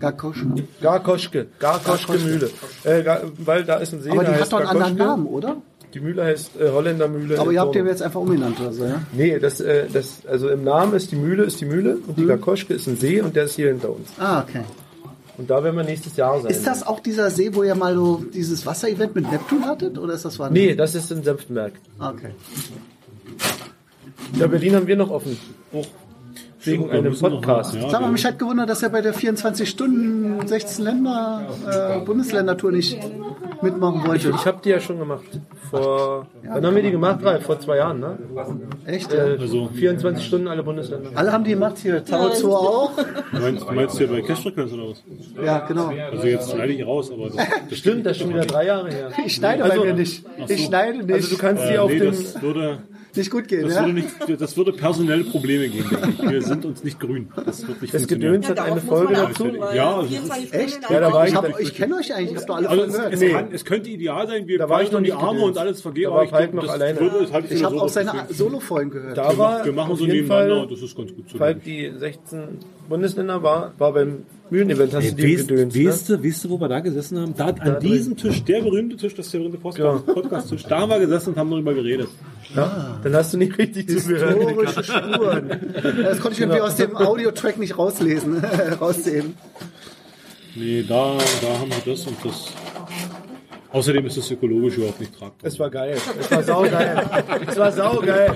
Garkosch. 0.00 0.44
Garkoschke. 0.80 1.46
Garkoschke 1.58 2.18
Mühle. 2.18 2.50
Äh, 2.84 3.02
Gar- 3.02 3.22
weil 3.44 3.64
da 3.64 3.76
ist 3.76 3.92
ein 3.92 4.00
See, 4.00 4.10
Aber 4.10 4.24
der 4.24 4.32
die 4.32 4.40
heißt 4.40 4.52
hat 4.52 4.52
doch 4.52 4.58
einen 4.60 4.68
anderen 4.68 4.96
Garkoschke. 4.96 5.22
Namen, 5.22 5.26
oder? 5.26 5.56
Die 5.92 6.00
Mühle 6.00 6.24
heißt 6.24 6.52
äh, 6.58 6.70
Holländermühle. 6.70 7.38
Aber 7.38 7.52
ihr 7.52 7.60
habt 7.60 7.74
den 7.74 7.86
jetzt 7.86 8.00
einfach 8.02 8.20
umbenannt 8.20 8.58
oder 8.60 8.72
so, 8.72 8.84
ja? 8.84 9.02
Nee, 9.12 9.38
das, 9.38 9.60
äh, 9.60 9.86
das, 9.92 10.24
also 10.26 10.48
im 10.48 10.64
Namen 10.64 10.94
ist 10.94 11.10
die 11.12 11.16
Mühle, 11.16 11.42
ist 11.44 11.60
die 11.60 11.64
Mühle 11.66 11.98
und 12.06 12.16
die 12.16 12.24
Gakoschke 12.26 12.74
ist 12.74 12.86
ein 12.86 12.96
See 12.96 13.20
und 13.20 13.36
der 13.36 13.44
ist 13.44 13.56
hier 13.56 13.68
hinter 13.68 13.90
uns. 13.90 14.08
Ah, 14.18 14.40
okay. 14.40 14.62
Und 15.40 15.48
da 15.48 15.64
werden 15.64 15.74
wir 15.74 15.84
nächstes 15.84 16.18
Jahr 16.18 16.38
sein. 16.42 16.50
Ist 16.50 16.66
das 16.66 16.86
auch 16.86 17.00
dieser 17.00 17.30
See, 17.30 17.54
wo 17.54 17.62
ihr 17.62 17.74
mal 17.74 17.94
so 17.94 18.22
dieses 18.34 18.66
Wasserevent 18.66 19.14
mit 19.14 19.32
Neptun 19.32 19.64
hattet? 19.64 19.96
Oder 19.96 20.12
ist 20.12 20.26
das 20.26 20.38
was? 20.38 20.50
Nee, 20.50 20.74
das 20.74 20.94
ist 20.94 21.10
in 21.10 21.22
Senftenberg. 21.22 21.72
Okay. 21.98 22.34
Ja, 24.38 24.46
Berlin 24.48 24.74
haben 24.74 24.86
wir 24.86 24.96
noch 24.96 25.08
offen. 25.08 25.38
Auch 25.72 25.86
wegen 26.62 26.90
einem 26.90 27.18
Podcast. 27.18 27.74
ja, 27.74 27.88
Sag 27.88 28.00
mal, 28.00 28.10
mich 28.12 28.24
hat 28.24 28.38
gewundert, 28.38 28.68
dass 28.68 28.82
er 28.82 28.90
bei 28.90 29.00
der 29.00 29.12
24 29.14 29.68
Stunden 29.68 30.46
16 30.46 30.84
Länder 30.84 31.42
äh, 31.66 32.04
Bundesländertour 32.04 32.72
nicht 32.72 32.98
mitmachen 33.62 34.06
wollte. 34.06 34.30
Ich 34.30 34.46
habe 34.46 34.58
die 34.64 34.70
ja 34.70 34.80
schon 34.80 34.98
gemacht. 34.98 35.24
Vor, 35.70 36.26
wann 36.42 36.66
haben 36.66 36.74
wir 36.74 36.82
die 36.82 36.90
gemacht? 36.90 37.20
Ralf? 37.22 37.44
Vor 37.44 37.58
zwei 37.60 37.76
Jahren, 37.76 38.00
ne? 38.00 38.18
Echt? 38.86 39.12
Äh, 39.12 39.36
Also- 39.40 39.68
24 39.74 40.24
Stunden 40.24 40.48
alle 40.48 40.62
Bundesländer. 40.62 41.10
Alle 41.14 41.32
haben 41.32 41.44
die 41.44 41.50
gemacht 41.50 41.76
hier. 41.78 42.04
Tarot 42.04 42.36
2 42.36 42.48
auch. 42.48 42.92
Meinst, 43.32 43.70
meinst 43.70 43.98
du 44.00 44.04
ja 44.04 44.10
bei 44.10 44.20
Cash-Frequenz 44.22 44.72
oder 44.72 44.88
was? 44.90 45.02
Ja, 45.44 45.58
genau. 45.60 45.92
Also 46.12 46.26
jetzt 46.26 46.50
schneide 46.50 46.72
ich 46.72 46.84
raus, 46.86 47.10
aber 47.12 47.28
das, 47.28 47.36
das 47.68 47.78
Stimmt, 47.78 48.04
das 48.06 48.16
ist 48.16 48.22
schon 48.22 48.30
wieder 48.30 48.44
drei 48.46 48.66
Jahre 48.66 48.90
her. 48.90 49.10
Ich 49.24 49.34
schneide 49.34 49.64
Also- 49.64 49.80
bei 49.80 49.86
mir 49.86 49.94
nicht. 49.94 50.24
Ich 50.48 50.64
schneide 50.64 50.98
nicht. 50.98 51.12
Also 51.12 51.30
du 51.36 51.40
kannst 51.40 51.64
die 51.68 51.74
äh, 51.74 51.78
auf 51.78 51.90
nee, 51.90 51.98
dem... 52.00 52.14
das 53.14 53.16
würde, 53.16 53.20
nicht 53.20 53.30
gut 53.30 53.48
gehen, 53.48 53.62
das, 53.62 53.74
ja? 53.74 53.80
würde 53.80 53.92
nicht, 53.94 54.40
das 54.40 54.56
würde 54.56 54.72
personelle 54.72 55.24
Probleme 55.24 55.68
geben. 55.68 55.90
Wir 56.28 56.42
sind 56.42 56.64
uns 56.64 56.84
nicht 56.84 56.98
grün. 57.00 57.28
Das 57.44 57.66
wird 57.66 57.82
nicht 57.82 57.92
Das 57.94 58.02
funktionieren. 58.02 58.40
Gedöns 58.40 58.48
hat 58.48 58.58
eine 58.60 58.80
Folge 58.80 59.14
dazu. 59.14 59.46
Ja, 59.74 59.96
also 59.98 60.14
Echt? 60.52 60.80
Ja, 60.90 61.00
da 61.00 61.12
war 61.12 61.26
ich, 61.28 61.34
Ich, 61.34 61.68
ich 61.68 61.74
kenne 61.74 61.96
euch 61.96 62.14
eigentlich, 62.14 62.30
ich 62.32 62.36
habe 62.36 62.46
doch 62.46 62.56
alle 62.56 62.68
also 62.68 62.84
es, 62.84 62.92
gehört. 62.94 63.12
es, 63.14 63.20
Nee. 63.20 63.28
kann, 63.30 63.48
es 63.52 63.64
könnte 63.64 63.90
ideal 63.90 64.26
sein, 64.28 64.46
wir 64.46 64.58
Da 64.58 64.68
war 64.68 64.82
ich 64.82 64.92
noch 64.92 65.02
die 65.02 65.12
Arme 65.12 65.32
gedöns. 65.40 65.44
und 65.50 65.58
alles 65.58 65.80
vergeht, 65.82 66.06
Da 66.06 66.10
aber 66.10 66.24
ich 66.24 66.30
glaube, 66.30 66.56
noch 66.56 66.68
alleine. 66.68 67.00
halte 67.32 67.54
ich 67.54 67.64
habe 67.64 67.76
auch 67.76 67.84
was 67.84 67.94
seine 67.94 68.12
Solo-Folgen 68.30 68.90
gehört. 68.90 69.18
da 69.18 69.36
war 69.36 69.64
Wir 69.64 69.72
machen 69.72 69.96
so 69.96 70.04
jeden 70.06 70.22
nebeneinander 70.22 70.54
Fall, 70.54 70.62
und 70.64 70.72
das 70.72 70.82
ist 70.82 70.96
ganz 70.96 71.14
gut 71.14 71.28
zu 71.30 71.36
Falk, 71.38 71.64
die 71.64 71.92
16 71.96 72.40
Bundesländer 72.88 73.42
war, 73.42 73.72
war 73.78 73.92
beim 73.92 74.24
Mühlen-Event. 74.50 74.94
Hast 74.94 75.10
du 75.10 75.14
die 75.14 75.36
Weißt, 75.36 75.48
gedöns, 75.48 75.74
ne? 75.74 75.86
weißt, 75.86 76.08
du, 76.10 76.24
weißt 76.24 76.44
du, 76.44 76.50
wo 76.50 76.60
wir 76.60 76.68
da 76.68 76.80
gesessen 76.80 77.18
haben? 77.20 77.34
Da 77.36 77.46
an 77.46 77.80
diesem 77.80 78.16
Tisch, 78.16 78.42
der 78.44 78.62
berühmte 78.62 78.96
Tisch, 78.96 79.14
das 79.14 79.26
ist 79.26 79.32
der 79.32 79.38
berühmte 79.40 79.58
Podcast- 79.58 80.06
Podcast-Tisch, 80.06 80.64
da 80.64 80.80
haben 80.80 80.90
wir 80.90 80.98
gesessen 80.98 81.30
und 81.30 81.36
haben 81.38 81.50
darüber 81.50 81.72
geredet. 81.74 82.08
Ja? 82.54 82.98
Dann 83.02 83.14
hast 83.14 83.32
du 83.32 83.38
nicht 83.38 83.56
richtig 83.58 83.88
zugehört. 83.88 84.38
Historische 84.38 84.84
Spuren. 84.84 85.74
Das 86.02 86.20
konnte 86.20 86.34
ich 86.34 86.40
irgendwie 86.40 86.60
aus 86.60 86.76
dem 86.76 86.96
Audiotrack 86.96 87.58
nicht 87.58 87.78
rauslesen, 87.78 88.44
raussehen. 88.80 89.34
Nee, 90.54 90.84
da, 90.86 91.16
da 91.40 91.58
haben 91.58 91.70
wir 91.70 91.92
das 91.92 92.06
und 92.06 92.16
das. 92.24 92.52
Außerdem 93.72 94.06
ist 94.06 94.16
es 94.16 94.30
ökologisch 94.30 94.76
überhaupt 94.78 95.00
nicht 95.00 95.12
tragbar. 95.16 95.46
Es 95.48 95.58
war 95.58 95.70
geil. 95.70 95.96
Es 96.18 96.30
war 96.30 96.42
saugeil. 96.42 97.02
es 97.46 97.56
war 97.56 97.72
saugeil. 97.72 98.34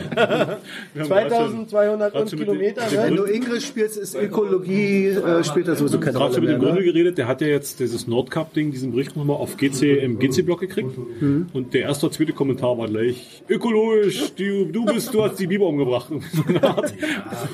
Wir 0.95 1.03
haben 1.03 1.09
2200 1.09 2.13
gerade 2.13 2.31
schon 2.31 2.39
mit 2.39 2.49
den- 2.49 2.55
Kilometer, 2.55 2.83
ne? 2.91 3.03
Wenn 3.05 3.17
du 3.17 3.25
Ingrid 3.25 3.63
spielst, 3.63 3.97
ist 3.97 4.15
Ökologie, 4.15 5.09
äh, 5.09 5.43
spielt 5.45 5.69
da 5.69 5.75
sowieso 5.75 5.99
keine 5.99 6.13
gerade 6.13 6.25
Rolle 6.25 6.35
schon 6.35 6.45
mit 6.45 6.53
dem 6.53 6.59
mehr. 6.59 6.69
Gründel 6.69 6.85
Ne? 6.87 6.93
geredet, 6.93 7.19
der 7.19 7.27
hat 7.29 7.41
ja 7.41 7.49
jetzt 7.49 7.81
dieses 7.81 8.07
Nordcup-Ding, 8.07 8.71
diesen 8.71 8.93
Bericht 8.93 9.17
nochmal 9.17 9.37
auf 9.37 9.57
GC 9.57 9.99
im 9.99 10.19
GC-Block 10.19 10.61
gekriegt. 10.61 10.97
Mhm. 11.21 11.47
Und 11.53 11.75
der 11.75 11.83
erste 11.83 12.07
und 12.07 12.13
zweite 12.13 12.33
Kommentar 12.33 12.79
war 12.79 12.87
gleich, 12.89 13.43
ökologisch, 13.49 14.35
du, 14.37 14.67
du 14.67 14.85
bist, 14.87 15.13
du 15.13 15.25
hast 15.25 15.37
die 15.39 15.47
Biber 15.47 15.67
umgebracht. 15.67 16.11
Und 16.11 16.23
so 16.33 16.43
eine 16.47 16.63
Art. 16.63 16.93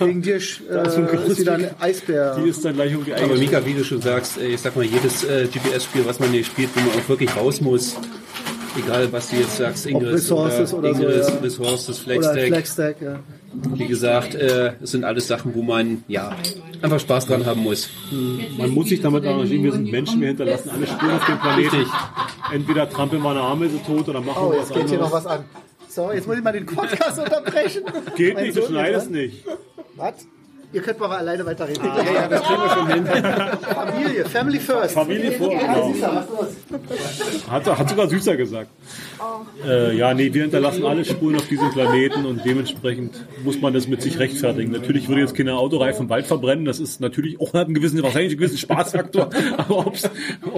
Wegen 0.00 0.22
dir 0.22 0.34
äh, 0.34 0.38
ist 0.38 1.40
wieder 1.40 1.54
ein 1.54 1.70
Eisbär. 1.80 2.36
Die 2.42 2.48
ist 2.50 2.64
dann 2.64 2.74
gleich 2.74 2.92
irgendwie 2.92 3.14
Aber 3.14 3.22
eigentlich. 3.24 3.40
Mika, 3.50 3.64
wie 3.64 3.72
du 3.74 3.84
schon 3.84 4.00
sagst, 4.02 4.38
ich 4.40 4.60
sag 4.60 4.76
mal, 4.76 4.84
jedes 4.84 5.24
äh, 5.24 5.46
GPS-Spiel, 5.46 6.02
was 6.06 6.20
man 6.20 6.30
hier 6.30 6.44
spielt, 6.44 6.68
wo 6.74 6.80
man 6.80 6.90
auch 6.98 7.08
wirklich 7.08 7.34
raus 7.36 7.60
muss, 7.60 7.69
egal 8.78 9.12
was 9.12 9.28
du 9.30 9.36
jetzt 9.36 9.56
sagst, 9.56 9.86
Ingress 9.86 10.14
Resources 10.14 10.72
oder 10.74 10.94
so, 10.94 11.02
Ingress, 11.02 11.28
ja. 11.28 11.34
Resources, 11.36 12.06
Oder 12.06 12.14
Flagstack, 12.20 12.46
Flagstack, 12.48 12.96
ja. 13.02 13.20
wie 13.74 13.86
gesagt, 13.86 14.34
äh, 14.34 14.72
es 14.82 14.90
sind 14.92 15.04
alles 15.04 15.26
Sachen, 15.26 15.54
wo 15.54 15.62
man 15.62 16.04
ja 16.08 16.34
einfach 16.82 17.00
Spaß 17.00 17.26
dran 17.26 17.44
haben 17.46 17.62
muss. 17.62 17.88
Man 18.58 18.70
muss 18.70 18.88
sich 18.88 19.00
damit 19.00 19.24
arrangieren, 19.26 19.64
wir 19.64 19.72
sind 19.72 19.90
Menschen, 19.90 20.20
wir 20.20 20.28
hinterlassen 20.28 20.70
alle 20.70 20.86
Spuren 20.86 21.12
auf 21.12 21.26
dem 21.26 21.38
Planeten. 21.40 21.76
Richtig. 21.76 21.92
Entweder 22.52 22.88
trampeln 22.88 23.22
wir 23.22 23.30
eine 23.30 23.40
Ameise 23.40 23.80
tot 23.84 24.08
oder 24.08 24.20
machen 24.20 24.42
Oh, 24.44 24.50
wir 24.52 24.58
jetzt 24.60 24.70
was 24.70 24.78
geht 24.78 24.88
hier 24.88 24.98
noch 24.98 25.06
anderes. 25.06 25.24
was 25.24 25.32
an. 25.38 25.44
So, 25.88 26.12
jetzt 26.12 26.26
muss 26.28 26.36
ich 26.36 26.42
mal 26.44 26.52
den 26.52 26.66
Podcast 26.66 27.18
unterbrechen. 27.24 27.82
Geht 28.16 28.34
Mein 28.34 28.44
nicht, 28.44 28.56
du 28.56 28.62
Sohn 28.62 28.70
schneidest 28.70 29.12
geht 29.12 29.16
nicht. 29.16 29.44
Was? 29.96 30.14
Ihr 30.72 30.82
könnt 30.82 31.00
mal 31.00 31.10
alleine 31.10 31.44
weiterreden. 31.44 31.84
Ja, 31.84 32.12
ja, 32.12 32.28
das 32.28 32.42
kriegen 32.42 32.62
wir 32.62 32.70
schon 32.70 32.86
hin. 32.92 33.06
Familie, 33.74 34.24
Family 34.24 34.60
first. 34.60 34.94
Familie 34.94 35.32
vor, 35.32 35.48
genau. 35.50 35.92
Hat, 37.50 37.78
hat 37.78 37.88
sogar 37.90 38.08
süßer 38.08 38.36
gesagt. 38.36 38.70
Äh, 39.66 39.96
ja, 39.96 40.14
nee, 40.14 40.32
wir 40.32 40.42
hinterlassen 40.42 40.84
alle 40.86 41.04
Spuren 41.04 41.36
auf 41.36 41.48
diesem 41.48 41.70
Planeten 41.72 42.24
und 42.24 42.44
dementsprechend 42.44 43.14
muss 43.44 43.60
man 43.60 43.74
das 43.74 43.88
mit 43.88 44.00
sich 44.00 44.18
rechtfertigen. 44.18 44.70
Natürlich 44.70 45.08
würde 45.08 45.22
jetzt 45.22 45.34
keine 45.34 45.54
Autoreifen 45.54 46.04
im 46.04 46.08
Wald 46.10 46.26
verbrennen, 46.26 46.64
das 46.64 46.78
ist 46.78 47.00
natürlich 47.00 47.40
auch 47.40 47.52
hat 47.52 47.66
einen 47.66 47.74
gewissen, 47.74 48.02
wahrscheinlich 48.02 48.32
einen 48.32 48.38
gewissen 48.38 48.58
Spaßfaktor, 48.58 49.30
aber 49.56 49.86
ob 49.86 49.94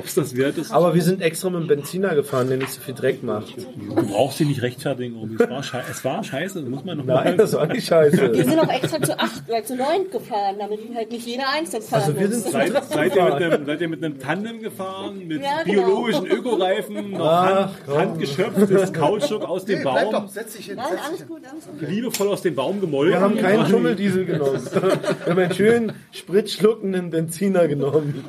es 0.04 0.14
das 0.14 0.36
wert 0.36 0.58
ist, 0.58 0.70
Aber 0.70 0.94
wir 0.94 1.02
sind 1.02 1.22
extra 1.22 1.50
mit 1.50 1.62
dem 1.62 1.68
Benziner 1.68 2.14
gefahren, 2.14 2.48
der 2.48 2.58
nicht 2.58 2.70
so 2.70 2.80
viel 2.80 2.94
Dreck 2.94 3.22
macht. 3.22 3.56
du 3.56 3.94
brauchst 4.06 4.38
dich 4.40 4.46
nicht 4.46 4.62
rechtfertigen. 4.62 5.16
Obi. 5.16 5.36
Es 5.38 5.48
war, 5.48 5.62
schei 5.62 5.82
es 5.90 6.04
war 6.04 6.22
scheiße, 6.22 6.60
das 6.60 6.68
muss 6.68 6.84
man 6.84 6.98
noch 6.98 7.04
Nein, 7.04 7.36
das 7.36 7.54
war 7.54 7.66
nicht 7.66 7.90
Wir 7.90 8.10
scheiße. 8.10 8.34
sind 8.34 8.58
auch 8.58 8.68
extra 8.68 9.00
zu 9.00 9.18
acht 9.18 9.42
oder 9.48 9.64
zu 9.64 9.76
neun 9.76 10.01
gefahren, 10.10 10.56
damit 10.58 10.80
halt 10.94 11.10
nicht 11.12 11.26
jeder 11.26 11.48
einzeln 11.48 11.82
fahren 11.82 12.02
Also 12.02 12.14
wir 12.18 12.26
muss. 12.28 12.42
sind 12.42 12.52
Seid, 12.52 12.84
seid, 12.88 13.14
ihr 13.16 13.24
mit 13.24 13.32
einem, 13.34 13.66
seid 13.66 13.80
ihr 13.80 13.88
mit 13.88 14.04
einem 14.04 14.18
Tandem 14.18 14.60
gefahren, 14.60 15.26
mit 15.28 15.42
Ja, 15.42 15.62
genau. 15.64 15.82
biologischen 15.86 16.26
Ökoreifen, 16.26 17.10
noch 17.12 17.26
Hand, 17.30 17.70
handgeschöpftes 17.88 18.92
Kautschuk 18.92 19.44
aus 19.44 19.64
dem 19.64 19.78
Nee, 19.78 19.82
bleib 19.84 20.10
doch, 20.10 20.20
Baum, 20.20 20.28
setz 20.28 20.56
dich 20.56 20.66
hin. 20.66 20.76
Nein, 20.76 20.86
setz 20.90 21.00
alles 21.06 21.26
gut, 21.28 21.40
alles 21.50 21.66
gut. 21.66 21.88
liebevoll 21.88 22.28
aus 22.28 22.42
dem 22.42 22.54
Baum 22.54 22.80
gemolken. 22.80 23.12
Wir 23.12 23.20
haben 23.20 23.36
keinen 23.38 23.66
Schummeldiesel 23.66 24.24
genommen. 24.24 24.60
Wir 24.72 25.30
haben 25.30 25.38
einen 25.38 25.52
schönen 25.54 25.92
spritschluckenden 26.12 27.10
Benziner 27.10 27.68
genommen. 27.68 28.24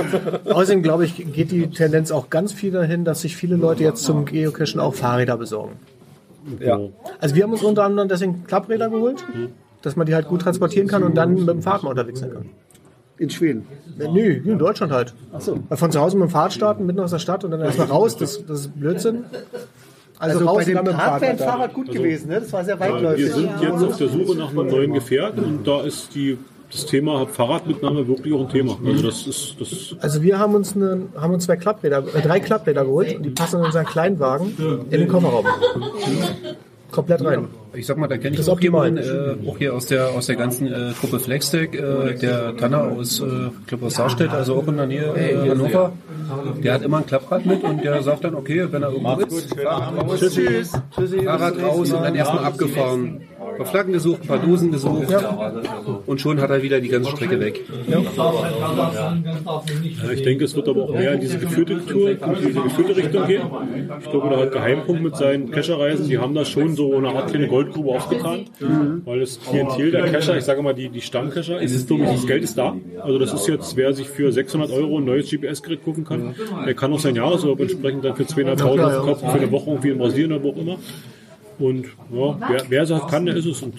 Außerdem, 0.44 0.82
glaube 0.82 1.04
ich, 1.04 1.16
geht 1.32 1.50
die 1.52 1.68
Tendenz 1.70 2.10
auch 2.10 2.30
ganz 2.30 2.52
viel 2.52 2.72
dahin, 2.72 3.04
dass 3.04 3.22
sich 3.22 3.36
viele 3.36 3.56
Leute 3.56 3.82
jetzt 3.82 4.02
zum 4.04 4.24
Geocachen 4.24 4.80
auch 4.80 4.94
Fahrräder 4.94 5.36
besorgen. 5.36 5.76
Ja. 6.60 6.78
Also 7.20 7.34
wir 7.36 7.42
haben 7.44 7.52
uns 7.52 7.62
unter 7.62 7.84
anderem 7.84 8.08
deswegen 8.08 8.44
Klappreeder 8.44 8.90
geholt, 8.90 9.24
dass 9.84 9.96
man 9.96 10.06
die 10.06 10.14
halt 10.14 10.28
gut 10.28 10.42
transportieren 10.42 10.88
kann 10.88 11.02
und 11.02 11.14
dann 11.16 11.34
mit 11.34 11.48
dem 11.48 11.62
Fahrrad 11.62 11.82
mal 11.82 11.90
unterwegs 11.90 12.20
sein 12.20 12.32
kann. 12.32 12.46
In 13.16 13.30
Schweden. 13.30 13.66
Äh, 13.98 14.08
Nö, 14.08 14.40
hier 14.42 14.52
in 14.54 14.58
Deutschland 14.58 14.92
halt. 14.92 15.14
Ach 15.32 15.40
so. 15.40 15.58
Weil 15.68 15.78
Von 15.78 15.92
zu 15.92 16.00
Hause 16.00 16.16
mit 16.16 16.28
dem 16.28 16.30
Fahrrad 16.30 16.52
starten, 16.52 16.84
mitten 16.86 16.98
aus 17.00 17.10
der 17.12 17.20
Stadt 17.20 17.44
und 17.44 17.52
dann 17.52 17.60
erstmal 17.60 17.86
raus, 17.86 18.16
das, 18.16 18.44
das 18.44 18.60
ist 18.62 18.78
Blödsinn. 18.80 19.24
Also, 20.18 20.38
Also 20.40 20.44
raus 20.50 20.56
bei 20.58 20.64
dem 20.64 20.74
dann 20.74 20.84
mit 20.84 20.94
dem 20.94 20.98
Park 20.98 21.20
wäre 21.20 21.32
ein 21.32 21.38
Fahrrad. 21.38 21.74
Gut 21.74 21.90
gewesen, 21.92 22.28
ne? 22.28 22.40
Das 22.40 22.52
war 22.52 22.64
sehr 22.64 22.78
Wir 22.80 22.86
weitläufig. 22.92 23.32
sind 23.32 23.50
jetzt 23.60 23.82
auf 23.82 23.96
der 23.96 24.08
Suche 24.08 24.36
nach 24.36 24.50
einem 24.50 24.66
neuen 24.66 24.92
Gefährt 24.94 25.38
und 25.38 25.66
da 25.66 25.82
ist 25.82 26.14
die, 26.14 26.38
das 26.72 26.86
Thema 26.86 27.26
Fahrradmitnahme 27.26 28.08
wirklich 28.08 28.34
auch 28.34 28.40
ein 28.40 28.48
Thema. 28.48 28.76
Also 28.84 29.02
das 29.04 29.26
ist, 29.28 29.56
das 29.60 29.94
Also 30.00 30.22
wir 30.22 30.38
haben 30.40 30.54
uns, 30.54 30.74
eine, 30.74 31.02
haben 31.16 31.34
uns 31.34 31.44
zwei 31.44 31.56
Klappräder, 31.56 32.02
äh, 32.14 32.20
drei 32.20 32.40
Klappräder 32.40 32.84
geholt 32.84 33.14
und 33.16 33.22
die 33.22 33.30
passen 33.30 33.60
in 33.60 33.66
unseren 33.66 33.86
Kleinwagen 33.86 34.56
in 34.90 35.00
den 35.00 35.08
Kofferraum. 35.08 35.46
Komplett 36.94 37.24
rein. 37.24 37.48
Ich 37.74 37.86
sag 37.86 37.96
mal, 37.96 38.06
da 38.06 38.16
kenne 38.16 38.30
ich 38.30 38.36
Das 38.36 38.48
auch 38.48 38.60
jemanden, 38.60 38.98
äh, 38.98 39.48
auch 39.48 39.58
hier 39.58 39.74
aus 39.74 39.86
der 39.86 40.10
aus 40.10 40.26
der 40.26 40.36
ganzen 40.36 40.68
äh, 40.68 40.92
Gruppe 41.00 41.18
Flextech, 41.18 41.74
äh, 41.74 42.14
der 42.14 42.56
Tanner 42.56 42.82
aus, 42.84 43.20
äh, 43.20 43.24
ich 43.60 43.66
glaube 43.66 43.86
aus 43.86 43.94
Saarstedt, 43.94 44.30
also 44.30 44.54
auch 44.54 44.68
in 44.68 44.76
der 44.76 44.86
Nähe 44.86 45.12
äh, 45.16 45.50
Hannover. 45.50 45.92
Der 46.62 46.74
hat 46.74 46.82
immer 46.82 46.98
ein 46.98 47.06
Klapprad 47.06 47.44
mit 47.46 47.62
und 47.64 47.82
der 47.82 48.02
sagt 48.02 48.24
dann, 48.24 48.34
okay, 48.34 48.66
wenn 48.70 48.82
er 48.82 48.90
irgendwo 48.90 49.20
ist, 49.20 49.54
Fahrrad 49.54 50.08
raus. 50.08 50.20
Tschüssi. 50.20 51.24
Fahrrad 51.24 51.62
raus 51.62 51.90
und 51.92 52.02
dann 52.02 52.14
erstmal 52.14 52.44
abgefahren. 52.44 53.20
Ein 53.54 53.58
paar 53.58 53.66
Flaggen 53.66 53.92
gesucht, 53.92 54.22
ein 54.22 54.26
paar 54.26 54.38
Dosen 54.38 54.72
gesucht 54.72 55.06
und 56.06 56.20
schon 56.20 56.40
hat 56.40 56.50
er 56.50 56.62
wieder 56.62 56.80
die 56.80 56.88
ganze 56.88 57.10
Strecke 57.12 57.38
weg. 57.38 57.64
Ja, 57.88 58.00
ich 60.12 60.22
denke, 60.22 60.44
es 60.44 60.56
wird 60.56 60.68
aber 60.68 60.84
auch 60.84 60.92
mehr 60.92 61.12
in 61.12 61.20
diese 61.20 61.38
geführte 61.38 61.84
Tour, 61.86 62.10
in 62.10 62.18
diese 62.46 62.60
geführte 62.60 62.96
Richtung 62.96 63.26
gehen. 63.26 63.42
Ich 64.00 64.10
glaube, 64.10 64.28
der 64.28 64.38
hat 64.38 64.52
Geheimpunkt 64.52 65.02
mit 65.02 65.16
seinen 65.16 65.50
Cacherreisen. 65.50 66.08
Die 66.08 66.18
haben 66.18 66.34
da 66.34 66.44
schon 66.44 66.74
so 66.74 66.96
eine 66.96 67.10
Art 67.10 67.28
kleine 67.28 67.46
Goldgrube 67.48 67.90
aufgetan, 67.90 68.46
weil 69.04 69.20
das 69.20 69.40
Klientel 69.40 69.92
der 69.92 70.06
Cacher, 70.06 70.36
ich 70.36 70.44
sage 70.44 70.62
mal 70.62 70.74
die, 70.74 70.88
die 70.88 71.00
Stammcacher, 71.00 71.62
es 71.62 71.72
ist 71.72 71.86
glaube 71.86 72.04
ich, 72.04 72.10
das 72.10 72.26
Geld 72.26 72.42
ist 72.42 72.58
da. 72.58 72.74
Also 73.00 73.18
das 73.18 73.32
ist 73.32 73.46
jetzt, 73.46 73.76
wer 73.76 73.92
sich 73.94 74.08
für 74.08 74.32
600 74.32 74.72
Euro 74.72 74.98
ein 74.98 75.04
neues 75.04 75.30
GPS-Gerät 75.30 75.84
kaufen 75.84 76.04
kann, 76.04 76.34
der 76.66 76.74
kann 76.74 76.92
auch 76.92 76.98
sein 76.98 77.14
Jahresurlaub 77.14 77.60
entsprechend 77.60 78.04
dann 78.04 78.16
für 78.16 78.24
200.000 78.24 78.82
auf 78.82 78.92
den 78.92 79.02
Kopf 79.02 79.20
für 79.20 79.38
eine 79.38 79.50
Woche 79.52 79.70
irgendwie 79.70 79.90
in 79.90 79.98
Brasilien 79.98 80.32
oder 80.32 80.42
wo 80.42 80.50
auch 80.50 80.56
immer. 80.56 80.78
Und 81.58 81.86
ja, 82.12 82.38
wer, 82.48 82.62
wer 82.68 82.82
es 82.82 82.90
halt 82.90 83.08
kann, 83.08 83.26
der 83.26 83.36
ist 83.36 83.46
es. 83.46 83.62
Und 83.62 83.74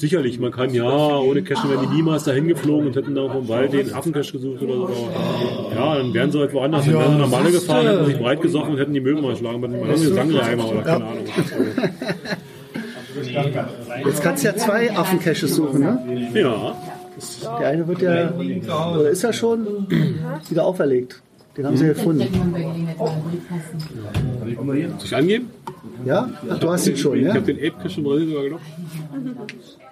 Sicherlich, 0.00 0.40
man 0.40 0.50
kann 0.50 0.72
ja, 0.72 1.18
ohne 1.18 1.42
Cashen 1.42 1.68
wären 1.68 1.82
die 1.90 1.94
niemals 1.96 2.24
dahin 2.24 2.48
geflogen 2.48 2.86
und 2.86 2.96
hätten 2.96 3.14
da 3.14 3.28
vom 3.28 3.46
Wald 3.50 3.74
den 3.74 3.92
Affencash 3.92 4.32
gesucht 4.32 4.62
oder 4.62 4.72
so. 4.72 4.84
Aber 4.86 5.74
ja, 5.74 5.98
dann 5.98 6.14
wären 6.14 6.32
sie 6.32 6.38
halt 6.38 6.54
woanders. 6.54 6.86
Dann 6.86 6.94
wären 6.94 7.12
sie 7.12 7.18
nach 7.18 7.28
Malle 7.28 7.50
gefahren, 7.52 7.86
hätten 7.86 8.06
sich 8.06 8.18
breit 8.18 8.40
gesoffen 8.40 8.72
und 8.72 8.78
hätten 8.78 8.94
die 8.94 9.00
Möbel 9.00 9.20
mal 9.20 9.32
geschlagen 9.32 9.60
mit 9.60 9.74
einem 9.74 9.96
Sangreimer 9.96 10.70
oder 10.70 10.80
keine 10.80 11.04
Ahnung. 11.04 11.24
Jetzt 14.06 14.22
kannst 14.22 14.42
du 14.42 14.48
ja 14.48 14.56
zwei 14.56 14.96
Affencaches 14.96 15.54
suchen, 15.54 15.80
ne? 15.80 16.30
Ja, 16.32 16.76
Der 17.60 17.68
eine 17.68 17.86
wird 17.86 18.00
ja, 18.00 18.32
oder 18.94 19.10
ist 19.10 19.20
ja 19.20 19.34
schon 19.34 19.86
wieder 20.48 20.64
auferlegt. 20.64 21.20
Den 21.58 21.66
haben 21.66 21.76
sie 21.76 21.88
gefunden. 21.88 22.26
soll 24.56 25.04
ich 25.04 25.14
angeben? 25.14 25.50
Ja? 26.04 26.30
Ach, 26.50 26.58
du 26.58 26.70
hast 26.70 26.86
ihn 26.86 26.96
schon, 26.96 27.18
Ich 27.18 27.24
ja? 27.26 27.34
habe 27.34 27.52
den 27.52 27.56
Ape 27.58 27.82
Cache 27.82 27.98
in 27.98 28.04
Brasilien 28.04 28.30
sogar 28.30 28.44
genommen. 28.44 28.64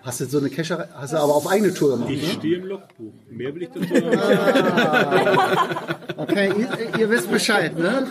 Hast 0.03 0.21
du 0.21 0.25
so 0.27 0.39
eine 0.39 0.49
Kescherei, 0.49 0.87
hast 0.95 1.13
du 1.13 1.17
aber 1.19 1.35
auf 1.35 1.47
eigene 1.51 1.75
Tour 1.75 1.91
gemacht, 1.93 2.11
Ich 2.11 2.23
ne? 2.23 2.29
stehe 2.35 2.57
im 2.59 2.67
Logbuch. 2.67 3.13
Mehr 3.31 3.55
will 3.55 3.63
ich 3.63 3.69
dazu 3.69 3.89
sagen. 3.95 5.39
Okay, 6.17 6.53
ihr, 6.59 6.99
ihr 7.01 7.11
wisst 7.11 7.31
Bescheid, 7.31 7.79
ne? 7.79 8.07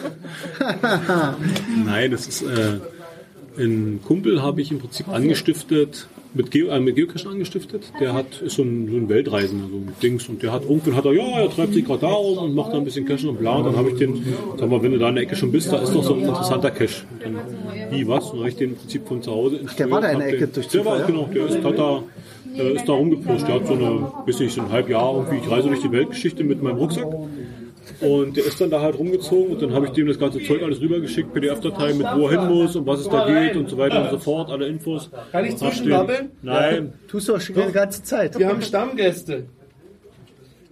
Nein, 1.86 2.12
das 2.12 2.28
ist 2.28 2.42
äh, 2.44 2.80
ein 3.58 4.00
Kumpel 4.06 4.42
habe 4.42 4.62
ich 4.62 4.72
im 4.72 4.80
Prinzip 4.80 5.08
angestiftet, 5.10 6.08
mit, 6.34 6.52
Geo, 6.52 6.68
äh, 6.68 6.80
mit 6.80 6.96
Geocachen 6.96 7.32
angestiftet. 7.32 7.92
Der 8.00 8.14
hat 8.14 8.42
ist 8.42 8.56
so 8.56 8.64
ein, 8.64 8.88
so 8.90 8.98
ein 8.98 9.10
Weltreisender, 9.10 9.68
so 9.70 9.78
ein 9.78 9.94
Dings. 10.02 10.30
Und 10.30 10.44
der 10.44 10.52
hat 10.52 10.64
irgendwann 10.64 10.96
hat 10.96 11.06
er, 11.06 11.14
ja, 11.14 11.40
er 11.42 11.50
treibt 11.50 11.74
sich 11.74 11.86
gerade 11.86 12.02
da 12.02 12.08
rum 12.08 12.38
und 12.38 12.56
macht 12.56 12.74
da 12.74 12.78
ein 12.78 12.84
bisschen 12.84 13.06
Cachen 13.06 13.30
und 13.30 13.40
bla. 13.40 13.56
Und 13.58 13.66
dann 13.66 13.76
habe 13.76 13.90
ich 13.90 13.96
den, 13.98 14.24
sag 14.58 14.70
mal, 14.70 14.82
wenn 14.82 14.92
du 14.92 15.00
da 15.00 15.10
in 15.10 15.16
der 15.16 15.24
Ecke 15.24 15.36
schon 15.36 15.52
bist, 15.52 15.72
da 15.72 15.78
ist 15.78 15.94
doch 15.94 16.04
so 16.04 16.14
ein 16.14 16.22
interessanter 16.22 16.72
Cache. 16.72 17.06
Und 17.12 17.24
dann, 17.24 17.92
wie, 17.92 18.08
was? 18.08 18.26
Und 18.26 18.34
dann 18.34 18.40
habe 18.40 18.50
ich 18.50 18.56
den 18.56 18.70
im 18.72 18.76
Prinzip 18.76 19.08
von 19.08 19.22
zu 19.22 19.32
Hause 19.32 19.60
Ach, 19.66 19.74
der 19.74 19.92
war 19.92 20.02
da 20.02 20.10
in 20.10 20.20
der 20.20 20.28
Ecke 20.30 20.48
durch 20.48 20.68
Der 20.68 20.86
war, 20.86 20.98
Zufall, 20.98 21.08
genau, 21.08 21.30
der 21.34 21.46
ist, 21.48 21.64
hat 21.64 21.78
da, 21.78 22.04
äh, 22.56 22.74
ist 22.74 22.88
da 22.88 22.94
rumgepirscht. 22.94 23.48
Der 23.48 23.56
hat 23.56 23.68
so 23.68 23.74
eine, 23.74 24.12
weiß 24.26 24.40
nicht, 24.40 24.54
so 24.54 24.62
ein 24.62 24.72
halb 24.72 24.90
Jahr 24.90 25.16
irgendwie, 25.16 25.38
ich 25.38 25.52
reise 25.52 25.68
durch 25.68 25.82
die 25.82 25.92
Weltgeschichte 25.92 26.44
mit 26.44 26.62
meinem 26.62 26.78
Rucksack. 26.78 27.08
Und 28.00 28.38
der 28.38 28.46
ist 28.46 28.62
dann 28.62 28.70
da 28.70 28.82
halt 28.82 28.98
rumgezogen 28.98 29.54
und 29.54 29.62
dann 29.62 29.74
habe 29.74 29.88
ich 29.88 29.92
dem 29.94 30.08
das 30.08 30.20
ganze 30.20 30.42
Zeug 30.44 30.62
alles 30.62 30.80
rübergeschickt, 30.80 31.34
PDF-Datei 31.34 31.94
mit 31.94 32.06
wo 32.16 32.28
er 32.28 32.42
hin 32.42 32.54
muss 32.54 32.76
und 32.76 32.86
was 32.86 33.00
es 33.00 33.10
da 33.10 33.26
geht 33.26 33.56
und 33.56 33.70
so 33.70 33.78
weiter 33.78 34.04
und 34.04 34.12
so 34.12 34.20
fort, 34.20 34.52
alle 34.52 34.68
Infos. 34.68 35.10
Kann 35.32 35.46
ich 35.46 35.58
zwischenbabbeln? 35.58 36.30
Nein. 36.44 36.94
Tust 37.08 37.28
du 37.28 37.34
doch 37.34 37.42
schon 37.42 37.56
die 37.56 37.72
ganze 37.72 38.04
Zeit. 38.04 38.38
Wir 38.38 38.48
haben 38.48 38.62
Stammgäste. 38.62 39.46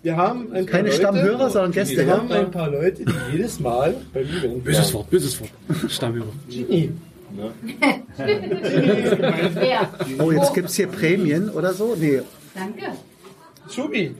Wir 0.03 0.17
haben 0.17 0.53
ein 0.53 0.65
paar 0.67 0.73
Keine 0.73 0.89
Leute, 0.89 1.01
Stammhörer, 1.01 1.49
sondern 1.49 1.71
Gäste, 1.71 1.97
Wir 1.97 2.03
ja? 2.05 2.17
haben 2.17 2.31
ein 2.31 2.51
paar 2.51 2.69
Leute, 2.69 3.05
die 3.05 3.31
jedes 3.31 3.59
Mal 3.59 3.95
bei 4.13 4.23
mir 4.23 4.39
sind. 4.39 4.63
Böses 4.63 4.93
Wort, 4.93 5.09
böses 5.09 5.41
Wort. 5.41 5.49
Stammhörer. 5.89 6.27
Genie. 6.47 6.91
Oh, 10.19 10.31
jetzt 10.31 10.53
gibt 10.53 10.69
es 10.69 10.75
hier 10.75 10.87
Prämien 10.87 11.49
oder 11.49 11.73
so? 11.73 11.95
Nee. 11.99 12.21
Danke. 12.53 12.91
Schubi. 13.67 14.13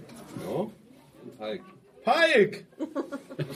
Falk. 1.38 1.62
Palk. 2.06 2.64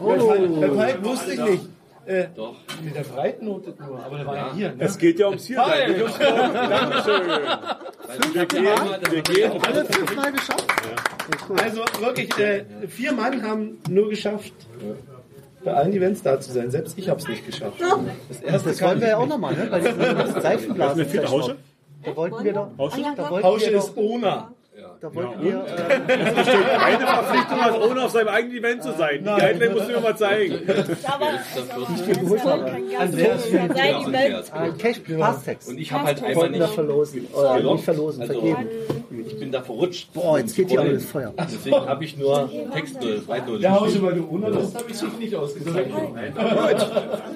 Oh. 0.02 0.60
Der 0.60 0.68
Palk 0.68 1.06
wusste 1.06 1.34
ich 1.34 1.40
nicht. 1.40 1.70
Äh, 2.06 2.26
Doch. 2.36 2.56
Nee, 2.84 2.92
der 2.92 3.04
Breit 3.04 3.42
notet 3.42 3.80
nur, 3.80 4.04
aber 4.04 4.18
der 4.18 4.26
war 4.26 4.36
ja 4.36 4.54
hier. 4.54 4.70
Ne? 4.74 4.84
Es 4.84 4.98
geht 4.98 5.20
ja 5.20 5.28
ums 5.28 5.46
hier. 5.46 5.56
Palk. 5.56 6.20
Dankeschön. 6.20 7.22
Wir 8.34 8.46
gehen, 8.46 8.66
wir 9.10 9.22
gehen. 9.22 9.52
Alle 9.66 9.86
fünfmal 9.86 10.32
geschafft? 10.34 10.68
Also 11.64 11.82
wirklich, 12.02 12.38
äh, 12.38 12.66
vier 12.90 13.14
Mann 13.14 13.42
haben 13.44 13.78
nur 13.88 14.10
geschafft, 14.10 14.54
bei 15.64 15.74
allen 15.74 15.94
Events 15.94 16.22
da 16.22 16.40
zu 16.42 16.52
sein. 16.52 16.72
Selbst 16.72 16.98
ich 16.98 17.08
habe 17.08 17.22
es 17.22 17.28
nicht 17.28 17.46
geschafft. 17.46 17.80
Das 18.28 18.42
erste 18.42 18.70
Das 18.70 18.82
wollen 18.82 19.00
wir 19.00 19.08
ja 19.10 19.18
auch 19.18 19.28
nochmal, 19.28 19.54
ne? 19.56 19.68
Bei 19.70 19.80
diesem 19.80 20.42
Seifenblasen. 20.42 21.08
Da 22.04 22.16
wollten 22.16 22.44
wir 22.44 22.54
doch. 22.54 22.70
Hausche? 22.78 23.02
Da 23.02 23.12
ich. 23.12 23.30
wollten 23.30 23.48
Hausche 23.48 23.72
wir 23.72 23.78
ist 23.78 23.96
doch. 23.96 24.52
Da 25.02 25.16
wollten 25.16 25.44
wir. 25.44 25.66
Äh, 25.66 26.14
Eine 26.86 27.06
Verpflichtung 27.06 27.60
als 27.60 27.78
ohne 27.78 28.02
auf 28.04 28.12
seinem 28.12 28.28
eigenen 28.28 28.58
Event 28.58 28.84
zu 28.84 28.92
sein. 28.94 29.20
Die 29.20 29.24
Guideline 29.26 29.74
musst 29.74 29.88
du 29.90 29.94
mir 29.94 30.00
mal 30.02 30.18
zeigen. 30.18 30.60
Andreas 33.00 33.50
Sein 33.50 33.72
Event. 33.72 34.54
ein 34.54 34.78
Cash 34.78 35.00
Passtext. 35.18 35.70
Und 35.70 35.78
ich 35.80 35.92
habe 35.92 36.06
halt 36.06 36.24
einfach 36.24 36.50
nicht. 36.50 36.68
verlosen. 36.74 37.28
Oder 37.34 37.60
nicht 37.74 37.84
verlosen, 37.84 38.26
vergeben. 38.26 38.68
Ich 39.50 39.52
bin 39.52 39.62
da 39.62 39.66
verrutscht. 39.66 40.14
Boah, 40.14 40.38
jetzt 40.38 40.56
geht 40.56 40.70
hier 40.70 40.80
alles 40.80 41.06
Feuer. 41.06 41.34
Deswegen 41.36 41.76
habe 41.76 42.06
ich 42.06 42.16
nur 42.16 42.52
Textnote, 42.72 43.26
Zweitnote. 43.26 43.60
Der 43.60 43.80
Hausche, 43.80 44.00
weil 44.04 44.14
du 44.14 44.30
Ona, 44.30 44.52
das 44.52 44.76
habe 44.76 44.86
ich 44.88 44.96
sich 44.96 45.18
nicht 45.18 45.34
ausgesucht. 45.34 45.76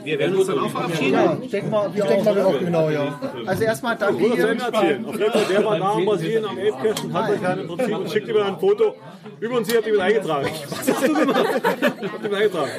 Wir 0.03 0.19
werden 0.19 0.35
uns 0.35 0.45
dann 0.45 0.59
auch 0.59 0.69
verabschieden. 0.69 1.13
Ja, 1.13 1.37
ich 1.41 1.49
denke 1.49 1.71
mal, 1.71 1.91
wir 1.91 2.05
auch. 2.05 2.45
auch 2.45 2.59
genau, 2.59 2.89
ja. 2.91 3.19
Also 3.47 3.63
erstmal 3.63 3.97
danke 3.97 4.31
hier. 4.31 4.47
Erzählen. 4.47 5.05
Auf 5.05 5.17
jeden 5.17 5.31
Fall, 5.31 5.45
der 5.49 5.65
war 5.65 5.79
da 5.79 5.97
in 5.97 6.05
Brasilien 6.05 6.45
am 6.45 6.55
und 6.55 7.13
hat 7.13 7.31
euch 7.31 7.41
dann 7.41 7.59
im 7.61 7.67
Prinzip 7.67 7.97
und 7.97 8.11
schickt 8.11 8.27
ihm 8.27 8.35
dann 8.35 8.53
ein 8.53 8.59
Foto. 8.59 8.95
Übrigens, 9.39 9.69
ihr 9.71 9.77
habt 9.77 9.87
ihn 9.87 9.93
mit 9.93 10.01
eingetragen. 10.01 10.49
Was 10.69 10.93
hast 10.93 11.07
du 11.07 11.13
gemacht? 11.15 11.47
Habt 11.63 12.23
ihr 12.23 12.29
mit 12.29 12.33
eingetragen. 12.33 12.71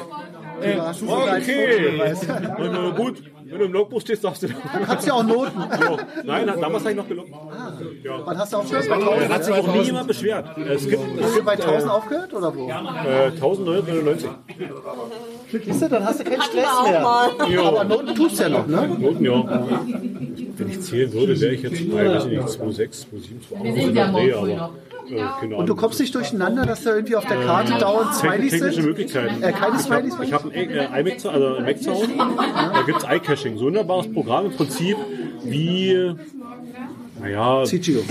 Okay. 0.61 0.79
Und, 2.57 2.95
gut, 2.95 3.23
wenn 3.47 3.59
du 3.59 3.65
im 3.65 3.73
Logbuch 3.73 4.01
stehst, 4.01 4.23
darfst 4.23 4.43
du. 4.43 4.47
Du 4.47 4.53
kannst 4.85 5.07
ja 5.07 5.13
auch 5.13 5.23
Noten. 5.23 5.51
So. 5.79 5.97
Nein, 6.23 6.47
damals 6.47 6.83
habe 6.83 6.91
ich 6.91 6.97
noch 6.97 7.07
gelockt. 7.07 7.31
Wann 8.25 8.37
hast 8.37 8.53
du 8.53 8.57
aufgehört? 8.57 8.89
Bei 8.89 8.97
Da 8.99 9.05
1000? 9.05 9.33
hat 9.33 9.43
sich 9.45 9.53
auch 9.53 9.67
nie 9.75 9.81
jemand 9.81 10.07
beschwert. 10.07 10.57
Es 10.57 10.87
gibt, 10.87 11.01
es 11.19 11.23
Hast 11.25 11.37
du 11.37 11.43
bei 11.43 11.53
äh, 11.53 11.61
1000 11.61 11.91
aufgehört 11.91 12.33
oder 12.33 12.55
wo? 12.55 12.67
äh, 12.69 12.73
1999. 12.73 14.29
Siehst 15.65 15.81
du, 15.81 15.89
dann 15.89 16.05
hast 16.05 16.19
du 16.19 16.23
keinen 16.23 16.41
Stress 16.41 16.65
auch 16.65 16.83
mehr. 16.89 17.49
Ja. 17.49 17.63
Aber 17.63 17.83
Noten 17.83 18.15
tust 18.15 18.39
du 18.39 18.43
ja 18.43 18.49
noch, 18.49 18.67
ne? 18.67 18.87
Noten, 18.99 19.25
ja. 19.25 19.61
Wenn 20.57 20.69
ich 20.69 20.81
zählen 20.81 21.11
würde, 21.13 21.39
wäre 21.39 21.53
ich 21.53 21.61
jetzt 21.63 21.91
bei, 21.91 22.09
weiß 22.15 22.25
ich 22.25 22.31
nicht, 22.31 22.41
2,6, 22.43 22.57
2,7, 22.59 23.59
2,8. 23.59 23.63
Wir 23.63 23.73
sind 23.83 23.95
ja 23.95 24.07
morgen 24.07 24.31
früh 24.31 24.53
noch. 24.55 24.71
Äh, 25.09 25.53
Und 25.53 25.67
du 25.69 25.75
kommst 25.75 25.99
nicht 25.99 26.13
durcheinander, 26.15 26.65
dass 26.65 26.83
da 26.83 26.95
irgendwie 26.95 27.15
auf 27.15 27.25
der 27.25 27.41
Karte 27.43 27.73
dauernd 27.77 28.13
Smileys 28.15 28.51
technische 28.51 28.73
sind? 28.75 28.85
Möglichkeiten. 28.85 29.43
Äh, 29.43 29.51
keine 29.51 29.75
Ich 29.77 29.89
habe 29.89 30.09
Smileys? 30.09 30.15
ich 30.23 30.33
hab 30.33 30.45
ein 30.45 30.51
äh, 30.51 30.99
iMac 31.01 31.19
zu, 31.19 31.29
also 31.29 31.55
ein 31.55 31.65
Mac 31.65 31.81
zu 31.81 31.91
Hause. 31.93 32.07
Da 32.17 32.81
gibt 32.85 32.97
es 32.99 33.03
iCaching. 33.03 33.57
So 33.57 33.63
ein 33.65 33.67
wunderbares 33.67 34.11
Programm 34.11 34.45
im 34.47 34.51
Prinzip 34.53 34.97
wie, 35.43 36.15
naja, 37.19 37.63
CGO. 37.63 38.01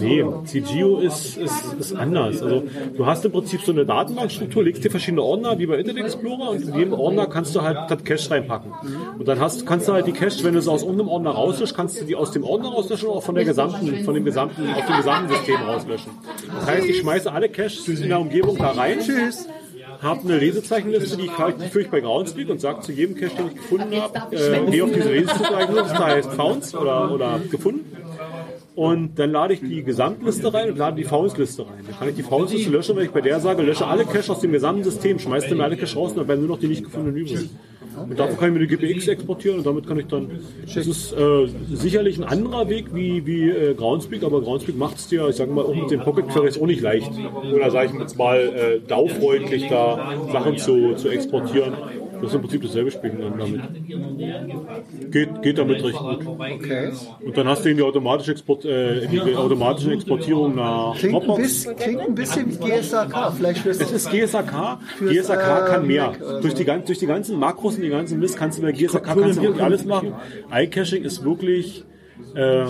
nee, 0.00 0.24
CGO 0.44 0.98
ist, 0.98 1.36
ist, 1.36 1.74
ist 1.78 1.96
anders. 1.96 2.40
Also 2.40 2.62
du 2.96 3.06
hast 3.06 3.24
im 3.24 3.32
Prinzip 3.32 3.60
so 3.62 3.72
eine 3.72 3.84
Datenbankstruktur, 3.84 4.62
legst 4.62 4.84
dir 4.84 4.90
verschiedene 4.90 5.22
Ordner 5.22 5.58
wie 5.58 5.66
bei 5.66 5.78
Internet 5.78 6.04
Explorer 6.04 6.50
und 6.50 6.62
in 6.62 6.74
jedem 6.74 6.92
Ordner 6.92 7.26
kannst 7.26 7.54
du 7.56 7.62
halt 7.62 7.90
das 7.90 8.04
Cache 8.04 8.30
reinpacken. 8.30 8.72
Und 9.18 9.26
dann 9.26 9.40
hast, 9.40 9.66
kannst 9.66 9.88
du 9.88 9.92
halt 9.92 10.06
die 10.06 10.12
Cache, 10.12 10.44
wenn 10.44 10.52
du 10.52 10.60
es 10.60 10.68
aus 10.68 10.82
irgendeinem 10.82 11.08
Ordner 11.08 11.30
rauslöscht, 11.30 11.74
kannst 11.74 12.00
du 12.00 12.04
die 12.04 12.14
aus 12.14 12.30
dem 12.30 12.44
Ordner 12.44 12.68
rauslöschen 12.68 13.08
oder 13.08 13.18
auch 13.18 13.22
von 13.22 13.34
der 13.34 13.44
gesamten, 13.44 14.04
von 14.04 14.14
dem 14.14 14.24
gesamten, 14.24 14.62
aus 14.74 14.86
dem 14.86 14.96
gesamten 14.96 15.34
System 15.34 15.56
rauslöschen. 15.56 16.12
Das 16.54 16.66
heißt, 16.66 16.86
ich 16.88 16.98
schmeiße 16.98 17.32
alle 17.32 17.48
Caches 17.48 17.88
in 17.88 18.08
der 18.08 18.20
Umgebung 18.20 18.56
da 18.58 18.70
rein. 18.70 19.00
Tschüss. 19.00 19.48
Habe 20.02 20.20
eine 20.24 20.38
Lesezeichenliste, 20.38 21.16
die, 21.16 21.26
ich- 21.26 21.70
führe 21.70 21.84
ich 21.84 21.90
bei 21.90 22.00
Groundspeak 22.00 22.48
und 22.48 22.60
sage 22.60 22.80
zu 22.80 22.92
jedem 22.92 23.14
Cache, 23.16 23.36
den 23.36 23.46
ich 23.48 23.54
gefunden 23.54 23.94
habe, 24.00 24.18
äh, 24.36 24.70
geh 24.70 24.82
auf 24.82 24.90
diese 24.92 25.12
Lesezeichenliste, 25.12 25.94
da 25.94 26.06
heißt 26.06 26.32
Founds 26.32 26.74
oder, 26.74 27.12
oder 27.12 27.40
gefunden. 27.50 27.96
Und 28.74 29.18
dann 29.18 29.30
lade 29.32 29.52
ich 29.54 29.60
die 29.60 29.82
Gesamtliste 29.82 30.52
rein 30.52 30.70
und 30.70 30.78
lade 30.78 30.96
die 30.96 31.04
Founds-Liste 31.04 31.62
rein. 31.66 31.84
Dann 31.86 31.98
kann 31.98 32.08
ich 32.08 32.14
die 32.16 32.22
Founds-Liste 32.22 32.70
löschen, 32.70 32.96
wenn 32.96 33.04
ich 33.04 33.10
bei 33.10 33.20
der 33.20 33.38
sage, 33.38 33.62
lösche 33.62 33.86
alle 33.86 34.04
Cache 34.06 34.32
aus 34.32 34.40
dem 34.40 34.50
gesamten 34.52 34.82
System, 34.82 35.18
schmeiß 35.18 35.48
dann 35.48 35.58
mir 35.58 35.64
alle 35.64 35.76
Cache 35.76 35.94
raus 35.94 36.12
und 36.12 36.18
dann 36.18 36.28
werden 36.28 36.40
nur 36.40 36.48
noch 36.56 36.58
die 36.58 36.68
nicht 36.68 36.82
gefundenen 36.84 37.16
übrig. 37.16 37.50
Und 37.96 38.18
dafür 38.18 38.36
kann 38.36 38.48
ich 38.48 38.60
mir 38.60 38.66
die 38.66 38.76
GPX 38.76 39.08
exportieren 39.08 39.58
und 39.58 39.66
damit 39.66 39.86
kann 39.86 39.98
ich 39.98 40.06
dann. 40.06 40.30
Das 40.74 40.86
ist 40.86 41.12
äh, 41.12 41.46
sicherlich 41.72 42.18
ein 42.18 42.24
anderer 42.24 42.68
Weg 42.68 42.94
wie, 42.94 43.24
wie 43.26 43.50
äh, 43.50 43.74
Groundspeak, 43.74 44.22
aber 44.22 44.40
Groundspeak 44.40 44.76
macht 44.76 44.96
es 44.96 45.08
dir, 45.08 45.28
ich 45.28 45.36
sage 45.36 45.52
mal, 45.52 45.64
auch 45.64 45.74
mit 45.74 45.90
den 45.90 46.00
Pocket 46.00 46.28
Queries 46.28 46.60
auch 46.60 46.66
nicht 46.66 46.80
leicht. 46.80 47.10
Oder 47.54 47.70
sage 47.70 47.90
ich 47.92 48.00
jetzt 48.00 48.16
mal, 48.16 48.38
äh, 48.38 48.80
DAO-freundlich 48.86 49.68
da 49.68 50.14
Sachen 50.32 50.58
zu, 50.58 50.94
zu 50.94 51.08
exportieren. 51.08 51.74
Das 52.22 52.30
ist 52.30 52.34
im 52.36 52.40
Prinzip 52.42 52.62
dasselbe 52.62 52.90
Spiel 52.92 53.10
dann 53.20 53.36
damit. 53.36 55.10
Geht, 55.10 55.42
geht 55.42 55.58
damit 55.58 55.82
recht 55.82 55.98
gut. 55.98 56.24
Okay. 56.24 56.92
Und 57.24 57.36
dann 57.36 57.48
hast 57.48 57.64
du 57.64 57.68
eben 57.70 57.78
die 57.78 57.82
automatische, 57.82 58.30
Export, 58.30 58.64
äh, 58.64 59.08
die 59.08 59.34
automatische 59.34 59.92
Exportierung 59.92 60.54
nach 60.54 60.94
Klingt 60.96 61.16
ein, 61.16 61.20
Dropbox. 61.20 61.42
bisschen, 61.42 61.76
klingt 61.76 62.00
ein 62.00 62.14
bisschen 62.14 62.48
wie 62.48 62.70
GSAK. 62.70 63.32
Vielleicht 63.36 63.66
Es 63.66 63.90
ist 63.90 64.08
GSAK. 64.10 64.78
GSAK 65.00 65.66
kann 65.66 65.82
äh, 65.82 65.86
mehr. 65.86 66.06
Mac 66.06 66.20
oder 66.20 66.40
Durch 66.40 66.54
die, 66.54 66.64
durch 66.64 66.98
die 66.98 67.06
ganzen 67.06 67.38
Makros 67.40 67.74
und 67.74 67.82
die 67.82 67.88
ganzen 67.88 68.20
Mist 68.20 68.36
kannst 68.36 68.58
du 68.58 68.62
bei 68.62 68.70
GSAK 68.70 69.02
kannst 69.02 69.38
du 69.38 69.42
wirklich 69.42 69.62
alles 69.62 69.84
machen. 69.84 70.14
iCaching 70.52 71.02
ist 71.02 71.24
wirklich, 71.24 71.84
äh, 72.36 72.66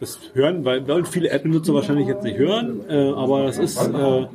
das 0.00 0.18
hören, 0.32 0.64
weil, 0.64 0.88
weil 0.88 1.04
viele 1.04 1.28
App-Benutzer 1.28 1.74
wahrscheinlich 1.74 2.06
jetzt 2.06 2.22
nicht 2.22 2.38
hören, 2.38 2.80
äh, 2.88 3.10
aber 3.10 3.46
das 3.46 3.58
ist 3.58 3.76
äh, 3.78 4.26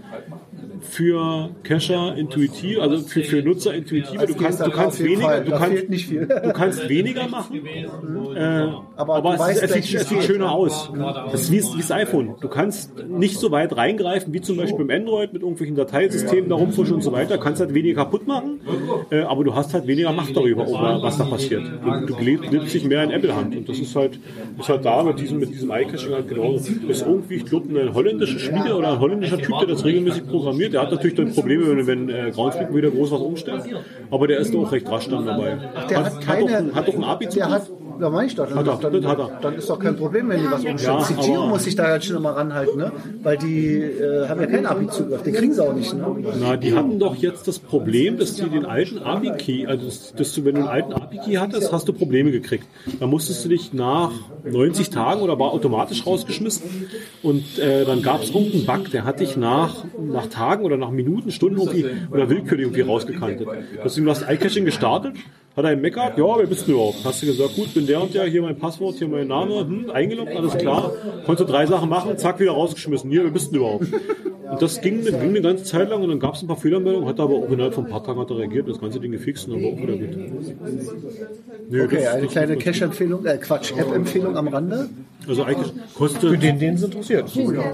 für 0.84 1.50
Cacher 1.64 2.16
intuitiv, 2.16 2.80
also 2.80 2.98
für, 3.00 3.24
für 3.24 3.42
Nutzer 3.42 3.74
intuitiv. 3.74 4.20
Du 4.26 4.36
kannst, 4.36 4.60
du 4.60 4.66
GSAK 4.66 4.74
kannst 4.74 5.04
weniger, 5.04 5.40
du 5.42 5.52
kannst, 5.52 5.90
nicht 5.90 6.08
viel. 6.08 6.28
du 6.28 6.54
kannst 6.54 6.90
weniger 6.90 7.28
machen, 7.28 7.66
äh, 8.36 8.68
Aber 8.96 9.16
aber, 9.16 9.38
du 9.38 9.44
es, 9.44 9.62
es, 9.62 9.74
sieht, 9.74 10.02
es 10.02 10.10
sieht 10.10 10.24
schöner 10.24 10.52
aus. 10.52 10.92
Das 11.32 11.42
ist 11.42 11.52
wie, 11.52 11.62
wie 11.62 11.82
das 11.82 11.92
iPhone. 11.92 12.36
Du 12.42 12.48
kannst 12.48 13.08
nicht 13.08 13.40
so 13.40 13.52
weit 13.52 13.76
reingreifen, 13.76 14.34
wie 14.34 14.42
zum 14.42 14.58
Beispiel 14.58 14.82
im 14.82 14.90
Android 14.90 15.34
mit 15.34 15.42
irgendwelchen 15.42 15.76
Dateisystemen 15.76 16.50
da 16.50 16.56
rumfuschen 16.56 16.96
und 16.96 17.02
so 17.02 17.12
weiter. 17.12 17.38
Kannst 17.38 17.62
halt 17.62 17.74
weniger 17.74 18.04
kaputt 18.04 18.28
machen, 18.28 18.62
äh, 19.10 19.22
aber 19.22 19.44
du 19.44 19.56
hast 19.56 19.74
halt 19.74 19.88
weniger 19.88 20.12
Macht 20.12 20.36
darüber, 20.36 20.68
über 20.68 21.00
was 21.02 21.18
da 21.18 21.26
passiert. 21.26 21.64
Du, 21.84 22.14
du 22.14 22.22
lebst, 22.22 22.52
lebst 22.52 22.74
dich 22.74 22.86
mehr 22.86 23.04
in 23.04 23.12
Apple-Hand 23.12 23.56
und 23.56 23.70
das 23.70 23.80
ist 23.80 23.96
halt, 23.96 24.20
ist 24.60 24.70
halt 24.70 24.86
da 24.86 25.04
mit 25.04 25.20
diesem, 25.20 25.40
mit 25.40 25.50
diesem 25.50 25.72
iCaching 25.72 26.14
halt 26.14 26.28
genauso. 26.28 26.72
Das 26.88 26.98
ist 26.98 27.08
irgendwie, 27.08 27.36
ich 27.36 27.46
glaube, 27.46 27.80
ein 27.80 27.94
holländischer 27.94 28.40
Schmiede 28.40 28.76
oder 28.76 28.94
ein 28.94 29.00
holländischer 29.00 29.38
Typ, 29.38 29.60
der 29.60 29.68
das 29.68 29.86
regelmäßig 29.86 30.28
programmiert. 30.28 30.73
Der 30.74 30.82
hat 30.82 30.92
natürlich 30.92 31.16
dann 31.16 31.32
Probleme, 31.32 31.68
wenn, 31.68 31.88
wenn 31.88 32.10
äh, 32.10 32.32
Groundspeak 32.32 32.74
wieder 32.74 32.90
groß 32.90 33.12
was 33.12 33.22
umstellt, 33.22 33.64
aber 34.10 34.28
der 34.28 34.40
ist 34.40 34.56
auch 34.56 34.72
recht 34.72 34.90
rasch 34.90 35.08
dann 35.08 35.26
dabei. 35.26 35.58
Der 35.88 36.04
hat 36.04 36.20
keine. 36.22 36.52
hat 36.52 36.54
auch 36.54 36.58
ein, 36.58 36.76
hat 36.76 36.90
auch 36.90 36.96
ein 36.96 37.04
API 37.04 37.28
der 37.28 37.50
hat, 37.50 37.70
Ja, 38.04 38.10
meine 38.10 38.28
ich 38.28 38.36
doch. 38.36 38.50
Dann, 38.50 38.58
Hat 38.58 38.84
er, 38.84 38.90
dann, 38.92 39.02
er. 39.02 39.40
dann 39.42 39.56
ist 39.56 39.70
doch 39.70 39.80
kein 39.80 39.96
Problem, 39.96 40.28
wenn 40.28 40.42
die 40.42 40.52
was 40.52 40.66
umstellen. 40.66 41.00
Ja, 41.22 41.36
aber- 41.38 41.48
muss 41.48 41.64
sich 41.64 41.76
da 41.76 41.84
halt 41.86 42.04
schon 42.04 42.18
immer 42.18 42.32
ranhalten, 42.32 42.78
ne? 42.78 42.92
Weil 43.22 43.38
die 43.38 43.78
äh, 43.78 44.28
haben 44.28 44.42
ja 44.42 44.48
keinen 44.48 44.66
API-Zugriff. 44.66 45.24
Den 45.24 45.34
kriegen 45.34 45.54
sie 45.54 45.64
auch 45.64 45.74
nicht, 45.74 45.94
ne? 45.94 46.06
Na, 46.38 46.58
die 46.58 46.74
hatten 46.74 47.00
doch 47.00 47.16
jetzt 47.16 47.48
das 47.48 47.60
Problem, 47.60 48.18
dass 48.18 48.36
die 48.36 48.50
den 48.50 48.66
alten 48.66 48.98
API-Key, 49.00 49.68
also 49.68 49.86
dass, 49.86 50.14
dass 50.16 50.34
du, 50.34 50.44
wenn 50.44 50.56
du 50.56 50.62
einen 50.62 50.70
alten 50.70 50.92
API-Key 50.92 51.36
hattest, 51.36 51.72
hast 51.72 51.88
du 51.88 51.94
Probleme 51.94 52.32
gekriegt. 52.32 52.66
Da 53.00 53.08
musstest 53.08 53.46
du 53.46 53.50
dich 53.50 53.72
nach 53.72 54.12
90 54.44 54.90
Tagen 54.90 55.22
oder 55.22 55.40
war 55.40 55.54
automatisch 55.54 56.06
rausgeschmissen 56.06 56.90
und 57.24 57.58
äh, 57.58 57.86
dann 57.86 58.02
gab 58.02 58.22
es 58.24 58.32
irgendeinen 58.32 58.66
Bug, 58.66 58.92
der 58.92 59.06
hat 59.06 59.22
dich 59.22 59.38
nach, 59.38 59.86
nach 59.98 60.28
Tagen 60.28 60.66
oder 60.66 60.76
nach 60.76 60.92
Minuten, 60.92 61.32
Stunden 61.32 61.58
irgendwie 61.58 61.86
oder 62.12 62.30
willkürlich 62.30 62.66
irgendwie 62.66 62.82
rausgekantet. 62.82 63.48
Deswegen 63.82 64.10
hast 64.10 64.24
du 64.24 64.34
iCaching 64.34 64.66
gestartet, 64.66 65.14
hat 65.56 65.64
er 65.66 65.70
einen 65.72 65.82
Mac 65.82 65.94
gehabt, 65.94 66.18
ja, 66.18 66.26
wer 66.38 66.48
bist 66.48 66.68
du 66.68 66.72
überhaupt? 66.72 66.98
Hast 67.04 67.22
du 67.22 67.28
gesagt, 67.28 67.56
gut, 67.56 67.74
bin 67.74 67.86
der 67.86 68.02
und 68.02 68.14
der, 68.14 68.26
hier 68.26 68.42
mein 68.42 68.58
Passwort, 68.58 68.96
hier 68.96 69.08
mein 69.08 69.28
Name, 69.28 69.60
hm, 69.60 69.90
eingeloggt, 69.92 70.36
alles 70.36 70.58
klar. 70.58 70.92
Konntest 71.26 71.48
du 71.48 71.52
drei 71.54 71.66
Sachen 71.68 71.90
machen, 71.90 72.18
zack, 72.18 72.40
wieder 72.40 72.52
rausgeschmissen. 72.52 73.10
Hier, 73.12 73.24
wer 73.24 73.32
bist 73.32 73.52
du 73.52 73.58
überhaupt? 73.58 73.86
Und 74.52 74.62
das 74.62 74.82
ging, 74.82 75.04
ging 75.04 75.14
eine 75.16 75.42
ganze 75.42 75.64
Zeit 75.64 75.90
lang 75.90 76.02
und 76.04 76.10
dann 76.10 76.20
gab 76.20 76.36
es 76.36 76.42
ein 76.44 76.48
paar 76.48 76.58
Fehlermeldungen, 76.58 77.08
hat 77.08 77.18
er 77.20 77.24
aber 77.26 77.36
auch 77.36 77.50
innerhalb 77.50 77.74
von 77.74 77.86
ein 77.86 77.90
paar 77.92 78.04
Tagen 78.04 78.20
hat 78.20 78.30
er 78.30 78.38
reagiert 78.38 78.66
und 78.68 78.74
das 78.74 78.82
ganze 78.82 79.00
Ding 79.00 79.12
gefixt 79.12 79.48
und 79.48 79.54
dann 79.56 79.64
war 79.64 79.70
auch 79.72 79.82
wieder 79.82 79.96
gut. 79.98 80.10
Nö, 81.70 81.84
Okay, 81.86 81.96
das- 82.04 82.08
eine 82.14 82.24
das- 82.24 82.32
kleine 82.32 82.58
Cache-Empfehlung, 82.58 83.26
äh 83.26 83.38
Quatsch, 83.38 83.72
App-Empfehlung 83.78 84.38
am 84.38 84.48
Rande. 84.50 84.90
Also 85.28 85.44
eigentlich 85.44 85.72
kostet, 85.96 86.22
Für 86.32 86.38
den, 86.38 86.60
den 86.60 86.76
es 86.76 86.84
interessiert. 86.84 87.32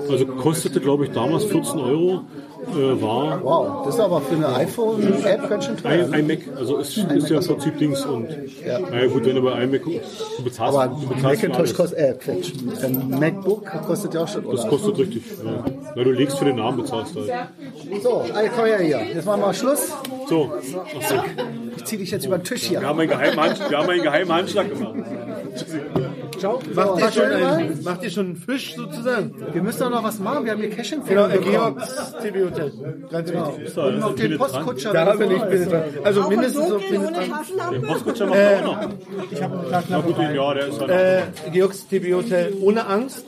also 0.09 0.25
kostete, 0.25 0.79
glaube 0.79 1.05
ich, 1.05 1.11
damals 1.11 1.45
14 1.45 1.79
Euro, 1.79 2.21
äh, 2.67 3.01
war 3.01 3.43
Wow, 3.43 3.85
das 3.85 3.95
ist 3.95 4.01
aber 4.01 4.21
für 4.21 4.35
eine 4.35 4.47
iPhone-App 4.55 5.49
ganz 5.49 5.65
schön 5.65 5.77
teuer. 5.77 5.91
ein, 5.91 6.09
Ne? 6.09 6.15
ein 6.17 6.27
Mac, 6.27 6.39
also 6.57 6.77
ist, 6.77 6.97
ist 6.97 7.29
ja 7.29 7.37
im 7.39 7.45
Prinzip 7.47 7.77
Dings 7.77 8.05
und 8.05 8.27
naja 8.91 9.07
gut, 9.07 9.25
wenn 9.25 9.35
du 9.35 9.41
bei 9.41 9.53
einem 9.53 9.71
Mac 9.71 9.81
du 9.83 10.43
bezahlst, 10.43 10.77
Aber 10.77 10.87
du 10.95 11.07
bezahlst 11.07 11.23
Macintosh 11.23 11.73
kostet, 11.73 11.99
äh, 11.99 12.13
Quatsch, 12.19 12.51
ein 12.83 13.09
MacBook 13.19 13.65
kostet 13.85 14.13
ja 14.13 14.23
auch 14.23 14.27
schon, 14.27 14.43
Das 14.43 14.61
oder? 14.61 14.69
kostet 14.69 14.97
richtig, 14.97 15.23
ja. 15.43 15.63
Weil 15.95 16.03
du 16.03 16.11
legst 16.11 16.37
für 16.37 16.45
den 16.45 16.57
Namen 16.57 16.77
bezahlst 16.81 17.15
halt. 17.15 17.49
So, 18.03 18.23
ey, 18.35 18.49
komm 18.55 18.65
her 18.65 18.79
hier. 18.79 19.01
Jetzt 19.13 19.25
machen 19.25 19.41
wir 19.41 19.53
Schluss. 19.53 19.87
So, 20.27 20.51
ach 20.53 21.01
so. 21.09 21.15
Ich 21.77 21.85
zieh 21.85 21.97
dich 21.97 22.11
jetzt 22.11 22.25
über 22.25 22.37
den 22.37 22.43
Tisch 22.43 22.63
hier. 22.63 22.81
Wir 22.81 22.87
haben 22.87 22.99
einen 22.99 23.09
geheimen, 23.09 23.39
Hand, 23.39 23.69
wir 23.69 23.77
haben 23.77 23.89
einen 23.89 24.03
geheimen 24.03 24.31
Handschlag 24.33 24.69
gemacht. 24.69 24.95
Ciao. 26.39 26.59
Macht 26.73 26.99
ihr, 27.01 27.11
schon 27.11 27.23
einen, 27.31 27.83
macht 27.83 28.03
ihr 28.03 28.09
schon 28.09 28.25
einen 28.27 28.35
Fisch 28.37 28.75
sozusagen? 28.75 29.35
Wir 29.53 29.61
müssen 29.61 29.79
doch 29.79 29.89
noch 29.89 30.03
was 30.03 30.19
machen. 30.19 30.45
Wir 30.45 30.53
haben 30.53 30.59
hier 30.61 30.69
Genau, 30.69 30.81
Cache-Empfehlungen 30.81 31.31
äh, 31.31 31.37
bekommen. 31.37 31.51
Georgs 31.75 32.13
TV 32.21 32.45
Hotel. 32.45 32.71
Ganz 33.11 33.31
wichtig. 33.33 33.77
Und 33.77 33.99
noch 33.99 34.15
den 34.15 34.37
Postkutscher. 34.37 34.93
Da 34.93 35.15
bin 35.15 35.31
ich 35.31 35.39
so. 35.41 35.45
penetrant. 35.47 35.83
Also 36.03 36.29
mindestens 36.29 36.67
so 36.67 36.77
Dunkel, 36.77 36.97
ohne 36.97 37.07
penetrant. 37.07 37.31
Taschenlampe. 37.31 37.79
Postkutscher 37.87 38.25
macht 38.27 38.37
Äh, 38.39 38.55
auch 38.55 38.63
noch. 38.63 38.89
Ich 39.31 39.43
habe 39.43 39.59
einen 39.59 39.83
Na 39.89 39.99
gut, 40.01 40.17
den- 40.17 40.35
ja, 40.35 40.53
der 40.53 40.67
ist 40.67 40.79
halt 40.81 40.89
äh, 40.91 41.21
Georgs 41.51 41.87
TV 41.87 42.17
Hotel 42.17 42.53
ohne 42.61 42.85
Angst. 42.87 43.25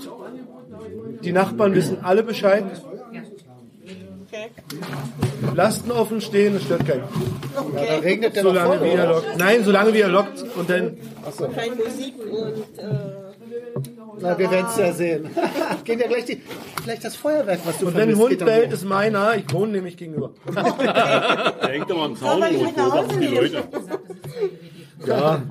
Die 1.23 1.31
Nachbarn 1.31 1.75
wissen 1.75 1.97
alle 2.03 2.23
Bescheid. 2.23 2.63
Lasten 5.55 5.91
offen 5.91 6.21
stehen, 6.21 6.53
das 6.53 6.63
stört 6.63 6.85
keinen. 6.85 7.03
Ja, 7.75 7.85
da 7.85 7.95
regnet 7.99 8.35
der 8.35 8.43
noch 8.43 8.51
Solange 8.51 8.77
voll, 8.77 8.87
wie 8.87 8.93
er 8.93 9.07
lockt. 9.07 9.37
Nein, 9.37 9.63
solange 9.63 9.93
wie 9.93 9.99
er 10.01 10.09
lockt. 10.09 10.43
Und 10.55 10.69
dann 10.69 10.97
Keine 11.55 11.75
Musik 11.75 12.13
und 12.19 12.79
äh, 12.79 12.89
Na, 14.19 14.37
wir 14.37 14.51
werden 14.51 14.67
es 14.69 14.77
ja 14.77 14.93
sehen. 14.93 15.29
Gehen 15.83 15.99
ja 15.99 16.07
gleich 16.07 16.25
die, 16.25 16.41
vielleicht 16.83 17.03
das 17.03 17.15
Feuerwerk, 17.15 17.59
was 17.65 17.79
du 17.79 17.87
Und 17.87 17.95
wenn 17.95 18.09
ein 18.09 18.17
Hund 18.17 18.37
bellt, 18.45 18.71
ist 18.71 18.85
meiner. 18.85 19.35
Ich 19.35 19.51
wohne 19.51 19.71
nämlich 19.73 19.97
gegenüber. 19.97 20.31
Der 20.55 21.69
hängt 21.69 21.91
aber 21.91 22.03
am 22.03 22.15
Zaun 22.15 22.29
Aber 22.29 22.49
ich 22.51 22.57
und 22.59 22.65
mit 22.67 22.77
nach 22.77 22.91
Hause 22.91 23.19
die. 23.19 23.27
Leute. 23.27 23.63
Ja. 25.07 25.41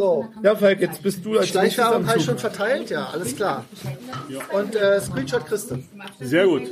So, 0.00 0.26
Ja, 0.42 0.56
Falk, 0.56 0.80
jetzt 0.80 1.02
bist 1.02 1.22
du 1.26 1.38
als 1.38 1.48
Schleichwerbung 1.48 2.06
habe 2.08 2.18
ich 2.18 2.24
schon 2.24 2.38
verteilt, 2.38 2.88
ja, 2.88 3.10
alles 3.12 3.36
klar. 3.36 3.66
Und 4.50 4.74
äh, 4.74 4.98
Screenshot 4.98 5.44
kriegst 5.44 5.70
du. 5.70 5.82
Sehr 6.18 6.46
gut. 6.46 6.62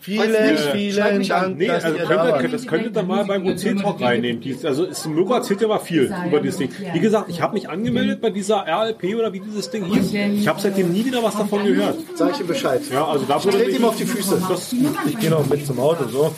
Vielen, 0.00 0.32
Schreib 0.32 0.72
vielen 0.72 1.18
mich 1.18 1.34
an. 1.34 1.42
Dank, 1.42 1.58
Nee, 1.58 1.68
also 1.68 1.88
ihr 1.88 2.06
da 2.06 2.38
könnte, 2.38 2.48
das 2.48 2.66
könntet 2.66 2.96
ihr 2.96 3.02
mal 3.02 3.26
beim 3.26 3.46
OC-Talk 3.46 4.00
reinnehmen. 4.00 4.40
Dies, 4.40 4.64
also 4.64 4.86
es, 4.86 5.04
Mirko 5.04 5.34
erzählt 5.34 5.60
ja 5.60 5.68
mal 5.68 5.78
viel 5.78 6.10
über 6.26 6.40
dieses 6.40 6.56
Ding. 6.56 6.70
Wie 6.94 7.00
gesagt, 7.00 7.28
ich 7.28 7.42
habe 7.42 7.52
mich 7.52 7.68
angemeldet 7.68 8.22
bei 8.22 8.30
dieser 8.30 8.64
RLP 8.66 9.14
oder 9.14 9.30
wie 9.34 9.40
dieses 9.40 9.68
Ding 9.70 9.84
hieß. 9.84 10.14
Ich 10.14 10.48
habe 10.48 10.58
seitdem 10.58 10.90
nie 10.90 11.04
wieder 11.04 11.22
was 11.22 11.36
davon 11.36 11.62
gehört. 11.66 11.98
Sag 12.14 12.30
ich 12.30 12.40
ihm 12.40 12.46
Bescheid. 12.46 12.80
Ja, 12.90 13.06
also 13.06 13.26
da 13.26 13.38
Dreht 13.40 13.76
ihm 13.76 13.84
auf 13.84 13.96
die 13.96 14.06
Füße. 14.06 14.42
Das 14.48 14.72
ist. 14.72 14.82
Ich 15.06 15.18
gehe 15.18 15.28
noch 15.28 15.46
mit 15.46 15.66
zum 15.66 15.78
Auto, 15.80 16.08
so. 16.08 16.34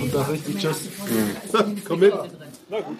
Und 0.00 0.12
sag 0.12 0.30
richtig 0.30 0.58
Tschüss. 0.58 0.88
Komm 1.84 1.98
mit. 1.98 2.14
Na 2.70 2.76
gut. 2.78 2.96